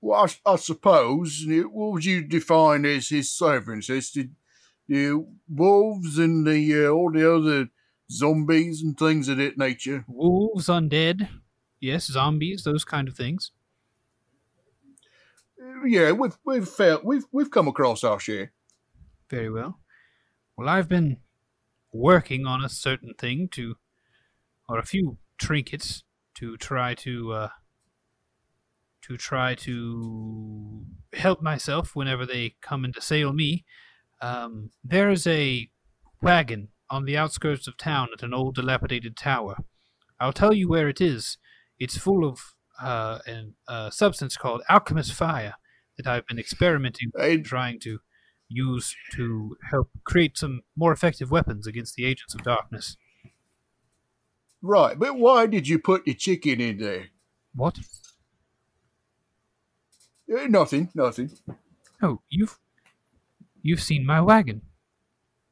Well, 0.00 0.26
I, 0.46 0.52
I 0.52 0.56
suppose 0.56 1.44
what 1.46 1.92
would 1.92 2.04
you 2.04 2.22
define 2.22 2.86
as 2.86 3.08
his 3.08 3.30
servants? 3.30 3.90
As 3.90 4.10
the, 4.12 4.30
the 4.90 5.24
wolves 5.48 6.18
and 6.18 6.44
the 6.44 6.86
uh, 6.86 6.90
all 6.90 7.12
the 7.12 7.34
other 7.34 7.68
zombies 8.10 8.82
and 8.82 8.98
things 8.98 9.28
of 9.28 9.36
that 9.36 9.56
nature. 9.56 10.04
Wolves, 10.08 10.66
undead, 10.66 11.28
yes, 11.80 12.06
zombies, 12.06 12.64
those 12.64 12.84
kind 12.84 13.06
of 13.06 13.16
things. 13.16 13.52
Yeah, 15.86 16.12
we've 16.12 16.36
we've 16.44 16.68
felt 16.68 17.04
we've 17.04 17.24
we've 17.30 17.50
come 17.50 17.68
across 17.68 18.02
our 18.02 18.18
share. 18.18 18.52
Very 19.30 19.48
well. 19.48 19.78
Well, 20.56 20.68
I've 20.68 20.88
been 20.88 21.18
working 21.92 22.44
on 22.44 22.64
a 22.64 22.68
certain 22.68 23.14
thing 23.14 23.48
to, 23.52 23.76
or 24.68 24.78
a 24.78 24.84
few 24.84 25.18
trinkets 25.38 26.02
to 26.34 26.56
try 26.56 26.94
to, 26.94 27.32
uh, 27.32 27.48
to 29.02 29.16
try 29.16 29.54
to 29.54 30.84
help 31.12 31.42
myself 31.42 31.94
whenever 31.94 32.26
they 32.26 32.56
come 32.60 32.84
and 32.84 32.96
assail 32.96 33.32
me. 33.32 33.64
Um, 34.20 34.70
there 34.84 35.10
is 35.10 35.26
a 35.26 35.70
wagon 36.22 36.68
on 36.90 37.04
the 37.04 37.16
outskirts 37.16 37.66
of 37.66 37.76
town 37.76 38.08
at 38.12 38.22
an 38.22 38.34
old 38.34 38.56
dilapidated 38.56 39.16
tower. 39.16 39.56
I'll 40.18 40.32
tell 40.32 40.52
you 40.52 40.68
where 40.68 40.88
it 40.88 41.00
is. 41.00 41.38
It's 41.78 41.96
full 41.96 42.28
of 42.28 42.54
uh, 42.82 43.20
an, 43.26 43.54
a 43.68 43.90
substance 43.92 44.36
called 44.36 44.62
alchemist 44.68 45.14
fire 45.14 45.54
that 45.96 46.06
I've 46.06 46.26
been 46.26 46.38
experimenting 46.38 47.10
with 47.14 47.24
and 47.24 47.44
trying 47.44 47.80
to 47.80 48.00
use 48.48 48.96
to 49.12 49.56
help 49.70 49.90
create 50.04 50.36
some 50.36 50.62
more 50.76 50.92
effective 50.92 51.30
weapons 51.30 51.66
against 51.66 51.94
the 51.94 52.04
agents 52.04 52.34
of 52.34 52.42
darkness. 52.42 52.96
right, 54.60 54.98
but 54.98 55.16
why 55.16 55.46
did 55.46 55.68
you 55.68 55.78
put 55.78 56.04
the 56.04 56.14
chicken 56.14 56.60
in 56.60 56.78
there? 56.78 57.06
What? 57.54 57.78
Eh, 60.30 60.46
nothing, 60.48 60.90
nothing. 60.94 61.30
Oh, 62.02 62.20
you've 62.28 62.58
you've 63.62 63.82
seen 63.82 64.06
my 64.06 64.20
wagon, 64.20 64.62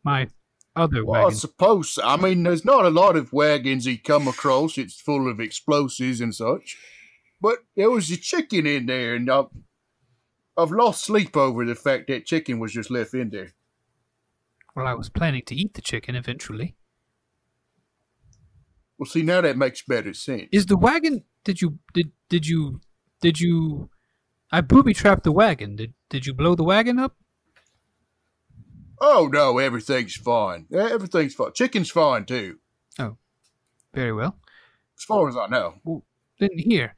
my 0.05 0.29
other 0.77 1.05
Well, 1.05 1.27
I 1.27 1.31
suppose. 1.31 1.91
so. 1.95 2.03
I 2.05 2.17
mean, 2.17 2.43
there's 2.45 2.65
not 2.65 2.85
a 2.85 2.91
lot 2.91 3.17
of 3.17 3.33
wagons 3.33 3.85
he 3.85 3.97
come 3.97 4.29
across. 4.29 4.79
It's 4.79 5.01
full 5.01 5.29
of 5.31 5.41
explosives 5.41 6.21
and 6.21 6.35
such. 6.35 6.77
But 7.41 7.59
there 7.77 7.91
was 7.91 8.11
a 8.11 8.17
chicken 8.17 8.67
in 8.67 8.87
there, 8.87 9.15
and 9.15 9.31
I've, 9.31 9.47
I've 10.57 10.73
lost 10.73 11.05
sleep 11.05 11.37
over 11.37 11.65
the 11.65 11.75
fact 11.75 12.09
that 12.09 12.27
chicken 12.27 12.59
was 12.59 12.73
just 12.73 12.91
left 12.91 13.15
in 13.15 13.31
there. 13.31 13.53
Well, 14.75 14.87
I 14.87 14.95
was 14.95 15.09
planning 15.09 15.43
to 15.47 15.55
eat 15.55 15.75
the 15.75 15.83
chicken 15.83 16.15
eventually. 16.15 16.77
Well, 18.99 19.07
see, 19.07 19.23
now 19.23 19.41
that 19.41 19.57
makes 19.57 19.83
better 19.83 20.13
sense. 20.15 20.49
Is 20.53 20.67
the 20.67 20.77
wagon? 20.77 21.25
Did 21.45 21.63
you 21.63 21.79
did 21.95 22.11
did 22.29 22.47
you 22.47 22.81
did 23.21 23.41
you? 23.41 23.91
I 24.51 24.61
booby 24.61 24.95
trapped 24.95 25.25
the 25.25 25.33
wagon. 25.33 25.77
Did 25.77 25.95
did 26.11 26.27
you 26.27 26.35
blow 26.35 26.55
the 26.55 26.65
wagon 26.65 26.99
up? 26.99 27.17
Oh 29.01 29.29
no, 29.33 29.59
everything's 29.59 30.17
fine. 30.17 30.67
Everything's 30.73 31.35
fine. 31.35 31.53
Chicken's 31.55 31.91
fine 31.91 32.25
too, 32.25 32.59
Oh, 32.99 33.17
Very 33.95 34.13
well. 34.13 34.37
as 34.99 35.05
far 35.05 35.29
as 35.29 35.37
I 35.37 35.47
know. 35.47 36.03
Then 36.41 36.51
here, 36.57 36.95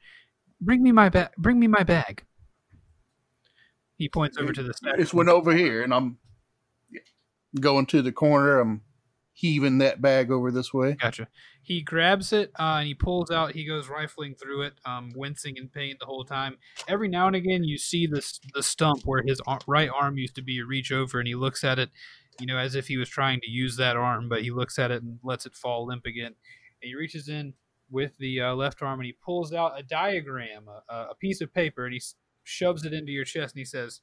bring 0.59 0.81
me 0.83 0.91
my 0.91 1.09
bag. 1.09 1.29
Bring 1.37 1.59
me 1.59 1.67
my 1.67 1.83
bag. 1.83 2.23
He 3.97 4.09
points 4.09 4.37
over 4.37 4.51
to 4.51 4.63
the 4.63 4.73
stack. 4.73 4.97
This 4.97 5.13
one 5.13 5.29
over 5.29 5.55
here, 5.55 5.83
and 5.83 5.93
I'm 5.93 6.17
going 7.59 7.85
to 7.87 8.01
the 8.01 8.11
corner. 8.11 8.59
I'm 8.59 8.81
heaving 9.33 9.79
that 9.79 10.01
bag 10.01 10.31
over 10.31 10.51
this 10.51 10.73
way. 10.73 10.95
Gotcha. 10.99 11.27
He 11.63 11.81
grabs 11.81 12.33
it 12.33 12.51
uh, 12.59 12.77
and 12.79 12.87
he 12.87 12.93
pulls 12.93 13.31
out. 13.31 13.53
He 13.53 13.65
goes 13.65 13.87
rifling 13.87 14.35
through 14.35 14.63
it, 14.63 14.73
um, 14.85 15.13
wincing 15.15 15.57
in 15.57 15.69
pain 15.69 15.95
the 15.99 16.05
whole 16.05 16.25
time. 16.25 16.57
Every 16.87 17.07
now 17.07 17.27
and 17.27 17.35
again, 17.35 17.63
you 17.63 17.77
see 17.77 18.07
this 18.07 18.39
the 18.53 18.63
stump 18.63 19.03
where 19.05 19.23
his 19.25 19.39
ar- 19.47 19.59
right 19.67 19.89
arm 19.89 20.17
used 20.17 20.35
to 20.35 20.41
be. 20.41 20.61
Reach 20.61 20.91
over 20.91 21.19
and 21.19 21.27
he 21.27 21.35
looks 21.35 21.63
at 21.63 21.79
it, 21.79 21.89
you 22.39 22.45
know, 22.45 22.57
as 22.57 22.75
if 22.75 22.87
he 22.87 22.97
was 22.97 23.09
trying 23.09 23.39
to 23.41 23.49
use 23.49 23.77
that 23.77 23.95
arm, 23.95 24.27
but 24.27 24.41
he 24.41 24.51
looks 24.51 24.79
at 24.79 24.91
it 24.91 25.01
and 25.01 25.19
lets 25.23 25.45
it 25.45 25.55
fall 25.55 25.85
limp 25.85 26.05
again. 26.05 26.33
And 26.81 26.89
he 26.89 26.95
reaches 26.95 27.29
in 27.29 27.53
with 27.89 28.17
the 28.17 28.41
uh, 28.41 28.55
left 28.55 28.81
arm 28.81 28.99
and 28.99 29.05
he 29.05 29.15
pulls 29.23 29.53
out 29.53 29.79
a 29.79 29.83
diagram, 29.83 30.65
a, 30.89 30.93
a 30.93 31.15
piece 31.19 31.41
of 31.41 31.53
paper, 31.53 31.85
and 31.85 31.93
he 31.93 32.01
shoves 32.43 32.85
it 32.85 32.93
into 32.93 33.11
your 33.11 33.25
chest 33.25 33.53
and 33.53 33.59
he 33.59 33.65
says, 33.65 34.01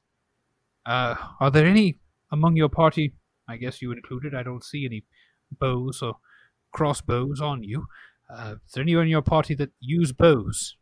uh, 0.85 1.15
"Are 1.39 1.51
there 1.51 1.65
any 1.65 1.99
among 2.31 2.55
your 2.55 2.69
party? 2.69 3.15
I 3.47 3.57
guess 3.57 3.81
you 3.81 3.91
included. 3.91 4.35
I 4.35 4.43
don't 4.43 4.63
see 4.63 4.85
any 4.85 5.03
bows 5.57 6.01
or." 6.01 6.15
crossbows 6.71 7.41
on 7.41 7.63
you. 7.63 7.87
Uh, 8.29 8.55
is 8.65 8.73
there 8.73 8.83
anyone 8.83 9.03
in 9.03 9.09
your 9.09 9.21
party 9.21 9.55
that 9.55 9.71
use 9.79 10.11
bows? 10.11 10.75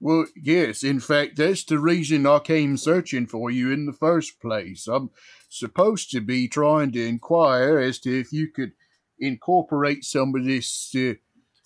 Well, 0.00 0.26
yes. 0.36 0.82
In 0.82 1.00
fact, 1.00 1.36
that's 1.36 1.64
the 1.64 1.78
reason 1.78 2.26
I 2.26 2.40
came 2.40 2.76
searching 2.76 3.26
for 3.26 3.50
you 3.50 3.70
in 3.70 3.86
the 3.86 3.92
first 3.92 4.40
place. 4.40 4.88
I'm 4.88 5.10
supposed 5.48 6.10
to 6.10 6.20
be 6.20 6.48
trying 6.48 6.92
to 6.92 7.06
inquire 7.06 7.78
as 7.78 8.00
to 8.00 8.18
if 8.18 8.32
you 8.32 8.48
could 8.48 8.72
incorporate 9.18 10.04
some 10.04 10.34
of 10.34 10.44
this 10.44 10.92
uh, 10.96 11.14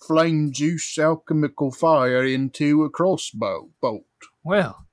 flame 0.05 0.51
juice 0.51 0.97
alchemical 0.99 1.71
fire 1.71 2.23
into 2.23 2.83
a 2.83 2.89
crossbow 2.89 3.69
bolt. 3.81 4.05
Well, 4.43 4.86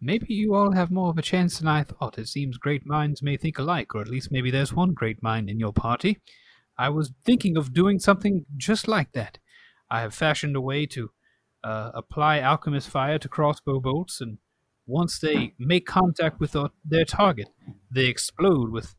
maybe 0.00 0.32
you 0.34 0.54
all 0.54 0.72
have 0.72 0.90
more 0.90 1.10
of 1.10 1.18
a 1.18 1.22
chance 1.22 1.58
than 1.58 1.68
I 1.68 1.82
thought. 1.82 2.18
It 2.18 2.28
seems 2.28 2.56
great 2.56 2.86
minds 2.86 3.22
may 3.22 3.36
think 3.36 3.58
alike, 3.58 3.94
or 3.94 4.00
at 4.00 4.08
least 4.08 4.32
maybe 4.32 4.50
there's 4.50 4.72
one 4.72 4.92
great 4.92 5.22
mind 5.22 5.50
in 5.50 5.58
your 5.58 5.72
party. 5.72 6.18
I 6.78 6.88
was 6.88 7.12
thinking 7.24 7.56
of 7.56 7.74
doing 7.74 7.98
something 7.98 8.46
just 8.56 8.88
like 8.88 9.12
that. 9.12 9.38
I 9.90 10.00
have 10.00 10.14
fashioned 10.14 10.56
a 10.56 10.60
way 10.60 10.86
to 10.86 11.10
uh, 11.62 11.90
apply 11.94 12.40
alchemist 12.40 12.88
fire 12.88 13.18
to 13.18 13.28
crossbow 13.28 13.80
bolts 13.80 14.20
and 14.20 14.38
once 14.86 15.18
they 15.18 15.54
make 15.58 15.86
contact 15.86 16.40
with 16.40 16.52
the, 16.52 16.70
their 16.84 17.04
target, 17.04 17.48
they 17.90 18.06
explode 18.06 18.70
with. 18.70 18.94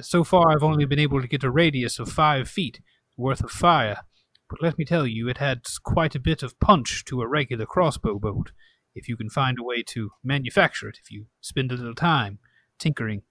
So 0.00 0.22
far, 0.22 0.50
I've 0.50 0.62
only 0.62 0.84
been 0.84 0.98
able 0.98 1.20
to 1.20 1.26
get 1.26 1.42
a 1.42 1.50
radius 1.50 1.98
of 1.98 2.12
five 2.12 2.48
feet 2.48 2.80
worth 3.16 3.42
of 3.42 3.50
fire, 3.50 4.02
but 4.48 4.62
let 4.62 4.78
me 4.78 4.84
tell 4.84 5.06
you, 5.06 5.28
it 5.28 5.42
adds 5.42 5.78
quite 5.78 6.14
a 6.14 6.20
bit 6.20 6.42
of 6.42 6.60
punch 6.60 7.04
to 7.06 7.20
a 7.20 7.26
regular 7.26 7.66
crossbow 7.66 8.18
bolt 8.18 8.52
if 8.98 9.08
you 9.08 9.16
can 9.16 9.30
find 9.30 9.58
a 9.58 9.62
way 9.62 9.82
to 9.82 10.10
manufacture 10.22 10.88
it, 10.88 10.98
if 11.00 11.10
you 11.10 11.26
spend 11.40 11.72
a 11.72 11.76
little 11.76 11.94
time 11.94 12.38
tinkering 12.78 13.22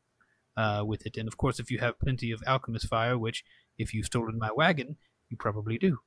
uh, 0.55 0.83
with 0.85 1.05
it. 1.05 1.17
And 1.17 1.27
of 1.27 1.37
course, 1.37 1.59
if 1.59 1.69
you 1.69 1.79
have 1.79 1.99
plenty 1.99 2.31
of 2.31 2.41
alchemist 2.47 2.87
fire, 2.87 3.17
which, 3.17 3.43
if 3.77 3.93
you've 3.93 4.07
stolen 4.07 4.39
my 4.39 4.49
wagon, 4.51 4.97
you 5.29 5.37
probably 5.37 5.77
do. 5.77 5.99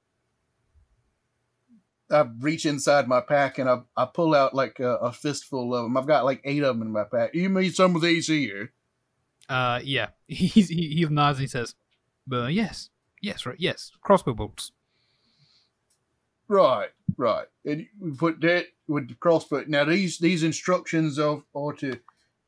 I 2.11 2.27
reach 2.41 2.67
inside 2.67 3.07
my 3.07 3.21
pack 3.21 3.59
and 3.59 3.71
I, 3.71 3.83
I 3.97 4.07
pull 4.07 4.35
out 4.35 4.53
like 4.53 4.81
a, 4.81 4.97
a 4.97 5.13
fistful 5.13 5.73
of 5.75 5.85
them. 5.85 5.97
I've 5.97 6.09
got 6.09 6.25
like 6.25 6.41
eight 6.45 6.63
of 6.63 6.75
them 6.75 6.83
in 6.83 6.93
my 6.93 7.05
pack. 7.05 7.35
You 7.35 7.49
need 7.49 7.75
some 7.77 7.95
of 7.95 8.03
these 8.03 8.27
here? 8.27 8.73
Uh, 9.49 9.81
yeah. 9.85 10.09
He's, 10.27 10.69
he, 10.69 10.89
he 10.89 11.05
nods 11.05 11.39
and 11.39 11.45
he 11.45 11.49
says, 11.49 11.77
yes, 12.29 12.91
yes, 13.21 13.47
right, 13.47 13.57
yes, 13.59 13.93
crossbow 14.03 14.35
bolts. 14.35 14.73
Right, 16.51 16.89
right. 17.17 17.47
And 17.65 17.87
we 18.01 18.11
put 18.11 18.41
that 18.41 18.67
with 18.89 19.09
the 19.09 19.15
crossbow. 19.15 19.65
Now 19.69 19.85
these 19.85 20.19
these 20.19 20.43
instructions 20.43 21.17
of 21.17 21.45
are 21.55 21.73
to 21.75 22.01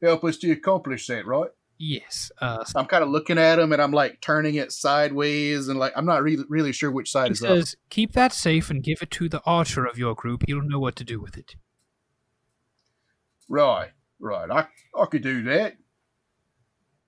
help 0.03 0.25
us 0.25 0.39
to 0.39 0.51
accomplish 0.51 1.07
that, 1.07 1.25
right? 1.25 1.51
Yes. 1.79 2.33
Uh, 2.41 2.65
I'm 2.75 2.87
kind 2.87 3.05
of 3.05 3.11
looking 3.11 3.39
at 3.39 3.57
them 3.57 3.73
and 3.73 3.81
I'm 3.81 3.93
like 3.93 4.21
turning 4.21 4.57
it 4.57 4.73
sideways 4.73 5.69
and 5.69 5.79
like 5.79 5.93
I'm 5.95 6.05
not 6.05 6.25
really 6.25 6.43
really 6.49 6.73
sure 6.73 6.91
which 6.91 7.13
side 7.13 7.29
he 7.29 7.33
is 7.35 7.39
says, 7.39 7.77
keep 7.91 8.13
that 8.15 8.33
safe 8.33 8.71
and 8.71 8.83
give 8.83 9.03
it 9.03 9.13
to 9.13 9.29
the 9.29 9.41
archer 9.47 9.87
of 9.87 9.99
your 9.99 10.17
group. 10.17 10.43
He'll 10.49 10.63
know 10.63 10.81
what 10.81 10.97
to 10.97 11.05
do 11.05 11.21
with 11.21 11.39
it. 11.39 11.55
Right, 13.49 13.91
right. 14.19 14.51
I 14.51 14.67
I 15.01 15.07
could 15.07 15.23
do 15.23 15.45
that. 15.45 15.77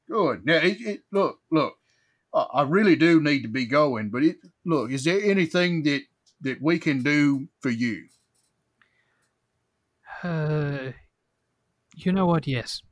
Good. 0.08 0.46
Now 0.46 0.58
it, 0.58 0.80
it 0.80 1.00
look 1.10 1.40
look. 1.50 1.74
I, 2.32 2.46
I 2.54 2.62
really 2.62 2.94
do 2.94 3.20
need 3.20 3.42
to 3.42 3.48
be 3.48 3.66
going, 3.66 4.10
but 4.10 4.22
it 4.22 4.36
look. 4.64 4.92
Is 4.92 5.02
there 5.02 5.20
anything 5.20 5.82
that 5.82 6.02
that 6.44 6.62
we 6.62 6.78
can 6.78 7.02
do 7.02 7.48
for 7.60 7.70
you? 7.70 8.04
Uh, 10.22 10.92
you 11.96 12.12
know 12.12 12.26
what? 12.26 12.46
Yes. 12.46 12.82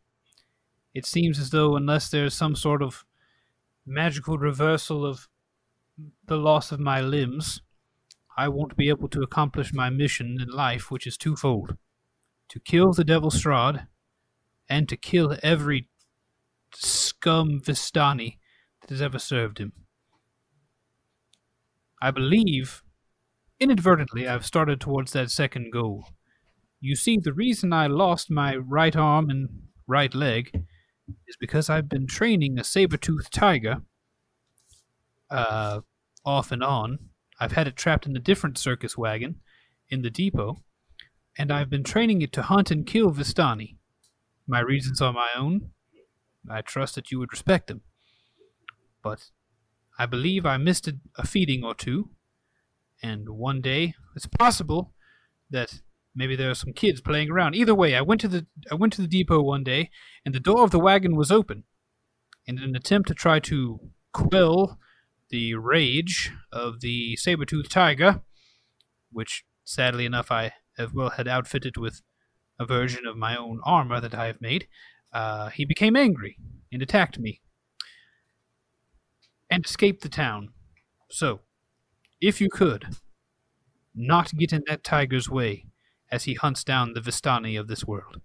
It 0.95 1.07
seems 1.07 1.39
as 1.39 1.51
though, 1.51 1.77
unless 1.77 2.11
there's 2.11 2.35
some 2.35 2.57
sort 2.57 2.83
of 2.83 3.05
magical 3.87 4.37
reversal 4.37 5.07
of 5.07 5.29
the 6.27 6.37
loss 6.37 6.73
of 6.73 6.81
my 6.81 7.01
limbs, 7.01 7.62
I 8.37 8.49
won't 8.49 8.77
be 8.77 8.89
able 8.89 9.09
to 9.09 9.23
accomplish 9.23 9.73
my 9.73 9.91
mission 9.91 10.39
in 10.41 10.49
life, 10.49 10.91
which 10.91 11.07
is 11.07 11.16
twofold 11.16 11.77
to 12.49 12.61
kill 12.61 12.93
the 12.93 13.05
Devil 13.05 13.31
Strahd 13.31 13.87
and 14.69 14.89
to 14.89 14.97
kill 14.97 15.37
every 15.43 15.89
scum 16.74 17.61
Vistani 17.61 18.39
that 18.81 18.91
has 18.91 19.01
ever 19.01 19.19
served 19.19 19.59
him. 19.59 19.73
I 22.01 22.11
believe, 22.11 22.83
inadvertently, 23.63 24.27
I've 24.27 24.45
started 24.45 24.81
towards 24.81 25.13
that 25.13 25.31
second 25.31 25.73
goal. 25.73 26.07
You 26.81 26.97
see, 26.97 27.17
the 27.17 27.33
reason 27.33 27.73
I 27.73 27.87
lost 27.87 28.31
my 28.31 28.57
right 28.57 28.97
arm 28.97 29.31
and 29.31 29.49
right 29.87 30.13
leg 30.15 30.51
is 31.29 31.37
because 31.39 31.71
I've 31.71 31.89
been 31.89 32.07
training 32.07 32.59
a 32.59 32.65
saber-toothed 32.65 33.33
tiger 33.33 33.83
uh, 35.31 35.81
off 36.25 36.51
and 36.51 36.63
on. 36.63 36.99
I've 37.41 37.53
had 37.53 37.69
it 37.69 37.77
trapped 37.77 38.07
in 38.07 38.17
a 38.17 38.21
different 38.21 38.59
circus 38.59 38.99
wagon 38.99 39.37
in 39.89 40.03
the 40.03 40.11
depot, 40.11 40.63
and 41.39 41.53
I've 41.53 41.71
been 41.71 41.85
training 41.85 42.23
it 42.23 42.33
to 42.33 42.43
hunt 42.43 42.71
and 42.71 42.87
kill 42.87 43.13
Vistani. 43.13 43.77
My 44.47 44.61
reasons 44.61 45.01
are 45.01 45.13
my 45.13 45.29
own. 45.37 45.71
I 46.51 46.61
trust 46.63 46.97
that 46.97 47.11
you 47.11 47.19
would 47.21 47.33
respect 47.33 47.69
them. 47.69 47.83
But 49.03 49.31
I 49.99 50.07
believe 50.07 50.45
I 50.45 50.57
missed 50.57 50.89
a, 50.89 50.95
a 51.17 51.27
feeding 51.27 51.65
or 51.65 51.75
two, 51.75 52.11
and 53.03 53.29
one 53.29 53.61
day 53.61 53.95
it's 54.15 54.27
possible 54.27 54.93
that 55.51 55.81
maybe 56.15 56.37
there 56.37 56.51
are 56.51 56.55
some 56.55 56.73
kids 56.73 57.01
playing 57.01 57.31
around. 57.31 57.55
Either 57.55 57.74
way, 57.74 57.95
I 57.95 58.03
went 58.03 58.20
to 58.23 58.29
the 58.29 58.47
I 58.70 58.74
went 58.74 58.93
to 58.95 59.03
the 59.03 59.09
depot 59.09 59.43
one 59.43 59.65
day, 59.65 59.91
and 60.24 60.35
the 60.35 60.41
door 60.41 60.65
of 60.65 60.70
the 60.70 60.81
wagon 60.81 61.16
was 61.16 61.31
open. 61.31 61.65
In 62.47 62.59
an 62.59 62.74
attempt 62.74 63.09
to 63.09 63.15
try 63.15 63.39
to 63.41 63.79
quell 64.12 64.79
the 65.31 65.55
rage 65.55 66.33
of 66.53 66.81
the 66.81 67.16
saber-toothed 67.16 67.70
tiger, 67.70 68.23
which 69.11 69.45
sadly 69.65 70.05
enough 70.05 70.31
I 70.31 70.53
have 70.77 70.93
well 70.93 71.11
had 71.11 71.29
outfitted 71.29 71.77
with 71.77 72.03
a 72.59 72.66
version 72.66 73.07
of 73.07 73.16
my 73.16 73.37
own 73.37 73.61
armor 73.65 74.01
that 74.01 74.15
I 74.15 74.27
have 74.27 74.41
made, 74.41 74.66
uh, 75.12 75.51
he 75.51 75.65
became 75.65 75.97
angry 75.97 76.37
and 76.73 76.83
attacked 76.83 77.19
me 77.19 77.41
and 79.51 79.65
escaped 79.65 80.03
the 80.03 80.09
town. 80.09 80.49
So, 81.11 81.41
if 82.23 82.40
you 82.40 82.49
could, 82.49 82.86
not 83.94 84.32
get 84.39 84.53
in 84.53 84.62
that 84.69 84.85
tiger's 84.85 85.28
way 85.28 85.66
as 86.11 86.24
he 86.24 86.35
hunts 86.35 86.62
down 86.62 86.94
the 86.94 87.01
Vistani 87.01 87.59
of 87.59 87.66
this 87.66 87.85
world. 87.85 88.20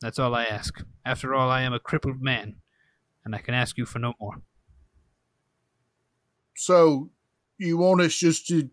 That's 0.00 0.18
all 0.18 0.34
I 0.34 0.44
ask. 0.44 0.82
After 1.04 1.34
all, 1.34 1.50
I 1.50 1.62
am 1.62 1.74
a 1.74 1.80
crippled 1.80 2.22
man, 2.22 2.56
and 3.24 3.34
I 3.34 3.38
can 3.38 3.52
ask 3.52 3.76
you 3.76 3.84
for 3.84 3.98
no 3.98 4.14
more. 4.20 4.36
So 6.54 7.10
you 7.58 7.76
want 7.76 8.00
us 8.00 8.16
just 8.16 8.46
to 8.48 8.70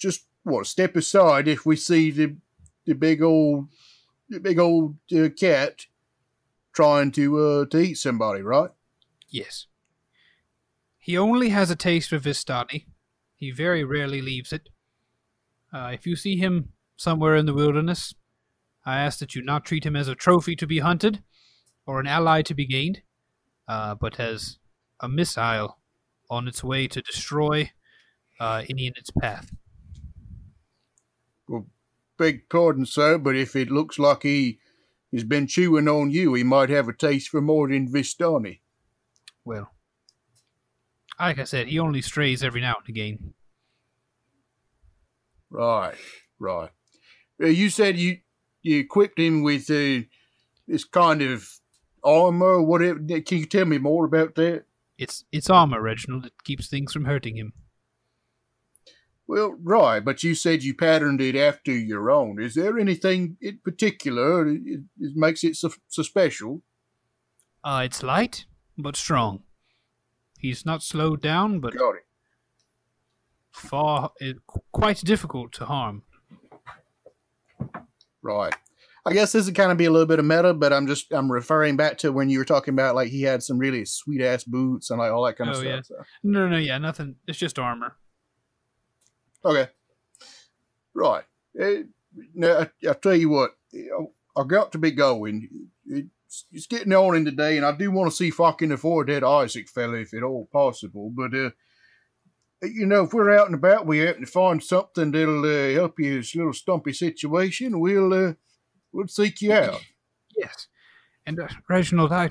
just 0.00 0.24
what 0.44 0.66
step 0.66 0.96
aside 0.96 1.46
if 1.46 1.66
we 1.66 1.76
see 1.76 2.10
the 2.10 2.36
the 2.86 2.94
big 2.94 3.22
old 3.22 3.68
the 4.28 4.40
big 4.40 4.58
old 4.58 4.96
uh, 5.14 5.28
cat 5.28 5.86
trying 6.72 7.12
to 7.12 7.38
uh 7.38 7.64
to 7.66 7.78
eat 7.78 7.94
somebody, 7.94 8.40
right? 8.42 8.70
Yes. 9.28 9.66
He 10.98 11.18
only 11.18 11.50
has 11.50 11.70
a 11.70 11.76
taste 11.76 12.10
for 12.10 12.18
Vistani. 12.18 12.84
He 13.38 13.52
very 13.52 13.84
rarely 13.84 14.20
leaves 14.20 14.52
it. 14.52 14.68
Uh, 15.72 15.90
if 15.94 16.06
you 16.06 16.16
see 16.16 16.36
him 16.36 16.70
somewhere 16.96 17.36
in 17.36 17.46
the 17.46 17.54
wilderness, 17.54 18.14
I 18.84 18.98
ask 18.98 19.20
that 19.20 19.34
you 19.34 19.42
not 19.42 19.64
treat 19.64 19.86
him 19.86 19.94
as 19.94 20.08
a 20.08 20.14
trophy 20.14 20.56
to 20.56 20.66
be 20.66 20.80
hunted 20.80 21.22
or 21.86 22.00
an 22.00 22.06
ally 22.06 22.42
to 22.42 22.54
be 22.54 22.66
gained, 22.66 23.02
uh, 23.68 23.94
but 23.94 24.18
as 24.18 24.58
a 25.00 25.08
missile 25.08 25.78
on 26.28 26.48
its 26.48 26.64
way 26.64 26.88
to 26.88 27.00
destroy 27.00 27.70
uh, 28.40 28.64
any 28.68 28.86
in 28.86 28.94
its 28.96 29.10
path. 29.10 29.54
Well, 31.48 31.66
beg 32.18 32.48
pardon, 32.48 32.86
sir, 32.86 33.18
but 33.18 33.36
if 33.36 33.54
it 33.54 33.70
looks 33.70 33.98
like 33.98 34.24
he 34.24 34.58
has 35.12 35.24
been 35.24 35.46
chewing 35.46 35.88
on 35.88 36.10
you, 36.10 36.34
he 36.34 36.42
might 36.42 36.70
have 36.70 36.88
a 36.88 36.92
taste 36.92 37.28
for 37.28 37.40
more 37.40 37.68
than 37.68 37.90
Vistani. 37.90 38.60
Well, 39.44 39.70
like 41.20 41.38
I 41.38 41.44
said, 41.44 41.68
he 41.68 41.78
only 41.78 42.02
strays 42.02 42.42
every 42.42 42.60
now 42.60 42.76
and 42.78 42.88
again. 42.88 43.34
Right, 45.50 45.96
right. 46.38 46.70
You 47.38 47.70
said 47.70 47.98
you 47.98 48.18
you 48.62 48.78
equipped 48.78 49.18
him 49.18 49.42
with 49.42 49.70
uh, 49.70 50.04
this 50.66 50.84
kind 50.84 51.22
of 51.22 51.48
armor. 52.04 52.62
Whatever. 52.62 52.98
Can 52.98 53.38
you 53.38 53.46
tell 53.46 53.64
me 53.64 53.78
more 53.78 54.04
about 54.04 54.34
that? 54.34 54.64
It's 54.98 55.24
it's 55.32 55.48
armor, 55.48 55.80
Reginald. 55.80 56.26
It 56.26 56.32
keeps 56.44 56.68
things 56.68 56.92
from 56.92 57.04
hurting 57.04 57.36
him. 57.36 57.52
Well, 59.26 59.56
right, 59.62 60.02
but 60.02 60.22
you 60.22 60.34
said 60.34 60.62
you 60.62 60.74
patterned 60.74 61.20
it 61.20 61.36
after 61.36 61.70
your 61.70 62.10
own. 62.10 62.40
Is 62.40 62.54
there 62.54 62.78
anything 62.78 63.36
in 63.42 63.60
particular 63.62 64.48
it 64.48 64.80
makes 64.96 65.44
it 65.44 65.54
so, 65.54 65.70
so 65.86 66.02
special? 66.02 66.62
Uh, 67.62 67.82
it's 67.84 68.02
light 68.02 68.46
but 68.78 68.96
strong. 68.96 69.42
He's 70.38 70.64
not 70.64 70.82
slowed 70.82 71.20
down, 71.20 71.60
but 71.60 71.74
it. 71.74 71.80
far 73.50 74.12
it, 74.20 74.36
quite 74.72 74.98
difficult 74.98 75.52
to 75.54 75.64
harm. 75.66 76.02
Right. 78.22 78.54
I 79.06 79.12
guess 79.14 79.32
this 79.32 79.46
would 79.46 79.54
kind 79.54 79.72
of 79.72 79.78
be 79.78 79.86
a 79.86 79.90
little 79.90 80.06
bit 80.06 80.18
of 80.18 80.24
meta, 80.24 80.52
but 80.52 80.72
I'm 80.72 80.86
just 80.86 81.12
I'm 81.12 81.32
referring 81.32 81.76
back 81.76 81.98
to 81.98 82.12
when 82.12 82.28
you 82.28 82.38
were 82.38 82.44
talking 82.44 82.74
about 82.74 82.94
like 82.94 83.08
he 83.08 83.22
had 83.22 83.42
some 83.42 83.58
really 83.58 83.84
sweet 83.84 84.20
ass 84.20 84.44
boots 84.44 84.90
and 84.90 84.98
like 84.98 85.10
all 85.10 85.24
that 85.24 85.36
kind 85.36 85.50
of 85.50 85.56
Oh, 85.56 85.60
stuff. 85.60 85.70
yeah. 85.74 85.80
so. 85.82 85.94
No, 86.22 86.46
no, 86.48 86.58
yeah, 86.58 86.76
nothing. 86.78 87.16
It's 87.26 87.38
just 87.38 87.58
armor. 87.58 87.96
Okay. 89.44 89.68
Right. 90.94 91.24
Eh, 91.58 91.82
now, 92.34 92.58
I, 92.60 92.70
I 92.90 92.92
tell 92.94 93.14
you 93.14 93.30
what, 93.30 93.52
I, 93.74 94.40
I 94.40 94.44
got 94.44 94.72
to 94.72 94.78
be 94.78 94.90
going. 94.90 95.48
It's, 95.86 96.08
it's 96.52 96.66
getting 96.66 96.92
on 96.92 97.16
in 97.16 97.24
the 97.24 97.30
day, 97.30 97.56
and 97.56 97.64
I 97.64 97.72
do 97.72 97.90
want 97.90 98.10
to 98.10 98.16
see 98.16 98.28
if 98.28 98.40
I 98.40 98.52
can 98.52 98.72
afford 98.72 99.08
that 99.08 99.24
Isaac 99.24 99.68
fella 99.68 99.98
if 99.98 100.12
at 100.12 100.22
all 100.22 100.48
possible. 100.52 101.10
But, 101.14 101.34
uh, 101.34 101.50
you 102.62 102.86
know, 102.86 103.04
if 103.04 103.12
we're 103.12 103.36
out 103.36 103.46
and 103.46 103.54
about, 103.54 103.86
we 103.86 103.98
happen 103.98 104.22
to 104.22 104.30
find 104.30 104.62
something 104.62 105.12
that'll 105.12 105.44
uh, 105.44 105.72
help 105.72 105.98
you 105.98 106.12
in 106.12 106.16
this 106.18 106.34
little 106.34 106.52
stumpy 106.52 106.92
situation, 106.92 107.80
we'll, 107.80 108.12
uh, 108.12 108.34
we'll 108.92 109.08
seek 109.08 109.40
you 109.40 109.52
out. 109.52 109.80
Yes. 110.36 110.68
And 111.24 111.40
uh, 111.40 111.48
Reginald, 111.68 112.12
I, 112.12 112.30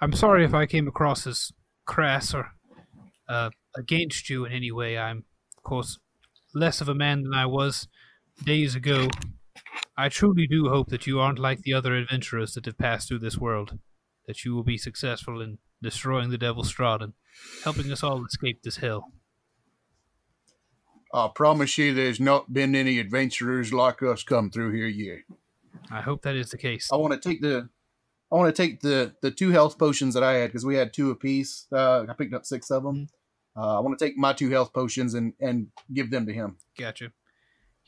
I'm 0.00 0.12
sorry 0.12 0.44
if 0.44 0.54
I 0.54 0.66
came 0.66 0.88
across 0.88 1.26
as 1.26 1.52
crass 1.84 2.34
or 2.34 2.52
uh, 3.28 3.50
against 3.76 4.28
you 4.30 4.44
in 4.44 4.52
any 4.52 4.72
way. 4.72 4.98
I'm, 4.98 5.24
of 5.56 5.62
course, 5.62 5.98
less 6.54 6.80
of 6.80 6.88
a 6.88 6.94
man 6.94 7.22
than 7.22 7.34
I 7.34 7.46
was 7.46 7.88
days 8.44 8.74
ago. 8.74 9.08
I 9.96 10.08
truly 10.08 10.46
do 10.46 10.68
hope 10.68 10.88
that 10.88 11.06
you 11.06 11.20
aren't 11.20 11.38
like 11.38 11.62
the 11.62 11.74
other 11.74 11.94
adventurers 11.94 12.54
that 12.54 12.66
have 12.66 12.78
passed 12.78 13.08
through 13.08 13.20
this 13.20 13.38
world. 13.38 13.78
That 14.26 14.44
you 14.44 14.54
will 14.54 14.62
be 14.62 14.78
successful 14.78 15.40
in 15.40 15.58
destroying 15.82 16.30
the 16.30 16.38
Devil's 16.38 16.72
Strahd 16.72 17.02
and 17.02 17.12
helping 17.64 17.90
us 17.90 18.02
all 18.02 18.24
escape 18.24 18.62
this 18.62 18.76
hell. 18.76 19.12
I 21.12 21.28
promise 21.34 21.76
you 21.76 21.92
there's 21.92 22.20
not 22.20 22.52
been 22.52 22.74
any 22.74 22.98
adventurers 22.98 23.72
like 23.72 24.02
us 24.02 24.22
come 24.22 24.50
through 24.50 24.72
here 24.72 24.86
yet. 24.86 25.18
I 25.90 26.00
hope 26.00 26.22
that 26.22 26.36
is 26.36 26.50
the 26.50 26.58
case. 26.58 26.88
I 26.90 26.96
want 26.96 27.12
to 27.12 27.28
take 27.28 27.42
the 27.42 27.68
I 28.30 28.36
want 28.36 28.54
to 28.54 28.62
take 28.62 28.80
the 28.80 29.14
the 29.20 29.30
two 29.30 29.50
health 29.50 29.78
potions 29.78 30.14
that 30.14 30.22
I 30.22 30.34
had 30.34 30.48
because 30.48 30.64
we 30.64 30.76
had 30.76 30.94
two 30.94 31.10
apiece. 31.10 31.66
Uh, 31.70 32.06
I 32.08 32.14
picked 32.14 32.32
up 32.32 32.46
six 32.46 32.70
of 32.70 32.82
them. 32.82 33.08
Uh, 33.54 33.76
I 33.76 33.80
want 33.80 33.98
to 33.98 34.02
take 34.02 34.16
my 34.16 34.32
two 34.32 34.50
health 34.50 34.72
potions 34.72 35.12
and 35.12 35.34
and 35.38 35.68
give 35.92 36.10
them 36.10 36.26
to 36.26 36.32
him. 36.32 36.56
Gotcha. 36.78 37.12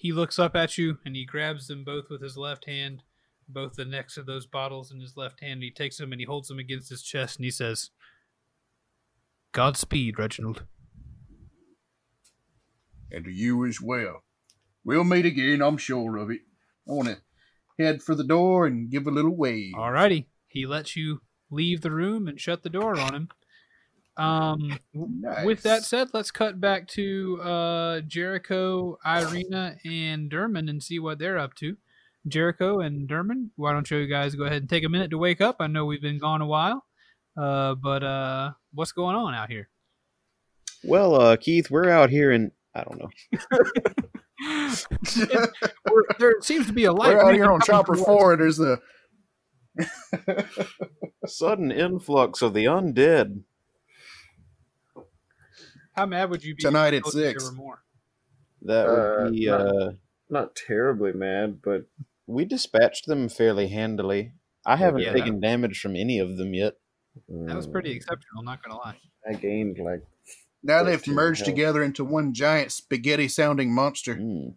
He 0.05 0.13
looks 0.13 0.39
up 0.39 0.55
at 0.55 0.77
you 0.77 0.99
and 1.07 1.17
he 1.17 1.25
grabs 1.25 1.67
them 1.67 1.83
both 1.83 2.11
with 2.11 2.21
his 2.21 2.37
left 2.37 2.67
hand, 2.67 3.03
both 3.49 3.73
the 3.73 3.87
necks 3.87 4.19
of 4.19 4.27
those 4.27 4.45
bottles 4.45 4.93
in 4.93 5.01
his 5.01 5.17
left 5.17 5.41
hand. 5.41 5.63
He 5.63 5.71
takes 5.71 5.97
them 5.97 6.13
and 6.13 6.21
he 6.21 6.27
holds 6.27 6.47
them 6.47 6.59
against 6.59 6.91
his 6.91 7.03
chest 7.03 7.39
and 7.39 7.45
he 7.47 7.51
says, 7.51 7.89
Godspeed, 9.53 10.19
Reginald. 10.19 10.65
And 13.11 13.25
to 13.25 13.31
you 13.31 13.65
as 13.65 13.81
well. 13.81 14.25
We'll 14.85 15.05
meet 15.05 15.25
again, 15.25 15.63
I'm 15.63 15.79
sure 15.79 16.19
of 16.19 16.31
it. 16.31 16.41
I 16.87 16.93
want 16.93 17.09
to 17.09 17.23
head 17.83 18.03
for 18.03 18.15
the 18.15 18.25
door 18.25 18.67
and 18.67 18.91
give 18.91 19.07
a 19.07 19.11
little 19.11 19.35
wave. 19.35 19.73
Alrighty. 19.73 20.27
He 20.49 20.67
lets 20.67 20.97
you 20.97 21.23
leave 21.51 21.81
the 21.81 21.91
room 21.91 22.29
and 22.29 22.39
shut 22.39 22.63
the 22.63 22.69
door 22.69 23.01
on 23.01 23.15
him. 23.15 23.29
Um, 24.17 24.79
Nice. 24.95 25.45
With 25.45 25.63
that 25.63 25.83
said, 25.83 26.09
let's 26.13 26.31
cut 26.31 26.61
back 26.61 26.87
to 26.89 27.41
uh, 27.43 28.01
Jericho, 28.03 28.97
Ireena, 29.05 29.77
and 29.85 30.31
Derman 30.31 30.71
and 30.71 30.83
see 30.83 30.99
what 30.99 31.19
they're 31.19 31.39
up 31.39 31.55
to. 31.57 31.77
Jericho 32.27 32.81
and 32.81 33.09
Derman, 33.09 33.51
why 33.57 33.73
don't 33.73 33.91
you 33.91 34.07
guys 34.07 34.35
go 34.35 34.45
ahead 34.45 34.63
and 34.63 34.71
take 34.71 34.85
a 34.85 34.89
minute 34.89 35.11
to 35.11 35.19
wake 35.19 35.41
up? 35.41 35.57
I 35.61 35.67
know 35.67 35.85
we've 35.85 36.01
been 36.01 36.19
gone 36.19 36.41
a 36.41 36.47
while, 36.47 36.85
uh, 37.37 37.75
but 37.75 38.03
uh, 38.03 38.53
what's 38.73 38.93
going 38.93 39.15
on 39.17 39.35
out 39.35 39.51
here? 39.51 39.69
Well, 40.85 41.21
uh, 41.21 41.37
Keith, 41.37 41.71
we're 41.71 41.91
out 41.91 42.09
here 42.11 42.31
in 42.33 42.51
I 42.75 42.85
don't 42.85 42.99
know. 42.99 43.11
There 46.19 46.35
seems 46.41 46.67
to 46.67 46.73
be 46.73 46.85
a 46.85 46.93
light. 46.93 47.15
We're 47.15 47.25
out 47.25 47.35
here 47.35 47.51
on 47.51 47.61
Chopper 47.61 47.95
towards- 47.95 48.05
Four. 48.05 48.37
There's 48.37 48.61
a 48.61 48.79
Sudden 51.27 51.71
influx 51.73 52.43
of 52.43 52.55
the 52.55 52.65
undead. 52.65 53.43
How 55.95 56.07
mad 56.07 56.31
would 56.31 56.43
you 56.45 56.55
be 56.55 56.63
Tonight 56.63 56.89
at 56.89 56.95
you 56.95 57.01
told 57.03 57.15
there 57.15 57.31
six. 57.31 57.45
were 57.45 57.53
more? 57.53 57.83
That 58.63 58.87
Uh, 58.87 59.25
would 59.25 59.33
be. 59.33 59.47
not- 59.47 59.61
Uh, 59.61 59.93
Not 60.31 60.57
terribly 60.57 61.13
mad, 61.13 61.61
but 61.63 61.87
we 62.27 62.45
dispatched 62.47 63.07
them 63.07 63.29
fairly 63.29 63.69
handily. 63.69 64.33
I 64.67 64.77
haven't 64.77 65.03
Yeah. 65.03 65.13
taken 65.13 65.39
damage 65.39 65.79
from 65.81 65.95
any 65.97 66.19
of 66.19 66.37
them 66.39 66.55
yet. 66.55 66.75
That 67.29 67.55
was 67.55 67.67
pretty 67.67 67.93
exceptional. 67.93 68.43
Not 68.43 68.63
gonna 68.63 68.79
lie. 68.79 68.99
I 69.29 69.35
gained 69.35 69.79
like 69.79 70.03
now 70.63 70.83
they've 70.83 71.07
merged 71.07 71.41
health. 71.41 71.55
together 71.55 71.83
into 71.83 72.05
one 72.05 72.33
giant 72.33 72.73
spaghetti-sounding 72.73 73.73
monster. 73.73 74.15
Mm. 74.17 74.57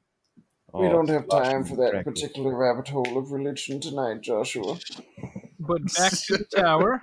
we 0.73 0.85
Oh, 0.85 0.91
don't 0.91 1.09
have 1.09 1.27
time 1.29 1.63
for 1.63 1.75
that 1.77 1.91
crackle. 1.91 2.11
particular 2.13 2.55
rabbit 2.55 2.87
hole 2.89 3.17
of 3.17 3.31
religion 3.31 3.79
tonight, 3.79 4.21
Joshua. 4.21 4.77
But 5.59 5.81
back 5.97 6.11
to 6.27 6.37
the 6.37 6.45
tower 6.55 7.01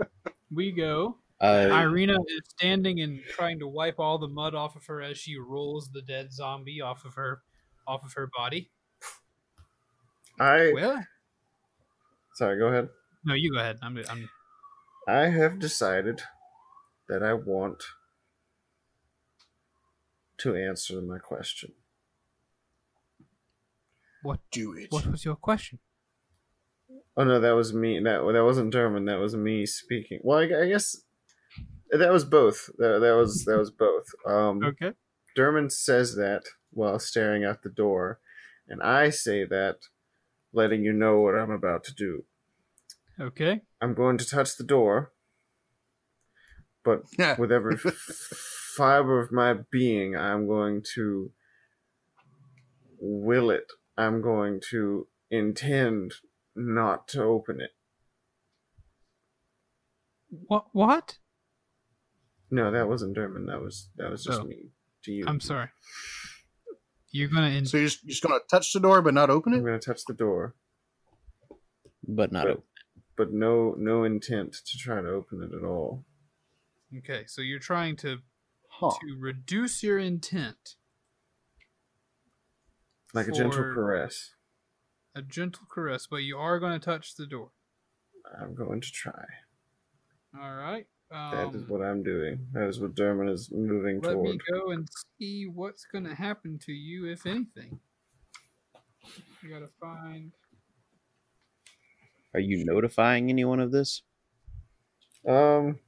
we 0.50 0.70
go. 0.72 1.18
I, 1.40 1.46
Ireena 1.66 2.16
is 2.28 2.42
standing 2.48 3.00
and 3.00 3.22
trying 3.24 3.58
to 3.58 3.66
wipe 3.68 3.98
all 3.98 4.18
the 4.18 4.28
mud 4.28 4.54
off 4.54 4.76
of 4.76 4.86
her 4.86 5.02
as 5.02 5.18
she 5.18 5.36
rolls 5.36 5.90
the 5.92 6.02
dead 6.02 6.32
zombie 6.32 6.80
off 6.80 7.04
of 7.04 7.14
her 7.14 7.42
off 7.86 8.04
of 8.04 8.12
her 8.14 8.28
body. 8.36 8.70
I 10.40 10.72
Well, 10.74 11.06
sorry, 12.34 12.58
go 12.58 12.68
ahead. 12.68 12.88
no, 13.24 13.34
you 13.34 13.52
go 13.52 13.58
ahead. 13.58 13.78
I'm, 13.82 13.98
I'm 14.08 14.28
I 15.06 15.28
have 15.28 15.58
decided 15.58 16.22
that 17.08 17.22
I 17.22 17.34
want 17.34 17.84
to 20.38 20.56
answer 20.56 21.00
my 21.02 21.18
question. 21.18 21.72
what 24.22 24.40
Do 24.50 24.72
it. 24.72 24.90
what 24.90 25.06
was 25.06 25.24
your 25.24 25.36
question? 25.36 25.78
Oh 27.16 27.24
no, 27.24 27.38
that 27.40 27.52
was 27.52 27.72
me. 27.72 28.00
That 28.00 28.22
that 28.32 28.44
wasn't 28.44 28.74
Derman. 28.74 29.06
That 29.06 29.20
was 29.20 29.36
me 29.36 29.66
speaking. 29.66 30.20
Well, 30.22 30.38
I, 30.38 30.62
I 30.62 30.68
guess 30.68 31.03
that 31.90 32.12
was 32.12 32.24
both. 32.24 32.70
That, 32.78 33.00
that 33.00 33.12
was 33.16 33.44
that 33.44 33.58
was 33.58 33.70
both. 33.70 34.06
Um, 34.26 34.62
Okay. 34.64 34.92
Derman 35.36 35.70
says 35.70 36.14
that 36.14 36.44
while 36.70 36.98
staring 36.98 37.44
at 37.44 37.62
the 37.62 37.68
door, 37.68 38.20
and 38.68 38.82
I 38.82 39.10
say 39.10 39.44
that, 39.44 39.78
letting 40.52 40.84
you 40.84 40.92
know 40.92 41.20
what 41.20 41.34
I'm 41.34 41.50
about 41.50 41.82
to 41.84 41.94
do. 41.94 42.24
Okay. 43.20 43.62
I'm 43.80 43.94
going 43.94 44.18
to 44.18 44.28
touch 44.28 44.56
the 44.56 44.64
door, 44.64 45.12
but 46.84 47.02
with 47.38 47.50
every 47.50 47.76
fiber 48.76 49.20
of 49.20 49.32
my 49.32 49.54
being, 49.70 50.16
I'm 50.16 50.46
going 50.46 50.82
to 50.94 51.32
will 53.00 53.50
it. 53.50 53.70
I'm 53.96 54.22
going 54.22 54.60
to 54.70 55.08
intend 55.30 56.14
not 56.56 57.06
to 57.08 57.22
open 57.22 57.60
it. 57.60 57.70
What 60.30 60.66
what? 60.72 61.18
No, 62.54 62.70
that 62.70 62.88
wasn't 62.88 63.16
Derman. 63.16 63.46
That 63.46 63.60
was 63.60 63.88
that 63.96 64.10
was 64.10 64.22
just 64.22 64.40
Oh. 64.40 64.44
me 64.44 64.70
to 65.02 65.12
you. 65.12 65.24
I'm 65.26 65.40
sorry. 65.40 65.68
You're 67.10 67.28
gonna 67.28 67.48
in- 67.48 67.66
So 67.66 67.76
you're 67.78 67.88
just, 67.88 68.06
just 68.06 68.22
gonna 68.22 68.38
touch 68.50 68.72
the 68.72 68.80
door 68.80 69.02
but 69.02 69.12
not 69.14 69.28
open 69.30 69.52
it. 69.52 69.56
I'm 69.58 69.64
going 69.64 69.78
to 69.78 69.84
touch 69.84 70.04
the 70.06 70.14
door, 70.14 70.54
but 72.06 72.30
not 72.32 72.44
but, 72.44 72.50
open. 72.52 72.64
but 73.16 73.32
no 73.32 73.74
no 73.76 74.04
intent 74.04 74.52
to 74.66 74.78
try 74.78 75.00
to 75.00 75.08
open 75.08 75.42
it 75.42 75.52
at 75.54 75.64
all. 75.64 76.04
Okay, 76.98 77.24
so 77.26 77.42
you're 77.42 77.58
trying 77.58 77.96
to 77.96 78.18
Huh. 78.70 78.92
to 79.00 79.16
reduce 79.18 79.82
your 79.82 79.98
intent. 79.98 80.76
Like 83.12 83.28
a 83.28 83.32
gentle 83.32 83.62
caress. 83.74 84.34
A 85.14 85.22
gentle 85.22 85.66
caress, 85.72 86.06
but 86.08 86.18
you 86.18 86.36
are 86.38 86.58
going 86.58 86.72
to 86.78 86.84
touch 86.84 87.14
the 87.16 87.26
door. 87.26 87.50
I'm 88.40 88.54
going 88.56 88.80
to 88.80 88.90
try. 88.90 89.24
All 90.36 90.54
right. 90.56 90.86
That 91.10 91.54
is 91.54 91.62
Um, 91.62 91.68
what 91.68 91.82
I'm 91.82 92.02
doing. 92.02 92.48
That 92.52 92.68
is 92.68 92.80
what 92.80 92.94
Derman 92.94 93.30
is 93.32 93.50
moving 93.50 94.00
let 94.00 94.16
me 94.18 94.38
toward. 94.38 94.40
go 94.52 94.70
and 94.70 94.88
see 95.18 95.46
what's 95.46 95.84
going 95.86 96.04
to 96.04 96.14
happen 96.14 96.58
to 96.60 96.72
you, 96.72 97.06
if 97.06 97.26
anything. 97.26 97.80
I 99.44 99.48
gotta 99.48 99.68
find. 99.80 100.32
Are 102.32 102.40
you 102.40 102.64
notifying 102.64 103.28
anyone 103.30 103.60
of 103.60 103.70
this? 103.70 104.02
Um, 105.28 105.78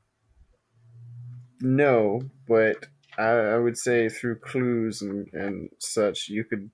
no, 1.61 2.23
but 2.47 2.87
I, 3.19 3.29
I 3.29 3.59
would 3.59 3.79
say 3.79 4.09
through 4.09 4.41
clues 4.41 5.03
and, 5.03 5.33
and 5.33 5.71
such, 5.79 6.29
you 6.29 6.45
could 6.45 6.71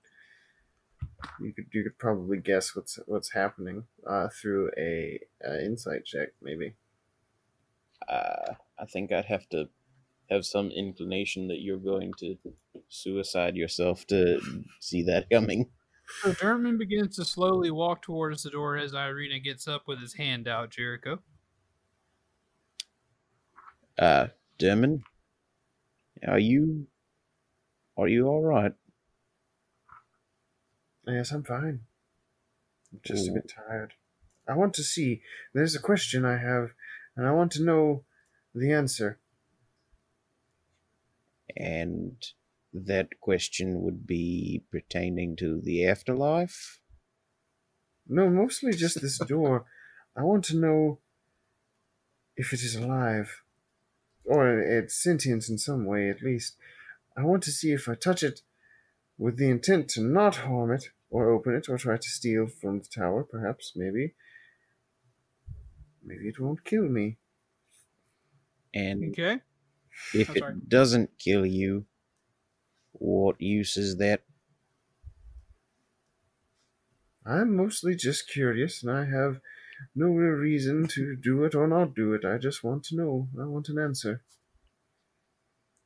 you 1.39 1.53
could 1.53 1.65
you 1.73 1.83
could 1.83 1.97
probably 1.97 2.37
guess 2.39 2.75
what's 2.75 2.99
what's 3.05 3.31
happening 3.31 3.85
uh, 4.05 4.27
through 4.29 4.69
a, 4.77 5.19
a 5.43 5.63
insight 5.65 6.05
check, 6.05 6.29
maybe. 6.41 6.73
Uh, 8.07 8.53
I 8.79 8.85
think 8.85 9.11
I'd 9.11 9.25
have 9.25 9.47
to 9.49 9.69
have 10.29 10.45
some 10.45 10.71
inclination 10.71 11.47
that 11.47 11.61
you're 11.61 11.77
going 11.77 12.13
to 12.19 12.37
suicide 12.89 13.55
yourself 13.55 14.07
to 14.07 14.39
see 14.79 15.03
that 15.03 15.29
coming. 15.29 15.69
So 16.21 16.31
Derman 16.33 16.77
begins 16.77 17.15
to 17.15 17.25
slowly 17.25 17.71
walk 17.71 18.01
towards 18.01 18.43
the 18.43 18.49
door 18.49 18.77
as 18.77 18.93
Ireena 18.93 19.43
gets 19.43 19.67
up 19.67 19.87
with 19.87 19.99
his 19.99 20.13
hand 20.13 20.47
out. 20.47 20.69
Jericho. 20.69 21.19
Uh, 23.97 24.27
Derman, 24.59 25.03
are 26.27 26.39
you 26.39 26.87
are 27.97 28.07
you 28.07 28.27
all 28.27 28.41
right? 28.41 28.73
Yes, 31.05 31.31
I'm 31.31 31.43
fine. 31.43 31.81
I'm 32.91 32.99
just 33.03 33.29
a 33.29 33.33
bit 33.33 33.53
tired. 33.55 33.93
I 34.47 34.55
want 34.55 34.73
to 34.75 34.83
see. 34.83 35.21
There's 35.53 35.75
a 35.75 35.79
question 35.79 36.25
I 36.25 36.37
have, 36.37 36.71
and 37.15 37.27
I 37.27 37.31
want 37.31 37.51
to 37.53 37.63
know 37.63 38.03
the 38.53 38.71
answer. 38.71 39.19
And 41.55 42.15
that 42.73 43.19
question 43.21 43.81
would 43.83 44.07
be 44.07 44.63
pertaining 44.71 45.35
to 45.37 45.61
the 45.61 45.85
afterlife. 45.85 46.79
No, 48.07 48.29
mostly 48.29 48.73
just 48.73 49.01
this 49.01 49.17
door. 49.27 49.65
I 50.15 50.23
want 50.23 50.43
to 50.45 50.57
know 50.57 50.99
if 52.35 52.53
it 52.53 52.61
is 52.61 52.75
alive, 52.75 53.41
or 54.23 54.59
it's 54.59 55.01
sentient 55.01 55.49
in 55.49 55.57
some 55.57 55.85
way 55.85 56.09
at 56.09 56.23
least. 56.23 56.55
I 57.15 57.21
want 57.23 57.43
to 57.43 57.51
see 57.51 57.71
if 57.71 57.87
I 57.87 57.95
touch 57.95 58.23
it 58.23 58.41
with 59.17 59.37
the 59.37 59.49
intent 59.49 59.89
to 59.89 60.01
not 60.01 60.37
harm 60.37 60.71
it, 60.71 60.85
or 61.09 61.29
open 61.29 61.53
it, 61.53 61.69
or 61.69 61.77
try 61.77 61.97
to 61.97 62.09
steal 62.09 62.47
from 62.47 62.79
the 62.79 62.87
tower, 62.87 63.23
perhaps, 63.23 63.73
maybe. 63.75 64.15
Maybe 66.03 66.27
it 66.27 66.39
won't 66.39 66.63
kill 66.63 66.87
me. 66.89 67.17
And 68.73 69.11
Okay. 69.11 69.41
if 70.13 70.29
I'm 70.29 70.61
it 70.61 70.69
doesn't 70.69 71.17
kill 71.19 71.45
you, 71.45 71.85
what 72.93 73.39
use 73.41 73.77
is 73.77 73.97
that? 73.97 74.23
I'm 77.25 77.55
mostly 77.55 77.95
just 77.95 78.29
curious, 78.29 78.83
and 78.83 78.91
I 78.91 79.05
have 79.05 79.39
no 79.95 80.07
real 80.07 80.33
reason 80.37 80.87
to 80.89 81.15
do 81.15 81.43
it 81.43 81.55
or 81.55 81.67
not 81.67 81.95
do 81.95 82.13
it. 82.13 82.25
I 82.25 82.37
just 82.37 82.63
want 82.63 82.83
to 82.85 82.95
know. 82.95 83.29
I 83.39 83.45
want 83.45 83.69
an 83.69 83.79
answer. 83.79 84.23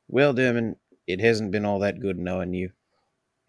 Well, 0.08 0.32
Dermot, 0.32 0.78
it 1.06 1.20
hasn't 1.20 1.52
been 1.52 1.64
all 1.64 1.78
that 1.80 2.00
good 2.00 2.18
knowing 2.18 2.54
you. 2.54 2.72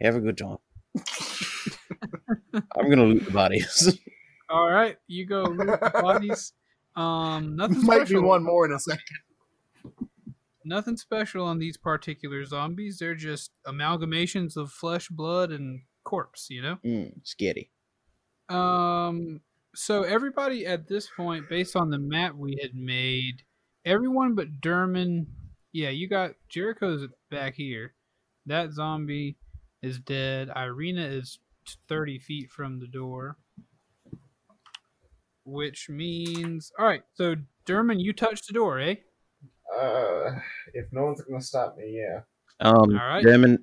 Have 0.02 0.16
a 0.16 0.22
good 0.22 0.38
time. 0.38 0.58
I'm 2.54 2.90
gonna 2.90 3.06
loot 3.06 3.26
the 3.26 3.32
bodies. 3.32 4.00
All 4.50 4.70
right, 4.70 4.98
you 5.08 5.26
go 5.26 5.50
loot 5.50 5.80
the 5.82 5.92
bodies. 6.02 6.54
Um, 7.00 7.56
nothing 7.56 7.86
Might 7.86 8.08
be 8.08 8.18
one 8.18 8.44
more 8.44 8.66
in 8.66 8.74
a 8.74 8.80
second. 8.80 9.00
Nothing 10.66 10.98
special 10.98 11.46
on 11.46 11.58
these 11.58 11.78
particular 11.78 12.44
zombies. 12.46 13.00
They're 13.00 13.16
just 13.16 13.52
amalgamations 13.66 14.58
of 14.58 14.72
flesh, 14.72 15.08
blood, 15.08 15.52
and 15.52 15.82
corpse. 16.04 16.48
You 16.50 16.62
know. 16.62 16.78
mm, 16.86 17.14
scary. 17.24 17.72
Um. 18.50 19.42
So 19.76 20.04
everybody 20.04 20.66
at 20.66 20.88
this 20.88 21.08
point, 21.16 21.48
based 21.48 21.76
on 21.76 21.90
the 21.90 22.00
map 22.00 22.36
we 22.36 22.58
had 22.62 22.76
made, 22.76 23.44
everyone 23.86 24.36
but 24.36 24.60
Derman. 24.60 25.28
Yeah, 25.72 25.90
you 25.90 26.10
got 26.10 26.32
Jericho's 26.50 27.08
back 27.30 27.54
here. 27.56 27.94
That 28.48 28.74
zombie 28.74 29.38
is 29.82 30.00
dead. 30.00 30.50
Ireena 30.50 31.14
is 31.14 31.40
thirty 31.88 32.20
feet 32.20 32.50
from 32.50 32.80
the 32.80 32.88
door, 32.88 33.38
which 35.50 35.90
means 35.90 36.72
all 36.78 36.86
right. 36.86 37.04
So 37.16 37.36
Derman, 37.66 38.02
you 38.02 38.14
touched 38.14 38.48
the 38.48 38.54
door, 38.54 38.80
eh? 38.80 38.96
Uh, 39.76 40.40
if 40.74 40.86
no 40.92 41.06
one's 41.06 41.22
gonna 41.22 41.42
stop 41.42 41.78
me, 41.78 42.02
yeah. 42.02 42.22
Um, 42.60 43.00
All 43.00 43.08
right. 43.08 43.24
Dermot, 43.24 43.62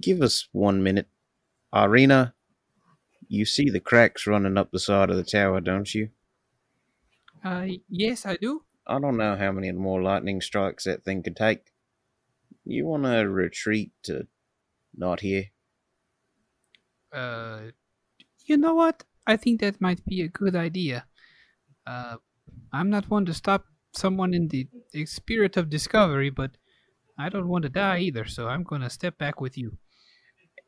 give 0.00 0.22
us 0.22 0.48
one 0.52 0.82
minute. 0.82 1.08
Ireena, 1.74 2.32
you 3.28 3.44
see 3.44 3.70
the 3.70 3.80
cracks 3.80 4.26
running 4.26 4.56
up 4.56 4.70
the 4.70 4.78
side 4.78 5.10
of 5.10 5.16
the 5.16 5.24
tower, 5.24 5.60
don't 5.60 5.92
you? 5.92 6.10
Uh, 7.44 7.66
yes, 7.88 8.24
I 8.24 8.36
do. 8.36 8.62
I 8.86 9.00
don't 9.00 9.16
know 9.16 9.36
how 9.36 9.50
many 9.50 9.72
more 9.72 10.00
lightning 10.00 10.40
strikes 10.40 10.84
that 10.84 11.04
thing 11.04 11.22
could 11.22 11.36
take. 11.36 11.72
You 12.64 12.86
want 12.86 13.04
to 13.04 13.28
retreat 13.28 13.90
to 14.04 14.26
not 14.96 15.20
here? 15.20 15.46
Uh, 17.12 17.72
you 18.44 18.56
know 18.56 18.74
what? 18.74 19.04
I 19.26 19.36
think 19.36 19.60
that 19.60 19.80
might 19.80 20.04
be 20.04 20.22
a 20.22 20.28
good 20.28 20.54
idea. 20.54 21.06
Uh, 21.86 22.16
I'm 22.72 22.90
not 22.90 23.10
one 23.10 23.26
to 23.26 23.34
stop 23.34 23.64
someone 23.92 24.34
in 24.34 24.48
the 24.48 24.68
spirit 25.06 25.56
of 25.56 25.70
discovery, 25.70 26.30
but 26.30 26.52
I 27.18 27.28
don't 27.28 27.48
want 27.48 27.62
to 27.62 27.68
die 27.68 27.98
either, 28.00 28.26
so 28.26 28.48
I'm 28.48 28.62
going 28.62 28.82
to 28.82 28.90
step 28.90 29.16
back 29.18 29.40
with 29.40 29.56
you. 29.56 29.78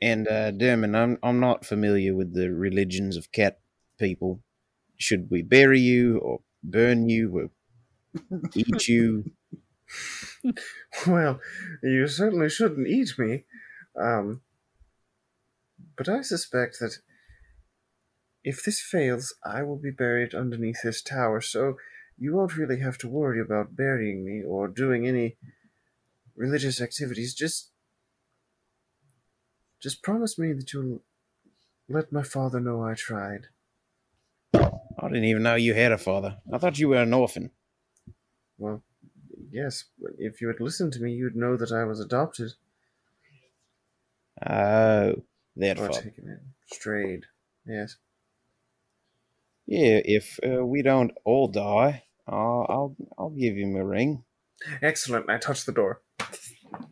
And 0.01 0.29
uh, 0.29 0.53
Dermot, 0.53 0.95
I'm 0.95 1.19
I'm 1.23 1.41
not 1.41 1.67
familiar 1.67 2.15
with 2.15 2.33
the 2.33 2.51
religions 2.53 3.17
of 3.17 3.33
cat 3.33 3.59
people. 3.99 4.41
Should 4.97 5.29
we 5.31 5.43
bury 5.43 5.81
you 5.81 6.19
or 6.19 6.41
burn 6.63 7.09
you 7.09 7.37
or 7.37 7.51
eat 8.55 8.87
you? 8.87 9.33
Well, 11.07 11.41
you 11.83 12.07
certainly 12.07 12.49
shouldn't 12.49 12.87
eat 12.87 13.19
me. 13.19 13.45
Um, 14.01 14.43
but 15.97 16.09
I 16.09 16.23
suspect 16.23 16.79
that 16.81 16.99
if 18.45 18.65
this 18.65 18.81
fails, 18.81 19.35
I 19.45 19.63
will 19.63 19.77
be 19.79 19.91
buried 19.91 20.35
underneath 20.35 20.83
this 20.83 21.03
tower, 21.03 21.41
so 21.41 21.77
you 22.19 22.35
won't 22.35 22.57
really 22.57 22.81
have 22.81 22.99
to 22.99 23.09
worry 23.09 23.41
about 23.41 23.77
burying 23.77 24.25
me 24.25 24.43
or 24.43 24.69
doing 24.69 25.07
any 25.07 25.37
religious 26.37 26.81
activities. 26.81 27.35
Just 27.35 27.71
just 29.81 30.03
promise 30.03 30.39
me 30.39 30.53
that 30.53 30.73
you'll 30.73 31.03
let 31.89 32.13
my 32.13 32.23
father 32.23 32.61
know 32.61 32.83
I 32.83 32.95
tried. 32.95 33.47
I 34.55 35.09
didn't 35.09 35.25
even 35.25 35.43
know 35.45 35.55
you 35.55 35.75
had 35.75 35.93
a 35.93 35.99
father. 35.99 36.39
I 36.53 36.59
thought 36.59 36.79
you 36.79 36.89
were 36.89 36.97
an 37.03 37.15
orphan. 37.15 37.53
Well, 38.57 38.83
yes, 39.51 39.85
if 40.19 40.41
you 40.41 40.49
had 40.49 40.61
listened 40.61 40.93
to 40.95 41.01
me, 41.01 41.13
you'd 41.13 41.37
know 41.37 41.57
that 41.57 41.73
I 41.73 41.85
was 41.85 42.01
adopted 42.01 42.53
Oh, 44.45 45.25
that 45.57 45.79
father. 45.79 46.01
taken 46.03 46.29
in, 46.29 46.55
strayed. 46.67 47.27
Yes. 47.67 47.97
Yeah, 49.69 50.01
if 50.03 50.41
uh, 50.43 50.65
we 50.65 50.81
don't 50.81 51.13
all 51.27 51.47
die, 51.47 52.05
I'll, 52.27 52.67
I'll 52.69 52.97
I'll 53.19 53.31
give 53.31 53.55
him 53.55 53.77
a 53.77 53.85
ring. 53.85 54.25
Excellent. 54.81 55.29
I 55.29 55.37
touched 55.37 55.67
the 55.67 55.73
door. 55.73 56.01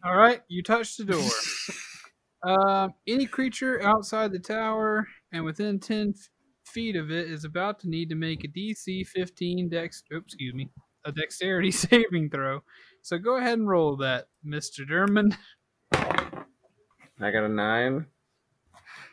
All 0.05 0.15
right, 0.15 0.43
you 0.49 0.63
touch 0.63 0.97
the 0.97 1.05
door. 1.05 1.29
Um, 2.47 2.95
any 3.09 3.27
creature 3.27 3.83
outside 3.83 4.31
the 4.31 4.39
tower 4.39 5.09
and 5.33 5.45
within 5.45 5.81
10 5.81 6.15
feet 6.65 6.95
of 6.95 7.11
it 7.11 7.29
is 7.29 7.45
about 7.45 7.81
to 7.81 7.89
need 7.89 8.09
to 8.11 8.15
make 8.15 8.45
a 8.45 8.49
DC 8.49 9.05
15 9.05 9.69
dex. 9.69 10.05
Oops, 10.15 10.33
excuse 10.33 10.55
me, 10.55 10.71
a 11.05 11.11
dexterity 11.11 11.71
saving 11.73 12.31
throw. 12.31 12.61
So 13.03 13.19
go 13.19 13.39
ahead 13.39 13.59
and 13.59 13.69
roll 13.69 13.97
that, 13.97 14.27
Mister 14.45 14.85
Derman. 14.85 15.37
I 15.93 17.31
got 17.31 17.45
a 17.45 17.49
nine. 17.49 18.07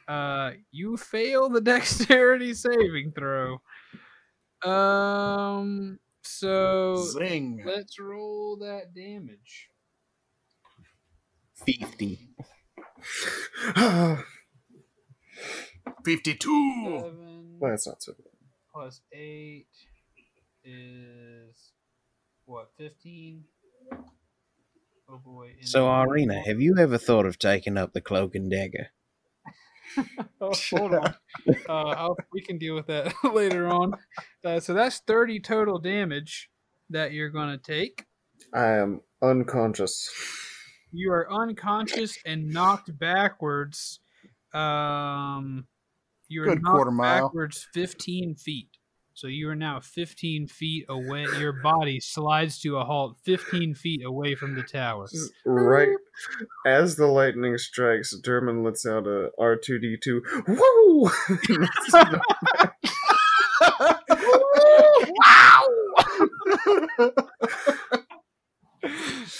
Uh, 0.07 0.51
you 0.71 0.97
fail 0.97 1.49
the 1.49 1.61
dexterity 1.71 2.53
saving 2.53 3.13
throw. 3.17 3.61
Um, 4.63 5.99
so 6.23 6.95
Zing. 7.17 7.63
let's 7.65 7.99
roll 7.99 8.57
that 8.57 8.93
damage. 8.95 9.69
Fifty. 11.65 12.29
52. 16.05 16.99
Seven 17.01 17.57
well, 17.59 17.71
that's 17.71 17.87
not 17.87 18.01
so 18.01 18.13
bad. 18.13 18.25
plus 18.73 19.01
eight 19.13 19.67
is 20.63 21.71
what? 22.45 22.69
Fifteen. 22.77 23.43
Oh 25.09 25.17
boy. 25.23 25.51
and 25.59 25.67
So, 25.67 25.83
then- 25.85 25.91
Ireena, 26.07 26.45
have 26.45 26.59
you 26.61 26.77
ever 26.77 26.97
thought 26.97 27.25
of 27.25 27.37
taking 27.39 27.77
up 27.77 27.93
the 27.93 28.01
cloak 28.01 28.35
and 28.35 28.49
dagger? 28.49 28.87
Oh, 30.41 30.51
hold 30.71 30.93
on. 30.93 31.15
uh, 31.69 31.71
I'll, 31.71 32.17
we 32.33 32.41
can 32.41 32.57
deal 32.57 32.75
with 32.75 32.87
that 32.87 33.13
later 33.33 33.67
on. 33.67 33.93
Uh, 34.43 34.59
so 34.59 34.73
that's 34.73 34.99
30 35.07 35.39
total 35.39 35.79
damage 35.79 36.49
that 36.89 37.13
you're 37.13 37.29
going 37.29 37.49
to 37.49 37.57
take. 37.57 38.03
I 38.53 38.65
am 38.73 38.99
unconscious. 39.21 40.11
You 40.91 41.13
are 41.13 41.31
unconscious 41.31 42.17
and 42.25 42.49
knocked 42.49 42.97
backwards. 42.99 44.01
Um, 44.53 45.65
you 46.27 46.43
are 46.43 46.47
Good 46.47 46.61
knocked 46.61 46.75
quarter 46.75 46.91
mile. 46.91 47.27
backwards 47.27 47.67
15 47.73 48.35
feet. 48.35 48.69
So 49.15 49.27
you 49.27 49.47
are 49.49 49.55
now 49.55 49.79
15 49.79 50.47
feet 50.47 50.85
away. 50.89 51.25
Your 51.39 51.53
body 51.53 51.99
slides 51.99 52.59
to 52.61 52.77
a 52.77 52.83
halt 52.83 53.17
15 53.23 53.75
feet 53.75 54.03
away 54.03 54.35
from 54.35 54.55
the 54.55 54.63
tower. 54.63 55.07
Right 55.45 55.89
as 56.65 56.95
the 56.95 57.07
lightning 57.07 57.57
strikes, 57.57 58.15
Derman 58.15 58.63
lets 58.63 58.85
out 58.85 59.07
a 59.07 59.31
R 59.37 59.55
two 59.55 59.79
D 59.79 59.97
two. 60.01 60.21
Woo! 60.47 61.09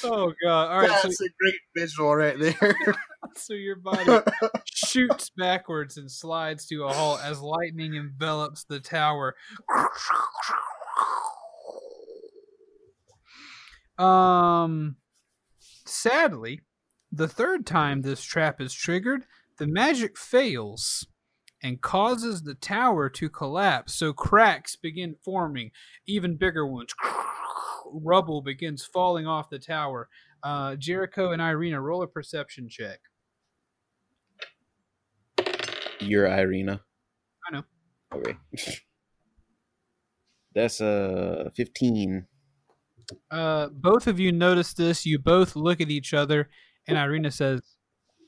Oh 0.04 0.34
god! 0.44 0.72
All 0.72 0.80
right, 0.80 1.02
so, 1.02 1.08
That's 1.08 1.22
a 1.22 1.30
great 1.40 1.60
visual 1.76 2.16
right 2.16 2.40
there. 2.40 2.76
so 3.36 3.54
your 3.54 3.78
body 3.78 4.22
shoots 4.66 5.32
backwards 5.38 5.98
and 5.98 6.10
slides 6.12 6.66
to 6.68 6.84
a 6.84 6.94
halt 6.94 7.22
as 7.24 7.42
lightning 7.42 7.96
envelops 7.96 8.64
the 8.64 8.80
tower. 8.80 9.36
Um, 13.98 14.98
sadly, 15.86 16.62
the 17.12 17.28
third 17.28 17.66
time 17.66 18.02
this 18.02 18.24
trap 18.24 18.60
is 18.60 18.74
triggered, 18.74 19.26
the 19.58 19.68
magic 19.68 20.18
fails 20.18 21.06
and 21.62 21.82
causes 21.82 22.42
the 22.42 22.56
tower 22.56 23.10
to 23.10 23.30
collapse. 23.30 23.94
So 23.94 24.12
cracks 24.12 24.76
begin 24.76 25.16
forming, 25.24 25.72
even 26.06 26.36
bigger 26.36 26.68
ones. 26.68 26.94
Rubble 27.94 28.42
begins 28.42 28.84
falling 28.86 29.28
off 29.28 29.50
the 29.50 29.60
tower. 29.60 30.10
Uh, 30.42 30.76
Jericho 30.76 31.32
and 31.32 31.42
Ireena 31.42 31.82
roll 31.82 32.04
a 32.04 32.08
perception 32.08 32.68
check. 32.70 33.00
You're 36.00 36.28
Ireena. 36.28 36.82
I 37.48 37.52
know. 37.54 37.64
Okay. 38.14 38.38
That's 40.56 40.82
uh 40.82 41.50
fifteen. 41.56 42.28
Uh, 43.32 43.70
both 43.70 44.08
of 44.08 44.20
you 44.20 44.32
notice 44.32 44.74
this. 44.74 45.06
You 45.06 45.20
both 45.20 45.56
look 45.56 45.82
at 45.82 45.90
each 45.90 46.14
other, 46.14 46.50
and 46.88 46.98
Ireena 46.98 47.32
says, 47.34 47.62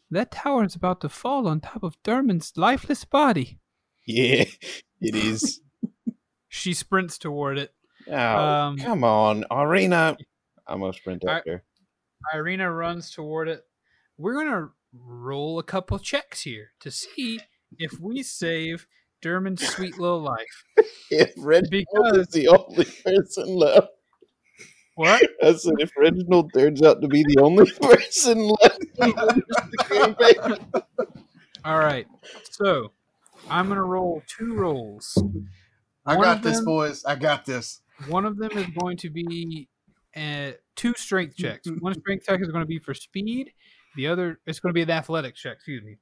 "That 0.09 0.31
tower 0.31 0.63
is 0.63 0.75
about 0.75 1.01
to 1.01 1.09
fall 1.09 1.47
on 1.47 1.59
top 1.61 1.83
of 1.83 2.01
Derman's 2.03 2.53
lifeless 2.55 3.05
body." 3.05 3.59
Yeah, 4.05 4.45
it 5.01 5.15
is. 5.15 5.61
She 6.47 6.73
sprints 6.73 7.17
toward 7.17 7.57
it. 7.57 7.74
Oh, 8.07 8.15
Um, 8.15 8.77
come 8.77 9.03
on, 9.03 9.43
Ireena. 9.51 10.17
I'm 10.67 10.79
gonna 10.81 10.93
sprint 10.93 11.23
I- 11.27 11.37
up 11.39 11.43
there. 11.45 11.63
Ireena 12.33 12.75
runs 12.75 13.11
toward 13.11 13.47
it. 13.49 13.65
We're 14.17 14.33
gonna 14.35 14.69
roll 14.93 15.59
a 15.59 15.63
couple 15.63 15.99
checks 15.99 16.41
here 16.41 16.71
to 16.79 16.89
see 16.91 17.39
if 17.77 17.99
we 17.99 18.23
save 18.23 18.87
Derman's 19.21 19.67
sweet 19.67 19.97
little 19.99 20.21
life. 20.21 20.63
If 21.11 21.33
Reginald 21.37 21.85
Because- 21.93 22.17
is 22.17 22.27
the 22.29 22.47
only 22.47 22.85
person 23.03 23.47
left, 23.55 23.89
What? 24.95 25.21
I 25.43 25.53
said 25.53 25.73
if 25.79 25.91
Reginald 25.97 26.51
turns 26.53 26.81
out 26.81 26.99
to 27.01 27.07
be 27.07 27.23
the 27.27 27.41
only 27.41 27.69
person 27.81 28.39
left, 28.47 28.83
he 29.03 29.11
wins 29.11 29.43
the 29.71 29.85
campaign. 29.87 30.95
All 31.63 31.77
right. 31.77 32.07
So 32.51 32.91
I'm 33.49 33.67
gonna 33.67 33.83
roll 33.83 34.23
two 34.27 34.55
rolls. 34.55 35.15
I 36.07 36.15
One 36.15 36.23
got 36.23 36.41
this, 36.43 36.57
them- 36.57 36.65
boys. 36.65 37.05
I 37.05 37.15
got 37.15 37.45
this. 37.45 37.81
One 38.07 38.25
of 38.25 38.37
them 38.37 38.51
is 38.57 38.67
going 38.77 38.97
to 38.97 39.09
be 39.09 39.67
uh, 40.15 40.51
two 40.75 40.93
strength 40.95 41.35
checks. 41.35 41.67
One 41.79 41.93
strength 41.93 42.25
check 42.25 42.41
is 42.41 42.49
going 42.49 42.63
to 42.63 42.67
be 42.67 42.79
for 42.79 42.93
speed. 42.93 43.51
The 43.95 44.07
other 44.07 44.39
it's 44.45 44.59
going 44.59 44.71
to 44.71 44.73
be 44.73 44.81
an 44.81 44.89
athletic 44.89 45.35
check. 45.35 45.55
Excuse 45.55 45.83
me. 45.83 45.97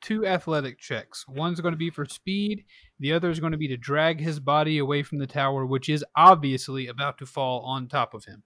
Two 0.00 0.26
athletic 0.26 0.78
checks. 0.78 1.24
One's 1.28 1.60
going 1.60 1.72
to 1.72 1.78
be 1.78 1.90
for 1.90 2.04
speed. 2.04 2.64
The 3.00 3.12
other 3.12 3.30
is 3.30 3.40
going 3.40 3.52
to 3.52 3.58
be 3.58 3.68
to 3.68 3.76
drag 3.76 4.20
his 4.20 4.38
body 4.38 4.78
away 4.78 5.02
from 5.02 5.18
the 5.18 5.26
tower, 5.26 5.64
which 5.64 5.88
is 5.88 6.04
obviously 6.16 6.88
about 6.88 7.18
to 7.18 7.26
fall 7.26 7.62
on 7.62 7.88
top 7.88 8.12
of 8.12 8.24
him. 8.24 8.42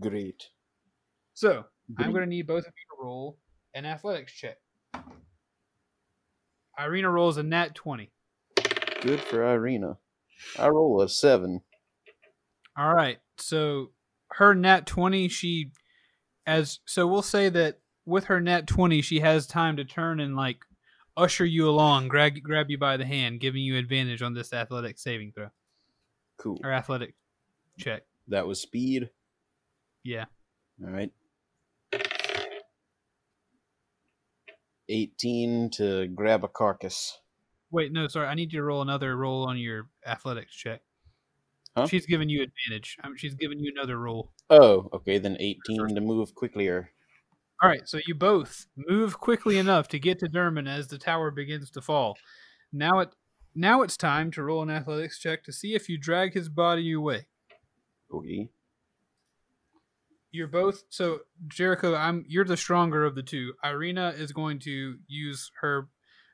Great. 0.00 0.48
So 1.34 1.64
I'm 1.98 2.10
going 2.10 2.24
to 2.24 2.28
need 2.28 2.46
both 2.46 2.66
of 2.66 2.72
you 2.76 2.96
to 2.96 3.04
roll 3.04 3.38
an 3.74 3.86
athletics 3.86 4.32
check. 4.32 4.56
Ireena 6.78 7.12
rolls 7.12 7.36
a 7.36 7.42
nat 7.42 7.74
20. 7.74 8.10
Good 9.02 9.20
for 9.20 9.38
Ireena. 9.38 9.98
I 10.58 10.68
roll 10.68 11.02
a 11.02 11.08
seven. 11.08 11.60
All 12.76 12.94
right. 12.94 13.18
So 13.38 13.90
her 14.32 14.54
nat 14.54 14.86
20, 14.86 15.28
she 15.28 15.70
as 16.46 16.80
so 16.84 17.06
we'll 17.06 17.22
say 17.22 17.48
that 17.48 17.80
with 18.06 18.24
her 18.24 18.40
nat 18.40 18.66
20, 18.66 19.02
she 19.02 19.20
has 19.20 19.46
time 19.46 19.76
to 19.76 19.84
turn 19.84 20.20
and 20.20 20.36
like 20.36 20.58
usher 21.16 21.44
you 21.44 21.68
along, 21.68 22.08
grab 22.08 22.32
grab 22.42 22.70
you 22.70 22.78
by 22.78 22.96
the 22.96 23.04
hand, 23.04 23.40
giving 23.40 23.62
you 23.62 23.76
advantage 23.76 24.22
on 24.22 24.34
this 24.34 24.52
athletic 24.52 24.98
saving 24.98 25.32
throw 25.32 25.48
Cool. 26.38 26.58
or 26.64 26.72
athletic 26.72 27.14
check. 27.78 28.02
That 28.28 28.46
was 28.46 28.60
speed. 28.60 29.10
Yeah. 30.02 30.24
All 30.82 30.90
right. 30.90 31.12
18 34.88 35.70
to 35.70 36.06
grab 36.08 36.42
a 36.42 36.48
carcass. 36.48 37.18
Wait, 37.70 37.92
no, 37.92 38.08
sorry. 38.08 38.26
I 38.26 38.34
need 38.34 38.52
you 38.52 38.58
to 38.60 38.64
roll 38.64 38.82
another 38.82 39.16
roll 39.16 39.46
on 39.46 39.56
your 39.58 39.88
athletics 40.06 40.54
check. 40.54 40.80
Huh? 41.76 41.86
She's 41.86 42.06
giving 42.06 42.28
you 42.28 42.42
advantage. 42.42 42.96
I 43.02 43.08
mean, 43.08 43.16
she's 43.16 43.34
giving 43.34 43.60
you 43.60 43.72
another 43.74 43.98
roll. 43.98 44.32
Oh, 44.48 44.88
okay, 44.92 45.18
then 45.18 45.36
18 45.38 45.94
to 45.94 46.00
move 46.00 46.34
quicklier. 46.34 46.88
All 47.62 47.68
right, 47.68 47.86
so 47.86 47.98
you 48.06 48.14
both 48.14 48.66
move 48.76 49.20
quickly 49.20 49.58
enough 49.58 49.86
to 49.88 49.98
get 49.98 50.18
to 50.20 50.28
Derman 50.28 50.68
as 50.68 50.88
the 50.88 50.98
tower 50.98 51.30
begins 51.30 51.70
to 51.72 51.82
fall. 51.82 52.16
Now 52.72 53.00
it 53.00 53.10
now 53.54 53.82
it's 53.82 53.96
time 53.96 54.30
to 54.32 54.42
roll 54.42 54.62
an 54.62 54.70
athletics 54.70 55.18
check 55.18 55.44
to 55.44 55.52
see 55.52 55.74
if 55.74 55.88
you 55.88 55.98
drag 55.98 56.32
his 56.32 56.48
body 56.48 56.92
away. 56.92 57.26
Okay. 58.12 58.48
You're 60.32 60.46
both 60.46 60.84
so 60.88 61.20
Jericho. 61.48 61.94
I'm 61.94 62.24
you're 62.28 62.44
the 62.44 62.56
stronger 62.56 63.04
of 63.04 63.14
the 63.14 63.22
two. 63.22 63.52
Ireena 63.64 64.18
is 64.18 64.32
going 64.32 64.60
to 64.60 64.96
use 65.06 65.50
her 65.60 65.88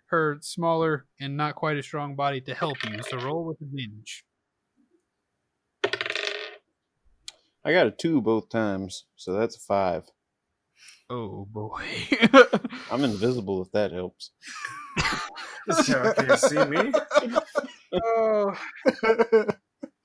her 0.07 0.39
smaller 0.43 1.07
and 1.19 1.37
not 1.37 1.57
quite 1.57 1.77
as 1.77 1.87
strong 1.87 2.15
body 2.15 2.41
to 2.43 2.55
help 2.55 2.77
you. 2.89 3.03
So 3.03 3.19
roll 3.19 3.45
with 3.45 3.61
advantage. 3.61 4.25
I 7.67 7.73
got 7.73 7.89
a 7.89 7.91
two 7.91 8.21
both 8.21 8.49
times, 8.49 9.07
so 9.17 9.33
that's 9.33 9.57
a 9.57 9.59
five. 9.59 10.05
Oh 11.11 11.49
boy. 11.51 11.85
I'm 12.93 13.03
invisible 13.03 13.61
if 13.61 13.73
that 13.73 13.91
helps. 13.93 14.31
This 15.67 15.89
tower 15.89 16.15
can't 16.15 16.39
see 16.39 16.65
me. 16.65 16.93
oh, 17.93 18.57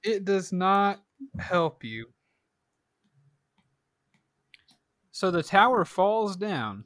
it 0.03 0.25
does 0.25 0.51
not 0.51 1.03
help 1.37 1.83
you. 1.83 2.07
So 5.11 5.29
the 5.29 5.43
tower 5.43 5.85
falls 5.85 6.35
down. 6.35 6.85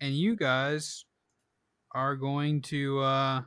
And 0.00 0.12
you 0.18 0.34
guys 0.34 1.04
are 1.92 2.16
going 2.16 2.62
to 2.62 2.98
uh 2.98 3.42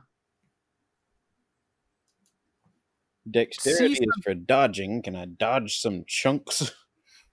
Dexterity 3.30 3.94
See 3.94 4.04
is 4.04 4.22
for 4.22 4.34
dodging. 4.34 5.02
Can 5.02 5.16
I 5.16 5.26
dodge 5.26 5.78
some 5.78 6.04
chunks? 6.06 6.72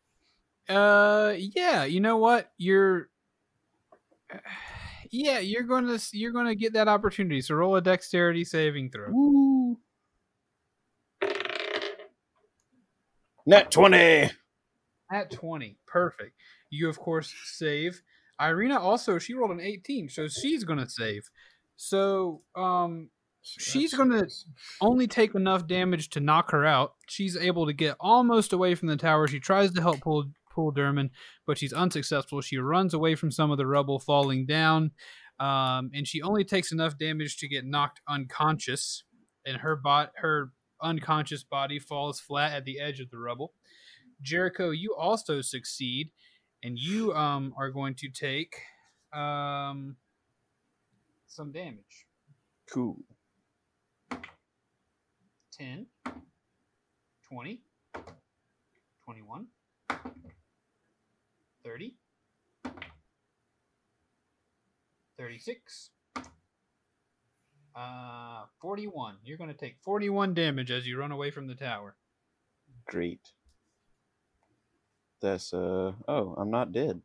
uh 0.70 1.34
yeah, 1.38 1.86
you 1.86 2.00
know 2.00 2.18
what? 2.18 2.52
You're 2.58 3.10
yeah, 5.12 5.40
you're 5.40 5.64
to 5.88 6.18
you're 6.18 6.32
to 6.48 6.56
get 6.56 6.74
that 6.74 6.88
opportunity. 6.88 7.42
So 7.42 7.56
roll 7.56 7.76
a 7.76 7.82
dexterity 7.82 8.44
saving 8.44 8.92
throw. 8.92 9.08
Woo! 9.12 9.78
Net 13.46 13.70
20! 13.70 14.32
At 15.12 15.30
20. 15.32 15.78
Perfect. 15.86 16.32
You, 16.72 16.90
of 16.90 16.98
course, 16.98 17.34
save. 17.44 18.02
Ireena 18.42 18.80
also, 18.80 19.20
she 19.20 19.34
rolled 19.34 19.52
an 19.52 19.62
18, 19.62 20.10
so 20.10 20.28
she's 20.28 20.64
to 20.80 20.90
save. 20.90 21.30
So, 21.78 22.42
um, 22.56 23.10
she's 23.46 23.94
going 23.94 24.10
to 24.10 24.28
only 24.82 25.08
take 25.08 25.36
enough 25.36 25.68
damage 25.68 26.10
to 26.10 26.20
knock 26.20 26.52
her 26.52 26.66
out. 26.66 26.96
She's 27.08 27.38
able 27.38 27.68
to 27.68 27.74
get 27.74 27.96
almost 28.00 28.54
away 28.54 28.76
from 28.76 28.88
the 28.88 28.98
tower. 28.98 29.28
She 29.28 29.40
tries 29.40 29.72
to 29.74 29.82
help 29.82 30.02
pull, 30.02 30.26
pull 30.50 30.74
Derman, 30.74 31.12
but 31.46 31.58
she's 31.58 31.74
unsuccessful. 31.74 32.42
She 32.42 32.58
runs 32.58 32.94
away 32.94 33.16
from 33.16 33.32
some 33.32 33.52
of 33.52 33.58
the 33.58 33.68
rubble 33.68 34.00
falling 34.00 34.46
down, 34.46 34.92
um, 35.40 35.92
and 35.94 36.08
she 36.08 36.22
only 36.22 36.44
takes 36.44 36.72
enough 36.72 36.98
damage 36.98 37.38
to 37.38 37.48
get 37.48 37.66
knocked 37.66 38.02
unconscious, 38.08 39.04
and 39.46 39.58
her 39.58 39.76
bot, 39.76 40.12
her 40.16 40.52
unconscious 40.82 41.44
body 41.44 41.78
falls 41.80 42.20
flat 42.20 42.54
at 42.54 42.66
the 42.66 42.80
edge 42.80 43.00
of 43.00 43.12
the 43.12 43.18
rubble. 43.18 43.54
Jericho, 44.22 44.72
you 44.72 44.96
also 44.96 45.42
succeed, 45.42 46.10
and 46.64 46.80
you 46.80 47.14
um 47.14 47.54
are 47.58 47.70
going 47.70 47.94
to 47.96 48.10
take 48.10 48.56
um 49.14 49.98
some 51.28 51.52
damage. 51.52 52.08
Cool. 52.72 52.98
10 55.58 55.86
20 57.28 57.62
21 59.04 59.48
30 61.64 61.96
36 65.18 65.90
uh 67.76 68.46
41 68.62 69.16
you're 69.24 69.38
going 69.38 69.50
to 69.50 69.56
take 69.56 69.78
41 69.82 70.34
damage 70.34 70.72
as 70.72 70.88
you 70.88 70.98
run 70.98 71.12
away 71.12 71.32
from 71.32 71.48
the 71.48 71.56
tower 71.56 71.96
Great. 72.88 73.32
That's, 75.22 75.54
uh, 75.54 75.94
oh, 76.08 76.36
I'm 76.38 76.52
not 76.52 76.72
dead. 76.72 77.02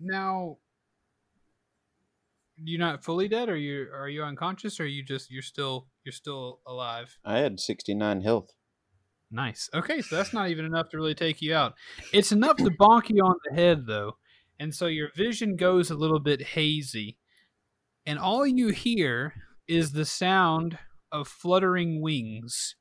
Now 0.00 0.56
you're 2.56 2.78
not 2.80 3.02
fully 3.02 3.28
dead 3.28 3.48
or 3.48 3.56
you 3.56 3.86
are 3.94 4.08
you 4.08 4.22
unconscious 4.22 4.80
or 4.80 4.86
you 4.86 5.02
just 5.02 5.30
you're 5.30 5.42
still 5.42 5.86
you're 6.04 6.12
still 6.12 6.60
alive 6.66 7.18
I 7.24 7.38
had 7.38 7.58
69 7.58 8.20
health. 8.22 8.50
Nice. 9.30 9.70
Okay, 9.72 10.02
so 10.02 10.16
that's 10.16 10.32
not 10.32 10.50
even 10.50 10.64
enough 10.64 10.88
to 10.90 10.96
really 10.96 11.14
take 11.14 11.40
you 11.40 11.54
out. 11.54 11.74
It's 12.12 12.32
enough 12.32 12.56
to 12.56 12.70
bonk 12.70 13.08
you 13.10 13.22
on 13.22 13.36
the 13.48 13.54
head, 13.54 13.86
though. 13.86 14.16
And 14.58 14.74
so 14.74 14.86
your 14.86 15.10
vision 15.14 15.56
goes 15.56 15.90
a 15.90 15.94
little 15.94 16.18
bit 16.18 16.42
hazy. 16.42 17.16
And 18.04 18.18
all 18.18 18.46
you 18.46 18.68
hear 18.68 19.34
is 19.68 19.92
the 19.92 20.04
sound 20.04 20.78
of 21.12 21.28
fluttering 21.28 22.02
wings. 22.02 22.74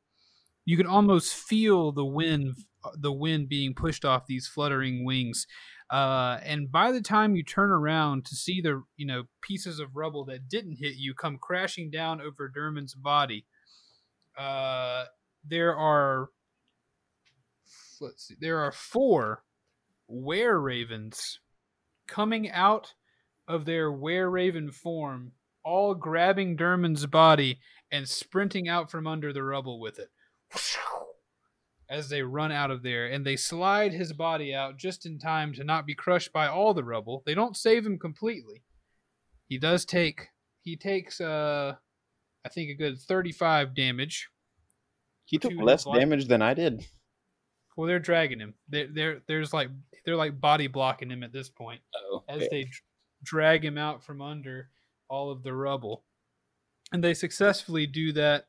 You 0.66 0.76
can 0.76 0.88
almost 0.88 1.34
feel 1.34 1.92
the 1.92 2.06
wind 2.06 2.56
the 2.96 3.12
wind 3.12 3.50
being 3.50 3.74
pushed 3.74 4.06
off 4.06 4.26
these 4.26 4.48
fluttering 4.48 5.06
wings. 5.06 5.46
Uh, 5.90 6.40
and 6.44 6.72
by 6.72 6.92
the 6.92 7.02
time 7.02 7.36
you 7.36 7.44
turn 7.44 7.72
around 7.72 8.24
to 8.24 8.36
see 8.36 8.62
the 8.62 8.84
you 8.96 9.06
know 9.06 9.24
pieces 9.42 9.80
of 9.80 9.96
rubble 9.96 10.24
that 10.26 10.48
didn't 10.48 10.78
hit 10.80 10.96
you 10.96 11.14
come 11.16 11.38
crashing 11.38 11.90
down 11.90 12.22
over 12.22 12.48
Derman's 12.50 12.94
body, 12.94 13.46
uh, 14.38 15.06
there 15.44 15.76
are 15.76 16.30
let's 18.00 18.28
see, 18.28 18.36
there 18.40 18.60
are 18.60 18.72
four 18.72 19.44
were 20.08 20.60
ravens 20.60 21.40
coming 22.08 22.50
out 22.50 22.94
of 23.48 23.66
their 23.66 23.92
were 23.92 24.30
raven 24.30 24.72
form, 24.72 25.32
all 25.64 25.96
grabbing 25.96 26.56
Derman's 26.56 27.06
body 27.06 27.60
and 27.92 28.08
sprinting 28.08 28.68
out 28.68 28.92
from 28.92 29.08
under 29.08 29.34
the 29.34 29.44
rubble 29.44 29.80
with 29.80 30.00
it. 30.00 30.10
As 31.90 32.10
they 32.10 32.22
run 32.22 32.52
out 32.52 32.70
of 32.70 32.84
there, 32.84 33.08
and 33.08 33.26
they 33.26 33.36
slide 33.36 33.94
his 33.94 34.14
body 34.14 34.54
out 34.54 34.78
just 34.78 35.08
in 35.08 35.18
time 35.18 35.54
to 35.54 35.64
not 35.64 35.88
be 35.88 35.96
crushed 35.96 36.32
by 36.32 36.48
all 36.48 36.74
the 36.74 36.84
rubble. 36.84 37.24
They 37.26 37.34
don't 37.34 37.58
save 37.58 37.84
him 37.86 37.98
completely. 37.98 38.64
He 39.48 39.58
does 39.58 39.86
take 39.86 40.28
he 40.62 40.76
takes 40.76 41.20
uh 41.20 41.76
I 42.46 42.50
think 42.50 42.70
a 42.70 42.76
good 42.76 43.00
35 43.00 43.74
damage. 43.76 44.30
He 45.26 45.38
took 45.38 45.54
less 45.56 45.84
damage 45.84 46.28
than 46.28 46.42
I 46.42 46.54
did. 46.54 46.86
Well, 47.76 47.88
they're 47.88 48.00
dragging 48.00 48.40
him. 48.40 48.56
They're, 48.68 48.88
they're 48.94 49.22
there's 49.28 49.54
like 49.54 49.70
they're 50.06 50.16
like 50.16 50.40
body 50.40 50.68
blocking 50.68 51.10
him 51.10 51.24
at 51.24 51.34
this 51.34 51.50
point 51.50 51.82
Oh, 51.96 52.24
as 52.28 52.48
they 52.50 52.70
drag 53.24 53.64
him 53.64 53.78
out 53.78 54.04
from 54.04 54.22
under 54.22 54.70
all 55.10 55.32
of 55.32 55.44
the 55.44 55.54
rubble, 55.54 56.04
and 56.92 57.04
they 57.04 57.14
successfully 57.14 57.88
do 57.88 58.12
that. 58.14 58.46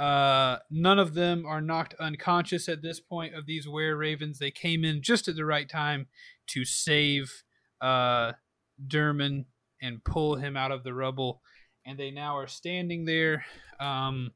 Uh, 0.00 0.58
none 0.70 0.98
of 0.98 1.12
them 1.12 1.44
are 1.44 1.60
knocked 1.60 1.94
unconscious 2.00 2.70
at 2.70 2.80
this 2.80 3.00
point 3.00 3.34
of 3.34 3.44
these 3.44 3.68
were 3.68 3.94
ravens. 3.94 4.38
They 4.38 4.50
came 4.50 4.82
in 4.82 5.02
just 5.02 5.28
at 5.28 5.36
the 5.36 5.44
right 5.44 5.68
time 5.68 6.06
to 6.48 6.64
save 6.64 7.42
uh, 7.82 8.32
Derman 8.88 9.44
and 9.82 10.02
pull 10.02 10.36
him 10.36 10.56
out 10.56 10.72
of 10.72 10.84
the 10.84 10.94
rubble, 10.94 11.42
and 11.84 11.98
they 11.98 12.10
now 12.10 12.38
are 12.38 12.46
standing 12.46 13.04
there 13.04 13.44
um, 13.78 14.30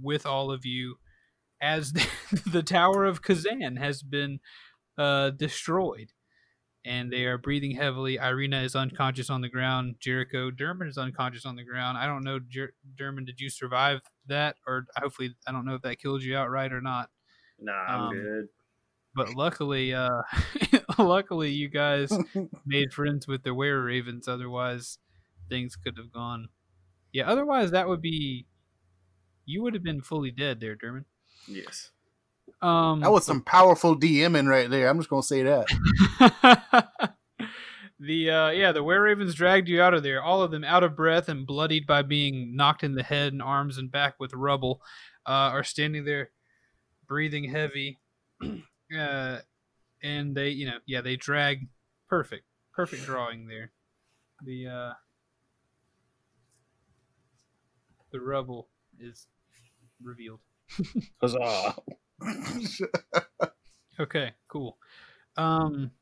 with 0.00 0.26
all 0.26 0.52
of 0.52 0.64
you 0.64 0.94
as 1.60 1.92
the, 1.92 2.06
the 2.46 2.62
Tower 2.62 3.04
of 3.04 3.20
Khazan 3.20 3.76
has 3.78 4.00
been 4.00 4.38
uh, 4.96 5.30
destroyed. 5.30 6.12
And 6.86 7.10
they 7.10 7.24
are 7.24 7.38
breathing 7.38 7.70
heavily. 7.72 8.18
Ireena 8.18 8.62
is 8.62 8.76
unconscious 8.76 9.30
on 9.30 9.40
the 9.40 9.48
ground. 9.48 9.96
Jericho 10.00 10.50
Derman 10.50 10.86
is 10.86 10.98
unconscious 10.98 11.46
on 11.46 11.56
the 11.56 11.64
ground. 11.64 11.96
I 11.96 12.06
don't 12.06 12.22
know, 12.22 12.38
Jer- 12.46 12.74
Derman, 12.94 13.24
did 13.24 13.40
you 13.40 13.48
survive 13.48 14.02
that? 14.28 14.56
Or 14.66 14.86
hopefully, 14.96 15.34
I 15.46 15.52
don't 15.52 15.64
know 15.64 15.74
if 15.74 15.82
that 15.82 15.98
killed 15.98 16.22
you 16.22 16.36
outright 16.36 16.72
or 16.72 16.80
not. 16.80 17.10
Nah, 17.60 17.72
I'm 17.72 18.00
Um, 18.00 18.12
good. 18.14 18.48
But 19.16 19.34
luckily, 19.36 19.94
uh, 19.94 20.22
luckily, 20.98 21.50
you 21.52 21.68
guys 21.68 22.12
made 22.66 22.92
friends 22.92 23.28
with 23.28 23.42
the 23.44 23.54
were 23.54 23.82
ravens. 23.84 24.26
Otherwise, 24.26 24.98
things 25.48 25.76
could 25.76 25.96
have 25.98 26.12
gone. 26.12 26.48
Yeah. 27.12 27.28
Otherwise, 27.30 27.70
that 27.70 27.88
would 27.88 28.00
be. 28.02 28.46
You 29.46 29.62
would 29.62 29.74
have 29.74 29.82
been 29.84 30.00
fully 30.00 30.30
dead 30.30 30.58
there, 30.60 30.74
Derman. 30.74 31.04
Yes. 31.46 31.90
Um, 32.62 33.00
That 33.00 33.12
was 33.12 33.24
some 33.26 33.42
powerful 33.42 33.94
DMing 33.96 34.48
right 34.48 34.68
there. 34.70 34.88
I'm 34.88 34.98
just 34.98 35.10
gonna 35.10 35.22
say 35.22 35.42
that. 35.42 37.13
the 38.06 38.30
uh, 38.30 38.50
yeah, 38.50 38.72
the 38.72 38.82
were 38.82 39.00
ravens 39.02 39.34
dragged 39.34 39.68
you 39.68 39.80
out 39.82 39.94
of 39.94 40.02
there. 40.02 40.22
All 40.22 40.42
of 40.42 40.50
them 40.50 40.64
out 40.64 40.82
of 40.82 40.96
breath 40.96 41.28
and 41.28 41.46
bloodied 41.46 41.86
by 41.86 42.02
being 42.02 42.54
knocked 42.56 42.84
in 42.84 42.94
the 42.94 43.02
head 43.02 43.32
and 43.32 43.42
arms 43.42 43.78
and 43.78 43.90
back 43.90 44.14
with 44.18 44.34
rubble, 44.34 44.80
uh, 45.26 45.50
are 45.52 45.64
standing 45.64 46.04
there, 46.04 46.30
breathing 47.06 47.44
heavy. 47.44 48.00
uh, 48.98 49.38
and 50.02 50.34
they, 50.36 50.50
you 50.50 50.66
know, 50.66 50.78
yeah, 50.86 51.00
they 51.00 51.16
drag. 51.16 51.68
Perfect, 52.08 52.44
perfect 52.72 53.04
drawing 53.04 53.46
there. 53.46 53.72
The 54.44 54.66
uh, 54.66 54.92
the 58.12 58.20
rubble 58.20 58.68
is 59.00 59.26
revealed. 60.02 60.40
Huzzah. 61.20 61.74
Okay, 64.00 64.32
cool. 64.48 64.76
Um, 65.36 65.92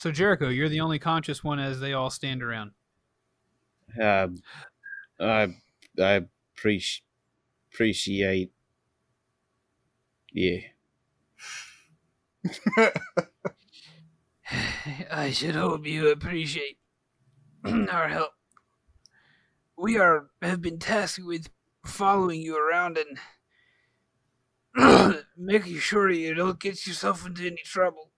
so 0.00 0.10
Jericho, 0.10 0.48
you're 0.48 0.70
the 0.70 0.80
only 0.80 0.98
conscious 0.98 1.44
one 1.44 1.58
as 1.58 1.78
they 1.78 1.92
all 1.92 2.08
stand 2.08 2.42
around. 2.42 2.70
Uh, 4.00 4.28
I 5.20 5.54
I 6.02 6.22
appreciate 6.56 7.02
appreciate. 7.70 8.52
Yeah. 10.32 10.60
I 15.10 15.30
should 15.32 15.54
hope 15.54 15.86
you 15.86 16.08
appreciate 16.08 16.78
our 17.64 18.08
help. 18.08 18.32
We 19.76 19.98
are 19.98 20.30
have 20.40 20.62
been 20.62 20.78
tasked 20.78 21.24
with 21.24 21.50
following 21.84 22.40
you 22.40 22.56
around 22.56 22.98
and 24.74 25.16
making 25.36 25.78
sure 25.78 26.08
you 26.10 26.32
don't 26.32 26.58
get 26.58 26.86
yourself 26.86 27.26
into 27.26 27.46
any 27.46 27.60
trouble. 27.64 28.09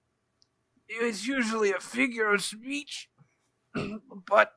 It's 1.01 1.27
usually 1.27 1.73
a 1.73 1.81
figure 1.81 2.33
of 2.33 2.43
speech, 2.43 3.09
but 4.29 4.53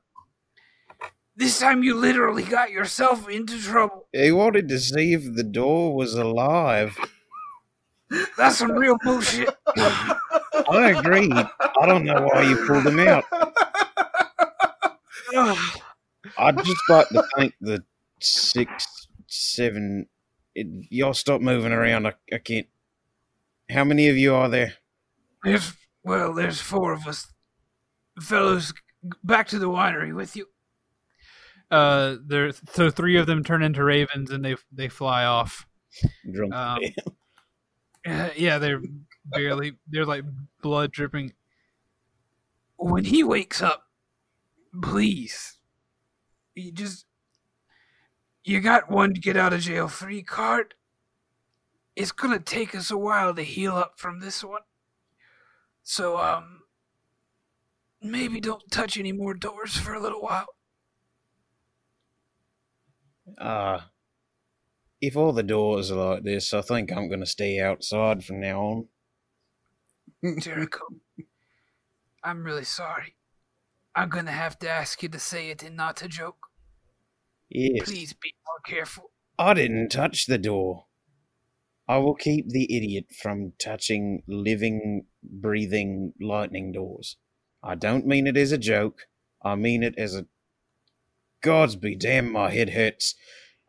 this 1.36 1.60
time 1.60 1.84
you 1.84 1.95
literally 1.95 2.44
got 2.44 2.72
yourself 2.72 3.30
into 3.30 3.62
trouble. 3.62 4.07
He 4.14 4.32
wanted 4.32 4.70
to 4.70 4.80
see 4.80 5.14
if 5.14 5.36
the 5.36 5.44
door 5.44 5.95
was 5.95 6.14
alive. 6.16 6.98
That's 8.38 8.57
some 8.57 8.72
real 8.72 8.98
bullshit. 9.03 9.49
I 9.76 10.94
agree. 10.98 11.30
I 11.32 11.86
don't 11.86 12.06
know 12.06 12.28
why 12.32 12.44
you 12.44 12.66
pulled 12.66 12.88
him 12.88 12.99
out. 12.99 13.26
I'd 16.38 16.57
just 16.64 16.82
like 16.90 17.10
to 17.10 17.24
thank 17.36 17.53
the 17.62 17.84
six, 18.20 19.07
seven. 19.28 20.07
It, 20.53 20.68
y'all 20.90 21.14
stop 21.14 21.41
moving 21.41 21.72
around. 21.72 22.07
I, 22.07 22.14
I 22.34 22.38
can't. 22.38 22.68
How 23.70 23.84
many 23.84 24.07
of 24.07 24.18
you 24.18 24.34
are 24.34 24.48
there? 24.48 24.76
There's 25.44 25.74
well, 26.06 26.34
there's 26.34 26.61
four 26.61 26.94
of 26.94 27.07
us. 27.07 27.27
Fellows, 28.22 28.73
back 29.23 29.48
to 29.49 29.60
the 29.60 29.69
winery 29.69 30.15
with 30.15 30.36
you. 30.38 30.48
Uh, 31.72 32.18
there. 32.26 32.52
So 32.72 32.90
three 32.90 33.18
of 33.18 33.26
them 33.26 33.44
turn 33.44 33.64
into 33.64 33.84
ravens 33.84 34.30
and 34.32 34.45
they 34.45 34.56
they 34.72 34.88
fly 34.88 35.26
off. 35.26 35.65
Drunk. 36.32 36.53
Um, 36.53 36.80
Uh, 38.07 38.30
yeah, 38.38 38.60
they're 38.60 38.82
barely. 39.26 39.73
They're 39.90 40.06
like 40.06 40.23
blood 40.61 40.91
dripping. 40.91 41.34
When 42.77 43.03
he 43.06 43.23
wakes 43.23 43.61
up, 43.64 43.84
please, 44.82 45.57
you 46.53 46.72
just 46.72 47.07
you 48.44 48.61
got 48.61 48.91
one 48.91 49.15
to 49.15 49.19
get 49.19 49.36
out 49.38 49.53
of 49.53 49.61
jail 49.61 49.88
free 49.88 50.22
card. 50.22 50.76
It's 51.95 52.11
gonna 52.11 52.40
take 52.40 52.76
us 52.76 52.91
a 52.91 52.98
while 52.98 53.34
to 53.34 53.41
heal 53.41 53.76
up 53.76 53.98
from 53.98 54.19
this 54.19 54.44
one. 54.44 54.61
So 55.86 56.18
um, 56.18 56.62
maybe 58.02 58.41
don't 58.41 58.70
touch 58.72 58.98
any 58.98 59.12
more 59.12 59.36
doors 59.36 59.78
for 59.78 59.94
a 59.94 60.02
little 60.02 60.22
while. 60.22 60.48
Uh, 63.38 63.80
if 64.99 65.16
all 65.16 65.32
the 65.32 65.44
doors 65.44 65.91
are 65.91 66.16
like 66.16 66.24
this, 66.24 66.53
I 66.53 66.62
think 66.62 66.91
I'm 66.91 67.07
going 67.07 67.20
to 67.20 67.26
stay 67.26 67.60
outside 67.60 68.26
from 68.26 68.41
now 68.41 68.88
on. 70.24 70.40
Jericho, 70.40 70.86
I'm 72.24 72.44
really 72.44 72.64
sorry. 72.64 73.16
I'm 73.95 74.10
gonna 74.10 74.32
have 74.32 74.60
to 74.60 74.70
ask 74.70 75.02
you 75.03 75.10
to 75.10 75.20
say 75.20 75.49
it 75.52 75.64
and 75.64 75.78
not 75.78 75.98
to 75.98 76.07
joke. 76.07 76.48
Yes. 77.49 77.88
Please 77.88 78.14
be 78.14 78.34
more 78.45 78.60
careful. 78.66 79.12
I 79.38 79.53
didn't 79.53 79.90
touch 79.90 80.26
the 80.26 80.38
door. 80.38 80.85
I 81.88 81.98
will 81.98 82.16
keep 82.16 82.49
the 82.49 82.76
idiot 82.76 83.07
from 83.16 83.53
touching 83.60 84.24
living, 84.28 85.06
breathing 85.24 86.14
lightning 86.20 86.72
doors. 86.72 87.18
I 87.64 87.76
don't 87.76 88.07
mean 88.07 88.28
it 88.28 88.38
as 88.38 88.52
a 88.52 88.57
joke. 88.57 89.07
I 89.44 89.56
mean 89.56 89.84
it 89.84 89.95
as 89.98 90.16
a. 90.16 90.26
Gods 91.41 91.76
be 91.76 91.95
damned, 91.95 92.32
my 92.32 92.49
head 92.49 92.72
hurts. 92.72 93.16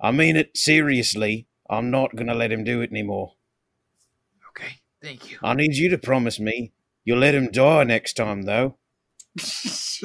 I 0.01 0.13
mean 0.13 0.37
it 0.37 0.57
seriously. 0.57 1.47
I'm 1.69 1.91
not 1.91 2.17
gonna 2.17 2.35
let 2.35 2.53
him 2.53 2.65
do 2.65 2.81
it 2.81 2.91
anymore. 2.91 3.35
Okay, 4.51 4.81
thank 5.03 5.31
you. 5.31 5.39
I 5.43 5.55
need 5.55 5.75
you 5.75 5.91
to 5.91 5.99
promise 5.99 6.41
me 6.41 6.73
you'll 7.05 7.19
let 7.19 7.35
him 7.35 7.51
die 7.51 7.85
next 7.85 8.15
time, 8.15 8.43
though. 8.43 8.79
if 9.39 10.03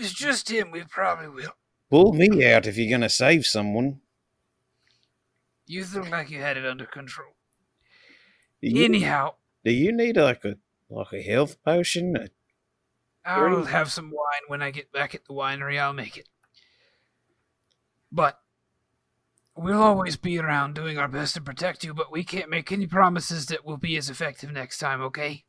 it's 0.00 0.12
just 0.12 0.50
him, 0.50 0.70
we 0.70 0.82
probably 0.84 1.28
will. 1.28 1.54
Pull 1.90 2.12
me 2.12 2.46
out 2.46 2.66
if 2.66 2.76
you're 2.76 2.90
gonna 2.90 3.08
save 3.08 3.46
someone. 3.46 4.00
You 5.72 5.86
look 5.86 6.10
like 6.10 6.28
you 6.28 6.38
had 6.38 6.58
it 6.58 6.66
under 6.66 6.84
control. 6.84 7.32
You, 8.60 8.84
Anyhow, 8.84 9.36
do 9.64 9.72
you 9.72 9.90
need 9.90 10.18
like 10.18 10.44
a 10.44 10.58
like 10.90 11.14
a 11.14 11.22
health 11.22 11.56
potion? 11.64 12.14
A- 12.16 12.28
I'll 13.24 13.64
have 13.64 13.90
some 13.90 14.10
wine 14.10 14.42
when 14.48 14.60
I 14.60 14.70
get 14.70 14.92
back 14.92 15.14
at 15.14 15.24
the 15.24 15.32
winery. 15.32 15.80
I'll 15.80 15.94
make 15.94 16.18
it. 16.18 16.28
But 18.10 18.38
we'll 19.56 19.82
always 19.82 20.16
be 20.16 20.38
around 20.38 20.74
doing 20.74 20.98
our 20.98 21.08
best 21.08 21.34
to 21.36 21.40
protect 21.40 21.84
you, 21.84 21.94
but 21.94 22.12
we 22.12 22.22
can't 22.22 22.50
make 22.50 22.70
any 22.70 22.86
promises 22.86 23.46
that 23.46 23.64
we'll 23.64 23.78
be 23.78 23.96
as 23.96 24.10
effective 24.10 24.52
next 24.52 24.76
time, 24.76 25.00
okay? 25.00 25.44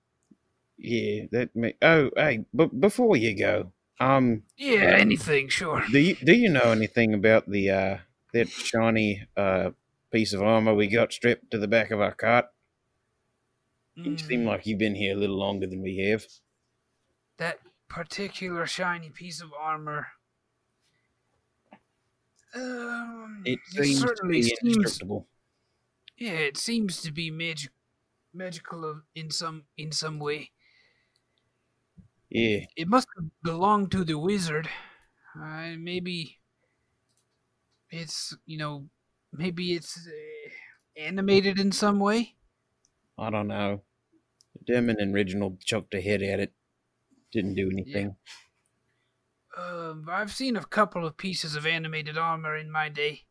Yeah, 0.77 1.25
that 1.31 1.53
may. 1.53 1.75
Oh, 1.81 2.11
hey, 2.15 2.45
but 2.53 2.79
before 2.79 3.17
you 3.17 3.37
go, 3.37 3.73
um, 3.99 4.43
Yeah, 4.57 4.95
anything, 4.97 5.49
sure. 5.49 5.83
do 5.91 5.99
you 5.99 6.15
do 6.15 6.33
you 6.33 6.49
know 6.49 6.71
anything 6.71 7.13
about 7.13 7.49
the 7.49 7.69
uh 7.69 7.97
that 8.33 8.49
shiny 8.49 9.27
uh 9.37 9.71
piece 10.13 10.33
of 10.33 10.41
armor 10.41 10.73
we 10.75 10.87
got 10.87 11.11
strapped 11.11 11.51
to 11.51 11.57
the 11.57 11.67
back 11.67 11.91
of 11.91 11.99
our 12.01 12.15
cart? 12.15 12.45
You 14.05 14.17
seem 14.17 14.45
Mm, 14.45 14.45
like 14.45 14.65
you've 14.65 14.79
been 14.79 14.95
here 14.95 15.13
a 15.13 15.19
little 15.19 15.35
longer 15.35 15.67
than 15.67 15.81
we 15.81 15.97
have. 15.97 16.25
that 17.37 17.59
particular 17.87 18.65
shiny 18.65 19.11
piece 19.11 19.39
of 19.39 19.53
armor. 19.53 20.13
Um, 22.55 23.45
It 23.45 23.61
it 23.73 23.85
seems 23.85 24.11
to 24.11 24.25
certainly 24.25 24.41
be 24.41 24.53
seems 24.61 25.01
indestructible. 25.01 25.29
Yeah, 26.17 26.31
it 26.33 26.57
seems 26.57 27.01
to 27.03 27.11
be 27.11 27.29
magic, 27.29 27.71
magical 28.33 29.03
in 29.15 29.31
some 29.31 29.67
in 29.77 29.91
some 29.91 30.19
way. 30.19 30.51
Yeah, 32.29 32.65
It 32.75 32.87
must 32.87 33.07
belong 33.41 33.89
to 33.89 34.03
the 34.03 34.19
wizard. 34.19 34.69
Uh, 35.35 35.73
maybe 35.77 36.39
it's 37.89 38.35
you 38.45 38.57
know 38.57 38.89
maybe 39.33 39.73
it's 39.73 40.07
uh, 40.07 41.01
animated 41.01 41.59
in 41.59 41.71
some 41.71 41.99
way? 41.99 42.35
I 43.17 43.29
don't 43.29 43.47
know. 43.47 43.81
Derman 44.67 45.01
and 45.01 45.13
Reginald 45.13 45.59
chucked 45.59 45.93
a 45.93 46.01
head 46.01 46.21
at 46.21 46.39
it. 46.39 46.53
Didn't 47.31 47.55
do 47.55 47.69
anything. 47.71 48.15
Uh, 49.57 49.95
I've 50.09 50.31
seen 50.31 50.55
a 50.55 50.63
couple 50.63 51.05
of 51.05 51.17
pieces 51.17 51.55
of 51.55 51.65
animated 51.65 52.17
armor 52.17 52.55
in 52.55 52.71
my 52.71 52.89
day. 52.89 53.23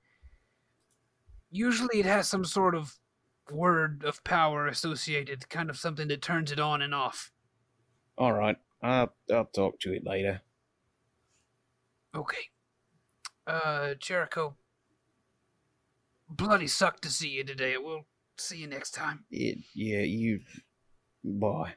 Usually 1.51 2.01
it 2.01 2.07
has 2.07 2.29
some 2.29 2.45
sort 2.45 2.75
of 2.75 2.99
word 3.51 4.05
of 4.05 4.23
power 4.25 4.67
associated, 4.67 5.49
kind 5.49 5.71
of 5.71 5.77
something 5.77 6.09
that 6.09 6.23
turns 6.23 6.53
it 6.53 6.61
on 6.61 6.83
and 6.83 6.95
off. 6.95 7.33
All 8.17 8.33
right. 8.33 8.57
I'll, 8.83 9.13
I'll 9.33 9.47
talk 9.47 9.79
to 9.81 9.93
it 9.93 10.05
later. 10.05 10.43
Okay. 12.15 12.51
Uh, 13.47 13.95
Jericho. 13.99 14.57
Bloody 16.37 16.67
sucked 16.67 17.03
to 17.03 17.11
see 17.11 17.29
you 17.29 17.45
today. 17.45 17.77
We'll 17.77 18.07
see 18.39 18.59
you 18.59 18.67
next 18.67 18.93
time. 18.93 19.25
It, 19.31 19.59
yeah, 19.75 20.01
you. 20.01 20.41
Boy. 21.23 21.75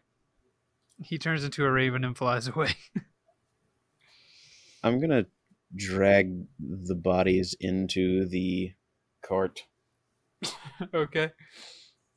He 1.04 1.18
turns 1.18 1.44
into 1.44 1.66
a 1.66 1.72
raven 1.72 2.06
and 2.06 2.18
flies 2.18 2.48
away. 2.48 2.76
I'm 4.84 5.02
gonna 5.02 5.26
drag 5.76 6.46
the 6.60 6.96
bodies 6.96 7.56
into 7.60 8.26
the 8.28 8.74
cart. 9.22 9.66
okay. 10.94 11.32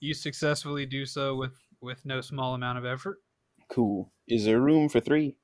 You 0.01 0.15
successfully 0.15 0.87
do 0.87 1.07
so 1.07 1.35
with 1.35 1.59
with 1.81 2.05
no 2.05 2.21
small 2.21 2.55
amount 2.55 2.79
of 2.79 2.85
effort. 2.85 3.19
Cool. 3.69 4.13
Is 4.29 4.45
there 4.45 4.61
room 4.61 4.89
for 4.89 5.01
three? 5.01 5.37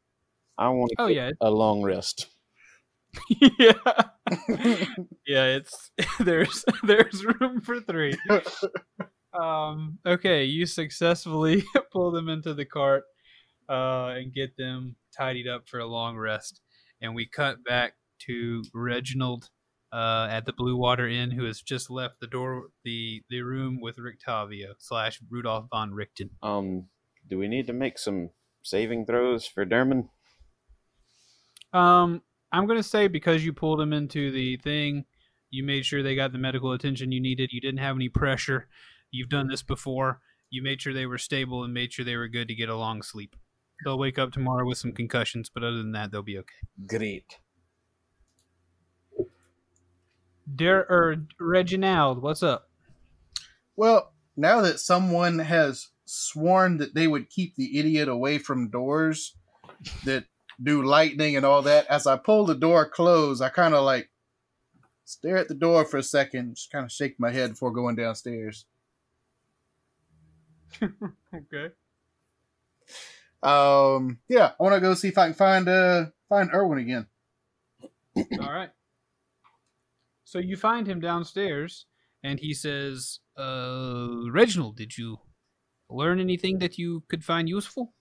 I 0.57 0.69
want 0.69 0.91
to 0.91 1.03
Oh 1.03 1.07
yeah, 1.07 1.31
a 1.41 1.51
long 1.51 1.83
rest. 1.83 2.29
yeah, 3.59 3.73
yeah. 5.27 5.57
It's 5.57 5.91
there's 6.21 6.65
there's 6.85 7.25
room 7.25 7.61
for 7.61 7.81
three. 7.81 8.17
Um. 9.33 9.99
Okay, 10.07 10.45
you 10.45 10.67
successfully 10.67 11.65
pull 11.93 12.11
them 12.11 12.29
into 12.29 12.55
the 12.55 12.65
cart, 12.65 13.05
uh, 13.69 14.15
and 14.17 14.33
get 14.33 14.57
them 14.57 14.97
tidied 15.17 15.49
up 15.49 15.69
for 15.69 15.79
a 15.79 15.87
long 15.87 16.17
rest. 16.17 16.61
And 17.01 17.15
we 17.15 17.27
cut 17.27 17.65
back 17.65 17.95
to 18.27 18.63
Reginald, 18.73 19.51
uh, 19.95 20.27
at 20.29 20.45
the 20.45 20.53
Blue 20.53 20.77
Water 20.77 21.07
Inn, 21.07 21.31
who 21.31 21.45
has 21.45 21.63
just 21.63 21.89
left 21.89 22.19
the 22.21 22.27
door 22.27 22.65
the 22.85 23.23
the 23.31 23.43
room 23.43 23.81
with 23.81 23.97
Rictavio 23.97 24.75
slash 24.79 25.21
Rudolph 25.31 25.67
von 25.71 25.93
Richten. 25.93 26.31
Um, 26.43 26.89
do 27.29 27.39
we 27.39 27.47
need 27.47 27.69
to 27.69 27.73
make 27.73 27.99
some 27.99 28.31
saving 28.63 29.07
throws 29.07 29.47
for 29.47 29.65
Derman? 29.65 30.09
Um, 31.73 32.23
I'm 32.55 32.67
gonna 32.67 32.85
say 32.85 33.09
because 33.09 33.45
you 33.45 33.53
pulled 33.53 33.81
them 33.81 33.93
into 33.93 34.31
the 34.31 34.57
thing, 34.59 35.07
you 35.51 35.65
made 35.65 35.85
sure 35.85 36.05
they 36.05 36.15
got 36.15 36.31
the 36.31 36.39
medical 36.39 36.71
attention 36.71 37.11
you 37.11 37.21
needed. 37.21 37.51
You 37.53 37.61
didn't 37.61 37.81
have 37.81 37.97
any 37.97 38.09
pressure. 38.09 38.69
You've 39.11 39.29
done 39.29 39.49
this 39.49 39.65
before. 39.65 40.21
You 40.51 40.63
made 40.63 40.81
sure 40.81 40.95
they 40.95 41.07
were 41.07 41.19
stable 41.19 41.65
and 41.65 41.75
made 41.75 41.93
sure 41.93 42.05
they 42.05 42.17
were 42.17 42.29
good 42.29 42.47
to 42.47 42.55
get 42.55 42.69
a 42.69 42.77
long 42.77 43.03
sleep. 43.03 43.35
They'll 43.85 43.99
wake 43.99 44.21
up 44.21 44.31
tomorrow 44.31 44.65
with 44.65 44.79
some 44.79 44.93
concussions, 44.93 45.51
but 45.53 45.65
other 45.65 45.79
than 45.79 45.91
that, 45.93 46.13
they'll 46.13 46.23
be 46.23 46.39
okay. 46.39 46.55
Great. 46.87 47.39
Der 50.55 50.87
or 50.89 51.27
Reginald, 51.41 52.23
what's 52.23 52.45
up? 52.45 52.69
Well, 53.75 54.13
now 54.37 54.61
that 54.61 54.79
someone 54.79 55.41
has 55.41 55.89
sworn 56.05 56.77
that 56.77 56.95
they 56.95 57.09
would 57.09 57.31
keep 57.31 57.57
the 57.57 57.81
idiot 57.81 58.07
away 58.07 58.39
from 58.39 58.71
doors 58.71 59.35
that 60.05 60.27
do 60.65 60.83
lightning 60.83 61.37
and 61.37 61.45
all 61.47 61.63
that, 61.63 61.87
as 61.87 62.07
I 62.07 62.17
pull 62.17 62.47
the 62.47 62.55
door 62.55 62.89
closed, 62.89 63.43
I 63.43 63.49
kind 63.51 63.75
of 63.75 63.85
like 63.85 64.11
stare 65.05 65.37
at 65.37 65.49
the 65.49 65.55
door 65.55 65.85
for 65.85 65.99
a 65.99 66.03
second, 66.03 66.57
just 66.57 66.73
kind 66.73 66.85
of 66.85 66.93
shake 66.93 67.21
my 67.21 67.31
head 67.31 67.51
before 67.51 67.73
going 67.73 67.97
downstairs. 67.97 68.67
Okay. 71.35 71.75
Um, 73.43 74.21
yeah, 74.29 74.53
I 74.59 74.63
want 74.63 74.75
to 74.75 74.81
go 74.81 74.95
see 74.95 75.09
if 75.09 75.19
I 75.19 75.27
can 75.27 75.35
find 75.35 75.69
uh 75.69 76.07
find 76.29 76.51
Urwin 76.51 76.81
again. 76.81 77.07
All 78.41 78.53
right. 78.53 78.71
So 80.25 80.39
you 80.39 80.57
find 80.57 80.87
him 80.87 81.01
downstairs, 81.01 81.87
and 82.23 82.41
he 82.41 82.55
says, 82.55 83.21
"Uh, 83.37 84.31
Reginald, 84.31 84.77
did 84.77 84.97
you 84.97 85.19
learn 85.91 86.21
anything 86.21 86.59
that 86.61 86.79
you 86.79 87.03
could 87.09 87.25
find 87.25 87.49
useful?" 87.49 87.93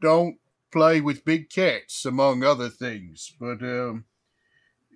Don't 0.00 0.38
play 0.72 1.00
with 1.00 1.24
big 1.24 1.50
cats, 1.50 2.04
among 2.04 2.42
other 2.42 2.68
things. 2.68 3.32
But 3.38 3.62
um, 3.62 4.06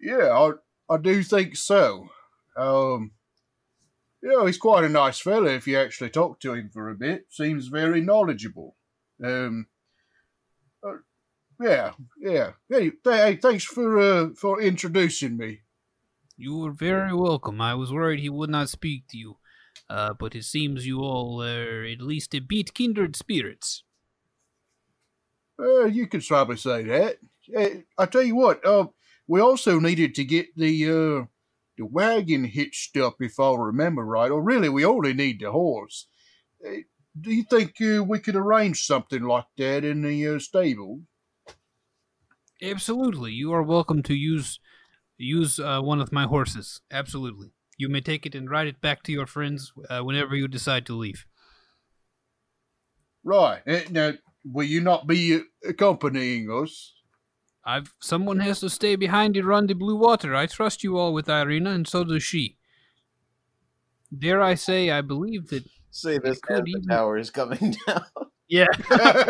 yeah, 0.03 0.31
I 0.31 0.53
I 0.93 0.98
do 0.98 1.23
think 1.23 1.57
so. 1.57 2.09
Um, 2.57 3.12
yeah, 4.23 4.44
he's 4.47 4.59
quite 4.59 4.85
a 4.85 4.89
nice 4.89 5.20
fella 5.20 5.51
if 5.51 5.69
you 5.69 5.78
actually 5.78 6.11
talk 6.11 6.40
to 6.40 6.55
him 6.55 6.70
for 6.73 6.90
a 6.90 6.94
bit. 6.94 7.27
Seems 7.31 7.69
very 7.69 8.01
knowledgeable. 8.01 8.77
Um, 9.23 9.66
uh, 10.82 10.94
yeah, 11.61 11.93
yeah. 12.19 12.53
Hey, 12.69 12.90
th- 12.90 13.01
hey 13.05 13.36
thanks 13.36 13.65
for 13.65 14.01
uh, 14.01 14.28
for 14.36 14.61
introducing 14.61 15.36
me. 15.36 15.61
You 16.36 16.59
were 16.59 16.73
very 16.73 17.15
welcome. 17.15 17.61
I 17.61 17.74
was 17.74 17.93
worried 17.93 18.20
he 18.20 18.28
would 18.28 18.51
not 18.51 18.69
speak 18.69 19.09
to 19.09 19.16
you, 19.16 19.36
uh, 19.89 20.12
but 20.15 20.35
it 20.35 20.44
seems 20.44 20.86
you 20.86 21.01
all 21.01 21.43
are 21.43 21.85
at 21.85 22.01
least 22.01 22.35
a 22.35 22.40
bit 22.40 22.74
kindred 22.74 23.16
spirits. 23.16 23.85
Uh, 25.59 25.85
you 25.85 26.07
could 26.07 26.24
probably 26.27 26.57
say 26.57 26.83
that. 26.85 27.16
Hey, 27.43 27.85
I 27.97 28.07
tell 28.07 28.23
you 28.23 28.37
what, 28.37 28.65
uh, 28.65 28.89
we 29.27 29.41
also 29.41 29.78
needed 29.78 30.15
to 30.16 30.24
get 30.24 30.47
the 30.57 30.85
uh, 30.87 31.27
the 31.78 31.87
wagon 31.87 32.45
hitched 32.45 32.97
up, 32.97 33.16
if 33.20 33.39
I 33.39 33.55
remember 33.55 34.05
right. 34.05 34.31
Or 34.31 34.43
really, 34.43 34.69
we 34.69 34.85
only 34.85 35.12
need 35.12 35.41
the 35.41 35.53
horse. 35.53 36.09
Uh, 36.66 36.81
do 37.19 37.33
you 37.33 37.45
think 37.45 37.77
uh, 37.81 38.05
we 38.05 38.19
could 38.19 38.37
arrange 38.37 38.85
something 38.85 39.23
like 39.23 39.47
that 39.57 39.85
in 39.85 40.03
the 40.03 40.28
uh, 40.28 40.39
stable? 40.39 41.03
Absolutely, 42.62 43.33
you 43.33 43.53
are 43.53 43.62
welcome 43.62 44.03
to 44.05 44.15
use 44.15 44.61
use 45.19 45.59
uh, 45.59 45.81
one 45.81 46.01
of 46.01 46.12
my 46.12 46.24
horses. 46.24 46.81
Absolutely, 46.91 47.53
you 47.78 47.89
may 47.89 48.01
take 48.01 48.27
it 48.27 48.35
and 48.35 48.51
ride 48.51 48.66
it 48.66 48.81
back 48.81 49.03
to 49.05 49.12
your 49.12 49.27
friends 49.27 49.73
uh, 49.89 50.01
whenever 50.01 50.35
you 50.35 50.49
decide 50.49 50.87
to 50.87 50.95
leave. 50.95 51.27
Right. 53.24 53.61
Uh, 53.66 53.81
now, 53.91 54.12
will 54.52 54.64
you 54.66 54.81
not 54.81 55.06
be 55.06 55.40
accompanying 55.66 56.51
us? 56.51 56.93
I've 57.64 57.94
someone 58.01 58.40
has 58.40 58.60
to 58.60 58.70
stay 58.70 58.97
behind 58.97 59.35
to 59.35 59.43
run 59.43 59.66
the 59.66 59.74
blue 59.74 59.97
water. 59.97 60.35
I 60.35 60.47
trust 60.47 60.85
you 60.85 60.97
all 60.98 61.12
with 61.12 61.27
Ireena, 61.27 61.74
and 61.74 61.86
so 61.89 62.05
does 62.05 62.23
she. 62.23 62.56
Dare 64.16 64.40
I 64.40 64.55
say, 64.55 64.90
I 64.90 65.01
believe 65.01 65.48
that. 65.48 65.64
Say 65.90 66.18
this 66.18 66.39
could 66.40 66.59
as 66.59 66.62
the 66.64 66.70
even- 66.70 66.86
tower 66.86 67.18
is 67.18 67.31
coming 67.31 67.74
down. 67.86 68.05
Yeah. 68.48 68.66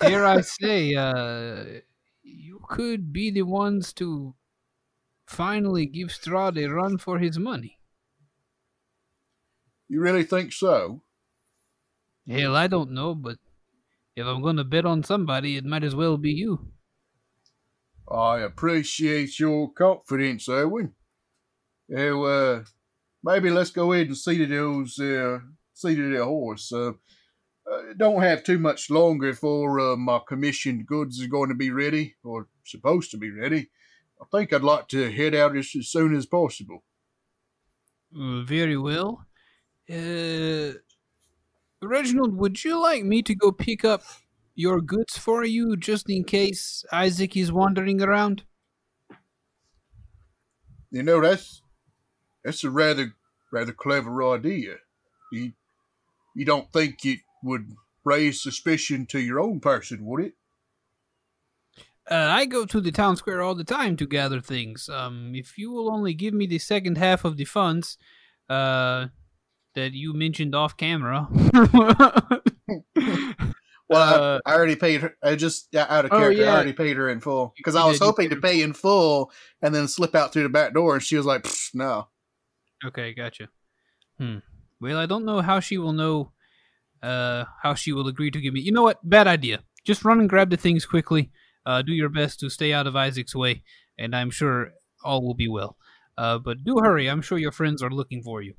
Dare 0.00 0.24
I 0.24 0.40
say, 0.40 0.94
uh, 0.94 1.64
you 2.22 2.60
could 2.68 3.12
be 3.12 3.30
the 3.30 3.42
ones 3.42 3.92
to 3.94 4.34
finally 5.26 5.86
give 5.86 6.08
Strahd 6.08 6.56
a 6.56 6.66
run 6.72 6.98
for 6.98 7.18
his 7.18 7.38
money. 7.38 7.78
you 9.88 10.00
really 10.00 10.24
think 10.24 10.52
so? 10.52 11.02
Hell, 12.28 12.56
I 12.56 12.66
don't 12.66 12.90
know, 12.90 13.14
but 13.14 13.38
if 14.16 14.26
I'm 14.26 14.42
going 14.42 14.56
to 14.56 14.64
bet 14.64 14.84
on 14.84 15.04
somebody, 15.04 15.56
it 15.56 15.64
might 15.64 15.84
as 15.84 15.94
well 15.94 16.16
be 16.16 16.32
you. 16.32 16.72
I 18.10 18.40
appreciate 18.40 19.38
your 19.38 19.72
confidence, 19.72 20.48
Urwin. 20.48 20.92
Now, 21.88 22.22
uh, 22.24 22.64
maybe 23.22 23.50
let's 23.50 23.70
go 23.70 23.92
ahead 23.92 24.08
and 24.08 24.16
see 24.16 24.38
to 24.38 24.46
those, 24.46 24.98
uh, 24.98 25.40
see 25.72 25.94
to 25.94 26.16
the 26.16 26.24
horse. 26.24 26.72
Uh, 26.72 26.92
uh, 27.70 27.82
don't 27.96 28.22
have 28.22 28.44
too 28.44 28.58
much 28.58 28.90
longer 28.90 29.30
before 29.32 29.80
uh, 29.80 29.96
my 29.96 30.20
commissioned 30.26 30.86
goods 30.86 31.22
are 31.22 31.28
going 31.28 31.48
to 31.48 31.54
be 31.54 31.70
ready, 31.70 32.14
or 32.24 32.48
supposed 32.64 33.10
to 33.10 33.18
be 33.18 33.30
ready. 33.30 33.70
I 34.20 34.24
think 34.30 34.52
I'd 34.52 34.62
like 34.62 34.88
to 34.88 35.10
head 35.10 35.34
out 35.34 35.56
as, 35.56 35.72
as 35.78 35.88
soon 35.88 36.14
as 36.14 36.26
possible. 36.26 36.84
Uh, 38.16 38.42
very 38.42 38.76
well. 38.76 39.26
Uh, 39.90 40.72
Reginald, 41.86 42.36
would 42.36 42.64
you 42.64 42.80
like 42.80 43.04
me 43.04 43.22
to 43.22 43.34
go 43.34 43.52
pick 43.52 43.84
up 43.84 44.02
your 44.54 44.80
goods 44.80 45.18
for 45.18 45.44
you 45.44 45.76
just 45.76 46.08
in 46.08 46.24
case 46.24 46.84
Isaac 46.92 47.36
is 47.36 47.52
wandering 47.52 48.02
around? 48.02 48.44
You 50.90 51.02
know, 51.02 51.20
that's 51.20 51.62
that's 52.44 52.64
a 52.64 52.70
rather 52.70 53.14
rather 53.52 53.72
clever 53.72 54.22
idea. 54.32 54.76
You 55.32 55.52
you 56.34 56.44
don't 56.44 56.72
think 56.72 57.04
it 57.04 57.20
would 57.42 57.72
raise 58.04 58.42
suspicion 58.42 59.06
to 59.06 59.18
your 59.18 59.40
own 59.40 59.60
person, 59.60 60.04
would 60.06 60.24
it? 60.24 60.34
Uh, 62.08 62.14
I 62.14 62.46
go 62.46 62.64
to 62.66 62.80
the 62.80 62.92
town 62.92 63.16
square 63.16 63.42
all 63.42 63.56
the 63.56 63.64
time 63.64 63.96
to 63.96 64.06
gather 64.06 64.40
things. 64.40 64.88
Um, 64.88 65.32
if 65.34 65.58
you 65.58 65.72
will 65.72 65.90
only 65.90 66.14
give 66.14 66.32
me 66.32 66.46
the 66.46 66.60
second 66.60 66.98
half 66.98 67.24
of 67.24 67.36
the 67.36 67.44
funds, 67.44 67.98
uh, 68.48 69.06
that 69.76 69.92
you 69.92 70.12
mentioned 70.12 70.54
off 70.56 70.76
camera. 70.76 71.28
Well, 73.88 74.02
Uh, 74.36 74.40
I, 74.44 74.50
I 74.52 74.56
already 74.56 74.74
paid 74.74 75.02
her. 75.02 75.16
I 75.22 75.36
just 75.36 75.68
yeah, 75.70 75.86
out 75.88 76.04
of 76.06 76.12
Oh, 76.12 76.18
character. 76.18 76.42
yeah. 76.42 76.50
I 76.50 76.54
already 76.56 76.72
paid 76.72 76.96
her 76.96 77.08
in 77.08 77.20
full 77.20 77.54
because 77.56 77.76
I 77.76 77.86
was 77.86 78.00
hoping 78.00 78.30
to 78.30 78.36
pay 78.36 78.60
in 78.60 78.72
full 78.72 79.30
and 79.62 79.72
then 79.72 79.86
slip 79.86 80.16
out 80.16 80.32
through 80.32 80.42
the 80.42 80.48
back 80.48 80.74
door, 80.74 80.94
and 80.94 81.02
she 81.04 81.16
was 81.16 81.24
like, 81.24 81.46
"No." 81.72 82.08
Okay, 82.84 83.14
gotcha. 83.14 83.48
Hmm. 84.18 84.38
Well, 84.80 84.98
I 84.98 85.06
don't 85.06 85.24
know 85.24 85.40
how 85.40 85.60
she 85.60 85.78
will 85.78 85.92
know. 85.92 86.32
Uh, 87.00 87.44
how 87.62 87.74
she 87.74 87.92
will 87.92 88.08
agree 88.08 88.32
to 88.32 88.40
give 88.40 88.52
me. 88.52 88.58
You 88.60 88.72
know 88.72 88.82
what? 88.82 88.98
Bad 89.08 89.28
idea. 89.28 89.60
Just 89.84 90.04
run 90.04 90.18
and 90.18 90.28
grab 90.28 90.50
the 90.50 90.56
things 90.56 90.84
quickly. 90.84 91.30
Uh, 91.64 91.82
do 91.82 91.92
your 91.92 92.08
best 92.08 92.40
to 92.40 92.50
stay 92.50 92.72
out 92.72 92.88
of 92.88 92.96
Isaac's 92.96 93.36
way, 93.36 93.62
and 93.96 94.16
I'm 94.16 94.30
sure 94.32 94.72
all 95.04 95.22
will 95.24 95.34
be 95.34 95.46
well. 95.46 95.76
Uh, 96.18 96.38
but 96.38 96.64
do 96.64 96.78
hurry. 96.82 97.06
I'm 97.08 97.22
sure 97.22 97.38
your 97.38 97.52
friends 97.52 97.84
are 97.84 97.90
looking 97.90 98.24
for 98.24 98.42
you. 98.42 98.54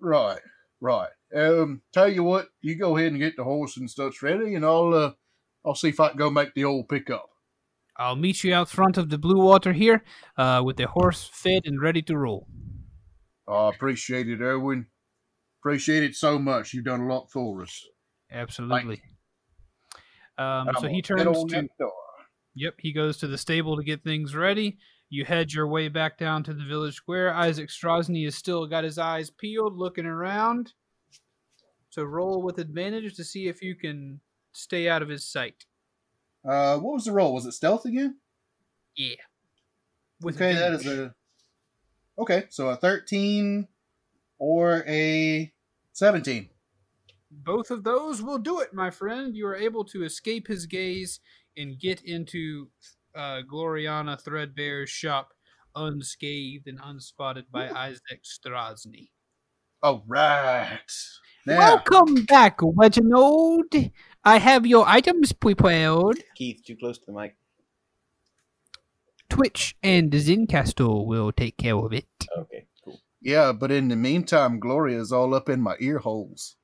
Right, 0.00 0.40
right. 0.80 1.10
Um, 1.34 1.82
tell 1.92 2.08
you 2.08 2.22
what, 2.22 2.48
you 2.60 2.76
go 2.76 2.96
ahead 2.96 3.12
and 3.12 3.20
get 3.20 3.36
the 3.36 3.44
horse 3.44 3.76
and 3.76 3.90
stuff 3.90 4.22
ready, 4.22 4.54
and 4.54 4.64
I'll 4.64 4.92
uh, 4.94 5.12
I'll 5.64 5.74
see 5.74 5.88
if 5.88 6.00
I 6.00 6.08
can 6.08 6.18
go 6.18 6.30
make 6.30 6.54
the 6.54 6.64
old 6.64 6.88
pickup. 6.88 7.28
I'll 7.96 8.16
meet 8.16 8.42
you 8.42 8.54
out 8.54 8.68
front 8.70 8.96
of 8.96 9.10
the 9.10 9.18
Blue 9.18 9.40
Water 9.44 9.72
here, 9.72 10.02
uh, 10.36 10.62
with 10.64 10.76
the 10.76 10.86
horse 10.86 11.28
fed 11.32 11.62
and 11.66 11.80
ready 11.80 12.02
to 12.02 12.16
roll. 12.16 12.48
I 13.46 13.68
appreciate 13.68 14.28
it, 14.28 14.40
Urwin. 14.40 14.86
Appreciate 15.60 16.02
it 16.02 16.14
so 16.14 16.38
much. 16.38 16.72
You've 16.72 16.86
done 16.86 17.02
a 17.02 17.06
lot 17.06 17.30
for 17.30 17.62
us. 17.62 17.84
Absolutely. 18.32 19.02
Um, 20.38 20.68
so 20.80 20.88
he 20.88 21.02
turns 21.02 21.44
to. 21.44 21.68
Yep, 22.54 22.74
he 22.78 22.92
goes 22.92 23.18
to 23.18 23.26
the 23.26 23.36
stable 23.36 23.76
to 23.76 23.82
get 23.82 24.02
things 24.02 24.34
ready. 24.34 24.78
You 25.12 25.24
head 25.24 25.52
your 25.52 25.66
way 25.66 25.88
back 25.88 26.18
down 26.18 26.44
to 26.44 26.54
the 26.54 26.64
village 26.64 26.94
square. 26.94 27.34
Isaac 27.34 27.68
Strazni 27.68 28.26
is 28.26 28.36
still 28.36 28.66
got 28.66 28.84
his 28.84 28.96
eyes 28.96 29.28
peeled, 29.28 29.76
looking 29.76 30.06
around. 30.06 30.72
So 31.90 32.04
roll 32.04 32.42
with 32.42 32.60
advantage 32.60 33.16
to 33.16 33.24
see 33.24 33.48
if 33.48 33.60
you 33.60 33.74
can 33.74 34.20
stay 34.52 34.88
out 34.88 35.02
of 35.02 35.08
his 35.08 35.26
sight. 35.26 35.66
Uh, 36.48 36.78
what 36.78 36.94
was 36.94 37.04
the 37.04 37.12
roll? 37.12 37.34
Was 37.34 37.44
it 37.44 37.52
stealth 37.52 37.84
again? 37.84 38.18
Yeah. 38.96 39.16
With 40.20 40.36
okay, 40.36 40.54
that 40.54 40.74
is 40.74 40.86
a. 40.86 41.14
Okay, 42.16 42.44
so 42.48 42.68
a 42.68 42.76
thirteen 42.76 43.66
or 44.38 44.84
a 44.86 45.52
seventeen. 45.92 46.50
Both 47.32 47.72
of 47.72 47.82
those 47.82 48.22
will 48.22 48.38
do 48.38 48.60
it, 48.60 48.72
my 48.72 48.90
friend. 48.90 49.34
You 49.34 49.46
are 49.48 49.56
able 49.56 49.84
to 49.86 50.04
escape 50.04 50.46
his 50.46 50.66
gaze 50.66 51.18
and 51.56 51.80
get 51.80 52.02
into 52.02 52.68
uh, 53.14 53.42
Gloriana 53.50 54.20
Threadbare's 54.20 54.90
shop 54.90 55.32
unscathed 55.74 56.66
and 56.66 56.80
unspotted 56.80 57.44
by 57.50 57.68
Isaac 57.70 58.22
Strazni. 58.24 59.10
All 59.82 60.04
right. 60.06 60.78
Now, 61.46 61.58
Welcome 61.58 62.26
back, 62.26 62.58
Reginald. 62.62 63.74
I 64.24 64.38
have 64.38 64.66
your 64.66 64.86
items 64.86 65.32
prepared. 65.32 66.22
Keith, 66.34 66.62
too 66.66 66.76
close 66.76 66.98
to 66.98 67.06
the 67.06 67.12
mic. 67.12 67.36
Twitch 69.30 69.76
and 69.82 70.12
Zencastr 70.12 71.06
will 71.06 71.32
take 71.32 71.56
care 71.56 71.76
of 71.76 71.92
it. 71.92 72.08
Okay, 72.36 72.66
cool. 72.84 73.00
Yeah, 73.22 73.52
but 73.52 73.70
in 73.70 73.88
the 73.88 73.96
meantime, 73.96 74.60
Gloria's 74.60 75.12
all 75.12 75.34
up 75.34 75.48
in 75.48 75.60
my 75.62 75.76
ear 75.80 75.98
holes. 75.98 76.56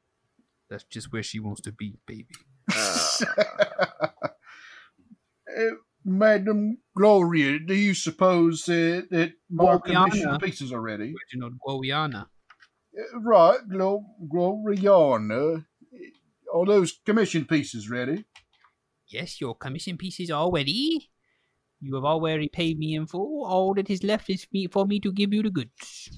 That's 0.69 0.85
just 0.85 1.13
where 1.13 1.23
she 1.23 1.39
wants 1.39 1.61
to 1.63 1.73
be, 1.73 1.99
baby. 2.07 2.35
Uh, 5.59 5.71
Madam 6.09 6.79
Gloria, 6.97 7.59
do 7.59 7.75
you 7.75 7.93
suppose 7.93 8.65
that 8.67 9.33
more 9.51 9.81
Gloriana. 9.81 10.05
commission 10.05 10.39
pieces 10.39 10.73
are 10.73 10.81
ready? 10.81 11.13
Reginald 11.33 11.55
Gloriana. 11.67 12.27
Uh, 12.97 13.21
right, 13.21 13.59
Glo- 13.69 14.07
Gloriana. 14.33 15.67
Are 16.55 16.65
those 16.65 17.01
commission 17.05 17.45
pieces 17.45 17.91
ready? 17.91 18.25
Yes, 19.09 19.41
your 19.41 19.57
commission 19.57 19.99
pieces 19.99 20.31
are 20.31 20.51
ready. 20.51 21.11
You 21.81 21.97
have 21.97 22.05
already 22.05 22.49
paid 22.49 22.79
me 22.79 22.95
in 22.95 23.07
full. 23.07 23.45
All 23.45 23.75
that 23.75 23.91
is 23.91 24.05
left 24.05 24.31
is 24.31 24.47
me, 24.53 24.69
for 24.69 24.87
me 24.87 25.01
to 25.01 25.13
give 25.13 25.35
you 25.35 25.43
the 25.43 25.51
goods. 25.51 26.09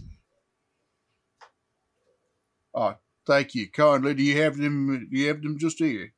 Oh, 2.74 2.94
Thank 3.26 3.54
you 3.54 3.70
kindly. 3.70 4.14
Do 4.14 4.22
you 4.22 4.40
have 4.40 4.56
them? 4.56 5.08
Do 5.10 5.18
you 5.18 5.28
have 5.28 5.42
them 5.42 5.58
just 5.58 5.78
here? 5.78 6.14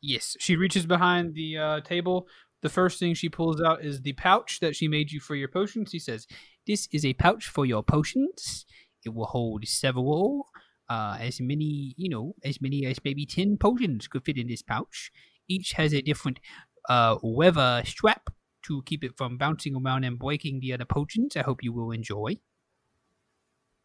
Yes, 0.00 0.36
she 0.40 0.56
reaches 0.56 0.84
behind 0.84 1.34
the 1.34 1.56
uh, 1.58 1.80
table. 1.82 2.26
The 2.64 2.70
first 2.70 2.98
thing 2.98 3.12
she 3.12 3.28
pulls 3.28 3.60
out 3.60 3.84
is 3.84 4.00
the 4.00 4.14
pouch 4.14 4.60
that 4.60 4.74
she 4.74 4.88
made 4.88 5.12
you 5.12 5.20
for 5.20 5.34
your 5.34 5.48
potions. 5.48 5.90
She 5.90 5.98
says, 5.98 6.26
"This 6.66 6.88
is 6.90 7.04
a 7.04 7.12
pouch 7.12 7.46
for 7.46 7.66
your 7.66 7.82
potions. 7.82 8.64
It 9.04 9.12
will 9.12 9.26
hold 9.26 9.68
several, 9.68 10.48
uh, 10.88 11.18
as 11.20 11.42
many, 11.42 11.92
you 11.98 12.08
know, 12.08 12.36
as 12.42 12.62
many 12.62 12.86
as 12.86 13.04
maybe 13.04 13.26
ten 13.26 13.58
potions 13.58 14.08
could 14.08 14.24
fit 14.24 14.38
in 14.38 14.48
this 14.48 14.62
pouch. 14.62 15.12
Each 15.46 15.72
has 15.72 15.92
a 15.92 16.00
different 16.00 16.40
uh, 16.88 17.18
weather 17.22 17.82
strap 17.84 18.30
to 18.62 18.82
keep 18.86 19.04
it 19.04 19.18
from 19.18 19.36
bouncing 19.36 19.76
around 19.76 20.04
and 20.04 20.18
breaking 20.18 20.60
the 20.60 20.72
other 20.72 20.86
potions. 20.86 21.36
I 21.36 21.42
hope 21.42 21.62
you 21.62 21.74
will 21.74 21.90
enjoy." 21.90 22.38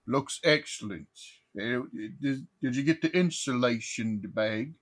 Looks 0.08 0.40
excellent. 0.42 1.10
Did, 1.54 2.48
did 2.62 2.76
you 2.78 2.84
get 2.84 3.02
the 3.02 3.14
insulation 3.14 4.22
bag? 4.24 4.76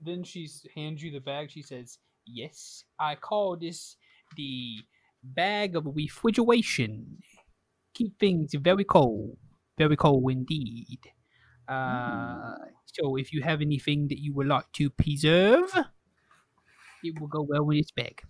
Then 0.00 0.24
she 0.24 0.48
hands 0.74 1.04
you 1.04 1.12
the 1.12 1.20
bag. 1.20 1.52
She 1.52 1.62
says, 1.62 1.98
Yes, 2.30 2.84
I 2.98 3.14
call 3.16 3.56
this 3.56 3.96
the 4.36 4.78
bag 5.22 5.76
of 5.76 5.86
refrigeration. 5.86 7.18
Keep 7.94 8.18
things 8.18 8.54
very 8.54 8.84
cold. 8.84 9.38
Very 9.78 9.96
cold 9.96 10.30
indeed. 10.30 11.00
Uh, 11.68 12.54
so 12.86 13.16
if 13.16 13.32
you 13.32 13.42
have 13.42 13.60
anything 13.60 14.08
that 14.08 14.18
you 14.20 14.34
would 14.34 14.46
like 14.46 14.70
to 14.72 14.90
preserve, 14.90 15.72
it 17.02 17.18
will 17.18 17.28
go 17.28 17.42
well 17.42 17.68
in 17.70 17.78
this 17.78 17.90
bag. 17.90 18.22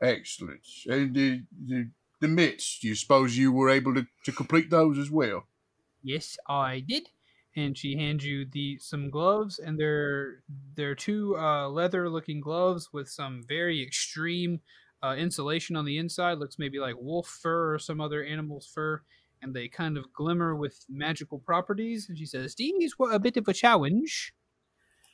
Excellent. 0.00 0.66
And 0.86 1.14
the, 1.14 1.44
the, 1.50 1.90
the 2.20 2.28
mitts, 2.28 2.78
do 2.80 2.88
you 2.88 2.94
suppose 2.94 3.36
you 3.36 3.52
were 3.52 3.70
able 3.70 3.94
to, 3.94 4.06
to 4.24 4.32
complete 4.32 4.70
those 4.70 4.98
as 4.98 5.10
well? 5.10 5.48
Yes, 6.02 6.38
I 6.48 6.80
did. 6.80 7.10
And 7.56 7.76
she 7.76 7.96
hands 7.96 8.24
you 8.24 8.44
the 8.44 8.78
some 8.78 9.08
gloves, 9.08 9.58
and 9.58 9.80
they're 9.80 10.42
they're 10.74 10.94
two 10.94 11.36
uh, 11.38 11.68
leather-looking 11.68 12.40
gloves 12.40 12.90
with 12.92 13.08
some 13.08 13.42
very 13.48 13.82
extreme 13.82 14.60
uh, 15.02 15.14
insulation 15.16 15.74
on 15.74 15.84
the 15.84 15.98
inside. 15.98 16.38
Looks 16.38 16.58
maybe 16.58 16.78
like 16.78 16.96
wolf 16.98 17.26
fur 17.26 17.74
or 17.74 17.78
some 17.78 18.00
other 18.00 18.22
animal's 18.22 18.66
fur, 18.66 19.02
and 19.40 19.54
they 19.54 19.68
kind 19.68 19.96
of 19.96 20.12
glimmer 20.12 20.54
with 20.54 20.84
magical 20.88 21.38
properties. 21.38 22.08
And 22.08 22.18
she 22.18 22.26
says, 22.26 22.54
"These 22.54 22.98
were 22.98 23.12
a 23.12 23.18
bit 23.18 23.36
of 23.36 23.48
a 23.48 23.54
challenge, 23.54 24.34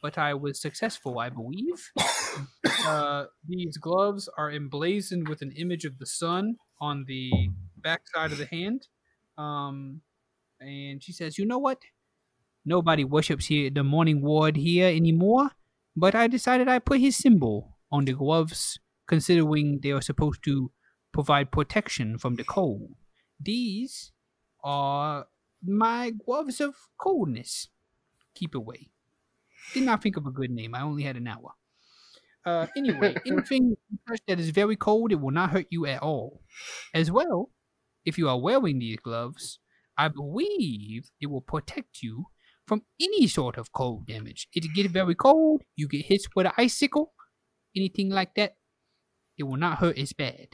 but 0.00 0.18
I 0.18 0.34
was 0.34 0.60
successful, 0.60 1.18
I 1.18 1.28
believe." 1.28 1.92
uh, 2.86 3.26
these 3.46 3.76
gloves 3.76 4.28
are 4.36 4.50
emblazoned 4.50 5.28
with 5.28 5.42
an 5.42 5.52
image 5.52 5.84
of 5.84 5.98
the 5.98 6.06
sun 6.06 6.56
on 6.80 7.04
the 7.06 7.30
back 7.76 8.02
side 8.12 8.32
of 8.32 8.38
the 8.38 8.46
hand. 8.46 8.88
Um, 9.38 10.00
and 10.60 11.02
she 11.02 11.12
says, 11.12 11.38
"You 11.38 11.46
know 11.46 11.58
what? 11.58 11.78
Nobody 12.65 13.05
worships 13.05 13.47
here 13.47 13.70
the 13.70 13.82
Morninglord 13.82 14.57
here 14.57 14.89
anymore, 14.89 15.50
but 15.97 16.15
I 16.15 16.26
decided 16.26 16.68
I 16.68 16.78
put 16.78 17.00
his 17.00 17.16
symbol 17.16 17.76
on 17.91 18.05
the 18.05 18.12
gloves, 18.12 18.78
considering 19.07 19.81
they 19.82 19.91
are 19.91 20.00
supposed 20.00 20.44
to 20.44 20.70
provide 21.12 21.50
protection 21.50 22.18
from 22.18 22.36
the 22.36 22.44
cold. 22.44 22.94
These 23.41 24.12
are 24.62 25.26
my 25.62 26.10
gloves 26.10 26.60
of 26.60 26.74
coldness. 26.99 27.68
Keep 28.34 28.55
away. 28.55 28.91
Did 29.74 29.84
not 29.84 30.02
think 30.02 30.16
of 30.16 30.26
a 30.26 30.31
good 30.31 30.50
name. 30.50 30.74
I 30.74 30.82
only 30.82 31.02
had 31.02 31.16
an 31.16 31.26
hour. 31.26 31.52
Uh, 32.44 32.66
anyway, 32.76 33.16
anything 33.26 33.76
that 34.26 34.41
is 34.41 34.50
very 34.50 34.76
cold, 34.76 35.12
it 35.12 35.20
will 35.20 35.31
not 35.31 35.50
hurt 35.50 35.66
you 35.70 35.86
at 35.86 36.02
all. 36.02 36.42
As 36.94 37.10
well, 37.10 37.50
if 38.05 38.18
you 38.18 38.28
are 38.28 38.41
wearing 38.41 38.78
these 38.78 38.99
gloves, 38.99 39.58
I 39.97 40.08
believe 40.08 41.10
it 41.20 41.26
will 41.26 41.41
protect 41.41 42.02
you 42.02 42.26
from 42.66 42.82
any 43.00 43.26
sort 43.26 43.58
of 43.58 43.73
cold 43.73 44.07
damage. 44.07 44.49
If 44.52 44.65
it 44.65 44.74
get 44.74 44.91
very 44.91 45.15
cold, 45.15 45.62
you 45.76 45.89
get 45.89 46.07
hit 46.07 46.23
with 46.34 46.47
an 46.47 46.52
icicle, 46.57 47.12
anything 47.76 48.10
like 48.10 48.34
that, 48.36 48.57
it 49.36 49.44
will 49.44 49.57
not 49.57 49.78
hurt 49.78 49.99
as 49.99 50.12
bad. 50.12 50.49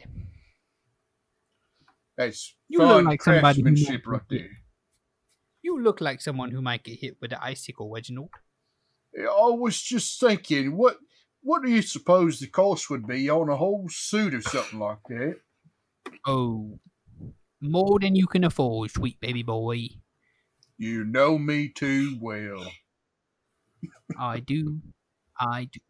That's 2.17 2.57
You 2.69 2.81
look 2.81 3.05
like 3.05 3.23
somebody 3.23 3.62
who 3.62 3.99
right 4.07 4.23
there. 4.28 4.51
You 5.62 5.81
look 5.81 6.01
like 6.01 6.20
someone 6.20 6.51
who 6.51 6.62
might 6.62 6.83
get 6.83 6.99
hit 6.99 7.17
with 7.20 7.33
an 7.33 7.39
icicle, 7.41 7.91
Reginald. 7.91 8.31
I 9.17 9.51
was 9.51 9.81
just 9.81 10.19
thinking, 10.20 10.77
what 10.77 10.97
what 11.43 11.62
do 11.62 11.70
you 11.70 11.83
suppose 11.83 12.41
the 12.41 12.49
cost 12.49 12.91
would 12.91 13.07
be 13.07 13.31
on 13.31 13.49
a 13.49 13.57
whole 13.57 13.89
suit 13.89 14.35
or 14.35 14.41
something 14.41 14.81
like 14.81 14.99
that? 15.09 15.37
Oh, 16.27 16.81
more 17.61 17.99
than 18.01 18.17
you 18.17 18.27
can 18.27 18.45
afford, 18.45 18.91
sweet 18.91 19.20
baby 19.20 19.43
boy. 19.43 19.89
You 20.78 21.05
know 21.05 21.39
me 21.39 21.68
too 21.68 22.16
well. 22.20 22.70
I 24.18 24.40
do. 24.40 24.81
I 25.39 25.68
do. 25.70 25.81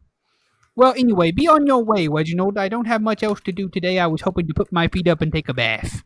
Well, 0.75 0.93
anyway, 0.97 1.31
be 1.31 1.47
on 1.47 1.67
your 1.67 1.83
way, 1.83 2.07
Reginald. 2.07 2.57
I 2.57 2.69
don't 2.69 2.87
have 2.87 3.01
much 3.01 3.21
else 3.21 3.39
to 3.41 3.51
do 3.51 3.69
today. 3.69 3.99
I 3.99 4.07
was 4.07 4.21
hoping 4.21 4.47
to 4.47 4.53
put 4.53 4.71
my 4.71 4.87
feet 4.87 5.07
up 5.07 5.21
and 5.21 5.31
take 5.31 5.49
a 5.49 5.53
bath. 5.53 6.03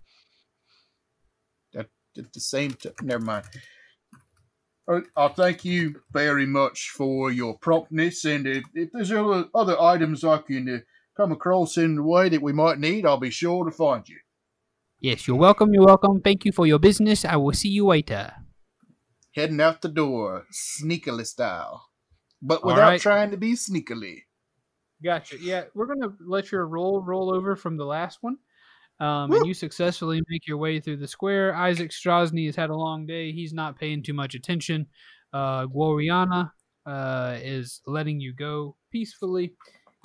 At 2.15 2.31
the 2.31 2.39
same 2.39 2.73
time, 2.73 2.93
never 3.01 3.23
mind. 3.23 3.45
Uh, 4.87 4.99
I 5.15 5.29
thank 5.29 5.65
you 5.65 6.01
very 6.11 6.45
much 6.45 6.91
for 6.95 7.31
your 7.31 7.57
promptness, 7.57 8.23
and 8.23 8.45
if, 8.45 8.63
if 8.75 8.91
there's 8.91 9.11
other, 9.11 9.45
other 9.55 9.81
items 9.81 10.23
I 10.23 10.37
can 10.37 10.69
uh, 10.69 10.77
come 11.17 11.31
across 11.31 11.75
in 11.75 11.95
the 11.95 12.03
way 12.03 12.29
that 12.29 12.43
we 12.43 12.53
might 12.53 12.77
need, 12.77 13.05
I'll 13.05 13.17
be 13.17 13.31
sure 13.31 13.65
to 13.65 13.71
find 13.71 14.07
you. 14.07 14.17
Yes, 14.99 15.27
you're 15.27 15.37
welcome. 15.37 15.73
You're 15.73 15.85
welcome. 15.85 16.21
Thank 16.21 16.45
you 16.45 16.51
for 16.51 16.67
your 16.67 16.77
business. 16.77 17.25
I 17.25 17.35
will 17.37 17.53
see 17.53 17.69
you 17.69 17.87
later. 17.87 18.33
Heading 19.35 19.61
out 19.61 19.81
the 19.81 19.89
door, 19.89 20.45
sneakily 20.51 21.25
style, 21.25 21.89
but 22.41 22.63
without 22.63 22.89
right. 22.89 23.01
trying 23.01 23.31
to 23.31 23.37
be 23.37 23.53
sneakily. 23.53 24.23
Gotcha. 25.03 25.37
Yeah, 25.39 25.63
we're 25.73 25.87
gonna 25.87 26.13
let 26.25 26.51
your 26.51 26.67
roll 26.67 27.01
roll 27.01 27.33
over 27.33 27.55
from 27.55 27.77
the 27.77 27.85
last 27.85 28.19
one. 28.21 28.37
Um, 28.99 29.31
and 29.33 29.45
you 29.45 29.53
successfully 29.53 30.21
make 30.29 30.47
your 30.47 30.57
way 30.57 30.79
through 30.79 30.97
the 30.97 31.07
square. 31.07 31.55
Isaac 31.55 31.91
Strazni 31.91 32.45
has 32.45 32.55
had 32.55 32.69
a 32.69 32.75
long 32.75 33.05
day. 33.05 33.31
He's 33.31 33.53
not 33.53 33.77
paying 33.77 34.03
too 34.03 34.13
much 34.13 34.35
attention. 34.35 34.85
Uh, 35.33 35.65
Gloriana 35.65 36.51
uh, 36.85 37.37
is 37.41 37.81
letting 37.87 38.19
you 38.19 38.33
go 38.33 38.75
peacefully, 38.91 39.53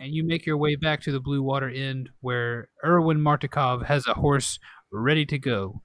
and 0.01 0.15
you 0.15 0.25
make 0.25 0.47
your 0.47 0.57
way 0.57 0.75
back 0.75 1.03
to 1.03 1.13
the 1.13 1.21
Blue 1.21 1.43
Water 1.43 1.69
Inn, 1.69 2.09
where 2.21 2.71
Urwin 2.85 3.19
Martikov 3.19 3.85
has 3.85 4.07
a 4.07 4.15
horse 4.15 4.59
ready 4.91 5.27
to 5.27 5.39
go. 5.39 5.83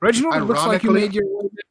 Reginald, 0.00 0.36
it 0.36 0.44
looks 0.44 0.66
like 0.66 0.82
you 0.84 0.90
made 0.90 1.14
your 1.14 1.24
way 1.26 1.48
back. 1.48 1.67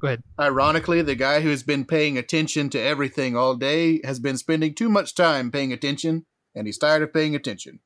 Go 0.00 0.08
ahead. 0.08 0.22
Ironically, 0.38 1.02
the 1.02 1.14
guy 1.14 1.40
who's 1.40 1.62
been 1.62 1.84
paying 1.84 2.16
attention 2.16 2.70
to 2.70 2.80
everything 2.80 3.36
all 3.36 3.54
day 3.54 4.00
has 4.04 4.18
been 4.18 4.38
spending 4.38 4.74
too 4.74 4.88
much 4.88 5.14
time 5.14 5.50
paying 5.50 5.72
attention, 5.72 6.24
and 6.54 6.66
he's 6.66 6.78
tired 6.78 7.02
of 7.02 7.12
paying 7.12 7.34
attention. 7.36 7.80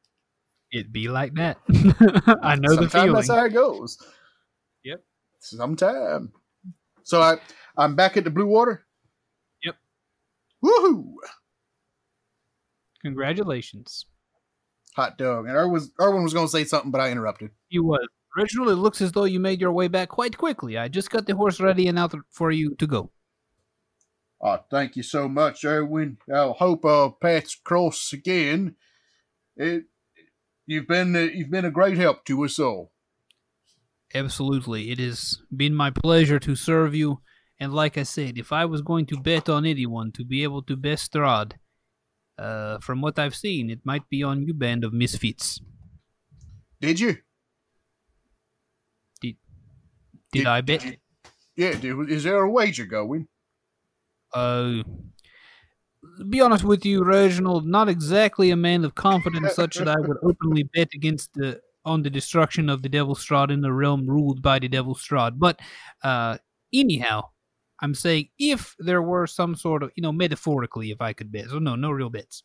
It 0.70 0.92
be 0.92 1.08
like 1.08 1.34
that. 1.34 1.58
I 2.42 2.56
know 2.56 2.70
the 2.70 2.88
Sometimes 2.88 2.92
feeling. 2.92 3.12
that's 3.14 3.28
how 3.28 3.44
it 3.44 3.52
goes. 3.52 3.98
Yep. 4.84 5.04
Sometime. 5.40 6.32
So 7.02 7.20
I, 7.20 7.36
I'm 7.76 7.96
back 7.96 8.16
at 8.16 8.24
the 8.24 8.30
Blue 8.30 8.46
Water. 8.46 8.84
Yep. 9.62 9.74
Woohoo! 10.64 11.14
Congratulations. 13.02 14.06
Hot 14.96 15.18
dog. 15.18 15.46
And 15.46 15.54
Urwin, 15.56 15.72
was, 15.72 15.90
Urwin 16.00 16.22
was 16.22 16.32
going 16.32 16.46
to 16.46 16.52
say 16.52 16.64
something, 16.64 16.90
but 16.90 17.00
I 17.00 17.10
interrupted. 17.10 17.50
You 17.68 17.84
was. 17.84 18.06
Reginald, 18.36 18.70
it 18.70 18.76
looks 18.76 19.00
as 19.00 19.12
though 19.12 19.24
you 19.24 19.38
made 19.38 19.60
your 19.60 19.72
way 19.72 19.88
back 19.88 20.08
quite 20.08 20.36
quickly. 20.36 20.76
I 20.76 20.88
just 20.88 21.10
got 21.10 21.26
the 21.26 21.36
horse 21.36 21.60
ready 21.60 21.86
and 21.86 21.98
out 21.98 22.14
for 22.30 22.50
you 22.50 22.74
to 22.76 22.86
go. 22.86 23.10
Oh, 24.40 24.58
thank 24.70 24.96
you 24.96 25.02
so 25.02 25.28
much, 25.28 25.62
Urwin. 25.62 26.16
I 26.32 26.52
hope 26.58 26.84
our 26.84 27.12
paths 27.12 27.54
cross 27.54 28.12
again. 28.12 28.76
It, 29.56 29.84
you've 30.66 30.88
been 30.88 31.14
uh, 31.14 31.20
you've 31.20 31.50
been 31.50 31.64
a 31.64 31.70
great 31.70 31.96
help 31.96 32.24
to 32.26 32.44
us 32.44 32.58
all. 32.58 32.92
Absolutely. 34.14 34.90
It 34.90 34.98
has 34.98 35.38
been 35.54 35.74
my 35.74 35.90
pleasure 35.90 36.38
to 36.40 36.54
serve 36.54 36.94
you. 36.94 37.20
And 37.58 37.72
like 37.72 37.96
I 37.96 38.02
said, 38.02 38.36
if 38.36 38.52
I 38.52 38.64
was 38.64 38.82
going 38.82 39.06
to 39.06 39.16
bet 39.16 39.48
on 39.48 39.64
anyone 39.64 40.12
to 40.12 40.24
be 40.24 40.42
able 40.42 40.62
to 40.62 40.76
best 40.76 41.12
Strahd, 41.12 41.52
uh, 42.38 42.78
from 42.78 43.00
what 43.00 43.18
I've 43.18 43.34
seen, 43.34 43.70
it 43.70 43.80
might 43.84 44.08
be 44.08 44.22
on 44.22 44.42
you, 44.42 44.54
band 44.54 44.84
of 44.84 44.92
misfits. 44.92 45.60
Did 46.80 47.00
you? 47.00 47.16
Did 49.20 49.36
Did- 50.34 50.46
I 50.46 50.60
bet? 50.60 50.80
did 50.80 50.98
Yeah. 51.56 51.74
Did, 51.74 52.10
is 52.10 52.24
there 52.24 52.42
a 52.42 52.50
wager 52.50 52.86
going? 52.86 53.28
Uh, 54.32 54.82
be 56.28 56.40
honest 56.40 56.64
with 56.64 56.84
you, 56.84 57.04
Reginald, 57.04 57.66
not 57.66 57.88
exactly 57.88 58.50
a 58.50 58.56
man 58.56 58.84
of 58.84 58.94
confidence 58.94 59.54
such 59.54 59.76
that 59.76 59.88
I 59.88 59.98
would 59.98 60.18
openly 60.22 60.64
bet 60.74 60.88
against 60.94 61.32
the 61.34 61.60
on 61.84 62.02
the 62.02 62.10
destruction 62.10 62.68
of 62.68 62.82
the 62.82 62.88
Devil 62.88 63.14
Strahd 63.14 63.50
in 63.50 63.60
the 63.60 63.72
realm 63.72 64.06
ruled 64.08 64.40
by 64.42 64.58
the 64.58 64.68
Devil 64.68 64.94
Strahd. 64.94 65.38
But 65.38 65.60
uh, 66.02 66.38
anyhow, 66.72 67.28
I'm 67.80 67.94
saying 67.94 68.30
if 68.38 68.74
there 68.78 69.02
were 69.02 69.26
some 69.26 69.54
sort 69.54 69.82
of, 69.82 69.92
you 69.94 70.02
know, 70.02 70.12
metaphorically, 70.12 70.90
if 70.90 71.00
I 71.00 71.12
could 71.12 71.30
bet. 71.30 71.50
So 71.50 71.58
no, 71.58 71.74
no 71.74 71.90
real 71.90 72.10
bets. 72.10 72.42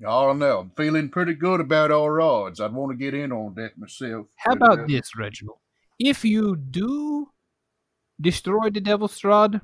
I 0.00 0.10
don't 0.10 0.38
know. 0.38 0.60
I'm 0.60 0.72
feeling 0.76 1.08
pretty 1.08 1.34
good 1.34 1.60
about 1.60 1.90
our 1.90 2.20
odds. 2.20 2.60
I'd 2.60 2.72
want 2.72 2.92
to 2.92 2.96
get 2.96 3.14
in 3.14 3.32
on 3.32 3.54
that 3.54 3.76
myself. 3.78 4.26
How 4.36 4.52
about 4.52 4.80
uh, 4.80 4.86
this, 4.86 5.16
Reginald? 5.16 5.58
If 5.98 6.24
you 6.24 6.56
do 6.56 7.28
destroy 8.20 8.70
the 8.70 8.80
Devil 8.80 9.08
Strahd, 9.08 9.60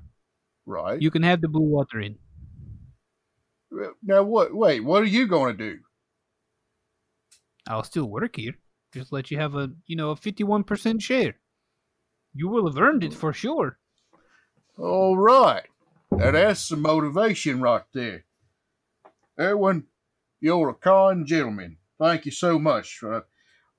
Right. 0.66 1.00
you 1.00 1.10
can 1.10 1.22
have 1.22 1.40
the 1.40 1.48
Blue 1.48 1.68
Water 1.68 2.00
in. 2.00 2.18
now 4.02 4.22
what? 4.22 4.54
Wait. 4.54 4.80
What 4.80 5.02
are 5.02 5.06
you 5.06 5.26
going 5.26 5.56
to 5.56 5.72
do? 5.72 5.80
I'll 7.68 7.82
still 7.84 8.08
work 8.08 8.36
here. 8.36 8.54
Just 8.92 9.12
let 9.12 9.30
you 9.30 9.38
have 9.38 9.54
a, 9.56 9.70
you 9.86 9.96
know, 9.96 10.10
a 10.10 10.16
51% 10.16 11.02
share. 11.02 11.34
You 12.34 12.48
will 12.48 12.66
have 12.68 12.78
earned 12.80 13.02
it 13.04 13.14
for 13.14 13.32
sure. 13.32 13.78
All 14.78 15.16
right. 15.16 15.64
Now 16.10 16.30
that's 16.30 16.68
some 16.68 16.82
motivation 16.82 17.60
right 17.60 17.82
there. 17.92 18.24
Urwin, 19.38 19.84
you're 20.40 20.68
a 20.68 20.74
kind 20.74 21.26
gentleman. 21.26 21.78
Thank 21.98 22.26
you 22.26 22.32
so 22.32 22.58
much. 22.58 23.00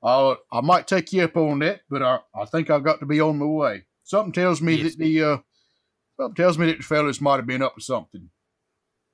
I'll, 0.06 0.38
I 0.54 0.62
might 0.62 0.88
take 0.88 1.12
you 1.12 1.24
up 1.24 1.36
on 1.36 1.60
that, 1.60 1.82
but 1.90 2.02
I, 2.04 2.20
I 2.40 2.46
think 2.46 2.70
I've 2.70 2.84
got 2.84 3.00
to 3.00 3.06
be 3.06 3.20
on 3.20 3.40
my 3.40 3.46
way. 3.46 3.86
Something 4.04 4.32
tells 4.34 4.62
me 4.62 4.76
Yes. 4.76 4.92
that 4.96 5.00
the 5.04 5.24
uh, 5.24 5.38
something 6.18 6.36
tells 6.36 6.58
me 6.60 6.68
that 6.68 6.78
the 6.78 6.84
fellas 6.84 7.20
might 7.20 7.38
have 7.38 7.48
been 7.48 7.64
up 7.64 7.76
to 7.76 7.82
something. 7.82 8.30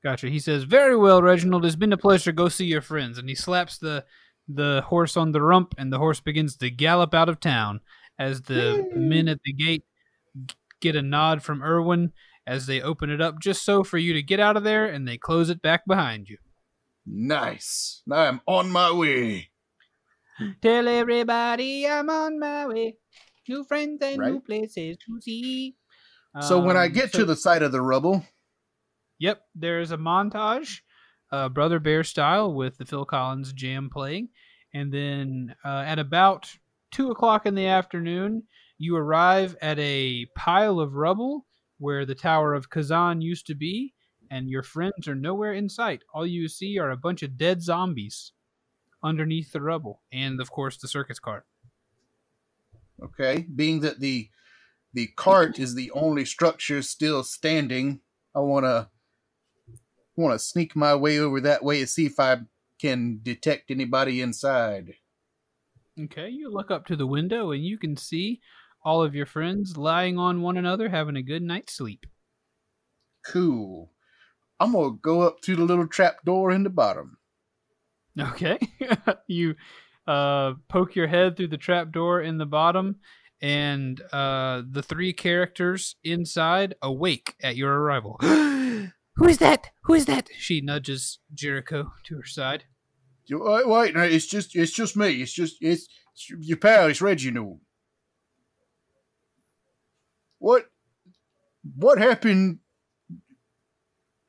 Gotcha. 0.04 0.28
He 0.30 0.40
says, 0.40 0.64
"Very 0.64 0.98
well, 0.98 1.22
Reginald. 1.22 1.64
It's 1.66 1.76
been 1.76 1.94
a 1.94 1.98
pleasure. 1.98 2.32
Go 2.32 2.50
see 2.50 2.66
your 2.66 2.82
friends." 2.82 3.18
And 3.18 3.30
he 3.30 3.36
slaps 3.36 3.78
the 3.78 4.04
the 4.48 4.82
horse 4.88 5.16
on 5.16 5.32
the 5.32 5.42
rump, 5.42 5.76
and 5.78 5.94
the 5.94 6.00
horse 6.00 6.20
begins 6.20 6.58
to 6.58 6.70
gallop 6.70 7.14
out 7.14 7.30
of 7.30 7.40
town. 7.40 7.80
As 8.20 8.42
the 8.42 8.90
men 8.94 9.28
at 9.30 9.40
the 9.46 9.54
gate 9.54 9.86
get 10.82 10.96
a 10.96 11.02
nod 11.02 11.42
from 11.42 11.62
Urwin 11.62 12.12
as 12.46 12.66
they 12.66 12.82
open 12.82 13.10
it 13.10 13.22
up, 13.22 13.40
just 13.40 13.64
so 13.64 13.84
for 13.84 13.98
you 14.00 14.14
to 14.14 14.22
get 14.24 14.40
out 14.40 14.58
of 14.58 14.64
there, 14.64 14.86
and 14.88 15.08
they 15.08 15.18
close 15.18 15.50
it 15.50 15.62
back 15.62 15.86
behind 15.88 16.28
you. 16.28 16.38
Nice. 17.06 18.02
Now 18.06 18.18
I'm 18.18 18.42
on 18.48 18.70
my 18.72 18.92
way. 18.92 19.51
Tell 20.62 20.88
everybody 20.88 21.88
I'm 21.88 22.10
on 22.10 22.40
my 22.40 22.68
way. 22.68 22.96
New 23.48 23.64
friends 23.64 24.00
and 24.02 24.18
new 24.18 24.40
places 24.40 24.98
to 25.06 25.20
see. 25.22 25.76
So 26.42 26.62
when 26.62 26.78
I 26.78 26.86
Um, 26.86 26.92
get 26.94 27.12
so- 27.12 27.20
to 27.20 27.26
the 27.26 27.36
site 27.36 27.62
of 27.64 27.72
the 27.72 27.82
rubble, 27.82 28.26
Yep, 29.20 29.42
there's 29.54 29.92
a 29.92 29.98
montage, 29.98 30.80
uh, 31.32 31.48
Brother 31.50 31.80
Bear 31.80 32.04
style, 32.04 32.52
with 32.54 32.78
the 32.78 32.86
Phil 32.86 33.06
Collins 33.06 33.54
jam 33.54 33.90
playing, 33.92 34.30
and 34.74 34.92
then 34.92 35.54
uh, 35.64 35.84
at 35.86 36.00
about 36.00 36.50
two 36.92 37.12
o'clock 37.12 37.46
in 37.46 37.54
the 37.54 37.68
afternoon, 37.68 38.44
you 38.80 38.96
arrive 38.96 39.56
at 39.62 39.78
a 39.78 40.26
pile 40.36 40.80
of 40.80 40.94
rubble 40.96 41.46
where 41.78 42.04
the 42.06 42.16
Tower 42.16 42.56
of 42.56 42.70
Khazan 42.72 43.22
used 43.22 43.46
to 43.48 43.54
be, 43.56 43.94
and 44.32 44.50
your 44.50 44.64
friends 44.64 45.08
are 45.08 45.14
nowhere 45.16 45.54
in 45.54 45.70
sight. 45.70 46.02
All 46.16 46.26
you 46.26 46.48
see 46.48 46.80
are 46.80 46.90
a 46.90 46.98
bunch 46.98 47.22
of 47.22 47.38
dead 47.38 47.62
zombies 47.62 48.32
underneath 49.04 49.52
the 49.52 49.62
rubble, 49.62 50.02
and 50.12 50.40
of 50.40 50.52
course 50.52 50.78
the 50.78 50.88
circus 50.88 51.20
cart. 51.20 51.46
okay, 53.04 53.46
being 53.56 53.80
that 53.82 54.00
the 54.00 54.30
the 54.94 55.08
cart 55.16 55.58
is 55.60 55.74
the 55.74 55.92
only 55.92 56.26
structure 56.26 56.82
still 56.82 57.24
standing, 57.24 58.02
I 58.36 58.40
want 58.40 58.66
to 58.66 58.90
want 60.16 60.34
to 60.34 60.40
sneak 60.40 60.76
my 60.76 60.94
way 60.96 61.20
over 61.20 61.40
that 61.42 61.64
way 61.64 61.80
to 61.80 61.88
see 61.88 62.06
if 62.06 62.20
I 62.20 62.42
can 62.80 63.20
detect 63.24 63.72
anybody 63.72 64.22
inside. 64.22 64.96
Okay, 66.00 66.30
you 66.30 66.50
look 66.50 66.72
up 66.72 66.86
to 66.88 66.96
the 66.96 67.08
window 67.08 67.52
and 67.52 67.64
you 67.64 67.78
can 67.78 67.96
see 67.96 68.42
all 68.84 69.04
of 69.04 69.16
your 69.16 69.26
friends 69.26 69.78
lying 69.78 70.18
on 70.18 70.42
one 70.42 70.58
another 70.58 70.90
having 70.90 71.16
a 71.16 71.22
good 71.22 71.44
night's 71.44 71.74
sleep. 71.74 72.06
Cool. 73.26 73.92
I'm 74.60 74.74
gonna 74.74 74.98
go 75.02 75.22
up 75.22 75.42
to 75.42 75.56
the 75.56 75.64
little 75.64 75.88
trap 75.88 76.24
door 76.26 76.52
in 76.52 76.64
the 76.64 76.70
bottom. 76.70 77.18
Okay. 78.20 78.58
you 79.28 79.56
uh, 80.08 80.54
poke 80.68 80.96
your 80.96 81.08
head 81.08 81.38
through 81.38 81.48
the 81.48 81.58
trap 81.58 81.92
door 81.92 82.22
in 82.22 82.38
the 82.38 82.46
bottom, 82.46 82.98
and 83.42 84.02
uh, 84.12 84.62
the 84.70 84.84
three 84.84 85.14
characters 85.14 85.96
inside 86.04 86.76
awake 86.82 87.36
at 87.42 87.56
your 87.56 87.74
arrival. 87.74 88.18
Who 89.16 89.28
is 89.28 89.40
that? 89.40 89.70
Who 89.84 89.94
is 89.94 90.06
that? 90.06 90.30
She 90.38 90.62
nudges 90.62 91.20
Jericho 91.34 91.92
to 92.06 92.16
her 92.18 92.26
side. 92.26 92.66
Wait, 93.30 93.68
wait, 93.68 93.94
no, 93.94 94.02
it's 94.02 94.26
just 94.26 94.56
it's 94.56 94.72
just 94.72 94.98
me. 94.98 95.22
It's 95.22 95.32
just 95.32 95.58
it's, 95.62 95.88
it's 96.14 96.30
your 96.30 96.58
pal. 96.58 96.88
It's 96.88 97.02
Reginald. 97.02 97.60
What 100.40 100.66
what 101.76 102.00
happened? 102.00 102.60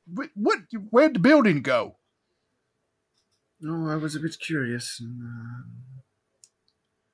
What, 0.05 0.29
what 0.35 0.59
where'd 0.89 1.15
the 1.15 1.19
building 1.19 1.61
go? 1.61 1.97
No, 3.65 3.89
I 3.89 3.95
was 3.95 4.13
a 4.15 4.19
bit 4.19 4.37
curious, 4.39 4.99
and 4.99 5.21
uh, 5.23 5.63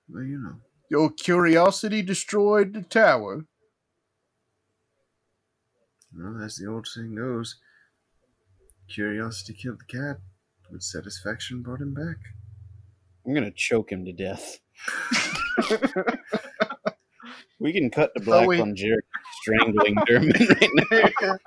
well, 0.10 0.24
you 0.24 0.40
know, 0.40 0.56
Your 0.90 1.12
curiosity 1.12 2.02
destroyed 2.02 2.74
the 2.74 2.82
tower. 2.82 3.46
well, 6.12 6.42
as 6.44 6.56
the 6.56 6.66
old 6.68 6.88
saying 6.88 7.14
goes, 7.16 7.58
curiosity 8.90 9.54
killed 9.54 9.80
the 9.80 9.86
cat, 9.98 10.18
but 10.72 10.82
satisfaction 10.82 11.62
brought 11.62 11.82
him 11.82 11.94
back. 11.94 12.18
I'm 13.28 13.36
gonna 13.36 13.52
choke 13.56 13.92
him 13.92 14.04
to 14.06 14.12
death. 14.12 14.58
we 17.60 17.72
can 17.74 17.92
cut 17.92 18.12
the 18.16 18.22
black 18.22 18.48
we- 18.48 18.60
on 18.60 18.76
Jericho 18.76 19.06
strangling 19.42 19.96
Derman 19.98 20.90
right 20.92 21.14
now. 21.22 21.38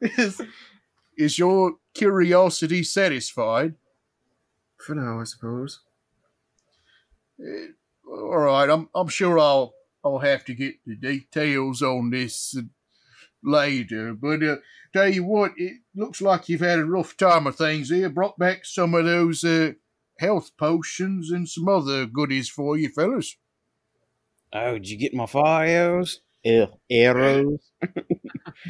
is, 0.00 0.40
is 1.16 1.38
your 1.40 1.72
curiosity 1.94 2.84
satisfied? 2.84 3.74
For 4.78 4.94
now, 4.94 5.20
I 5.20 5.24
suppose. 5.24 5.80
All 8.06 8.38
right, 8.38 8.68
I'm 8.68 8.88
I'm 8.94 9.08
sure 9.08 9.38
I'll 9.38 9.74
I'll 10.04 10.18
have 10.18 10.44
to 10.46 10.54
get 10.54 10.76
the 10.86 10.96
details 10.96 11.82
on 11.82 12.10
this 12.10 12.56
uh, 12.56 12.62
later. 13.42 14.14
But 14.14 14.42
uh, 14.42 14.56
tell 14.92 15.08
you 15.08 15.24
what, 15.24 15.52
it 15.56 15.80
looks 15.94 16.20
like 16.20 16.48
you've 16.48 16.60
had 16.60 16.78
a 16.78 16.84
rough 16.84 17.16
time 17.16 17.46
of 17.46 17.56
things 17.56 17.90
here. 17.90 18.08
Brought 18.08 18.38
back 18.38 18.64
some 18.64 18.94
of 18.94 19.04
those 19.04 19.44
uh, 19.44 19.72
health 20.18 20.56
potions 20.56 21.30
and 21.30 21.48
some 21.48 21.68
other 21.68 22.06
goodies 22.06 22.48
for 22.48 22.76
you, 22.76 22.88
fellas. 22.88 23.36
Oh, 24.52 24.74
did 24.74 24.88
you 24.88 24.96
get 24.98 25.14
my 25.14 25.26
fire 25.26 25.66
arrows? 25.66 26.20
Eh, 26.44 26.66
Arrows? 26.90 27.70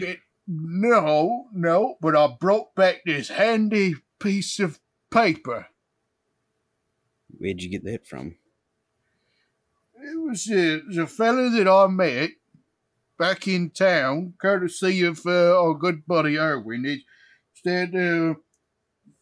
Eh, 0.02 0.16
No, 0.46 1.46
no, 1.52 1.96
but 2.00 2.16
I 2.16 2.34
brought 2.40 2.74
back 2.74 3.02
this 3.04 3.28
handy 3.28 3.94
piece 4.18 4.58
of 4.58 4.80
paper. 5.10 5.66
Where'd 7.36 7.62
you 7.62 7.70
get 7.70 7.84
that 7.84 8.06
from? 8.06 8.36
It 10.00 10.18
was, 10.20 10.48
it 10.48 10.86
was 10.86 10.96
a 10.96 11.06
fella 11.06 11.50
that 11.50 11.68
I 11.68 11.86
met 11.88 12.30
back 13.18 13.46
in 13.48 13.70
town, 13.70 14.34
courtesy 14.40 15.02
of 15.02 15.26
uh, 15.26 15.60
our 15.60 15.74
good 15.74 16.06
buddy 16.06 16.34
Urwin. 16.36 16.86
It's 16.86 17.62
that 17.64 17.94
uh, 17.94 18.40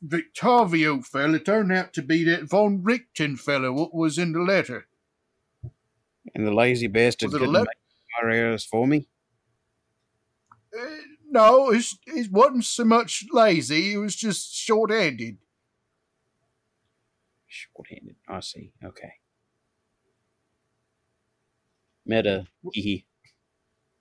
Rictavio 0.06 1.04
fella 1.04 1.38
turned 1.38 1.72
out 1.72 1.92
to 1.94 2.02
be 2.02 2.22
that 2.24 2.44
Von 2.44 2.82
Richten 2.82 3.38
fella 3.38 3.72
what 3.72 3.94
was 3.94 4.18
in 4.18 4.32
the 4.32 4.40
letter. 4.40 4.86
And 6.34 6.46
the 6.46 6.52
lazy 6.52 6.86
bastard 6.86 7.28
Was 7.28 7.34
it 7.34 7.36
a 7.36 7.40
couldn't 7.40 7.52
letter? 7.54 7.70
make 8.22 8.34
arrows 8.34 8.64
for 8.64 8.86
me? 8.86 9.08
Uh, 10.78 10.84
no, 11.30 11.70
it 11.70 11.86
it 12.06 12.30
wasn't 12.30 12.64
so 12.64 12.84
much 12.84 13.24
lazy. 13.32 13.94
It 13.94 13.98
was 13.98 14.14
just 14.14 14.54
short-handed. 14.54 15.38
Short-handed. 17.56 18.16
I 18.28 18.40
see. 18.40 18.72
Okay. 18.84 19.12
Meta. 22.04 22.46
Hee 22.72 23.04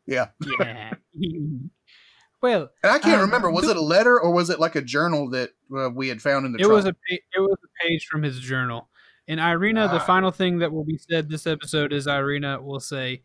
Yeah, 0.05 0.27
Yeah. 0.59 0.93
well, 2.41 2.69
and 2.83 2.91
I 2.91 2.99
can't 2.99 3.15
Um, 3.15 3.21
remember. 3.21 3.49
Was 3.49 3.67
it 3.67 3.77
a 3.77 3.81
letter 3.81 4.19
or 4.19 4.31
was 4.31 4.49
it 4.49 4.59
like 4.59 4.75
a 4.75 4.81
journal 4.81 5.29
that 5.31 5.51
uh, 5.75 5.89
we 5.89 6.09
had 6.09 6.21
found 6.21 6.45
in 6.45 6.51
the 6.51 6.57
it 6.59 6.63
trunk? 6.63 6.73
was 6.73 6.85
a 6.85 6.93
pa- 6.93 6.99
it 7.35 7.39
was 7.39 7.57
a 7.63 7.83
page 7.87 8.05
from 8.05 8.21
his 8.23 8.39
journal. 8.39 8.89
And 9.27 9.39
Ireena, 9.39 9.89
the 9.89 9.95
Ah. 10.01 10.05
final 10.05 10.29
thing 10.31 10.59
that 10.59 10.71
will 10.71 10.85
be 10.85 10.99
said 10.99 11.29
this 11.29 11.47
episode 11.47 11.91
is 11.91 12.05
Ireena 12.05 12.61
will 12.63 12.79
say, 12.79 13.23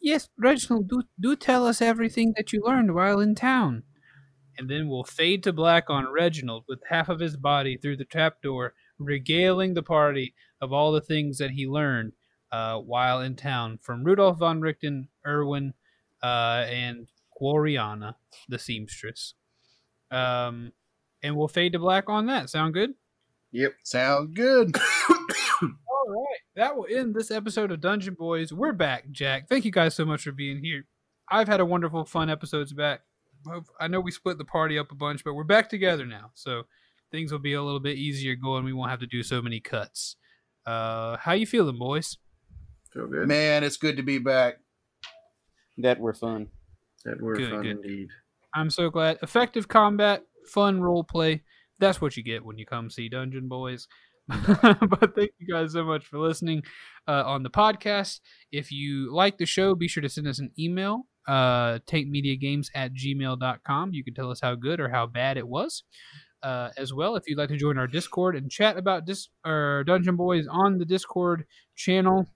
"Yes, 0.00 0.28
Reginald, 0.38 0.88
do 0.88 1.02
do 1.18 1.34
tell 1.34 1.66
us 1.66 1.82
everything 1.82 2.32
that 2.36 2.52
you 2.52 2.62
learned 2.64 2.94
while 2.94 3.18
in 3.18 3.34
town." 3.34 3.82
And 4.58 4.70
then 4.70 4.88
we'll 4.88 5.04
fade 5.04 5.42
to 5.42 5.52
black 5.52 5.90
on 5.90 6.06
Reginald 6.12 6.64
with 6.68 6.80
half 6.88 7.08
of 7.08 7.18
his 7.20 7.36
body 7.36 7.76
through 7.76 7.96
the 7.96 8.04
trapdoor, 8.04 8.74
regaling 8.98 9.74
the 9.74 9.82
party 9.82 10.34
of 10.60 10.72
all 10.72 10.92
the 10.92 11.00
things 11.00 11.38
that 11.38 11.50
he 11.50 11.66
learned 11.66 12.12
uh, 12.52 12.78
while 12.78 13.20
in 13.20 13.36
town 13.36 13.78
from 13.82 14.04
Rudolph 14.04 14.38
von 14.38 14.60
Richten, 14.60 15.08
Urwin, 15.26 15.72
uh, 16.22 16.64
and 16.68 17.08
Gloriana, 17.40 18.14
the 18.48 18.58
seamstress. 18.58 19.34
Um, 20.10 20.72
and 21.22 21.36
we'll 21.36 21.48
fade 21.48 21.72
to 21.72 21.78
black 21.78 22.08
on 22.08 22.26
that. 22.26 22.50
Sound 22.50 22.74
good? 22.74 22.90
Yep. 23.52 23.74
Sound 23.82 24.34
good. 24.34 24.76
All 25.62 26.08
right. 26.08 26.38
That 26.54 26.76
will 26.76 26.86
end 26.90 27.14
this 27.14 27.30
episode 27.30 27.72
of 27.72 27.80
Dungeon 27.80 28.14
Boys. 28.14 28.52
We're 28.52 28.72
back, 28.72 29.10
Jack. 29.10 29.48
Thank 29.48 29.64
you 29.64 29.72
guys 29.72 29.94
so 29.94 30.04
much 30.04 30.22
for 30.22 30.32
being 30.32 30.62
here. 30.62 30.86
I've 31.30 31.48
had 31.48 31.60
a 31.60 31.64
wonderful, 31.64 32.04
fun 32.04 32.30
episodes 32.30 32.72
back. 32.72 33.00
I 33.80 33.88
know 33.88 34.00
we 34.00 34.10
split 34.10 34.38
the 34.38 34.44
party 34.44 34.78
up 34.78 34.92
a 34.92 34.94
bunch, 34.94 35.24
but 35.24 35.34
we're 35.34 35.44
back 35.44 35.68
together 35.68 36.06
now. 36.06 36.30
So 36.34 36.62
things 37.10 37.32
will 37.32 37.38
be 37.38 37.54
a 37.54 37.62
little 37.62 37.80
bit 37.80 37.96
easier 37.96 38.34
going. 38.34 38.64
We 38.64 38.72
won't 38.72 38.90
have 38.90 39.00
to 39.00 39.06
do 39.06 39.22
so 39.22 39.40
many 39.42 39.60
cuts. 39.60 40.16
Uh, 40.64 41.16
how 41.18 41.32
you 41.32 41.46
feeling, 41.46 41.78
boys? 41.78 42.16
Feel 42.92 43.06
good. 43.06 43.28
Man, 43.28 43.62
it's 43.62 43.76
good 43.76 43.96
to 43.96 44.02
be 44.02 44.18
back. 44.18 44.56
That 45.78 46.00
were 46.00 46.14
fun. 46.14 46.48
That 47.04 47.20
were 47.20 47.36
Good, 47.36 47.50
fun 47.50 47.62
good. 47.62 47.76
indeed. 47.76 48.08
I'm 48.54 48.70
so 48.70 48.90
glad. 48.90 49.18
Effective 49.22 49.68
combat, 49.68 50.22
fun 50.46 50.80
role 50.80 51.04
play. 51.04 51.42
That's 51.78 52.00
what 52.00 52.16
you 52.16 52.22
get 52.22 52.44
when 52.44 52.58
you 52.58 52.66
come 52.66 52.90
see 52.90 53.08
Dungeon 53.08 53.48
Boys. 53.48 53.86
but 54.28 55.14
thank 55.14 55.30
you 55.38 55.46
guys 55.48 55.72
so 55.72 55.84
much 55.84 56.04
for 56.06 56.18
listening 56.18 56.62
uh, 57.06 57.22
on 57.26 57.42
the 57.42 57.50
podcast. 57.50 58.20
If 58.50 58.72
you 58.72 59.14
like 59.14 59.38
the 59.38 59.46
show, 59.46 59.74
be 59.74 59.86
sure 59.86 60.00
to 60.00 60.08
send 60.08 60.26
us 60.26 60.40
an 60.40 60.50
email, 60.58 61.06
uh, 61.28 61.78
tankmediagames 61.86 62.68
at 62.74 62.92
gmail.com. 62.92 63.92
You 63.92 64.02
can 64.02 64.14
tell 64.14 64.30
us 64.30 64.40
how 64.40 64.54
good 64.56 64.80
or 64.80 64.88
how 64.88 65.06
bad 65.06 65.36
it 65.36 65.46
was. 65.46 65.84
Uh, 66.42 66.70
as 66.76 66.92
well, 66.92 67.16
if 67.16 67.24
you'd 67.26 67.38
like 67.38 67.48
to 67.48 67.56
join 67.56 67.78
our 67.78 67.86
Discord 67.86 68.36
and 68.36 68.50
chat 68.50 68.76
about 68.76 69.04
dis- 69.04 69.28
Dungeon 69.44 70.16
Boys 70.16 70.46
on 70.46 70.78
the 70.78 70.84
Discord 70.84 71.44
channel 71.74 72.28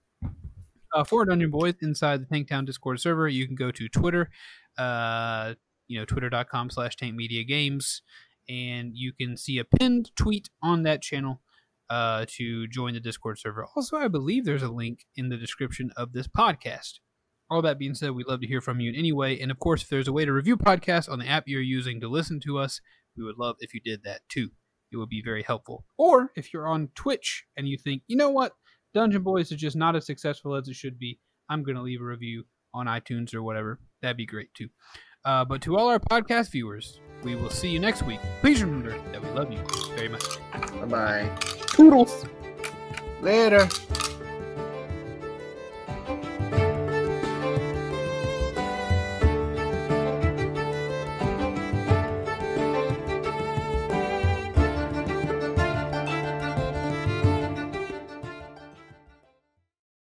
uh, 0.95 1.05
for 1.05 1.25
Dungeon 1.25 1.51
Boys 1.51 1.75
inside 1.83 2.21
the 2.21 2.27
Tanktown 2.27 2.67
Discord 2.67 2.99
server, 2.99 3.29
you 3.29 3.47
can 3.47 3.55
go 3.55 3.71
to 3.71 3.89
Twitter, 3.89 4.31
uh, 4.79 5.55
you 5.87 5.99
know, 5.99 6.05
twitter.com 6.05 6.71
slash 6.71 6.97
tankmediagames, 6.97 8.01
and 8.49 8.93
you 8.95 9.13
can 9.13 9.37
see 9.37 9.59
a 9.59 9.65
pinned 9.65 10.11
tweet 10.17 10.49
on 10.63 10.83
that 10.83 11.03
channel 11.03 11.41
uh, 11.91 12.25
to 12.29 12.67
join 12.69 12.95
the 12.95 13.01
Discord 13.01 13.39
server. 13.39 13.67
Also, 13.77 13.97
I 13.97 14.09
believe 14.09 14.45
there's 14.45 14.63
a 14.63 14.71
link 14.71 15.07
in 15.17 15.29
the 15.29 15.37
description 15.37 15.91
of 15.97 16.13
this 16.13 16.27
podcast. 16.27 17.01
All 17.51 17.63
that 17.63 17.79
being 17.79 17.95
said, 17.95 18.13
we'd 18.13 18.29
love 18.29 18.41
to 18.41 18.47
hear 18.47 18.61
from 18.61 18.79
you 18.79 18.91
in 18.91 18.97
any 18.97 19.11
way. 19.11 19.39
And 19.41 19.51
of 19.51 19.59
course, 19.59 19.83
if 19.83 19.89
there's 19.89 20.07
a 20.07 20.13
way 20.13 20.25
to 20.25 20.33
review 20.33 20.57
podcasts 20.57 21.11
on 21.11 21.19
the 21.19 21.27
app 21.27 21.49
you're 21.49 21.61
using 21.61 22.01
to 22.01 22.09
listen 22.09 22.39
to 22.41 22.59
us, 22.59 22.81
we 23.17 23.25
would 23.25 23.39
love 23.39 23.57
if 23.61 23.75
you 23.75 23.81
did 23.81 24.05
that 24.05 24.21
too. 24.29 24.51
It 24.93 24.97
would 24.97 25.09
be 25.09 25.23
very 25.25 25.43
helpful. 25.43 25.85
Or 25.99 26.33
if 26.37 26.53
you're 26.53 26.67
on 26.67 26.89
Twitch 26.95 27.45
and 27.57 27.69
you 27.69 27.79
think, 27.79 28.03
you 28.09 28.17
know 28.17 28.31
what, 28.31 28.53
Dungeon 28.93 29.23
Boys 29.23 29.53
is 29.53 29.61
just 29.61 29.77
not 29.77 29.95
as 29.95 30.07
successful 30.07 30.55
as 30.55 30.69
it 30.69 30.75
should 30.75 30.99
be, 30.99 31.21
I'm 31.49 31.63
going 31.63 31.77
to 31.77 31.83
leave 31.83 32.01
a 32.01 32.05
review 32.05 32.45
on 32.75 32.87
iTunes 32.87 33.35
or 33.35 33.43
whatever. 33.43 33.79
That'd 34.03 34.17
be 34.17 34.27
great 34.27 34.53
too. 34.55 34.69
Uh, 35.25 35.45
but 35.45 35.61
to 35.63 35.77
all 35.77 35.89
our 35.89 36.01
podcast 36.01 36.51
viewers, 36.51 37.01
we 37.23 37.35
will 37.37 37.51
see 37.51 37.69
you 37.69 37.79
next 37.79 38.03
week. 38.03 38.21
Please 38.41 38.63
remember 38.63 38.99
that 39.13 39.23
we 39.23 39.29
love 39.31 39.53
you 39.53 39.63
very 39.95 40.09
much. 40.09 40.25
Bye 40.53 40.87
bye. 40.87 41.39
Toodles. 41.69 42.25
Later. 43.21 43.69